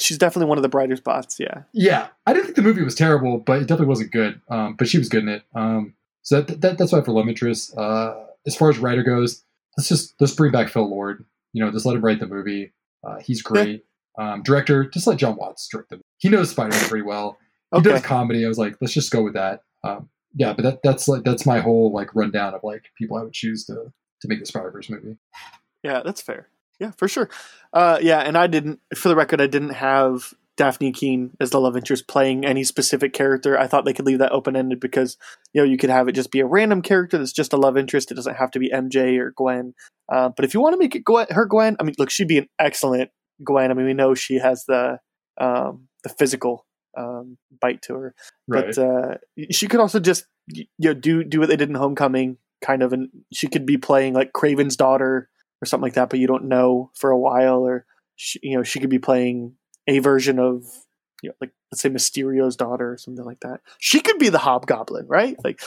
She's 0.00 0.18
definitely 0.18 0.48
one 0.48 0.58
of 0.58 0.62
the 0.62 0.68
brighter 0.68 0.96
spots. 0.96 1.38
Yeah, 1.38 1.62
yeah. 1.72 2.08
I 2.26 2.32
didn't 2.32 2.46
think 2.46 2.56
the 2.56 2.62
movie 2.62 2.82
was 2.82 2.94
terrible, 2.94 3.38
but 3.38 3.58
it 3.58 3.68
definitely 3.68 3.86
wasn't 3.86 4.10
good. 4.10 4.40
Um, 4.50 4.74
but 4.76 4.88
she 4.88 4.98
was 4.98 5.08
good 5.08 5.22
in 5.22 5.28
it. 5.28 5.44
Um, 5.54 5.94
so 6.22 6.42
that, 6.42 6.60
that, 6.60 6.78
that's 6.78 6.92
why 6.92 7.00
for 7.00 7.12
love 7.12 7.28
interest. 7.28 7.76
Uh, 7.78 8.14
as 8.46 8.56
far 8.56 8.70
as 8.70 8.78
writer 8.78 9.02
goes, 9.02 9.44
let's 9.76 9.88
just 9.88 10.14
let's 10.20 10.34
bring 10.34 10.52
back 10.52 10.68
Phil 10.68 10.88
Lord. 10.88 11.24
You 11.52 11.64
know, 11.64 11.70
just 11.70 11.86
let 11.86 11.96
him 11.96 12.04
write 12.04 12.20
the 12.20 12.26
movie. 12.26 12.72
Uh, 13.06 13.20
he's 13.20 13.40
great. 13.40 13.84
Um, 14.18 14.42
director, 14.42 14.84
just 14.84 15.06
let 15.06 15.18
John 15.18 15.36
Watts 15.36 15.68
direct 15.68 15.90
them. 15.90 16.02
He 16.18 16.28
knows 16.28 16.50
Spider 16.50 16.70
Man 16.70 16.88
pretty 16.88 17.04
well. 17.04 17.38
He 17.70 17.78
okay. 17.78 17.90
does 17.90 18.02
comedy. 18.02 18.44
I 18.44 18.48
was 18.48 18.58
like, 18.58 18.76
let's 18.80 18.92
just 18.92 19.12
go 19.12 19.22
with 19.22 19.34
that. 19.34 19.62
Um, 19.84 20.08
yeah, 20.34 20.52
but 20.52 20.62
that, 20.62 20.78
that's 20.82 21.08
like 21.08 21.24
that's 21.24 21.46
my 21.46 21.60
whole 21.60 21.92
like 21.92 22.14
rundown 22.14 22.54
of 22.54 22.60
like 22.62 22.84
people 22.96 23.16
I 23.16 23.22
would 23.22 23.32
choose 23.32 23.64
to 23.66 23.74
to 24.20 24.28
make 24.28 24.40
the 24.40 24.46
Spider 24.46 24.70
Verse 24.70 24.90
movie. 24.90 25.16
Yeah, 25.82 26.02
that's 26.04 26.20
fair. 26.20 26.48
Yeah, 26.80 26.92
for 26.96 27.08
sure. 27.08 27.28
Uh, 27.72 27.98
yeah, 28.00 28.20
and 28.20 28.36
I 28.36 28.46
didn't, 28.46 28.80
for 28.94 29.08
the 29.08 29.16
record, 29.16 29.40
I 29.40 29.48
didn't 29.48 29.70
have 29.70 30.32
Dafne 30.56 30.94
Keen 30.94 31.36
as 31.40 31.50
the 31.50 31.60
love 31.60 31.76
interest 31.76 32.08
playing 32.08 32.44
any 32.44 32.64
specific 32.64 33.12
character. 33.12 33.58
I 33.58 33.66
thought 33.66 33.84
they 33.84 33.92
could 33.92 34.06
leave 34.06 34.18
that 34.18 34.32
open 34.32 34.56
ended 34.56 34.80
because 34.80 35.16
you 35.52 35.60
know 35.60 35.64
you 35.64 35.78
could 35.78 35.90
have 35.90 36.08
it 36.08 36.12
just 36.12 36.30
be 36.30 36.40
a 36.40 36.46
random 36.46 36.82
character 36.82 37.16
that's 37.16 37.32
just 37.32 37.52
a 37.52 37.56
love 37.56 37.76
interest. 37.76 38.10
It 38.10 38.14
doesn't 38.14 38.36
have 38.36 38.50
to 38.52 38.58
be 38.58 38.70
MJ 38.70 39.18
or 39.18 39.32
Gwen. 39.36 39.74
Uh, 40.12 40.30
but 40.30 40.44
if 40.44 40.54
you 40.54 40.60
want 40.60 40.74
to 40.74 40.78
make 40.78 40.94
it 40.94 41.04
Gwen, 41.04 41.26
her 41.30 41.46
Gwen, 41.46 41.76
I 41.78 41.84
mean, 41.84 41.94
look, 41.98 42.10
she'd 42.10 42.28
be 42.28 42.38
an 42.38 42.48
excellent 42.58 43.10
Gwen. 43.44 43.70
I 43.70 43.74
mean, 43.74 43.86
we 43.86 43.94
know 43.94 44.14
she 44.14 44.36
has 44.36 44.64
the 44.66 44.98
um, 45.38 45.88
the 46.02 46.08
physical 46.10 46.66
um, 46.98 47.38
bite 47.60 47.82
to 47.82 47.94
her, 47.94 48.14
right. 48.46 48.66
but 48.66 48.78
uh, 48.78 49.14
she 49.50 49.68
could 49.68 49.80
also 49.80 50.00
just 50.00 50.26
you 50.48 50.66
know 50.80 50.94
do 50.94 51.24
do 51.24 51.40
what 51.40 51.48
they 51.48 51.56
did 51.56 51.68
in 51.68 51.74
Homecoming, 51.74 52.38
kind 52.60 52.82
of, 52.82 52.92
and 52.92 53.08
she 53.32 53.46
could 53.48 53.66
be 53.66 53.76
playing 53.76 54.14
like 54.14 54.32
Kraven's 54.32 54.76
daughter 54.76 55.28
or 55.62 55.66
something 55.66 55.82
like 55.82 55.94
that, 55.94 56.10
but 56.10 56.18
you 56.18 56.26
don't 56.26 56.44
know 56.44 56.90
for 56.94 57.10
a 57.10 57.18
while, 57.18 57.60
or 57.60 57.86
she, 58.16 58.40
you 58.42 58.56
know 58.56 58.62
she 58.62 58.80
could 58.80 58.90
be 58.90 58.98
playing 58.98 59.54
a 59.86 60.00
version 60.00 60.38
of 60.38 60.64
you 61.22 61.30
know, 61.30 61.34
like 61.40 61.50
let's 61.70 61.82
say 61.82 61.88
Mysterio's 61.88 62.56
daughter 62.56 62.92
or 62.92 62.98
something 62.98 63.24
like 63.24 63.40
that. 63.40 63.60
She 63.78 64.00
could 64.00 64.18
be 64.18 64.28
the 64.28 64.38
Hobgoblin, 64.38 65.06
right? 65.08 65.36
Like, 65.42 65.60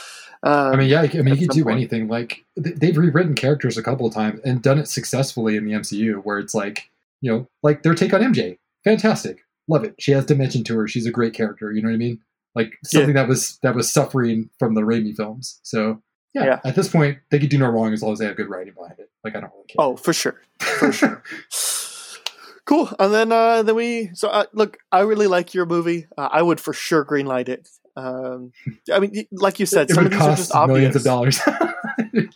um, 0.44 0.74
I 0.74 0.76
mean, 0.76 0.90
yeah, 0.90 1.02
I 1.02 1.08
mean, 1.22 1.36
you 1.36 1.48
could 1.48 1.50
do 1.50 1.64
point. 1.64 1.76
anything. 1.76 2.08
Like 2.08 2.46
they've 2.56 2.98
rewritten 2.98 3.36
characters 3.36 3.78
a 3.78 3.84
couple 3.84 4.06
of 4.06 4.14
times 4.14 4.40
and 4.44 4.62
done 4.62 4.80
it 4.80 4.88
successfully 4.88 5.58
in 5.58 5.66
the 5.66 5.74
MCU, 5.74 6.24
where 6.24 6.40
it's 6.40 6.54
like, 6.54 6.90
you 7.22 7.32
know, 7.32 7.48
like 7.64 7.84
their 7.84 7.94
take 7.94 8.14
on 8.14 8.22
MJ, 8.22 8.58
fantastic. 8.84 9.44
Love 9.68 9.84
it. 9.84 9.96
She 10.00 10.12
has 10.12 10.26
dimension 10.26 10.64
to 10.66 10.78
her. 10.78 10.88
She's 10.88 11.06
a 11.06 11.12
great 11.12 11.34
character. 11.34 11.72
You 11.72 11.82
know 11.82 11.90
what 11.90 11.96
I 11.96 11.98
mean? 11.98 12.20
Like 12.56 12.74
something 12.84 13.14
that 13.14 13.28
was 13.28 13.58
that 13.64 13.76
was 13.76 13.92
suffering 13.92 14.50
from 14.60 14.76
the 14.76 14.82
Raimi 14.82 15.16
films. 15.16 15.60
So 15.64 16.02
yeah, 16.34 16.46
Yeah. 16.46 16.60
at 16.66 16.76
this 16.76 16.90
point, 16.90 17.20
they 17.30 17.40
could 17.40 17.50
do 17.50 17.58
no 17.58 17.68
wrong 17.70 17.94
as 17.94 18.02
long 18.04 18.14
as 18.14 18.20
they 18.20 18.26
have 18.26 18.36
good 18.36 18.50
writing 18.50 18.74
behind 18.74 19.00
it. 19.00 19.10
Like 19.24 19.36
I 19.36 19.40
don't 19.42 19.52
really 19.54 19.68
care. 19.68 19.76
Oh, 19.80 19.96
for 19.96 20.14
sure, 20.14 20.42
for 20.60 20.92
sure. 20.92 21.24
cool. 22.66 22.90
And 23.00 23.14
then 23.14 23.32
uh, 23.32 23.64
then 23.64 23.76
we 23.76 24.12
so 24.14 24.30
uh, 24.30 24.46
look. 24.54 24.78
I 24.92 25.02
really 25.02 25.28
like 25.28 25.54
your 25.54 25.66
movie. 25.66 26.08
Uh, 26.18 26.30
I 26.32 26.42
would 26.42 26.60
for 26.60 26.74
sure 26.74 27.06
greenlight 27.06 27.50
it. 27.50 27.70
Um, 27.96 28.52
I 28.92 29.00
mean, 29.00 29.26
like 29.32 29.60
you 29.60 29.66
said, 29.66 29.90
it 29.90 29.94
some 29.94 30.06
of 30.06 30.12
these 30.12 30.22
are 30.22 30.36
just 30.36 30.54
millions 30.56 30.96
obvious. 30.96 30.96
of 30.96 31.04
dollars. 31.04 31.40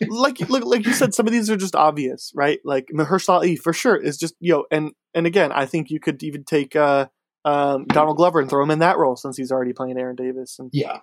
like 0.08 0.40
look, 0.48 0.64
like 0.64 0.86
you 0.86 0.92
said, 0.92 1.14
some 1.14 1.26
of 1.26 1.32
these 1.32 1.50
are 1.50 1.56
just 1.56 1.74
obvious, 1.74 2.32
right? 2.34 2.58
Like 2.64 2.88
Mahershala 2.94 3.36
Ali 3.36 3.56
for 3.56 3.72
sure 3.72 3.96
is 3.96 4.16
just 4.18 4.34
yo. 4.40 4.58
Know, 4.58 4.64
and 4.70 4.92
and 5.14 5.26
again, 5.26 5.52
I 5.52 5.66
think 5.66 5.90
you 5.90 6.00
could 6.00 6.22
even 6.22 6.44
take 6.44 6.76
uh, 6.76 7.06
um, 7.46 7.84
Donald 7.86 8.16
Glover 8.16 8.40
and 8.40 8.50
throw 8.50 8.62
him 8.62 8.70
in 8.70 8.80
that 8.80 8.98
role 8.98 9.16
since 9.16 9.36
he's 9.36 9.52
already 9.52 9.72
playing 9.72 9.96
Aaron 9.98 10.16
Davis. 10.16 10.58
And 10.58 10.68
yeah, 10.72 10.98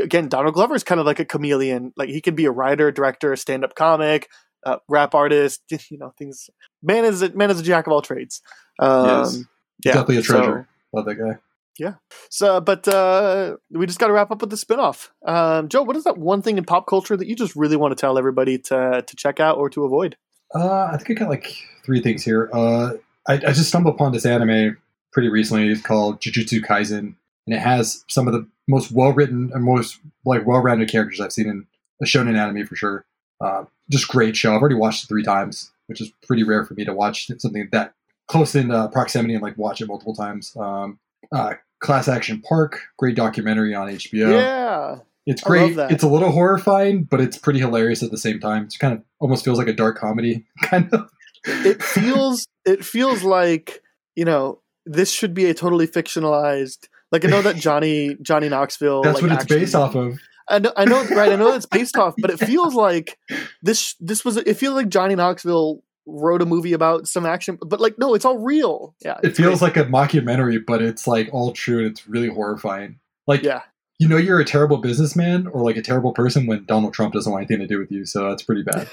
again, 0.00 0.28
Donald 0.28 0.54
Glover 0.54 0.74
is 0.74 0.84
kind 0.84 1.00
of 1.00 1.06
like 1.06 1.18
a 1.18 1.24
chameleon. 1.24 1.92
Like 1.96 2.08
he 2.10 2.20
could 2.20 2.36
be 2.36 2.44
a 2.44 2.50
writer, 2.50 2.92
director, 2.92 3.34
stand 3.36 3.64
up 3.64 3.74
comic, 3.74 4.28
uh, 4.64 4.76
rap 4.88 5.14
artist. 5.14 5.62
You 5.90 5.98
know, 5.98 6.12
things. 6.18 6.48
Man 6.82 7.04
is 7.04 7.22
a, 7.22 7.30
man 7.32 7.50
is 7.50 7.58
a 7.58 7.62
jack 7.62 7.86
of 7.86 7.92
all 7.92 8.02
trades. 8.02 8.42
Um, 8.78 9.06
Yes. 9.06 9.38
yeah, 9.84 9.92
definitely 9.92 10.16
a 10.18 10.22
so- 10.22 10.34
treasure. 10.34 10.68
Love 10.94 11.06
that 11.06 11.14
guy. 11.14 11.38
yeah. 11.78 11.94
So, 12.28 12.60
but 12.60 12.86
uh, 12.86 13.56
we 13.70 13.86
just 13.86 13.98
got 13.98 14.08
to 14.08 14.12
wrap 14.12 14.30
up 14.30 14.42
with 14.42 14.50
the 14.50 14.56
spinoff. 14.56 15.08
Um, 15.26 15.68
Joe, 15.68 15.82
what 15.82 15.96
is 15.96 16.04
that 16.04 16.18
one 16.18 16.42
thing 16.42 16.58
in 16.58 16.64
pop 16.64 16.86
culture 16.86 17.16
that 17.16 17.26
you 17.26 17.34
just 17.34 17.56
really 17.56 17.76
want 17.76 17.96
to 17.96 18.00
tell 18.00 18.18
everybody 18.18 18.58
to 18.58 19.02
to 19.06 19.16
check 19.16 19.40
out 19.40 19.56
or 19.56 19.70
to 19.70 19.84
avoid? 19.84 20.16
Uh, 20.54 20.90
I 20.92 20.98
think 20.98 21.10
I 21.12 21.14
got 21.24 21.30
like 21.30 21.50
three 21.82 22.02
things 22.02 22.22
here. 22.22 22.50
Uh, 22.52 22.92
I, 23.26 23.34
I 23.34 23.52
just 23.52 23.68
stumbled 23.68 23.94
upon 23.94 24.12
this 24.12 24.26
anime 24.26 24.76
pretty 25.12 25.28
recently. 25.28 25.68
It's 25.68 25.82
called 25.82 26.20
Jujutsu 26.20 26.64
Kaisen, 26.64 27.14
and 27.46 27.54
it 27.54 27.60
has 27.60 28.04
some 28.08 28.26
of 28.26 28.34
the 28.34 28.46
most 28.68 28.92
well 28.92 29.12
written 29.12 29.50
and 29.54 29.64
most 29.64 29.98
like 30.24 30.46
well 30.46 30.60
rounded 30.60 30.90
characters 30.90 31.20
I've 31.20 31.32
seen 31.32 31.48
in 31.48 31.66
a 32.00 32.04
shonen 32.04 32.36
anime 32.36 32.66
for 32.66 32.76
sure. 32.76 33.04
Uh, 33.40 33.64
just 33.90 34.08
great 34.08 34.36
show. 34.36 34.54
I've 34.54 34.60
already 34.60 34.76
watched 34.76 35.04
it 35.04 35.08
three 35.08 35.24
times, 35.24 35.72
which 35.86 36.00
is 36.00 36.12
pretty 36.26 36.44
rare 36.44 36.64
for 36.64 36.74
me 36.74 36.84
to 36.84 36.94
watch 36.94 37.28
something 37.38 37.68
that 37.72 37.94
close 38.28 38.54
in 38.54 38.70
uh, 38.70 38.88
proximity 38.88 39.34
and 39.34 39.42
like 39.42 39.58
watch 39.58 39.80
it 39.80 39.88
multiple 39.88 40.14
times. 40.14 40.56
Um, 40.56 40.98
uh, 41.32 41.54
Class 41.80 42.08
Action 42.08 42.40
Park, 42.40 42.80
great 42.96 43.16
documentary 43.16 43.74
on 43.74 43.88
HBO. 43.88 44.32
Yeah. 44.32 44.98
It's 45.26 45.42
great. 45.42 45.76
It's 45.78 46.02
a 46.02 46.08
little 46.08 46.32
horrifying, 46.32 47.04
but 47.04 47.20
it's 47.20 47.38
pretty 47.38 47.60
hilarious 47.60 48.02
at 48.02 48.10
the 48.10 48.18
same 48.18 48.40
time. 48.40 48.64
It's 48.64 48.76
kind 48.76 48.94
of 48.94 49.02
almost 49.20 49.44
feels 49.44 49.58
like 49.58 49.68
a 49.68 49.72
dark 49.72 49.96
comedy, 49.96 50.44
kind 50.64 50.92
of. 50.92 51.10
It 51.44 51.82
feels 51.82 52.46
it 52.64 52.84
feels 52.84 53.22
like 53.22 53.82
you 54.16 54.24
know 54.24 54.60
this 54.86 55.10
should 55.10 55.34
be 55.34 55.46
a 55.46 55.54
totally 55.54 55.86
fictionalized. 55.86 56.88
Like 57.10 57.24
I 57.24 57.28
know 57.28 57.42
that 57.42 57.56
Johnny 57.56 58.16
Johnny 58.22 58.48
Knoxville. 58.48 59.02
That's 59.02 59.20
like, 59.20 59.30
what 59.30 59.40
it's 59.40 59.52
based 59.52 59.74
off 59.74 59.94
of. 59.94 60.18
I 60.48 60.58
know, 60.58 60.72
I 60.76 60.84
know, 60.84 61.04
right? 61.04 61.32
I 61.32 61.36
know 61.36 61.54
it's 61.54 61.66
based 61.70 61.96
off, 61.96 62.14
but 62.18 62.30
it 62.30 62.38
feels 62.38 62.74
like 62.74 63.18
this. 63.62 63.94
This 64.00 64.24
was. 64.24 64.36
It 64.36 64.54
feels 64.54 64.74
like 64.74 64.88
Johnny 64.88 65.14
Knoxville 65.14 65.82
wrote 66.04 66.42
a 66.42 66.46
movie 66.46 66.72
about 66.72 67.06
some 67.06 67.24
action, 67.24 67.58
but 67.64 67.80
like 67.80 67.98
no, 67.98 68.14
it's 68.14 68.24
all 68.24 68.38
real. 68.38 68.94
Yeah, 69.04 69.18
It 69.22 69.36
feels 69.36 69.62
like 69.62 69.76
a 69.76 69.84
mockumentary, 69.84 70.58
but 70.64 70.82
it's 70.82 71.06
like 71.06 71.28
all 71.32 71.52
true 71.52 71.78
and 71.78 71.86
it's 71.86 72.08
really 72.08 72.28
horrifying. 72.28 72.98
Like, 73.26 73.42
yeah, 73.44 73.62
you 74.02 74.08
know, 74.08 74.16
you're 74.16 74.40
a 74.40 74.44
terrible 74.44 74.78
businessman 74.78 75.46
or 75.46 75.62
like 75.62 75.76
a 75.76 75.82
terrible 75.82 76.12
person 76.12 76.46
when 76.46 76.64
Donald 76.64 76.92
Trump 76.92 77.14
doesn't 77.14 77.30
want 77.30 77.42
anything 77.42 77.60
to 77.60 77.68
do 77.68 77.78
with 77.78 77.92
you. 77.92 78.04
So 78.04 78.28
that's 78.28 78.42
pretty 78.42 78.64
bad. 78.64 78.88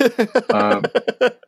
um, 0.53 0.84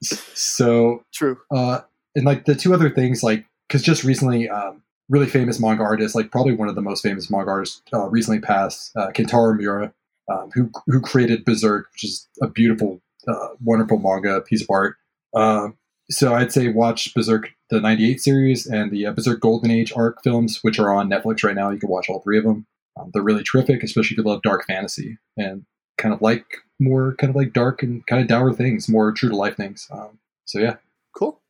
so 0.01 1.03
true. 1.13 1.37
uh, 1.51 1.81
and 2.15 2.25
like 2.25 2.45
the 2.45 2.55
two 2.55 2.73
other 2.73 2.89
things, 2.89 3.21
like 3.21 3.45
because 3.71 3.83
just 3.83 4.03
recently, 4.03 4.49
um, 4.49 4.83
really 5.07 5.27
famous 5.27 5.57
manga 5.57 5.81
artist, 5.81 6.13
like 6.13 6.29
probably 6.29 6.53
one 6.53 6.67
of 6.67 6.75
the 6.75 6.81
most 6.81 7.01
famous 7.01 7.31
manga 7.31 7.49
artists, 7.49 7.81
uh, 7.93 8.09
recently 8.09 8.41
passed, 8.41 8.91
uh, 8.97 9.11
Kentaro 9.11 9.57
Miura, 9.57 9.93
um, 10.29 10.51
who 10.53 10.69
who 10.87 10.99
created 10.99 11.45
Berserk, 11.45 11.85
which 11.93 12.03
is 12.03 12.27
a 12.41 12.47
beautiful, 12.47 13.01
uh, 13.29 13.49
wonderful 13.63 13.97
manga 13.97 14.41
piece 14.41 14.61
of 14.61 14.67
art. 14.69 14.97
Um, 15.33 15.77
so 16.09 16.33
I'd 16.33 16.51
say 16.51 16.67
watch 16.67 17.13
Berserk 17.13 17.53
the 17.69 17.79
'98 17.79 18.19
series 18.19 18.67
and 18.67 18.91
the 18.91 19.05
uh, 19.05 19.13
Berserk 19.13 19.39
Golden 19.39 19.71
Age 19.71 19.93
arc 19.95 20.21
films, 20.21 20.59
which 20.63 20.77
are 20.77 20.93
on 20.93 21.09
Netflix 21.09 21.41
right 21.43 21.55
now. 21.55 21.69
You 21.69 21.79
can 21.79 21.89
watch 21.89 22.09
all 22.09 22.19
three 22.19 22.37
of 22.37 22.43
them. 22.43 22.65
Um, 22.99 23.11
they're 23.13 23.23
really 23.23 23.43
terrific, 23.43 23.83
especially 23.83 24.15
if 24.15 24.17
you 24.17 24.23
love 24.23 24.41
dark 24.41 24.65
fantasy 24.67 25.17
and 25.37 25.65
kind 25.97 26.13
of 26.13 26.21
like 26.21 26.45
more 26.77 27.15
kind 27.15 27.29
of 27.29 27.37
like 27.37 27.53
dark 27.53 27.83
and 27.83 28.05
kind 28.05 28.21
of 28.21 28.27
dour 28.27 28.51
things, 28.51 28.89
more 28.89 29.13
true 29.13 29.29
to 29.29 29.35
life 29.35 29.55
things. 29.55 29.87
Um, 29.91 30.19
so 30.43 30.59
yeah, 30.59 30.75
Cool. 31.13 31.40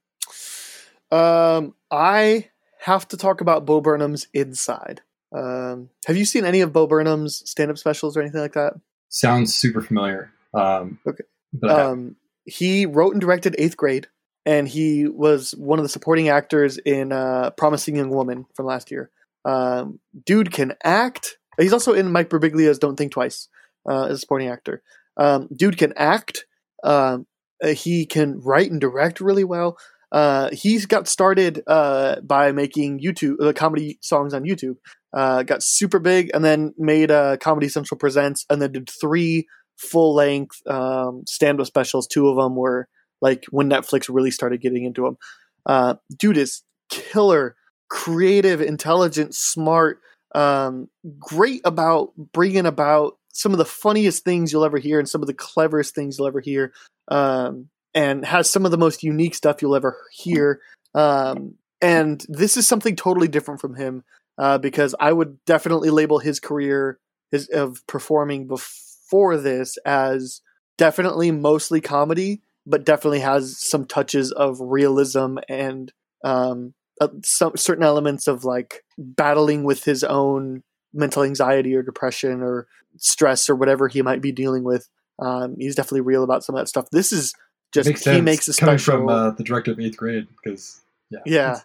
Um, 1.11 1.73
I 1.89 2.49
have 2.79 3.07
to 3.09 3.17
talk 3.17 3.41
about 3.41 3.65
Bo 3.65 3.81
Burnham's 3.81 4.27
Inside. 4.33 5.01
Um, 5.35 5.89
have 6.07 6.17
you 6.17 6.25
seen 6.25 6.45
any 6.45 6.61
of 6.61 6.73
Bo 6.73 6.87
Burnham's 6.87 7.47
stand-up 7.49 7.77
specials 7.77 8.17
or 8.17 8.21
anything 8.21 8.41
like 8.41 8.53
that? 8.53 8.73
sounds 9.09 9.53
super 9.53 9.81
familiar. 9.81 10.31
Um, 10.53 10.99
Okay. 11.05 11.23
but 11.53 11.69
I 11.69 11.73
haven't. 11.79 11.91
Um, 11.91 12.15
he 12.45 12.85
wrote 12.85 13.11
and 13.11 13.19
directed 13.21 13.55
Eighth 13.59 13.75
Grade, 13.77 14.07
and 14.45 14.67
he 14.67 15.07
was 15.07 15.51
one 15.51 15.79
of 15.79 15.83
the 15.83 15.89
supporting 15.89 16.29
actors 16.29 16.77
in 16.77 17.11
uh, 17.11 17.51
Promising 17.51 17.97
Young 17.97 18.09
Woman 18.09 18.45
from 18.55 18.65
last 18.65 18.89
year. 18.89 19.09
Um, 19.45 19.99
dude 20.25 20.51
can 20.51 20.75
act. 20.83 21.37
He's 21.59 21.73
also 21.73 21.93
in 21.93 22.11
Mike 22.11 22.29
Birbiglia's 22.29 22.79
Don't 22.79 22.95
Think 22.95 23.11
Twice 23.11 23.49
uh, 23.87 24.05
as 24.05 24.11
a 24.15 24.19
supporting 24.19 24.47
actor. 24.47 24.81
Um, 25.17 25.49
dude 25.53 25.77
can 25.77 25.93
act. 25.97 26.45
Um, 26.83 27.27
uh, 27.63 27.67
he 27.69 28.05
can 28.05 28.39
write 28.39 28.71
and 28.71 28.79
direct 28.81 29.19
really 29.21 29.43
well. 29.43 29.77
Uh, 30.11 30.49
he's 30.51 30.85
got 30.85 31.07
started 31.07 31.61
uh, 31.67 32.19
by 32.21 32.51
making 32.51 32.99
YouTube 32.99 33.41
uh, 33.41 33.53
comedy 33.53 33.97
songs 34.01 34.33
on 34.33 34.43
YouTube. 34.43 34.75
Uh, 35.13 35.43
got 35.43 35.63
super 35.63 35.99
big, 35.99 36.29
and 36.33 36.43
then 36.43 36.73
made 36.77 37.11
uh, 37.11 37.37
Comedy 37.37 37.69
Central 37.69 37.97
Presents, 37.97 38.45
and 38.49 38.61
then 38.61 38.71
did 38.71 38.89
three 38.89 39.47
full 39.77 40.13
length 40.13 40.61
um, 40.67 41.23
stand 41.27 41.59
up 41.59 41.67
specials. 41.67 42.07
Two 42.07 42.27
of 42.27 42.35
them 42.35 42.55
were 42.55 42.87
like 43.21 43.45
when 43.49 43.69
Netflix 43.69 44.13
really 44.13 44.31
started 44.31 44.61
getting 44.61 44.83
into 44.83 45.03
them. 45.03 45.17
Uh, 45.65 45.95
dude 46.17 46.37
is 46.37 46.63
killer, 46.89 47.55
creative, 47.89 48.61
intelligent, 48.61 49.35
smart, 49.35 49.99
um, 50.33 50.87
great 51.19 51.61
about 51.65 52.11
bringing 52.33 52.65
about 52.65 53.17
some 53.33 53.51
of 53.51 53.57
the 53.57 53.65
funniest 53.65 54.23
things 54.23 54.51
you'll 54.51 54.65
ever 54.65 54.77
hear 54.77 54.99
and 54.99 55.07
some 55.07 55.21
of 55.21 55.27
the 55.27 55.33
cleverest 55.33 55.95
things 55.95 56.17
you'll 56.17 56.27
ever 56.27 56.41
hear. 56.41 56.73
Um, 57.07 57.69
and 57.93 58.25
has 58.25 58.49
some 58.49 58.65
of 58.65 58.71
the 58.71 58.77
most 58.77 59.03
unique 59.03 59.35
stuff 59.35 59.61
you'll 59.61 59.75
ever 59.75 59.97
hear. 60.11 60.61
Um, 60.93 61.55
and 61.81 62.23
this 62.29 62.57
is 62.57 62.67
something 62.67 62.95
totally 62.95 63.27
different 63.27 63.59
from 63.59 63.75
him 63.75 64.03
uh, 64.37 64.57
because 64.57 64.95
I 64.99 65.11
would 65.11 65.43
definitely 65.45 65.89
label 65.89 66.19
his 66.19 66.39
career 66.39 66.99
his 67.31 67.47
of 67.47 67.85
performing 67.87 68.47
before 68.47 69.37
this 69.37 69.77
as 69.85 70.41
definitely 70.77 71.31
mostly 71.31 71.81
comedy, 71.81 72.41
but 72.65 72.85
definitely 72.85 73.21
has 73.21 73.57
some 73.57 73.85
touches 73.85 74.31
of 74.31 74.59
realism 74.59 75.37
and 75.49 75.91
um, 76.23 76.73
uh, 76.99 77.07
some 77.23 77.55
certain 77.55 77.83
elements 77.83 78.27
of 78.27 78.43
like 78.43 78.83
battling 78.97 79.63
with 79.63 79.85
his 79.85 80.03
own 80.03 80.61
mental 80.93 81.23
anxiety 81.23 81.73
or 81.73 81.81
depression 81.81 82.41
or 82.41 82.67
stress 82.97 83.49
or 83.49 83.55
whatever 83.55 83.87
he 83.87 84.01
might 84.01 84.21
be 84.21 84.31
dealing 84.31 84.63
with. 84.63 84.89
Um, 85.19 85.55
he's 85.57 85.75
definitely 85.75 86.01
real 86.01 86.23
about 86.23 86.43
some 86.43 86.55
of 86.55 86.61
that 86.61 86.67
stuff. 86.67 86.89
This 86.91 87.13
is 87.13 87.33
just 87.71 87.87
makes 87.87 88.01
he 88.01 88.03
sense. 88.05 88.23
makes 88.23 88.47
a 88.47 88.53
coming 88.53 88.77
special 88.77 88.99
from 88.99 89.09
uh, 89.09 89.31
the 89.31 89.43
director 89.43 89.71
of 89.71 89.79
eighth 89.79 89.97
grade 89.97 90.27
because 90.35 90.81
yeah, 91.09 91.19
yeah. 91.25 91.59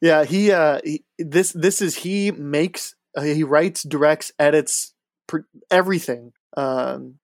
Yeah 0.00 0.24
he 0.24 0.50
uh 0.50 0.80
he, 0.84 1.04
this 1.18 1.52
this 1.52 1.82
is 1.82 1.96
he 1.96 2.30
makes 2.30 2.94
uh, 3.16 3.22
he 3.22 3.44
writes 3.44 3.82
directs 3.82 4.32
edits 4.38 4.94
pr- 5.26 5.40
everything 5.70 6.32
um 6.56 7.18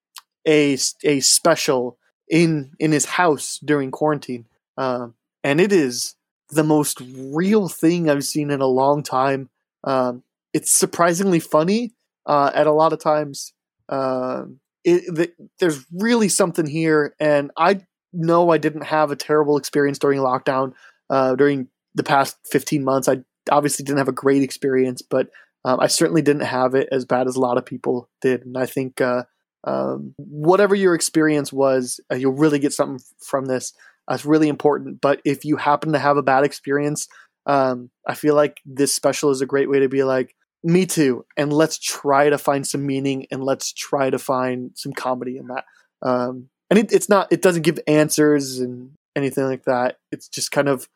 a 0.47 0.77
a 1.03 1.19
special 1.21 1.97
in 2.29 2.71
in 2.79 2.91
his 2.91 3.05
house 3.05 3.59
during 3.63 3.91
quarantine. 3.91 4.45
Um 4.77 5.15
and 5.43 5.59
it 5.59 5.71
is 5.71 6.15
the 6.49 6.63
most 6.63 7.01
real 7.17 7.67
thing 7.67 8.09
i've 8.09 8.23
seen 8.23 8.51
in 8.51 8.61
a 8.61 8.67
long 8.67 9.01
time. 9.01 9.49
Um 9.83 10.23
it's 10.53 10.71
surprisingly 10.71 11.39
funny 11.39 11.93
uh 12.25 12.51
at 12.53 12.67
a 12.67 12.71
lot 12.71 12.93
of 12.93 12.99
times. 12.99 13.53
Um 13.89 14.59
it, 14.83 15.15
th- 15.15 15.33
there's 15.59 15.83
really 15.91 16.29
something 16.29 16.67
here 16.67 17.15
and 17.19 17.51
i 17.57 17.81
know 18.13 18.49
i 18.49 18.57
didn't 18.57 18.83
have 18.83 19.11
a 19.11 19.15
terrible 19.15 19.57
experience 19.57 19.99
during 19.99 20.19
lockdown 20.19 20.73
uh, 21.09 21.35
during 21.35 21.67
the 21.95 22.03
past 22.03 22.37
15 22.51 22.83
months. 22.83 23.09
I 23.09 23.17
obviously 23.51 23.83
didn't 23.83 23.99
have 23.99 24.07
a 24.07 24.13
great 24.13 24.43
experience, 24.43 25.01
but 25.01 25.29
um, 25.65 25.79
I 25.79 25.87
certainly 25.87 26.21
didn't 26.21 26.43
have 26.43 26.75
it 26.75 26.87
as 26.91 27.05
bad 27.05 27.27
as 27.27 27.35
a 27.35 27.41
lot 27.41 27.57
of 27.57 27.65
people 27.65 28.09
did. 28.21 28.45
And 28.45 28.57
I 28.57 28.65
think 28.65 29.01
uh, 29.01 29.23
um, 29.65 30.13
whatever 30.17 30.75
your 30.75 30.95
experience 30.95 31.51
was, 31.51 31.99
uh, 32.11 32.15
you'll 32.15 32.33
really 32.33 32.59
get 32.59 32.73
something 32.73 33.03
from 33.19 33.45
this. 33.45 33.73
That's 34.07 34.25
really 34.25 34.47
important. 34.47 35.01
But 35.01 35.21
if 35.25 35.43
you 35.43 35.57
happen 35.57 35.91
to 35.93 35.99
have 35.99 36.17
a 36.17 36.23
bad 36.23 36.45
experience, 36.45 37.07
um, 37.45 37.89
I 38.07 38.13
feel 38.13 38.35
like 38.35 38.61
this 38.65 38.93
special 38.93 39.31
is 39.31 39.41
a 39.41 39.45
great 39.45 39.69
way 39.69 39.79
to 39.79 39.89
be 39.89 40.03
like, 40.03 40.35
me 40.63 40.85
too. 40.85 41.25
And 41.35 41.51
let's 41.51 41.79
try 41.79 42.29
to 42.29 42.37
find 42.37 42.65
some 42.65 42.85
meaning 42.85 43.25
and 43.31 43.43
let's 43.43 43.73
try 43.73 44.09
to 44.09 44.19
find 44.19 44.71
some 44.75 44.93
comedy 44.93 45.37
in 45.37 45.47
that. 45.47 45.63
Um, 46.01 46.49
and 46.69 46.79
it, 46.79 46.91
it's 46.91 47.09
not, 47.09 47.31
it 47.31 47.41
doesn't 47.41 47.63
give 47.63 47.79
answers 47.87 48.59
and 48.59 48.91
anything 49.15 49.45
like 49.45 49.63
that. 49.65 49.97
It's 50.11 50.27
just 50.27 50.51
kind 50.51 50.69
of 50.69 50.87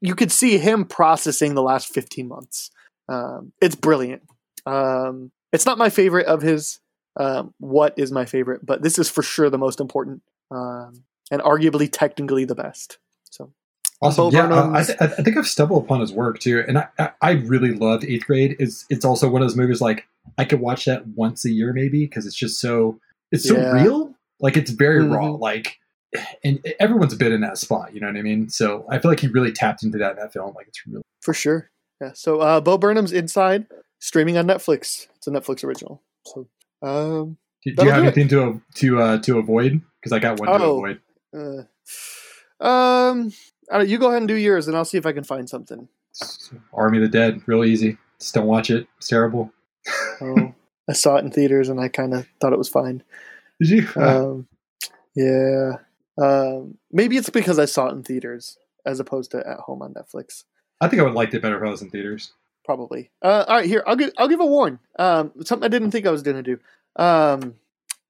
you 0.00 0.14
could 0.14 0.32
see 0.32 0.58
him 0.58 0.84
processing 0.84 1.54
the 1.54 1.62
last 1.62 1.88
15 1.92 2.28
months. 2.28 2.70
Um, 3.08 3.52
it's 3.60 3.74
brilliant. 3.74 4.22
Um, 4.66 5.30
it's 5.52 5.66
not 5.66 5.78
my 5.78 5.90
favorite 5.90 6.26
of 6.26 6.42
his. 6.42 6.80
Um, 7.16 7.54
what 7.58 7.94
is 7.96 8.10
my 8.10 8.24
favorite? 8.24 8.66
But 8.66 8.82
this 8.82 8.98
is 8.98 9.08
for 9.08 9.22
sure 9.22 9.48
the 9.48 9.58
most 9.58 9.80
important 9.80 10.22
um, 10.50 11.04
and 11.30 11.40
arguably 11.42 11.88
technically 11.90 12.44
the 12.44 12.56
best. 12.56 12.98
So 13.30 13.52
Awesome. 14.02 14.32
Yeah, 14.32 14.48
uh, 14.52 14.70
I, 14.72 14.82
th- 14.82 14.98
I 15.00 15.06
think 15.06 15.36
I've 15.36 15.46
stumbled 15.46 15.84
upon 15.84 16.00
his 16.00 16.12
work 16.12 16.38
too, 16.40 16.62
and 16.66 16.78
I, 16.78 16.88
I, 16.98 17.10
I 17.22 17.30
really 17.32 17.72
loved 17.72 18.04
Eighth 18.04 18.26
Grade. 18.26 18.56
It's 18.58 18.84
it's 18.90 19.04
also 19.04 19.30
one 19.30 19.40
of 19.40 19.48
those 19.48 19.56
movies 19.56 19.80
like 19.80 20.06
I 20.36 20.44
could 20.44 20.60
watch 20.60 20.84
that 20.86 21.06
once 21.06 21.44
a 21.44 21.50
year 21.50 21.72
maybe 21.72 22.04
because 22.04 22.26
it's 22.26 22.36
just 22.36 22.60
so 22.60 22.98
it's 23.32 23.48
so 23.48 23.56
Yeah. 23.56 23.70
real. 23.72 24.13
Like 24.44 24.56
it's 24.56 24.70
very 24.70 25.04
raw. 25.04 25.30
Mhm. 25.30 25.40
Like, 25.40 25.78
and 26.44 26.64
everyone's 26.78 27.14
been 27.16 27.32
in 27.32 27.40
that 27.40 27.58
spot. 27.58 27.92
You 27.94 28.00
know 28.00 28.06
what 28.06 28.16
I 28.16 28.22
mean? 28.22 28.48
So 28.48 28.84
I 28.88 28.98
feel 29.00 29.10
like 29.10 29.18
he 29.20 29.26
really 29.26 29.50
tapped 29.50 29.82
into 29.82 29.98
that 29.98 30.12
in 30.12 30.16
that 30.18 30.32
film. 30.32 30.54
Like 30.54 30.68
it's 30.68 30.86
really 30.86 31.02
for 31.20 31.34
sure. 31.34 31.70
Yeah. 32.00 32.12
So 32.14 32.38
uh, 32.40 32.60
Bo 32.60 32.78
Burnham's 32.78 33.10
Inside 33.12 33.66
streaming 33.98 34.36
on 34.36 34.46
Netflix. 34.46 35.08
It's 35.16 35.26
a 35.26 35.30
Netflix 35.30 35.64
original. 35.64 36.00
So 36.26 36.46
um, 36.82 37.36
Do, 37.64 37.74
do 37.74 37.84
you 37.84 37.90
have 37.90 38.02
do 38.02 38.08
it. 38.08 38.12
anything 38.18 38.28
to 38.28 38.62
to 38.74 39.00
uh, 39.00 39.18
to 39.22 39.38
avoid? 39.38 39.80
Because 40.00 40.12
I 40.12 40.18
got 40.20 40.38
one 40.38 40.48
to 40.48 40.64
Oh. 40.64 40.76
avoid. 40.76 41.00
uh, 41.34 41.62
um, 42.64 43.32
I 43.72 43.78
don't, 43.78 43.88
you 43.88 43.98
go 43.98 44.08
ahead 44.08 44.18
and 44.22 44.28
do 44.28 44.34
yours, 44.34 44.68
and 44.68 44.76
I'll 44.76 44.84
see 44.84 44.98
if 44.98 45.06
I 45.06 45.12
can 45.12 45.24
find 45.24 45.48
something. 45.48 45.88
Army 46.72 46.98
of 46.98 47.02
the 47.02 47.08
Dead, 47.08 47.40
real 47.46 47.64
easy. 47.64 47.96
Just 48.20 48.34
don't 48.34 48.46
watch 48.46 48.70
it. 48.70 48.86
It's 48.98 49.08
terrible. 49.08 49.52
Oh, 50.20 50.54
I 50.88 50.92
saw 50.92 51.16
it 51.16 51.24
in 51.24 51.30
theaters, 51.30 51.68
and 51.68 51.80
I 51.80 51.88
kind 51.88 52.14
of 52.14 52.26
thought 52.40 52.52
it 52.52 52.58
was 52.58 52.68
fine. 52.68 53.02
Did 53.60 53.70
you? 53.70 53.88
Um, 53.96 54.48
yeah. 55.16 55.76
Um, 56.20 56.78
maybe 56.90 57.16
it's 57.16 57.30
because 57.30 57.58
I 57.58 57.64
saw 57.66 57.88
it 57.88 57.92
in 57.92 58.02
theaters 58.02 58.58
as 58.86 59.00
opposed 59.00 59.30
to 59.32 59.38
at 59.38 59.58
home 59.58 59.82
on 59.82 59.94
Netflix. 59.94 60.44
I 60.80 60.88
think 60.88 61.00
I 61.00 61.02
would 61.04 61.10
have 61.10 61.16
liked 61.16 61.34
it 61.34 61.42
better 61.42 61.56
if 61.56 61.66
I 61.66 61.70
was 61.70 61.82
in 61.82 61.90
theaters. 61.90 62.32
Probably. 62.64 63.10
Uh, 63.22 63.44
all 63.46 63.56
right, 63.56 63.66
here 63.66 63.84
I'll 63.86 63.96
give 63.96 64.12
I'll 64.18 64.28
give 64.28 64.40
a 64.40 64.46
warn. 64.46 64.78
Um, 64.98 65.32
something 65.44 65.64
I 65.64 65.68
didn't 65.68 65.90
think 65.90 66.06
I 66.06 66.10
was 66.10 66.22
going 66.22 66.42
to 66.42 66.42
do. 66.42 66.58
Um, 66.96 67.56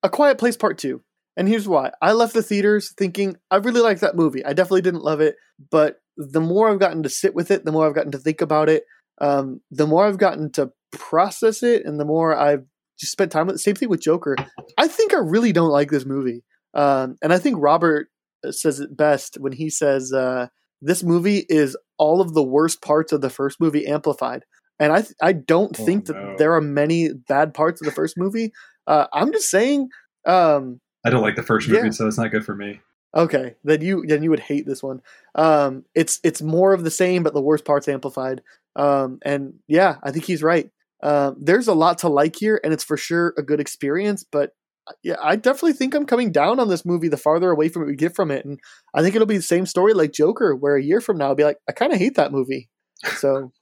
a 0.02 0.08
Quiet 0.08 0.38
Place 0.38 0.56
Part 0.56 0.78
Two, 0.78 1.02
and 1.36 1.48
here's 1.48 1.68
why. 1.68 1.90
I 2.00 2.12
left 2.12 2.34
the 2.34 2.42
theaters 2.42 2.92
thinking 2.92 3.36
I 3.50 3.56
really 3.56 3.80
liked 3.80 4.00
that 4.02 4.16
movie. 4.16 4.44
I 4.44 4.52
definitely 4.52 4.82
didn't 4.82 5.02
love 5.02 5.20
it, 5.20 5.36
but 5.70 6.00
the 6.16 6.40
more 6.40 6.70
I've 6.70 6.78
gotten 6.78 7.02
to 7.02 7.08
sit 7.08 7.34
with 7.34 7.50
it, 7.50 7.64
the 7.64 7.72
more 7.72 7.86
I've 7.86 7.94
gotten 7.94 8.12
to 8.12 8.18
think 8.18 8.40
about 8.40 8.68
it, 8.68 8.84
um, 9.20 9.60
the 9.70 9.86
more 9.86 10.06
I've 10.06 10.18
gotten 10.18 10.52
to 10.52 10.72
process 10.92 11.64
it, 11.64 11.84
and 11.84 11.98
the 11.98 12.04
more 12.04 12.36
I've 12.36 12.64
just 12.98 13.12
spent 13.12 13.32
time 13.32 13.46
with. 13.46 13.56
it. 13.56 13.60
Same 13.60 13.74
thing 13.74 13.88
with 13.88 14.00
Joker. 14.00 14.36
I 14.78 14.88
think 14.88 15.14
I 15.14 15.18
really 15.18 15.52
don't 15.52 15.70
like 15.70 15.90
this 15.90 16.04
movie, 16.06 16.42
um, 16.74 17.16
and 17.22 17.32
I 17.32 17.38
think 17.38 17.56
Robert 17.58 18.08
says 18.50 18.80
it 18.80 18.96
best 18.96 19.36
when 19.40 19.52
he 19.52 19.70
says 19.70 20.12
uh, 20.12 20.48
this 20.82 21.02
movie 21.02 21.44
is 21.48 21.76
all 21.98 22.20
of 22.20 22.34
the 22.34 22.42
worst 22.42 22.82
parts 22.82 23.12
of 23.12 23.20
the 23.20 23.30
first 23.30 23.60
movie 23.60 23.86
amplified. 23.86 24.44
And 24.80 24.92
I 24.92 25.02
th- 25.02 25.14
I 25.22 25.32
don't 25.32 25.78
Oh, 25.80 25.84
think 25.84 26.06
that 26.06 26.16
no. 26.16 26.34
there 26.36 26.52
are 26.54 26.60
many 26.60 27.10
bad 27.12 27.54
parts 27.54 27.80
of 27.80 27.84
the 27.86 27.92
first 27.92 28.18
movie. 28.18 28.52
Uh, 28.86 29.06
I'm 29.12 29.32
just 29.32 29.48
saying. 29.48 29.88
Um, 30.26 30.80
I 31.06 31.10
don't 31.10 31.22
like 31.22 31.36
the 31.36 31.42
first 31.42 31.68
movie, 31.68 31.84
Yeah. 31.86 31.90
so 31.90 32.06
it's 32.06 32.18
not 32.18 32.30
good 32.32 32.44
for 32.44 32.54
me. 32.56 32.80
okay, 33.16 33.54
then 33.62 33.80
you 33.82 34.04
then 34.06 34.22
you 34.24 34.30
would 34.30 34.40
hate 34.40 34.66
this 34.66 34.82
one. 34.82 35.00
Um, 35.36 35.84
it's 35.94 36.18
it's 36.24 36.42
more 36.42 36.72
of 36.72 36.82
the 36.82 36.90
same, 36.90 37.22
but 37.22 37.34
the 37.34 37.40
worst 37.42 37.64
parts 37.64 37.86
amplified. 37.88 38.42
Um, 38.76 39.18
and 39.22 39.54
yeah, 39.68 39.96
I 40.02 40.10
think 40.10 40.24
he's 40.24 40.42
right. 40.42 40.70
Um, 41.04 41.36
there's 41.38 41.68
a 41.68 41.74
lot 41.74 41.98
to 41.98 42.08
like 42.08 42.34
here, 42.34 42.60
and 42.64 42.72
it's 42.72 42.82
for 42.82 42.96
sure 42.96 43.34
a 43.36 43.42
good 43.42 43.60
experience. 43.60 44.24
But 44.24 44.52
uh, 44.88 44.92
yeah, 45.02 45.16
I 45.22 45.36
definitely 45.36 45.74
think 45.74 45.94
I'm 45.94 46.06
coming 46.06 46.32
down 46.32 46.58
on 46.58 46.68
this 46.68 46.84
movie 46.86 47.08
the 47.08 47.16
farther 47.18 47.50
away 47.50 47.68
from 47.68 47.82
it 47.82 47.86
we 47.86 47.94
get 47.94 48.16
from 48.16 48.30
it, 48.30 48.44
and 48.44 48.58
I 48.94 49.02
think 49.02 49.14
it'll 49.14 49.26
be 49.26 49.36
the 49.36 49.42
same 49.42 49.66
story 49.66 49.92
like 49.92 50.12
Joker, 50.12 50.56
where 50.56 50.76
a 50.76 50.82
year 50.82 51.00
from 51.00 51.18
now 51.18 51.26
I'll 51.28 51.34
be 51.34 51.44
like, 51.44 51.58
I 51.68 51.72
kind 51.72 51.92
of 51.92 51.98
hate 51.98 52.16
that 52.16 52.32
movie. 52.32 52.68
So, 53.16 53.52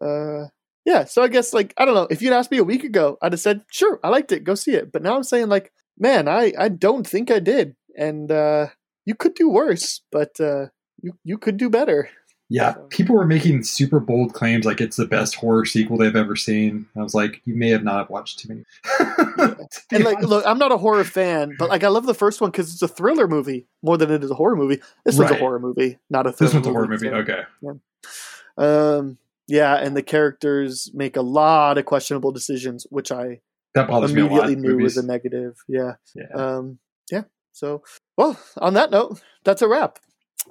uh, 0.00 0.48
yeah. 0.84 1.04
So 1.04 1.22
I 1.22 1.28
guess 1.28 1.52
like 1.54 1.72
I 1.78 1.84
don't 1.84 1.94
know. 1.94 2.08
If 2.10 2.22
you'd 2.22 2.32
asked 2.32 2.50
me 2.50 2.58
a 2.58 2.64
week 2.64 2.82
ago, 2.84 3.18
I'd 3.22 3.32
have 3.32 3.40
said, 3.40 3.62
sure, 3.70 4.00
I 4.02 4.08
liked 4.08 4.32
it, 4.32 4.44
go 4.44 4.56
see 4.56 4.72
it. 4.72 4.90
But 4.92 5.02
now 5.02 5.14
I'm 5.16 5.22
saying 5.22 5.48
like, 5.48 5.72
man, 5.98 6.26
I 6.28 6.52
I 6.58 6.68
don't 6.68 7.06
think 7.06 7.30
I 7.30 7.38
did, 7.38 7.76
and 7.96 8.32
uh, 8.32 8.68
you 9.06 9.14
could 9.14 9.34
do 9.34 9.48
worse, 9.48 10.02
but 10.10 10.40
uh, 10.40 10.66
you 11.02 11.12
you 11.22 11.38
could 11.38 11.56
do 11.56 11.70
better. 11.70 12.10
Yeah, 12.52 12.74
people 12.88 13.14
were 13.14 13.26
making 13.26 13.62
super 13.62 14.00
bold 14.00 14.34
claims 14.34 14.66
like 14.66 14.80
it's 14.80 14.96
the 14.96 15.06
best 15.06 15.36
horror 15.36 15.64
sequel 15.64 15.96
they've 15.96 16.16
ever 16.16 16.34
seen. 16.34 16.86
I 16.96 17.02
was 17.02 17.14
like, 17.14 17.40
you 17.44 17.54
may 17.54 17.68
have 17.70 17.84
not 17.84 18.10
watched 18.10 18.40
too 18.40 18.48
many. 18.48 18.64
To 19.68 19.68
And 19.92 20.04
like, 20.04 20.16
honest. 20.16 20.28
look, 20.30 20.44
I'm 20.46 20.58
not 20.58 20.72
a 20.72 20.76
horror 20.76 21.04
fan, 21.04 21.54
but 21.58 21.68
like, 21.70 21.84
I 21.84 21.88
love 21.88 22.06
the 22.06 22.14
first 22.14 22.40
one 22.40 22.50
because 22.50 22.72
it's 22.72 22.82
a 22.82 22.88
thriller 22.88 23.28
movie 23.28 23.66
more 23.82 23.96
than 23.96 24.10
it 24.10 24.24
is 24.24 24.30
a 24.32 24.34
horror 24.34 24.56
movie. 24.56 24.80
This 25.04 25.16
one's 25.16 25.30
a 25.30 25.36
horror 25.36 25.60
movie, 25.60 25.98
not 26.10 26.26
a 26.26 26.32
thriller. 26.32 26.48
this 26.48 26.54
one's 26.54 26.66
a 26.66 26.70
horror 26.70 26.88
movie. 26.88 27.08
so- 27.08 27.14
Okay, 27.14 27.42
Um, 28.58 29.18
yeah, 29.46 29.76
and 29.76 29.96
the 29.96 30.02
characters 30.02 30.90
make 30.92 31.16
a 31.16 31.22
lot 31.22 31.78
of 31.78 31.84
questionable 31.84 32.32
decisions, 32.32 32.86
which 32.90 33.10
I 33.12 33.40
that 33.74 33.88
bothers 33.88 34.12
me 34.12 34.22
a 34.22 34.24
lot. 34.24 34.30
immediately 34.32 34.56
knew 34.56 34.72
movies. 34.76 34.96
was 34.96 35.04
a 35.04 35.06
negative. 35.06 35.56
Yeah. 35.68 35.94
yeah. 36.14 36.26
Um, 36.34 36.78
yeah. 37.10 37.22
So, 37.52 37.82
well, 38.16 38.38
on 38.58 38.74
that 38.74 38.90
note, 38.90 39.20
that's 39.44 39.62
a 39.62 39.68
wrap. 39.68 39.98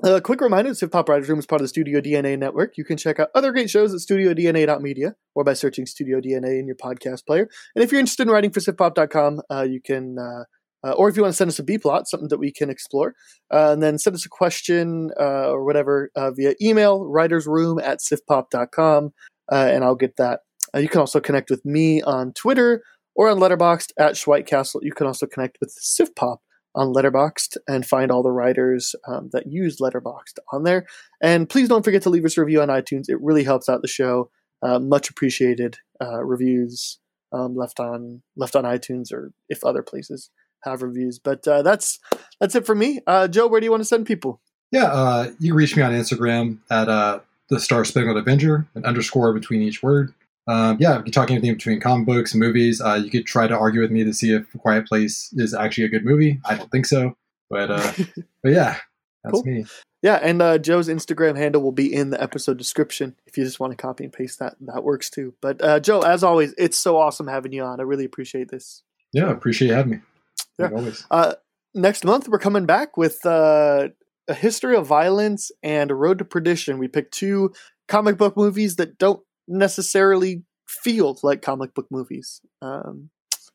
A 0.03 0.21
quick 0.21 0.39
reminder: 0.39 0.73
Hip 0.73 0.93
Hop 0.93 1.09
Writers 1.09 1.27
Room 1.27 1.39
is 1.39 1.45
part 1.45 1.61
of 1.61 1.65
the 1.65 1.69
Studio 1.69 1.99
DNA 1.99 2.37
network. 2.37 2.77
You 2.77 2.85
can 2.85 2.95
check 2.95 3.19
out 3.19 3.29
other 3.35 3.51
great 3.51 3.69
shows 3.69 3.93
at 3.93 3.99
StudioDNA.media 3.99 5.15
or 5.35 5.43
by 5.43 5.53
searching 5.53 5.85
Studio 5.85 6.21
DNA 6.21 6.59
in 6.59 6.67
your 6.67 6.75
podcast 6.75 7.25
player. 7.25 7.49
And 7.75 7.83
if 7.83 7.91
you're 7.91 7.99
interested 7.99 8.27
in 8.27 8.31
writing 8.31 8.51
for 8.51 8.61
SifPop.com, 8.61 9.41
uh, 9.51 9.63
you 9.63 9.81
can, 9.81 10.17
uh, 10.17 10.87
uh, 10.87 10.93
or 10.93 11.09
if 11.09 11.17
you 11.17 11.23
want 11.23 11.33
to 11.33 11.37
send 11.37 11.49
us 11.49 11.59
a 11.59 11.63
B 11.63 11.77
plot, 11.77 12.07
something 12.07 12.29
that 12.29 12.37
we 12.37 12.51
can 12.51 12.69
explore, 12.69 13.13
uh, 13.51 13.71
and 13.73 13.83
then 13.83 13.97
send 13.97 14.15
us 14.15 14.25
a 14.25 14.29
question 14.29 15.11
uh, 15.19 15.49
or 15.49 15.65
whatever 15.65 16.11
via 16.15 16.53
email, 16.61 17.01
writersroom 17.01 17.81
at 17.83 17.99
sifpop.com, 17.99 19.11
and 19.49 19.83
I'll 19.83 19.95
get 19.95 20.15
that. 20.17 20.41
You 20.77 20.87
can 20.87 21.01
also 21.01 21.19
connect 21.19 21.49
with 21.49 21.65
me 21.65 22.01
on 22.03 22.31
Twitter 22.33 22.83
or 23.15 23.27
on 23.27 23.37
Letterboxd 23.37 23.91
at 23.97 24.13
Schweitcastle. 24.13 24.79
You 24.81 24.93
can 24.93 25.07
also 25.07 25.25
connect 25.25 25.57
with 25.59 25.75
SifPop 25.77 26.37
on 26.75 26.93
Letterboxd 26.93 27.57
and 27.67 27.85
find 27.85 28.11
all 28.11 28.23
the 28.23 28.31
writers 28.31 28.95
um, 29.07 29.29
that 29.33 29.47
use 29.47 29.79
Letterboxd 29.79 30.37
on 30.53 30.63
there. 30.63 30.85
And 31.21 31.49
please 31.49 31.67
don't 31.67 31.83
forget 31.83 32.01
to 32.03 32.09
leave 32.09 32.25
us 32.25 32.37
a 32.37 32.41
review 32.41 32.61
on 32.61 32.69
iTunes. 32.69 33.09
It 33.09 33.21
really 33.21 33.43
helps 33.43 33.69
out 33.69 33.81
the 33.81 33.87
show. 33.87 34.29
Uh, 34.61 34.79
much 34.79 35.09
appreciated 35.09 35.77
uh, 36.01 36.23
reviews 36.23 36.99
um, 37.31 37.55
left 37.55 37.79
on 37.79 38.21
left 38.35 38.55
on 38.55 38.63
iTunes 38.65 39.13
or 39.13 39.31
if 39.47 39.63
other 39.63 39.81
places 39.81 40.29
have 40.63 40.81
reviews. 40.81 41.19
But 41.19 41.47
uh, 41.47 41.61
that's 41.61 41.99
that's 42.39 42.55
it 42.55 42.65
for 42.65 42.75
me. 42.75 42.99
Uh, 43.07 43.27
Joe, 43.27 43.47
where 43.47 43.61
do 43.61 43.65
you 43.65 43.71
want 43.71 43.81
to 43.81 43.87
send 43.87 44.05
people? 44.05 44.41
Yeah, 44.71 44.85
uh, 44.85 45.31
you 45.39 45.55
reach 45.55 45.75
me 45.75 45.81
on 45.81 45.93
Instagram 45.93 46.59
at 46.69 46.89
uh, 46.89 47.19
the 47.49 47.59
Star 47.59 47.85
Spangled 47.85 48.17
Avenger, 48.17 48.67
an 48.75 48.85
underscore 48.85 49.33
between 49.33 49.61
each 49.61 49.81
word. 49.81 50.13
Um, 50.49 50.77
yeah, 50.79 50.97
if 50.97 51.05
you're 51.05 51.11
talking 51.11 51.35
anything 51.35 51.53
between 51.53 51.79
comic 51.79 52.07
books, 52.07 52.33
movies, 52.33 52.81
uh, 52.81 52.95
you 52.95 53.11
could 53.11 53.25
try 53.25 53.47
to 53.47 53.55
argue 53.55 53.81
with 53.81 53.91
me 53.91 54.03
to 54.03 54.13
see 54.13 54.33
if 54.33 54.45
Quiet 54.57 54.87
Place 54.87 55.29
is 55.33 55.53
actually 55.53 55.83
a 55.83 55.89
good 55.89 56.03
movie. 56.03 56.41
I 56.43 56.55
don't 56.55 56.71
think 56.71 56.87
so, 56.87 57.15
but 57.49 57.69
uh, 57.69 57.91
but 58.43 58.51
yeah, 58.51 58.77
that's 59.23 59.33
Cool. 59.33 59.43
me. 59.43 59.65
Yeah, 60.01 60.15
and 60.15 60.41
uh, 60.41 60.57
Joe's 60.57 60.87
Instagram 60.87 61.37
handle 61.37 61.61
will 61.61 61.73
be 61.73 61.93
in 61.93 62.09
the 62.09 62.21
episode 62.23 62.57
description. 62.57 63.15
If 63.27 63.37
you 63.37 63.43
just 63.43 63.59
want 63.59 63.71
to 63.71 63.77
copy 63.77 64.05
and 64.05 64.13
paste 64.13 64.39
that, 64.39 64.55
that 64.61 64.83
works 64.83 65.09
too. 65.09 65.33
But 65.41 65.61
uh, 65.61 65.79
Joe, 65.81 66.01
as 66.01 66.23
always, 66.23 66.53
it's 66.57 66.77
so 66.77 66.97
awesome 66.97 67.27
having 67.27 67.51
you 67.51 67.63
on. 67.63 67.79
I 67.79 67.83
really 67.83 68.05
appreciate 68.05 68.49
this. 68.49 68.81
Yeah, 69.11 69.29
appreciate 69.29 69.67
you 69.67 69.73
having 69.73 69.91
me. 69.91 69.99
Yeah. 70.57 70.69
always. 70.73 71.05
Uh, 71.11 71.33
next 71.75 72.05
month, 72.05 72.29
we're 72.29 72.39
coming 72.39 72.65
back 72.65 72.95
with 72.95 73.25
uh, 73.25 73.89
a 74.29 74.33
history 74.33 74.75
of 74.75 74.87
violence 74.87 75.51
and 75.61 75.91
a 75.91 75.95
road 75.95 76.19
to 76.19 76.25
perdition. 76.25 76.79
We 76.79 76.87
picked 76.87 77.13
two 77.13 77.53
comic 77.89 78.17
book 78.17 78.37
movies 78.37 78.77
that 78.77 78.97
don't 78.97 79.21
necessarily 79.49 80.43
feel 80.67 81.17
like 81.23 81.41
comic 81.41 81.73
book 81.73 81.87
movies. 81.89 82.41
Um, 82.61 83.09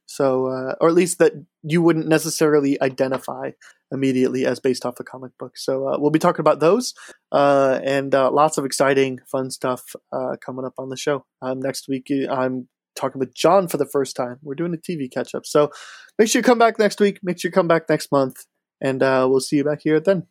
so, 0.06 0.46
uh, 0.46 0.74
or 0.80 0.88
at 0.88 0.94
least 0.94 1.18
that 1.18 1.32
you 1.62 1.80
wouldn't 1.82 2.06
necessarily 2.06 2.80
identify 2.80 3.52
immediately 3.90 4.44
as 4.44 4.60
based 4.60 4.84
off 4.84 5.00
a 5.00 5.04
comic 5.04 5.32
book. 5.38 5.56
So, 5.56 5.88
uh, 5.88 5.98
we'll 5.98 6.10
be 6.10 6.18
talking 6.18 6.40
about 6.40 6.60
those 6.60 6.94
uh, 7.32 7.80
and 7.82 8.14
uh, 8.14 8.30
lots 8.30 8.58
of 8.58 8.64
exciting, 8.64 9.20
fun 9.30 9.50
stuff 9.50 9.94
uh, 10.12 10.36
coming 10.44 10.64
up 10.64 10.74
on 10.78 10.90
the 10.90 10.96
show. 10.96 11.24
Um, 11.40 11.60
next 11.60 11.88
week, 11.88 12.10
I'm 12.30 12.68
talking 12.94 13.18
with 13.18 13.34
John 13.34 13.66
for 13.66 13.76
the 13.76 13.86
first 13.86 14.14
time. 14.14 14.38
We're 14.42 14.54
doing 14.54 14.74
a 14.74 14.76
TV 14.76 15.10
catch 15.10 15.34
up. 15.34 15.46
So, 15.46 15.70
make 16.18 16.28
sure 16.28 16.40
you 16.40 16.44
come 16.44 16.58
back 16.58 16.78
next 16.78 17.00
week. 17.00 17.20
Make 17.22 17.40
sure 17.40 17.48
you 17.48 17.52
come 17.52 17.68
back 17.68 17.88
next 17.88 18.12
month. 18.12 18.44
And 18.80 19.02
uh, 19.02 19.26
we'll 19.28 19.40
see 19.40 19.56
you 19.56 19.64
back 19.64 19.80
here 19.82 20.00
then. 20.00 20.26